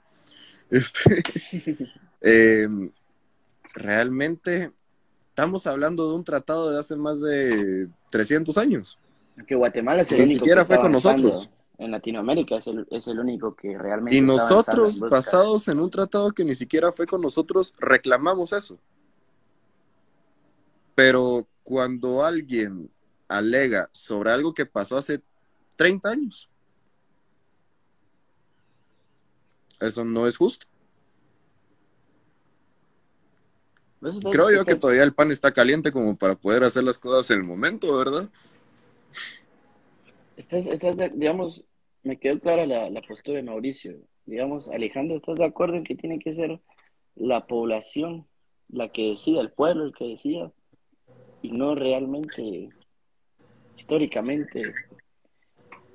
Este, 0.70 1.22
em, 2.20 2.90
realmente 3.74 4.72
estamos 5.28 5.66
hablando 5.66 6.08
de 6.08 6.14
un 6.14 6.24
tratado 6.24 6.70
de 6.70 6.78
hace 6.78 6.96
más 6.96 7.20
de 7.20 7.88
300 8.10 8.56
años. 8.56 8.98
Que 9.46 9.54
Guatemala 9.54 10.02
es 10.02 10.12
el 10.12 10.22
único 10.22 10.38
siquiera 10.38 10.62
que 10.62 10.66
fue 10.68 10.78
con 10.78 10.92
nosotros. 10.92 11.50
En 11.76 11.90
Latinoamérica 11.90 12.56
es 12.56 12.68
el, 12.68 12.86
es 12.88 13.08
el 13.08 13.18
único 13.18 13.54
que 13.56 13.76
realmente. 13.76 14.16
Y 14.16 14.20
nosotros, 14.20 15.00
basados 15.00 15.66
en 15.66 15.80
un 15.80 15.90
tratado 15.90 16.30
que 16.30 16.44
ni 16.44 16.54
siquiera 16.54 16.92
fue 16.92 17.04
con 17.04 17.20
nosotros, 17.20 17.74
reclamamos 17.78 18.52
eso. 18.52 18.78
Pero 20.94 21.48
cuando 21.64 22.24
alguien 22.24 22.88
alega 23.26 23.88
sobre 23.90 24.30
algo 24.30 24.54
que 24.54 24.66
pasó 24.66 24.96
hace 24.96 25.20
30 25.74 26.08
años, 26.08 26.48
eso 29.80 30.04
no 30.04 30.28
es 30.28 30.36
justo. 30.36 30.66
Pues 33.93 33.93
Creo 34.30 34.50
yo 34.50 34.64
que 34.64 34.74
todavía 34.74 35.02
el 35.02 35.14
pan 35.14 35.30
está 35.30 35.52
caliente 35.52 35.92
como 35.92 36.16
para 36.16 36.34
poder 36.34 36.64
hacer 36.64 36.84
las 36.84 36.98
cosas 36.98 37.30
en 37.30 37.38
el 37.38 37.44
momento, 37.44 37.96
¿verdad? 37.96 38.28
Estás, 40.36 40.66
estás 40.66 40.96
digamos, 41.14 41.64
me 42.02 42.18
quedó 42.18 42.38
clara 42.40 42.66
la, 42.66 42.90
la 42.90 43.00
postura 43.00 43.36
de 43.36 43.44
Mauricio. 43.44 43.96
Digamos, 44.26 44.68
Alejandro, 44.68 45.16
¿estás 45.16 45.36
de 45.36 45.44
acuerdo 45.44 45.76
en 45.76 45.84
que 45.84 45.94
tiene 45.94 46.18
que 46.18 46.32
ser 46.32 46.60
la 47.14 47.46
población 47.46 48.26
la 48.68 48.90
que 48.90 49.10
decida, 49.10 49.40
el 49.40 49.52
pueblo 49.52 49.84
el 49.84 49.94
que 49.94 50.08
decida 50.08 50.52
y 51.42 51.52
no 51.52 51.74
realmente 51.74 52.70
históricamente 53.76 54.72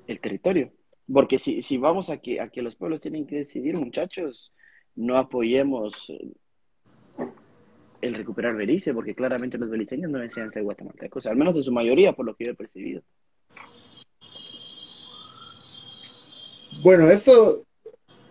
el 0.06 0.20
territorio. 0.20 0.72
Porque 1.12 1.38
si, 1.38 1.62
si 1.62 1.76
vamos 1.76 2.10
a 2.10 2.18
que, 2.18 2.40
a 2.40 2.48
que 2.48 2.62
los 2.62 2.76
pueblos 2.76 3.02
tienen 3.02 3.26
que 3.26 3.36
decidir, 3.36 3.76
muchachos, 3.76 4.52
no 4.94 5.16
apoyemos 5.16 6.12
el 8.00 8.14
recuperar 8.14 8.56
Belice, 8.56 8.94
porque 8.94 9.14
claramente 9.14 9.58
los 9.58 9.70
beliceños 9.70 10.10
no 10.10 10.18
desean 10.18 10.50
ser 10.50 10.62
guatemaltecos, 10.62 11.26
al 11.26 11.36
menos 11.36 11.56
en 11.56 11.64
su 11.64 11.72
mayoría, 11.72 12.12
por 12.12 12.26
lo 12.26 12.34
que 12.34 12.46
yo 12.46 12.52
he 12.52 12.54
percibido. 12.54 13.02
Bueno, 16.82 17.10
esto 17.10 17.64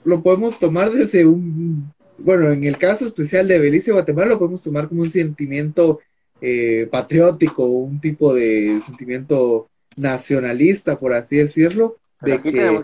lo 0.04 0.24
podemos 0.24 0.58
tomar 0.60 0.92
desde 0.92 1.26
un, 1.26 1.94
bueno, 2.18 2.52
en 2.52 2.64
el 2.64 2.78
caso 2.78 3.06
especial 3.06 3.48
de 3.48 3.60
Belice 3.60 3.92
y 3.92 3.94
Guatemala, 3.94 4.32
lo 4.32 4.40
podemos 4.40 4.64
tomar 4.64 4.88
como 4.88 5.02
un 5.02 5.10
sentimiento 5.10 6.00
eh, 6.42 6.88
patriótico, 6.90 7.66
un 7.66 8.00
tipo 8.00 8.34
de 8.34 8.80
sentimiento 8.86 9.70
nacionalista, 9.96 10.98
por 10.98 11.14
así 11.14 11.38
decirlo, 11.38 11.98
de 12.22 12.42
que, 12.42 12.84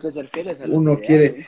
uno 0.69 0.99
quiere, 0.99 1.45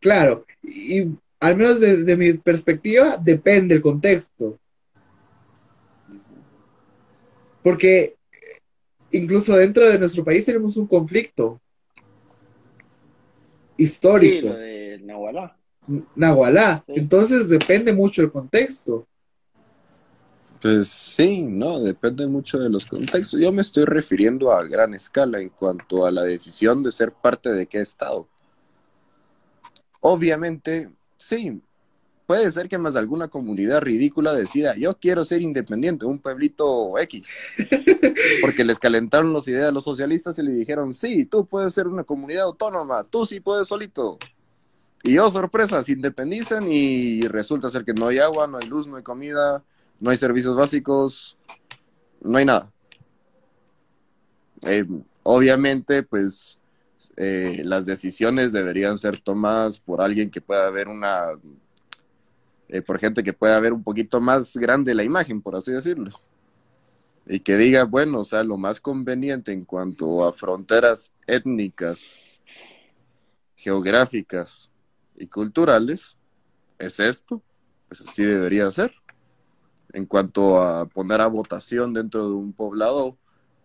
claro, 0.00 0.44
y 0.62 1.06
al 1.40 1.56
menos 1.56 1.80
de, 1.80 2.16
mi 2.16 2.32
perspectiva, 2.34 3.16
depende 3.16 3.76
el 3.76 3.82
contexto. 3.82 4.58
Porque 7.62 8.16
incluso 9.10 9.56
dentro 9.56 9.88
de 9.88 9.98
nuestro 9.98 10.24
país 10.24 10.44
tenemos 10.44 10.76
un 10.76 10.86
conflicto 10.86 11.60
histórico. 13.76 14.52
de 14.54 15.00
Nahualá. 15.02 15.56
Nahualá. 16.14 16.84
Entonces 16.86 17.48
depende 17.48 17.92
mucho 17.92 18.22
el 18.22 18.30
contexto. 18.30 19.06
Pues 20.60 20.88
sí, 20.88 21.44
no, 21.44 21.80
depende 21.80 22.26
mucho 22.26 22.58
de 22.58 22.68
los 22.68 22.84
contextos. 22.84 23.38
Yo 23.40 23.52
me 23.52 23.62
estoy 23.62 23.84
refiriendo 23.84 24.52
a 24.52 24.64
gran 24.64 24.92
escala 24.92 25.40
en 25.40 25.50
cuanto 25.50 26.04
a 26.04 26.10
la 26.10 26.24
decisión 26.24 26.82
de 26.82 26.90
ser 26.90 27.12
parte 27.12 27.52
de 27.52 27.66
qué 27.66 27.80
estado. 27.80 28.28
Obviamente, 30.00 30.90
sí, 31.16 31.60
puede 32.28 32.50
ser 32.50 32.68
que 32.68 32.76
más 32.76 32.94
alguna 32.94 33.28
comunidad 33.28 33.80
ridícula 33.80 34.34
decida, 34.34 34.76
yo 34.76 34.94
quiero 34.98 35.24
ser 35.24 35.40
independiente, 35.40 36.04
un 36.04 36.18
pueblito 36.18 36.98
X, 36.98 37.26
porque 38.42 38.66
les 38.66 38.78
calentaron 38.78 39.32
las 39.32 39.48
ideas 39.48 39.70
a 39.70 39.72
los 39.72 39.84
socialistas 39.84 40.38
y 40.38 40.42
le 40.42 40.50
dijeron, 40.50 40.92
sí, 40.92 41.24
tú 41.24 41.46
puedes 41.46 41.72
ser 41.72 41.86
una 41.86 42.04
comunidad 42.04 42.42
autónoma, 42.42 43.02
tú 43.04 43.24
sí 43.24 43.40
puedes 43.40 43.66
solito. 43.66 44.18
Y 45.02 45.14
yo, 45.14 45.30
sorpresa, 45.30 45.82
se 45.82 45.92
independizan 45.92 46.70
y 46.70 47.22
resulta 47.22 47.70
ser 47.70 47.82
que 47.82 47.94
no 47.94 48.08
hay 48.08 48.18
agua, 48.18 48.46
no 48.46 48.58
hay 48.58 48.68
luz, 48.68 48.86
no 48.86 48.98
hay 48.98 49.02
comida, 49.02 49.64
no 49.98 50.10
hay 50.10 50.18
servicios 50.18 50.54
básicos, 50.54 51.38
no 52.20 52.36
hay 52.36 52.44
nada. 52.44 52.70
Eh, 54.66 54.84
obviamente, 55.22 56.02
pues 56.02 56.60
eh, 57.16 57.62
las 57.64 57.86
decisiones 57.86 58.52
deberían 58.52 58.98
ser 58.98 59.18
tomadas 59.18 59.78
por 59.78 60.02
alguien 60.02 60.30
que 60.30 60.42
pueda 60.42 60.68
ver 60.68 60.88
una, 60.88 61.28
eh, 62.68 62.82
por 62.82 62.98
gente 62.98 63.22
que 63.22 63.32
pueda 63.32 63.58
ver 63.60 63.72
un 63.72 63.82
poquito 63.82 64.20
más 64.20 64.56
grande 64.56 64.94
la 64.94 65.02
imagen, 65.02 65.40
por 65.40 65.56
así 65.56 65.72
decirlo. 65.72 66.10
Y 67.26 67.40
que 67.40 67.56
diga, 67.56 67.84
bueno, 67.84 68.20
o 68.20 68.24
sea, 68.24 68.42
lo 68.42 68.56
más 68.56 68.80
conveniente 68.80 69.52
en 69.52 69.64
cuanto 69.64 70.24
a 70.24 70.32
fronteras 70.32 71.12
étnicas, 71.26 72.18
geográficas 73.56 74.70
y 75.16 75.26
culturales 75.26 76.16
es 76.78 77.00
esto, 77.00 77.42
pues 77.88 78.02
así 78.02 78.24
debería 78.24 78.70
ser. 78.70 78.92
En 79.92 80.04
cuanto 80.04 80.60
a 80.62 80.86
poner 80.86 81.20
a 81.20 81.26
votación 81.26 81.94
dentro 81.94 82.28
de 82.28 82.34
un 82.34 82.52
poblado, 82.52 83.16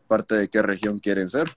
parte 0.07 0.35
de 0.35 0.47
qué 0.47 0.61
región 0.61 0.99
quieren 0.99 1.27
ser. 1.27 1.49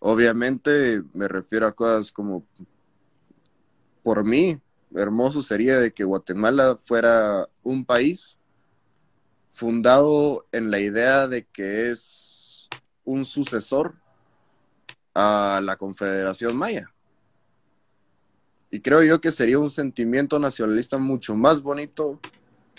Obviamente 0.00 1.02
me 1.12 1.28
refiero 1.28 1.66
a 1.66 1.72
cosas 1.72 2.12
como, 2.12 2.46
por 4.02 4.24
mí, 4.24 4.58
hermoso 4.96 5.42
sería 5.42 5.78
de 5.78 5.92
que 5.92 6.04
Guatemala 6.04 6.76
fuera 6.76 7.48
un 7.62 7.84
país 7.84 8.38
fundado 9.50 10.46
en 10.52 10.70
la 10.70 10.80
idea 10.80 11.28
de 11.28 11.44
que 11.44 11.90
es 11.90 12.68
un 13.04 13.24
sucesor 13.24 13.94
a 15.14 15.60
la 15.62 15.76
Confederación 15.76 16.56
Maya. 16.56 16.92
Y 18.70 18.80
creo 18.80 19.02
yo 19.02 19.20
que 19.20 19.30
sería 19.30 19.58
un 19.58 19.70
sentimiento 19.70 20.38
nacionalista 20.38 20.98
mucho 20.98 21.34
más 21.34 21.62
bonito 21.62 22.20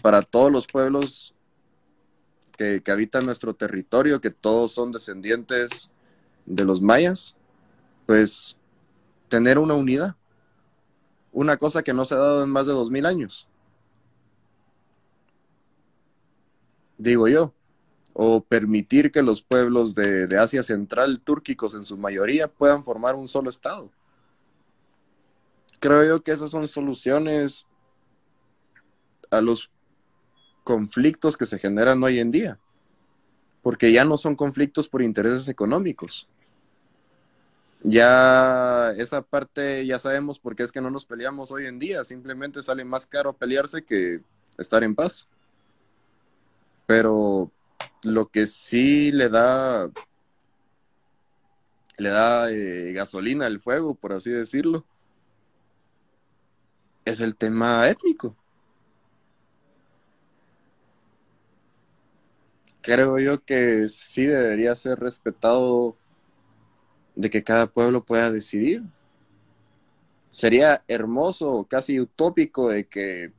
para 0.02 0.22
todos 0.22 0.52
los 0.52 0.68
pueblos 0.68 1.34
que, 2.58 2.84
habitan 2.92 3.26
nuestro 3.26 3.56
territorio, 3.56 4.20
que 4.20 4.32
todos 4.32 4.72
son 4.72 4.92
descendientes 4.92 5.92
de 6.46 6.66
los 6.66 6.82
mayas, 6.82 7.36
pues 8.06 8.58
tener 9.30 9.58
una 9.60 9.76
unidad. 9.76 10.16
Una 11.32 11.58
cosa 11.58 11.84
que 11.84 11.94
no 11.94 12.06
se 12.06 12.16
ha 12.16 12.18
dado 12.18 12.44
en 12.44 12.50
más 12.50 12.68
de 12.68 12.74
dos 12.74 12.90
mil 12.90 13.06
años. 13.06 13.48
Digo 16.98 17.28
yo. 17.28 17.54
O 18.14 18.42
permitir 18.42 19.12
que 19.12 19.22
los 19.22 19.44
pueblos 19.44 19.94
de, 19.94 20.26
de 20.26 20.40
Asia 20.40 20.64
Central, 20.64 21.22
túrquicos 21.24 21.76
en 21.76 21.84
su 21.84 21.98
mayoría, 21.98 22.48
puedan 22.48 22.84
formar 22.84 23.16
un 23.16 23.28
solo 23.28 23.50
Estado. 23.50 23.92
Creo 25.80 26.04
yo 26.04 26.24
que 26.24 26.32
esas 26.32 26.50
son 26.50 26.68
soluciones 26.68 27.68
a 29.30 29.42
los 29.42 29.70
conflictos 30.64 31.38
que 31.38 31.46
se 31.46 31.60
generan 31.60 32.04
hoy 32.04 32.20
en 32.20 32.32
día, 32.32 32.60
porque 33.62 33.92
ya 33.92 34.04
no 34.04 34.18
son 34.18 34.36
conflictos 34.36 34.90
por 34.90 35.02
intereses 35.02 35.48
económicos. 35.48 36.28
Ya 37.84 38.92
esa 38.98 39.22
parte 39.22 39.86
ya 39.86 40.00
sabemos 40.00 40.40
por 40.40 40.56
qué 40.56 40.64
es 40.64 40.72
que 40.72 40.82
no 40.82 40.90
nos 40.90 41.06
peleamos 41.06 41.52
hoy 41.52 41.68
en 41.68 41.80
día, 41.80 42.04
simplemente 42.04 42.62
sale 42.62 42.84
más 42.84 43.06
caro 43.06 43.34
pelearse 43.34 43.84
que 43.84 44.22
estar 44.58 44.84
en 44.84 44.96
paz. 44.96 45.28
Pero 46.86 47.52
lo 48.04 48.28
que 48.28 48.48
sí 48.48 49.12
le 49.12 49.30
da 49.30 49.90
le 51.98 52.10
da 52.10 52.52
eh, 52.52 52.94
gasolina 52.94 53.48
al 53.48 53.60
fuego, 53.60 53.96
por 53.96 54.14
así 54.14 54.32
decirlo, 54.32 54.86
es 57.06 57.22
el 57.22 57.36
tema 57.36 57.88
étnico. 57.90 58.36
creo 62.88 63.20
yo 63.20 63.44
que 63.44 63.90
sí 63.90 64.26
debería 64.26 64.74
ser 64.74 64.98
respetado 64.98 65.98
de 67.18 67.30
que 67.30 67.44
cada 67.44 67.68
pueblo 67.68 68.06
pueda 68.06 68.32
decidir. 68.32 68.84
Sería 70.32 70.84
hermoso, 70.88 71.66
casi 71.70 72.00
utópico 72.00 72.70
de 72.70 72.86
que 72.86 73.32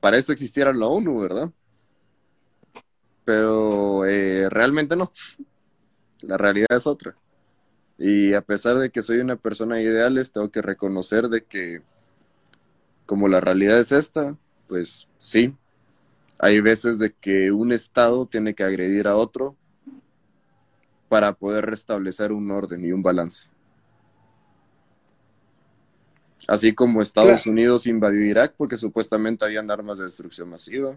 para 0.00 0.16
eso 0.16 0.32
existiera 0.32 0.72
la 0.72 0.86
ONU, 0.86 1.20
¿verdad? 1.20 1.50
Pero 3.24 4.06
eh, 4.06 4.48
realmente 4.48 4.96
no. 4.96 5.12
La 6.22 6.38
realidad 6.38 6.68
es 6.70 6.86
otra. 6.86 7.14
Y 7.98 8.32
a 8.32 8.40
pesar 8.40 8.78
de 8.78 8.90
que 8.90 9.02
soy 9.02 9.18
una 9.18 9.36
persona 9.36 9.80
ideal, 9.80 10.18
tengo 10.32 10.50
que 10.50 10.62
reconocer 10.62 11.28
de 11.28 11.44
que 11.44 11.82
como 13.04 13.28
la 13.28 13.40
realidad 13.40 13.78
es 13.78 13.92
esta, 13.92 14.36
pues 14.66 15.06
sí, 15.18 15.54
hay 16.38 16.60
veces 16.60 16.98
de 16.98 17.12
que 17.12 17.52
un 17.52 17.72
Estado 17.72 18.26
tiene 18.26 18.54
que 18.54 18.64
agredir 18.64 19.08
a 19.08 19.16
otro 19.16 19.56
para 21.08 21.32
poder 21.32 21.66
restablecer 21.66 22.32
un 22.32 22.50
orden 22.50 22.84
y 22.84 22.92
un 22.92 23.02
balance. 23.02 23.48
Así 26.48 26.72
como 26.72 27.02
Estados 27.02 27.46
Unidos 27.46 27.86
invadió 27.86 28.24
Irak 28.24 28.54
porque 28.56 28.76
supuestamente 28.76 29.44
habían 29.44 29.70
armas 29.70 29.98
de 29.98 30.04
destrucción 30.04 30.48
masiva. 30.48 30.96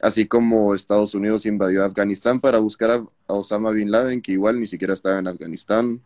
Así 0.00 0.26
como 0.26 0.74
Estados 0.74 1.14
Unidos 1.14 1.46
invadió 1.46 1.84
Afganistán 1.84 2.40
para 2.40 2.58
buscar 2.58 2.90
a, 2.90 3.04
Osama 3.32 3.70
Bin 3.70 3.90
Laden, 3.90 4.20
que 4.20 4.32
igual 4.32 4.60
ni 4.60 4.66
siquiera 4.66 4.92
estaba 4.92 5.18
en 5.18 5.28
Afganistán. 5.28 6.02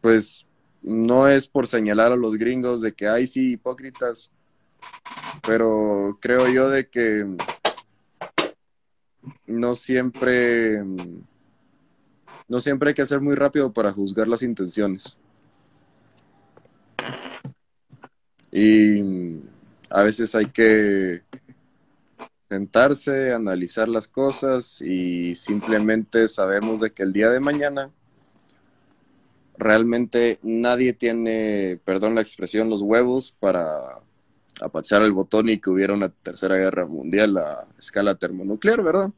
Pues 0.00 0.44
no 0.82 1.28
es 1.28 1.46
por 1.46 1.68
señalar 1.68 2.10
a 2.10 2.16
los 2.16 2.36
gringos 2.36 2.80
de 2.80 2.92
que 2.92 3.06
hay 3.06 3.28
sí 3.28 3.52
hipócritas, 3.52 4.32
pero 5.46 6.18
creo 6.20 6.48
yo 6.48 6.68
de 6.68 6.88
que 6.88 7.26
no 9.46 9.74
siempre 9.74 10.82
no 12.50 12.58
siempre 12.58 12.88
hay 12.88 12.94
que 12.94 13.06
ser 13.06 13.20
muy 13.20 13.36
rápido 13.36 13.72
para 13.72 13.92
juzgar 13.92 14.26
las 14.26 14.42
intenciones. 14.42 15.16
Y 18.50 19.40
a 19.88 20.02
veces 20.02 20.34
hay 20.34 20.46
que 20.46 21.22
sentarse, 22.48 23.32
analizar 23.32 23.88
las 23.88 24.08
cosas 24.08 24.82
y 24.82 25.36
simplemente 25.36 26.26
sabemos 26.26 26.80
de 26.80 26.90
que 26.90 27.04
el 27.04 27.12
día 27.12 27.30
de 27.30 27.38
mañana 27.38 27.92
realmente 29.56 30.40
nadie 30.42 30.92
tiene, 30.92 31.78
perdón 31.84 32.16
la 32.16 32.20
expresión, 32.22 32.68
los 32.68 32.82
huevos 32.82 33.30
para 33.38 34.00
apachar 34.60 35.02
el 35.02 35.12
botón 35.12 35.48
y 35.48 35.58
que 35.58 35.70
hubiera 35.70 35.94
una 35.94 36.08
tercera 36.08 36.56
guerra 36.56 36.86
mundial 36.86 37.36
a 37.38 37.66
escala 37.78 38.14
termonuclear, 38.14 38.82
¿verdad? 38.82 39.10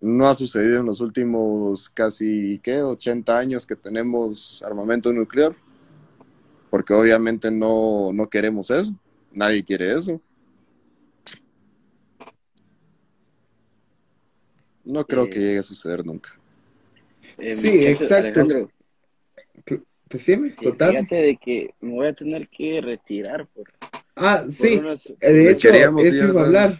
No 0.00 0.28
ha 0.28 0.34
sucedido 0.34 0.80
en 0.80 0.86
los 0.86 1.00
últimos 1.00 1.88
casi, 1.90 2.58
¿qué? 2.62 2.82
80 2.82 3.36
años 3.36 3.66
que 3.66 3.76
tenemos 3.76 4.62
armamento 4.62 5.12
nuclear, 5.12 5.54
porque 6.70 6.94
obviamente 6.94 7.50
no, 7.50 8.12
no 8.12 8.28
queremos 8.28 8.70
eso, 8.70 8.92
nadie 9.32 9.64
quiere 9.64 9.92
eso. 9.92 10.20
No 14.84 15.04
creo 15.04 15.28
que 15.28 15.38
llegue 15.38 15.58
a 15.58 15.62
suceder 15.62 16.04
nunca. 16.04 16.30
Eh, 17.38 17.50
sí, 17.50 17.86
exacto. 17.86 18.68
Pues 20.08 20.24
sí, 20.24 20.36
Fíjate 20.36 21.14
de 21.14 21.36
que 21.36 21.72
me 21.80 21.92
voy 21.92 22.08
a 22.08 22.12
tener 22.12 22.48
que 22.48 22.80
retirar 22.80 23.46
por 23.46 23.70
Ah, 24.22 24.44
sí. 24.50 24.78
Eh, 25.20 25.32
de 25.32 25.50
hecho, 25.50 25.70
eso 25.70 26.28
iba 26.28 26.42
a 26.42 26.44
hablar. 26.44 26.70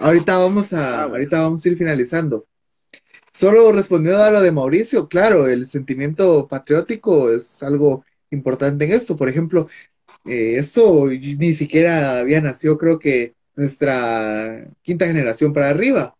Ahorita 0.00 0.38
vamos 0.38 0.70
a, 0.74 1.00
ah, 1.00 1.02
ahorita 1.04 1.40
vamos 1.40 1.64
a 1.64 1.68
ir 1.68 1.78
finalizando. 1.78 2.46
Solo 3.32 3.72
respondiendo 3.72 4.22
a 4.22 4.30
lo 4.30 4.42
de 4.42 4.52
Mauricio, 4.52 5.08
claro, 5.08 5.48
el 5.48 5.64
sentimiento 5.66 6.46
patriótico 6.46 7.32
es 7.32 7.62
algo 7.62 8.04
importante 8.30 8.84
en 8.84 8.92
esto. 8.92 9.16
Por 9.16 9.30
ejemplo, 9.30 9.68
eh, 10.26 10.56
eso 10.58 11.06
ni 11.08 11.54
siquiera 11.54 12.18
había 12.18 12.42
nacido, 12.42 12.76
creo 12.76 12.98
que 12.98 13.32
nuestra 13.56 14.68
quinta 14.82 15.06
generación 15.06 15.54
para 15.54 15.70
arriba. 15.70 16.14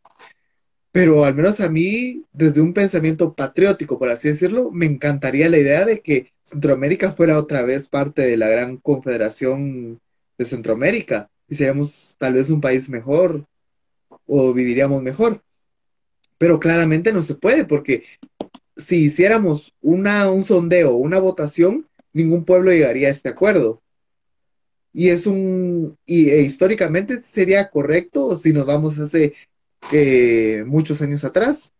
Pero 0.93 1.27
al 1.27 1.35
menos 1.35 1.61
a 1.61 1.69
mí, 1.69 2.25
desde 2.33 2.63
un 2.63 2.73
pensamiento 2.73 3.35
patriótico, 3.35 3.99
por 3.99 4.09
así 4.09 4.29
decirlo, 4.29 4.71
me 4.71 4.87
encantaría 4.87 5.51
la 5.51 5.59
idea 5.59 5.85
de 5.85 6.01
que 6.01 6.33
Centroamérica 6.43 7.13
fuera 7.13 7.39
otra 7.39 7.63
vez 7.63 7.89
parte 7.91 8.23
de 8.23 8.37
la 8.39 8.49
gran 8.49 8.79
confederación 8.79 10.01
de 10.43 10.51
Centroamérica 10.51 11.31
y 11.49 11.55
seríamos 11.55 12.17
tal 12.19 12.35
vez 12.35 12.51
un 12.51 12.61
país 12.61 12.89
mejor 12.89 13.45
o 14.27 14.53
viviríamos 14.53 15.03
mejor. 15.03 15.43
Pero 16.39 16.59
claramente 16.59 17.13
no 17.13 17.23
se 17.23 17.35
puede 17.35 17.65
porque 17.65 18.05
si 18.77 19.05
hiciéramos 19.05 19.73
una, 19.81 20.31
un 20.31 20.45
sondeo, 20.45 20.95
una 20.95 21.19
votación, 21.19 21.87
ningún 22.13 22.45
pueblo 22.45 22.71
llegaría 22.71 23.09
a 23.09 23.13
este 23.13 23.29
acuerdo. 23.29 23.83
Y 24.93 25.09
es 25.09 25.27
un, 25.27 25.97
y 26.05 26.31
e 26.31 26.43
históricamente 26.43 27.21
sería 27.21 27.71
correcto 27.71 28.37
si 28.37 28.53
nos 28.53 28.67
vamos 28.67 28.99
hace 28.99 29.35
eh, 29.91 30.65
muchos 30.67 31.01
años 31.01 31.25
atrás, 31.25 31.73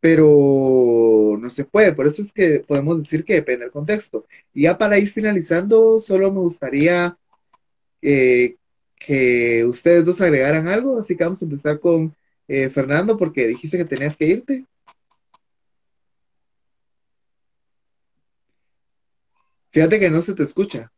pero 0.00 1.38
no 1.40 1.50
se 1.50 1.64
puede. 1.64 1.92
Por 1.92 2.06
eso 2.06 2.22
es 2.22 2.32
que 2.32 2.60
podemos 2.66 3.02
decir 3.02 3.24
que 3.24 3.34
depende 3.34 3.64
del 3.64 3.72
contexto. 3.72 4.26
Y 4.54 4.62
ya 4.62 4.78
para 4.78 4.98
ir 4.98 5.12
finalizando, 5.12 6.00
solo 6.00 6.32
me 6.32 6.40
gustaría 6.40 7.16
eh, 8.02 8.56
que 8.96 9.64
ustedes 9.64 10.04
dos 10.04 10.20
agregaran 10.20 10.68
algo, 10.68 10.98
así 10.98 11.16
que 11.16 11.24
vamos 11.24 11.42
a 11.42 11.44
empezar 11.44 11.80
con 11.80 12.14
eh, 12.48 12.70
Fernando 12.70 13.16
porque 13.16 13.46
dijiste 13.46 13.78
que 13.78 13.84
tenías 13.84 14.16
que 14.16 14.26
irte. 14.26 14.66
Fíjate 19.72 19.98
que 20.00 20.10
no 20.10 20.20
se 20.22 20.34
te 20.34 20.42
escucha. 20.42 20.92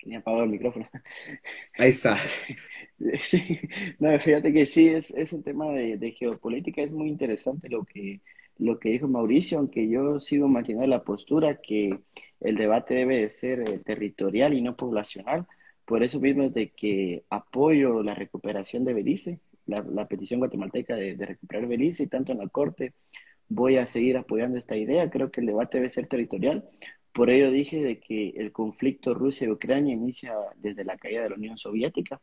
Tenía 0.00 0.18
apagado 0.20 0.44
el 0.44 0.50
micrófono. 0.50 0.88
Ahí 1.78 1.90
está. 1.90 2.16
Sí, 3.20 3.60
no, 3.98 4.18
fíjate 4.18 4.52
que 4.52 4.66
sí, 4.66 4.88
es, 4.88 5.10
es 5.12 5.32
un 5.32 5.42
tema 5.42 5.70
de, 5.70 5.96
de, 5.98 6.12
geopolítica, 6.12 6.82
es 6.82 6.92
muy 6.92 7.08
interesante 7.08 7.68
lo 7.68 7.84
que, 7.84 8.20
lo 8.58 8.78
que 8.78 8.90
dijo 8.90 9.08
Mauricio, 9.08 9.58
aunque 9.58 9.88
yo 9.88 10.20
sigo 10.20 10.48
manteniendo 10.48 10.86
la 10.86 11.04
postura 11.04 11.60
que 11.60 11.98
el 12.40 12.56
debate 12.56 12.94
debe 12.94 13.18
de 13.18 13.28
ser 13.28 13.60
eh, 13.60 13.78
territorial 13.78 14.54
y 14.54 14.62
no 14.62 14.76
poblacional. 14.76 15.46
Por 15.84 16.02
eso 16.02 16.20
mismo 16.20 16.44
es 16.44 16.54
de 16.54 16.70
que 16.70 17.24
apoyo 17.30 18.02
la 18.02 18.14
recuperación 18.14 18.84
de 18.84 18.94
Belice, 18.94 19.40
la, 19.66 19.82
la 19.82 20.06
petición 20.08 20.40
guatemalteca 20.40 20.96
de, 20.96 21.16
de, 21.16 21.26
recuperar 21.26 21.66
Belice, 21.66 22.04
y 22.04 22.06
tanto 22.08 22.32
en 22.32 22.38
la 22.38 22.48
Corte 22.48 22.94
voy 23.48 23.76
a 23.76 23.86
seguir 23.86 24.16
apoyando 24.16 24.58
esta 24.58 24.76
idea. 24.76 25.10
Creo 25.10 25.30
que 25.30 25.40
el 25.40 25.46
debate 25.46 25.78
debe 25.78 25.88
ser 25.88 26.08
territorial. 26.08 26.68
Por 27.12 27.30
ello 27.30 27.50
dije 27.50 27.82
de 27.82 28.00
que 28.00 28.30
el 28.30 28.52
conflicto 28.52 29.14
Rusia-Ucrania 29.14 29.94
inicia 29.94 30.34
desde 30.56 30.84
la 30.84 30.98
caída 30.98 31.22
de 31.22 31.30
la 31.30 31.36
Unión 31.36 31.56
Soviética 31.56 32.20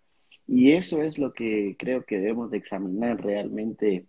y 0.48 0.74
eso 0.74 1.02
es 1.02 1.18
lo 1.18 1.34
que 1.34 1.76
creo 1.78 2.06
que 2.06 2.20
debemos 2.20 2.52
de 2.52 2.58
examinar 2.58 3.24
realmente 3.24 4.06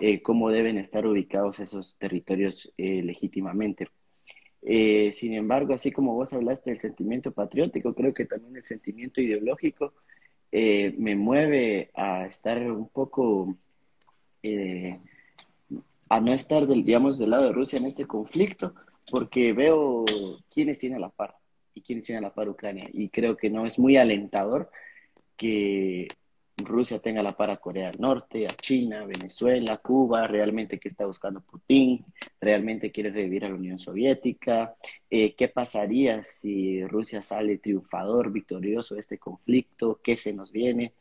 eh, 0.00 0.20
cómo 0.20 0.50
deben 0.50 0.78
estar 0.78 1.06
ubicados 1.06 1.60
esos 1.60 1.96
territorios 1.98 2.72
eh, 2.76 3.02
legítimamente. 3.02 3.88
Eh, 4.62 5.12
sin 5.12 5.32
embargo, 5.34 5.74
así 5.74 5.92
como 5.92 6.14
vos 6.14 6.32
hablaste 6.32 6.70
del 6.70 6.78
sentimiento 6.78 7.30
patriótico, 7.32 7.94
creo 7.94 8.12
que 8.12 8.24
también 8.26 8.56
el 8.56 8.64
sentimiento 8.64 9.20
ideológico 9.20 9.94
eh, 10.50 10.94
me 10.98 11.14
mueve 11.14 11.90
a 11.94 12.26
estar 12.26 12.58
un 12.70 12.88
poco, 12.88 13.56
a 16.08 16.20
no 16.20 16.32
estar, 16.32 16.66
del, 16.66 16.84
digamos, 16.84 17.18
del 17.18 17.30
lado 17.30 17.44
de 17.44 17.52
Rusia 17.52 17.78
en 17.78 17.86
este 17.86 18.06
conflicto, 18.06 18.74
porque 19.10 19.52
veo 19.52 20.04
quiénes 20.52 20.78
tienen 20.78 21.00
la 21.00 21.10
par 21.10 21.36
y 21.74 21.82
quiénes 21.82 22.06
tienen 22.06 22.22
la 22.22 22.34
par 22.34 22.48
Ucrania. 22.48 22.88
Y 22.92 23.08
creo 23.08 23.36
que 23.36 23.50
no 23.50 23.66
es 23.66 23.78
muy 23.78 23.96
alentador 23.96 24.70
que 25.36 26.08
Rusia 26.56 26.98
tenga 27.00 27.22
la 27.22 27.36
par 27.36 27.50
a 27.50 27.58
Corea 27.58 27.90
del 27.90 28.00
Norte, 28.00 28.46
a 28.46 28.56
China, 28.56 29.04
Venezuela, 29.04 29.76
Cuba, 29.78 30.26
realmente 30.26 30.78
qué 30.78 30.88
está 30.88 31.04
buscando 31.06 31.40
Putin, 31.42 32.04
realmente 32.40 32.90
quiere 32.90 33.10
revivir 33.10 33.44
a 33.44 33.48
la 33.50 33.56
Unión 33.56 33.78
Soviética, 33.78 34.74
eh, 35.10 35.34
qué 35.34 35.48
pasaría 35.48 36.24
si 36.24 36.82
Rusia 36.86 37.20
sale 37.20 37.58
triunfador, 37.58 38.32
victorioso 38.32 38.94
de 38.94 39.00
este 39.00 39.18
conflicto, 39.18 40.00
qué 40.02 40.16
se 40.16 40.32
nos 40.32 40.50
viene, 40.50 40.94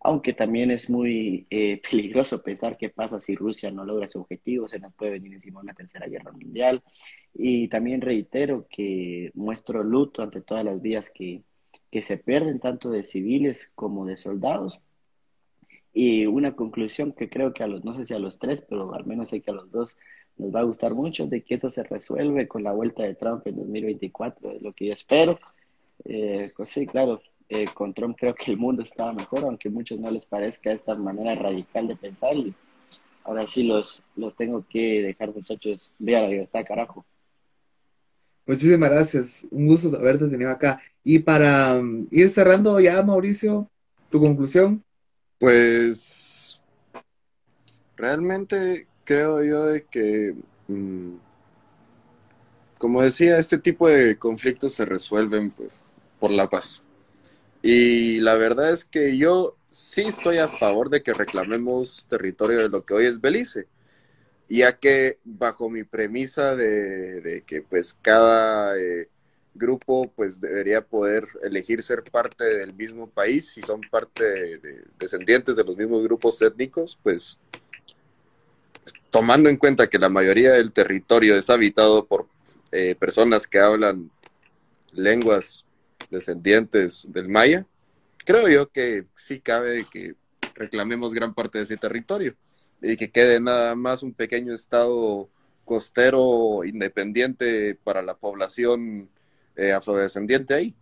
aunque 0.00 0.32
también 0.34 0.70
es 0.70 0.90
muy 0.90 1.46
eh, 1.50 1.80
peligroso 1.90 2.42
pensar 2.42 2.76
qué 2.76 2.90
pasa 2.90 3.18
si 3.18 3.34
Rusia 3.34 3.70
no 3.70 3.84
logra 3.84 4.06
su 4.08 4.20
objetivo, 4.20 4.68
se 4.68 4.78
nos 4.78 4.92
puede 4.94 5.12
venir 5.12 5.32
encima 5.32 5.60
una 5.60 5.74
tercera 5.74 6.06
guerra 6.06 6.32
mundial. 6.32 6.82
Y 7.34 7.68
también 7.68 8.00
reitero 8.00 8.66
que 8.68 9.30
muestro 9.34 9.82
luto 9.82 10.22
ante 10.22 10.40
todas 10.40 10.64
las 10.64 10.80
vías 10.82 11.10
que, 11.10 11.42
que 11.90 12.02
se 12.02 12.18
pierden, 12.18 12.60
tanto 12.60 12.90
de 12.90 13.02
civiles 13.02 13.70
como 13.74 14.06
de 14.06 14.16
soldados, 14.16 14.80
y 15.92 16.26
una 16.26 16.54
conclusión 16.54 17.12
que 17.12 17.28
creo 17.28 17.52
que 17.52 17.64
a 17.64 17.66
los, 17.66 17.84
no 17.84 17.92
sé 17.92 18.04
si 18.04 18.14
a 18.14 18.18
los 18.18 18.38
tres, 18.38 18.64
pero 18.68 18.94
al 18.94 19.06
menos 19.06 19.30
sé 19.30 19.40
que 19.40 19.50
a 19.50 19.54
los 19.54 19.70
dos 19.70 19.96
nos 20.36 20.54
va 20.54 20.60
a 20.60 20.64
gustar 20.64 20.92
mucho, 20.94 21.26
de 21.26 21.42
que 21.42 21.54
esto 21.54 21.70
se 21.70 21.82
resuelve 21.82 22.46
con 22.46 22.62
la 22.62 22.72
vuelta 22.72 23.02
de 23.02 23.14
Trump 23.14 23.46
en 23.46 23.56
2024, 23.56 24.52
es 24.52 24.62
lo 24.62 24.72
que 24.72 24.86
yo 24.86 24.92
espero. 24.92 25.38
Eh, 26.04 26.50
pues 26.56 26.70
sí, 26.70 26.86
claro, 26.86 27.20
eh, 27.48 27.64
con 27.74 27.94
Trump 27.94 28.16
creo 28.18 28.34
que 28.34 28.52
el 28.52 28.58
mundo 28.58 28.82
estaba 28.82 29.12
mejor, 29.12 29.40
aunque 29.44 29.68
a 29.68 29.72
muchos 29.72 29.98
no 29.98 30.10
les 30.10 30.26
parezca 30.26 30.70
esta 30.70 30.94
manera 30.94 31.34
radical 31.34 31.88
de 31.88 31.96
pensar. 31.96 32.36
Ahora 33.24 33.46
sí 33.46 33.62
los, 33.62 34.02
los 34.16 34.36
tengo 34.36 34.64
que 34.68 35.02
dejar, 35.02 35.34
muchachos. 35.34 35.92
Vea 35.98 36.22
la 36.22 36.28
libertad, 36.28 36.64
carajo. 36.66 37.04
Muchísimas 38.48 38.90
gracias. 38.90 39.46
Un 39.50 39.66
gusto 39.66 39.94
haberte 39.94 40.26
tenido 40.26 40.50
acá. 40.50 40.80
Y 41.04 41.18
para 41.18 41.76
um, 41.76 42.06
ir 42.10 42.30
cerrando 42.30 42.80
ya, 42.80 43.02
Mauricio, 43.02 43.70
tu 44.10 44.20
conclusión. 44.20 44.82
Pues 45.38 46.58
realmente 47.94 48.86
creo 49.04 49.44
yo 49.44 49.66
de 49.66 49.84
que, 49.84 50.34
mmm, 50.66 51.16
como 52.78 53.02
decía, 53.02 53.36
este 53.36 53.58
tipo 53.58 53.86
de 53.86 54.16
conflictos 54.16 54.72
se 54.72 54.86
resuelven 54.86 55.50
pues 55.50 55.82
por 56.18 56.30
la 56.30 56.48
paz. 56.48 56.82
Y 57.60 58.20
la 58.20 58.34
verdad 58.34 58.70
es 58.70 58.86
que 58.86 59.18
yo 59.18 59.56
sí 59.68 60.02
estoy 60.02 60.38
a 60.38 60.48
favor 60.48 60.88
de 60.88 61.02
que 61.02 61.12
reclamemos 61.12 62.06
territorio 62.08 62.60
de 62.60 62.70
lo 62.70 62.86
que 62.86 62.94
hoy 62.94 63.04
es 63.04 63.20
Belice, 63.20 63.66
ya 64.48 64.78
que 64.78 65.18
bajo 65.24 65.68
mi 65.68 65.84
premisa 65.84 66.56
de, 66.56 67.42
que 67.46 67.62
pues 67.62 67.94
cada... 68.02 68.78
Eh, 68.78 69.08
grupo 69.58 70.10
pues 70.14 70.40
debería 70.40 70.80
poder 70.80 71.26
elegir 71.42 71.82
ser 71.82 72.02
parte 72.04 72.44
del 72.44 72.72
mismo 72.72 73.10
país, 73.10 73.50
si 73.52 73.60
son 73.60 73.80
parte 73.90 74.24
de, 74.58 74.84
descendientes 74.98 75.56
de 75.56 75.64
los 75.64 75.76
mismos 75.76 76.02
grupos 76.04 76.40
étnicos, 76.40 76.98
pues 77.02 77.38
tomando 79.10 79.50
en 79.50 79.56
cuenta 79.56 79.88
que 79.88 79.98
la 79.98 80.08
mayoría 80.08 80.52
del 80.52 80.72
territorio 80.72 81.36
es 81.36 81.50
habitado 81.50 82.06
por 82.06 82.26
eh, 82.72 82.94
personas 82.94 83.46
que 83.46 83.58
hablan 83.58 84.10
lenguas 84.92 85.66
descendientes 86.10 87.12
del 87.12 87.28
maya, 87.28 87.66
creo 88.24 88.48
yo 88.48 88.70
que 88.70 89.04
sí 89.14 89.40
cabe 89.40 89.84
que 89.90 90.14
reclamemos 90.54 91.12
gran 91.12 91.34
parte 91.34 91.58
de 91.58 91.64
ese 91.64 91.76
territorio 91.76 92.34
y 92.80 92.96
que 92.96 93.10
quede 93.10 93.40
nada 93.40 93.74
más 93.74 94.02
un 94.02 94.12
pequeño 94.12 94.54
estado 94.54 95.28
costero 95.64 96.64
independiente 96.64 97.78
para 97.84 98.02
la 98.02 98.16
población 98.16 99.10
eh, 99.56 99.72
afrodescendiente 99.72 100.54
ahí. 100.54 100.74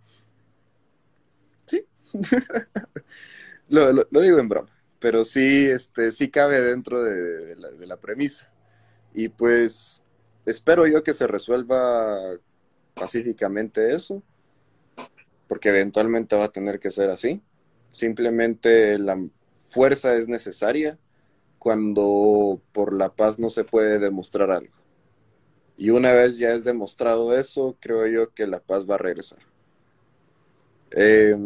Sí. 1.66 1.84
lo, 3.68 3.92
lo, 3.92 4.06
lo, 4.10 4.20
digo 4.20 4.38
en 4.38 4.48
broma, 4.48 4.70
pero 4.98 5.24
sí, 5.24 5.66
este, 5.66 6.12
sí 6.12 6.30
cabe 6.30 6.60
dentro 6.60 7.02
de, 7.02 7.46
de, 7.46 7.56
la, 7.56 7.70
de 7.70 7.86
la 7.86 7.96
premisa. 7.96 8.50
Y 9.12 9.28
pues 9.28 10.02
espero 10.44 10.86
yo 10.86 11.02
que 11.02 11.12
se 11.12 11.26
resuelva 11.26 12.38
pacíficamente 12.94 13.94
eso, 13.94 14.22
porque 15.48 15.70
eventualmente 15.70 16.36
va 16.36 16.44
a 16.44 16.52
tener 16.52 16.78
que 16.78 16.90
ser 16.90 17.10
así. 17.10 17.42
Simplemente 17.90 18.98
la 18.98 19.18
fuerza 19.54 20.14
es 20.14 20.28
necesaria 20.28 20.98
cuando 21.66 22.62
por 22.70 22.92
la 22.92 23.12
paz 23.12 23.40
no 23.40 23.48
se 23.48 23.64
puede 23.64 23.98
demostrar 23.98 24.52
algo. 24.52 24.72
Y 25.76 25.90
una 25.90 26.12
vez 26.12 26.38
ya 26.38 26.52
es 26.52 26.62
demostrado 26.62 27.36
eso, 27.36 27.76
creo 27.80 28.06
yo 28.06 28.32
que 28.32 28.46
la 28.46 28.60
paz 28.60 28.88
va 28.88 28.94
a 28.94 28.98
regresar. 28.98 29.40
Eh, 30.92 31.36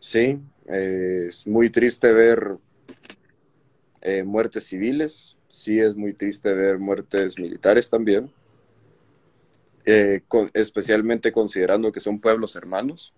sí, 0.00 0.40
es 0.64 1.46
muy 1.46 1.68
triste 1.68 2.10
ver 2.14 2.56
eh, 4.00 4.22
muertes 4.22 4.64
civiles, 4.64 5.36
sí 5.48 5.78
es 5.78 5.94
muy 5.94 6.14
triste 6.14 6.54
ver 6.54 6.78
muertes 6.78 7.38
militares 7.38 7.90
también, 7.90 8.32
eh, 9.84 10.22
especialmente 10.54 11.30
considerando 11.30 11.92
que 11.92 12.00
son 12.00 12.18
pueblos 12.18 12.56
hermanos, 12.56 13.12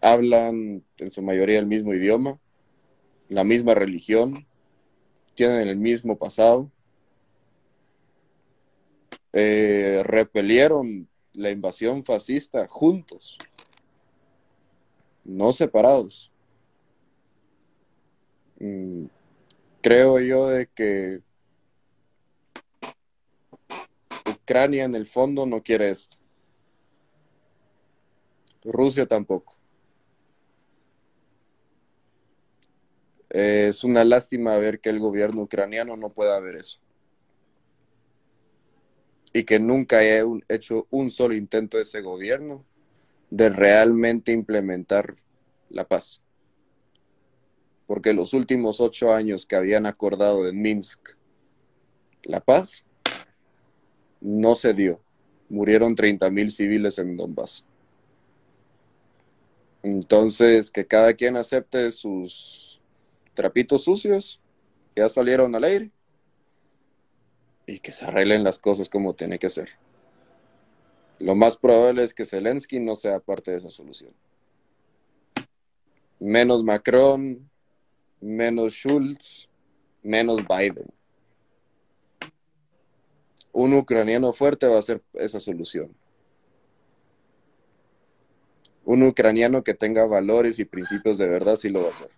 hablan 0.00 0.82
en 0.96 1.10
su 1.10 1.20
mayoría 1.20 1.58
el 1.58 1.66
mismo 1.66 1.92
idioma, 1.92 2.40
la 3.28 3.44
misma 3.44 3.74
religión, 3.74 4.46
tienen 5.34 5.68
el 5.68 5.76
mismo 5.76 6.16
pasado 6.16 6.70
eh, 9.36 10.02
repelieron 10.04 11.08
la 11.32 11.50
invasión 11.50 12.04
fascista 12.04 12.68
juntos, 12.68 13.36
no 15.24 15.52
separados. 15.52 16.30
Mm, 18.60 19.06
creo 19.82 20.20
yo 20.20 20.46
de 20.46 20.68
que 20.68 21.20
Ucrania 24.30 24.84
en 24.84 24.94
el 24.94 25.06
fondo 25.06 25.44
no 25.44 25.60
quiere 25.60 25.90
esto. 25.90 26.16
Rusia 28.62 29.04
tampoco. 29.04 29.53
Es 33.34 33.82
una 33.82 34.04
lástima 34.04 34.56
ver 34.58 34.78
que 34.78 34.90
el 34.90 35.00
gobierno 35.00 35.42
ucraniano 35.42 35.96
no 35.96 36.10
pueda 36.10 36.38
ver 36.38 36.54
eso 36.54 36.78
y 39.32 39.42
que 39.42 39.58
nunca 39.58 39.98
haya 39.98 40.24
hecho 40.48 40.86
un 40.90 41.10
solo 41.10 41.34
intento 41.34 41.80
ese 41.80 42.00
gobierno 42.00 42.64
de 43.30 43.50
realmente 43.50 44.30
implementar 44.30 45.16
la 45.68 45.84
paz. 45.84 46.22
Porque 47.88 48.12
los 48.12 48.32
últimos 48.32 48.80
ocho 48.80 49.12
años 49.12 49.44
que 49.44 49.56
habían 49.56 49.84
acordado 49.86 50.46
en 50.48 50.62
Minsk 50.62 51.00
La 52.22 52.38
paz 52.38 52.86
no 54.20 54.54
se 54.54 54.72
dio. 54.72 55.00
Murieron 55.48 55.96
30.000 55.96 56.50
civiles 56.50 56.98
en 57.00 57.16
Donbass. 57.16 57.66
Entonces, 59.82 60.70
que 60.70 60.86
cada 60.86 61.12
quien 61.14 61.36
acepte 61.36 61.90
sus 61.90 62.73
trapitos 63.34 63.84
sucios, 63.84 64.40
ya 64.96 65.08
salieron 65.08 65.54
al 65.54 65.64
aire, 65.64 65.90
y 67.66 67.78
que 67.78 67.92
se 67.92 68.04
arreglen 68.04 68.44
las 68.44 68.58
cosas 68.58 68.88
como 68.88 69.14
tiene 69.14 69.38
que 69.38 69.50
ser. 69.50 69.70
Lo 71.18 71.34
más 71.34 71.56
probable 71.56 72.02
es 72.02 72.12
que 72.12 72.24
Zelensky 72.24 72.78
no 72.80 72.94
sea 72.94 73.20
parte 73.20 73.50
de 73.50 73.58
esa 73.58 73.70
solución. 73.70 74.12
Menos 76.18 76.62
Macron, 76.62 77.48
menos 78.20 78.72
Schulz, 78.72 79.48
menos 80.02 80.40
Biden. 80.46 80.88
Un 83.52 83.74
ucraniano 83.74 84.32
fuerte 84.32 84.66
va 84.66 84.78
a 84.78 84.82
ser 84.82 85.02
esa 85.14 85.40
solución. 85.40 85.94
Un 88.84 89.02
ucraniano 89.02 89.62
que 89.64 89.74
tenga 89.74 90.04
valores 90.06 90.58
y 90.58 90.64
principios 90.64 91.16
de 91.16 91.28
verdad 91.28 91.56
sí 91.56 91.70
lo 91.70 91.82
va 91.82 91.88
a 91.88 91.90
hacer. 91.90 92.10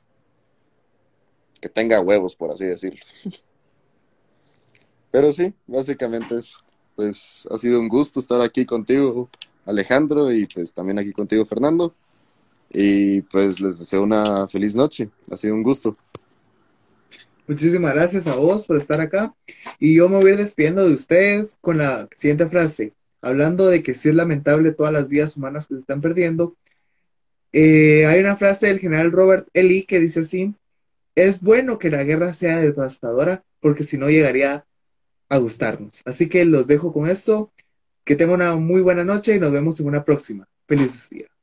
Que 1.60 1.68
tenga 1.68 2.00
huevos, 2.00 2.36
por 2.36 2.50
así 2.50 2.64
decirlo. 2.64 3.00
Pero 5.10 5.32
sí, 5.32 5.54
básicamente 5.66 6.36
es, 6.36 6.58
pues 6.94 7.48
ha 7.50 7.56
sido 7.56 7.80
un 7.80 7.88
gusto 7.88 8.20
estar 8.20 8.40
aquí 8.42 8.66
contigo, 8.66 9.30
Alejandro, 9.64 10.32
y 10.32 10.46
pues 10.46 10.74
también 10.74 10.98
aquí 10.98 11.12
contigo, 11.12 11.44
Fernando. 11.44 11.94
Y 12.70 13.22
pues 13.22 13.60
les 13.60 13.78
deseo 13.78 14.02
una 14.02 14.46
feliz 14.48 14.74
noche. 14.74 15.08
Ha 15.30 15.36
sido 15.36 15.54
un 15.54 15.62
gusto. 15.62 15.96
Muchísimas 17.46 17.94
gracias 17.94 18.26
a 18.26 18.34
vos 18.36 18.66
por 18.66 18.76
estar 18.76 19.00
acá. 19.00 19.34
Y 19.78 19.94
yo 19.94 20.08
me 20.08 20.16
voy 20.16 20.30
a 20.30 20.32
ir 20.34 20.38
despidiendo 20.38 20.86
de 20.86 20.94
ustedes 20.94 21.56
con 21.60 21.78
la 21.78 22.08
siguiente 22.16 22.48
frase. 22.48 22.92
Hablando 23.22 23.68
de 23.68 23.82
que 23.82 23.94
sí 23.94 24.08
es 24.08 24.14
lamentable 24.14 24.72
todas 24.72 24.92
las 24.92 25.08
vidas 25.08 25.36
humanas 25.36 25.66
que 25.66 25.74
se 25.74 25.80
están 25.80 26.00
perdiendo. 26.00 26.56
Eh, 27.52 28.04
hay 28.06 28.20
una 28.20 28.36
frase 28.36 28.66
del 28.66 28.80
general 28.80 29.12
Robert 29.12 29.48
E. 29.54 29.62
Lee 29.62 29.84
que 29.84 30.00
dice 30.00 30.20
así. 30.20 30.54
Es 31.16 31.40
bueno 31.40 31.78
que 31.78 31.90
la 31.90 32.04
guerra 32.04 32.32
sea 32.32 32.60
devastadora 32.60 33.42
porque 33.60 33.82
si 33.82 33.98
no 33.98 34.08
llegaría 34.08 34.66
a 35.28 35.38
gustarnos. 35.38 36.02
Así 36.04 36.28
que 36.28 36.44
los 36.44 36.68
dejo 36.68 36.92
con 36.92 37.08
esto. 37.08 37.52
Que 38.04 38.14
tengan 38.14 38.36
una 38.36 38.54
muy 38.54 38.82
buena 38.82 39.02
noche 39.02 39.34
y 39.34 39.40
nos 39.40 39.50
vemos 39.50 39.80
en 39.80 39.88
una 39.88 40.04
próxima. 40.04 40.46
Felices 40.68 41.10
días. 41.10 41.35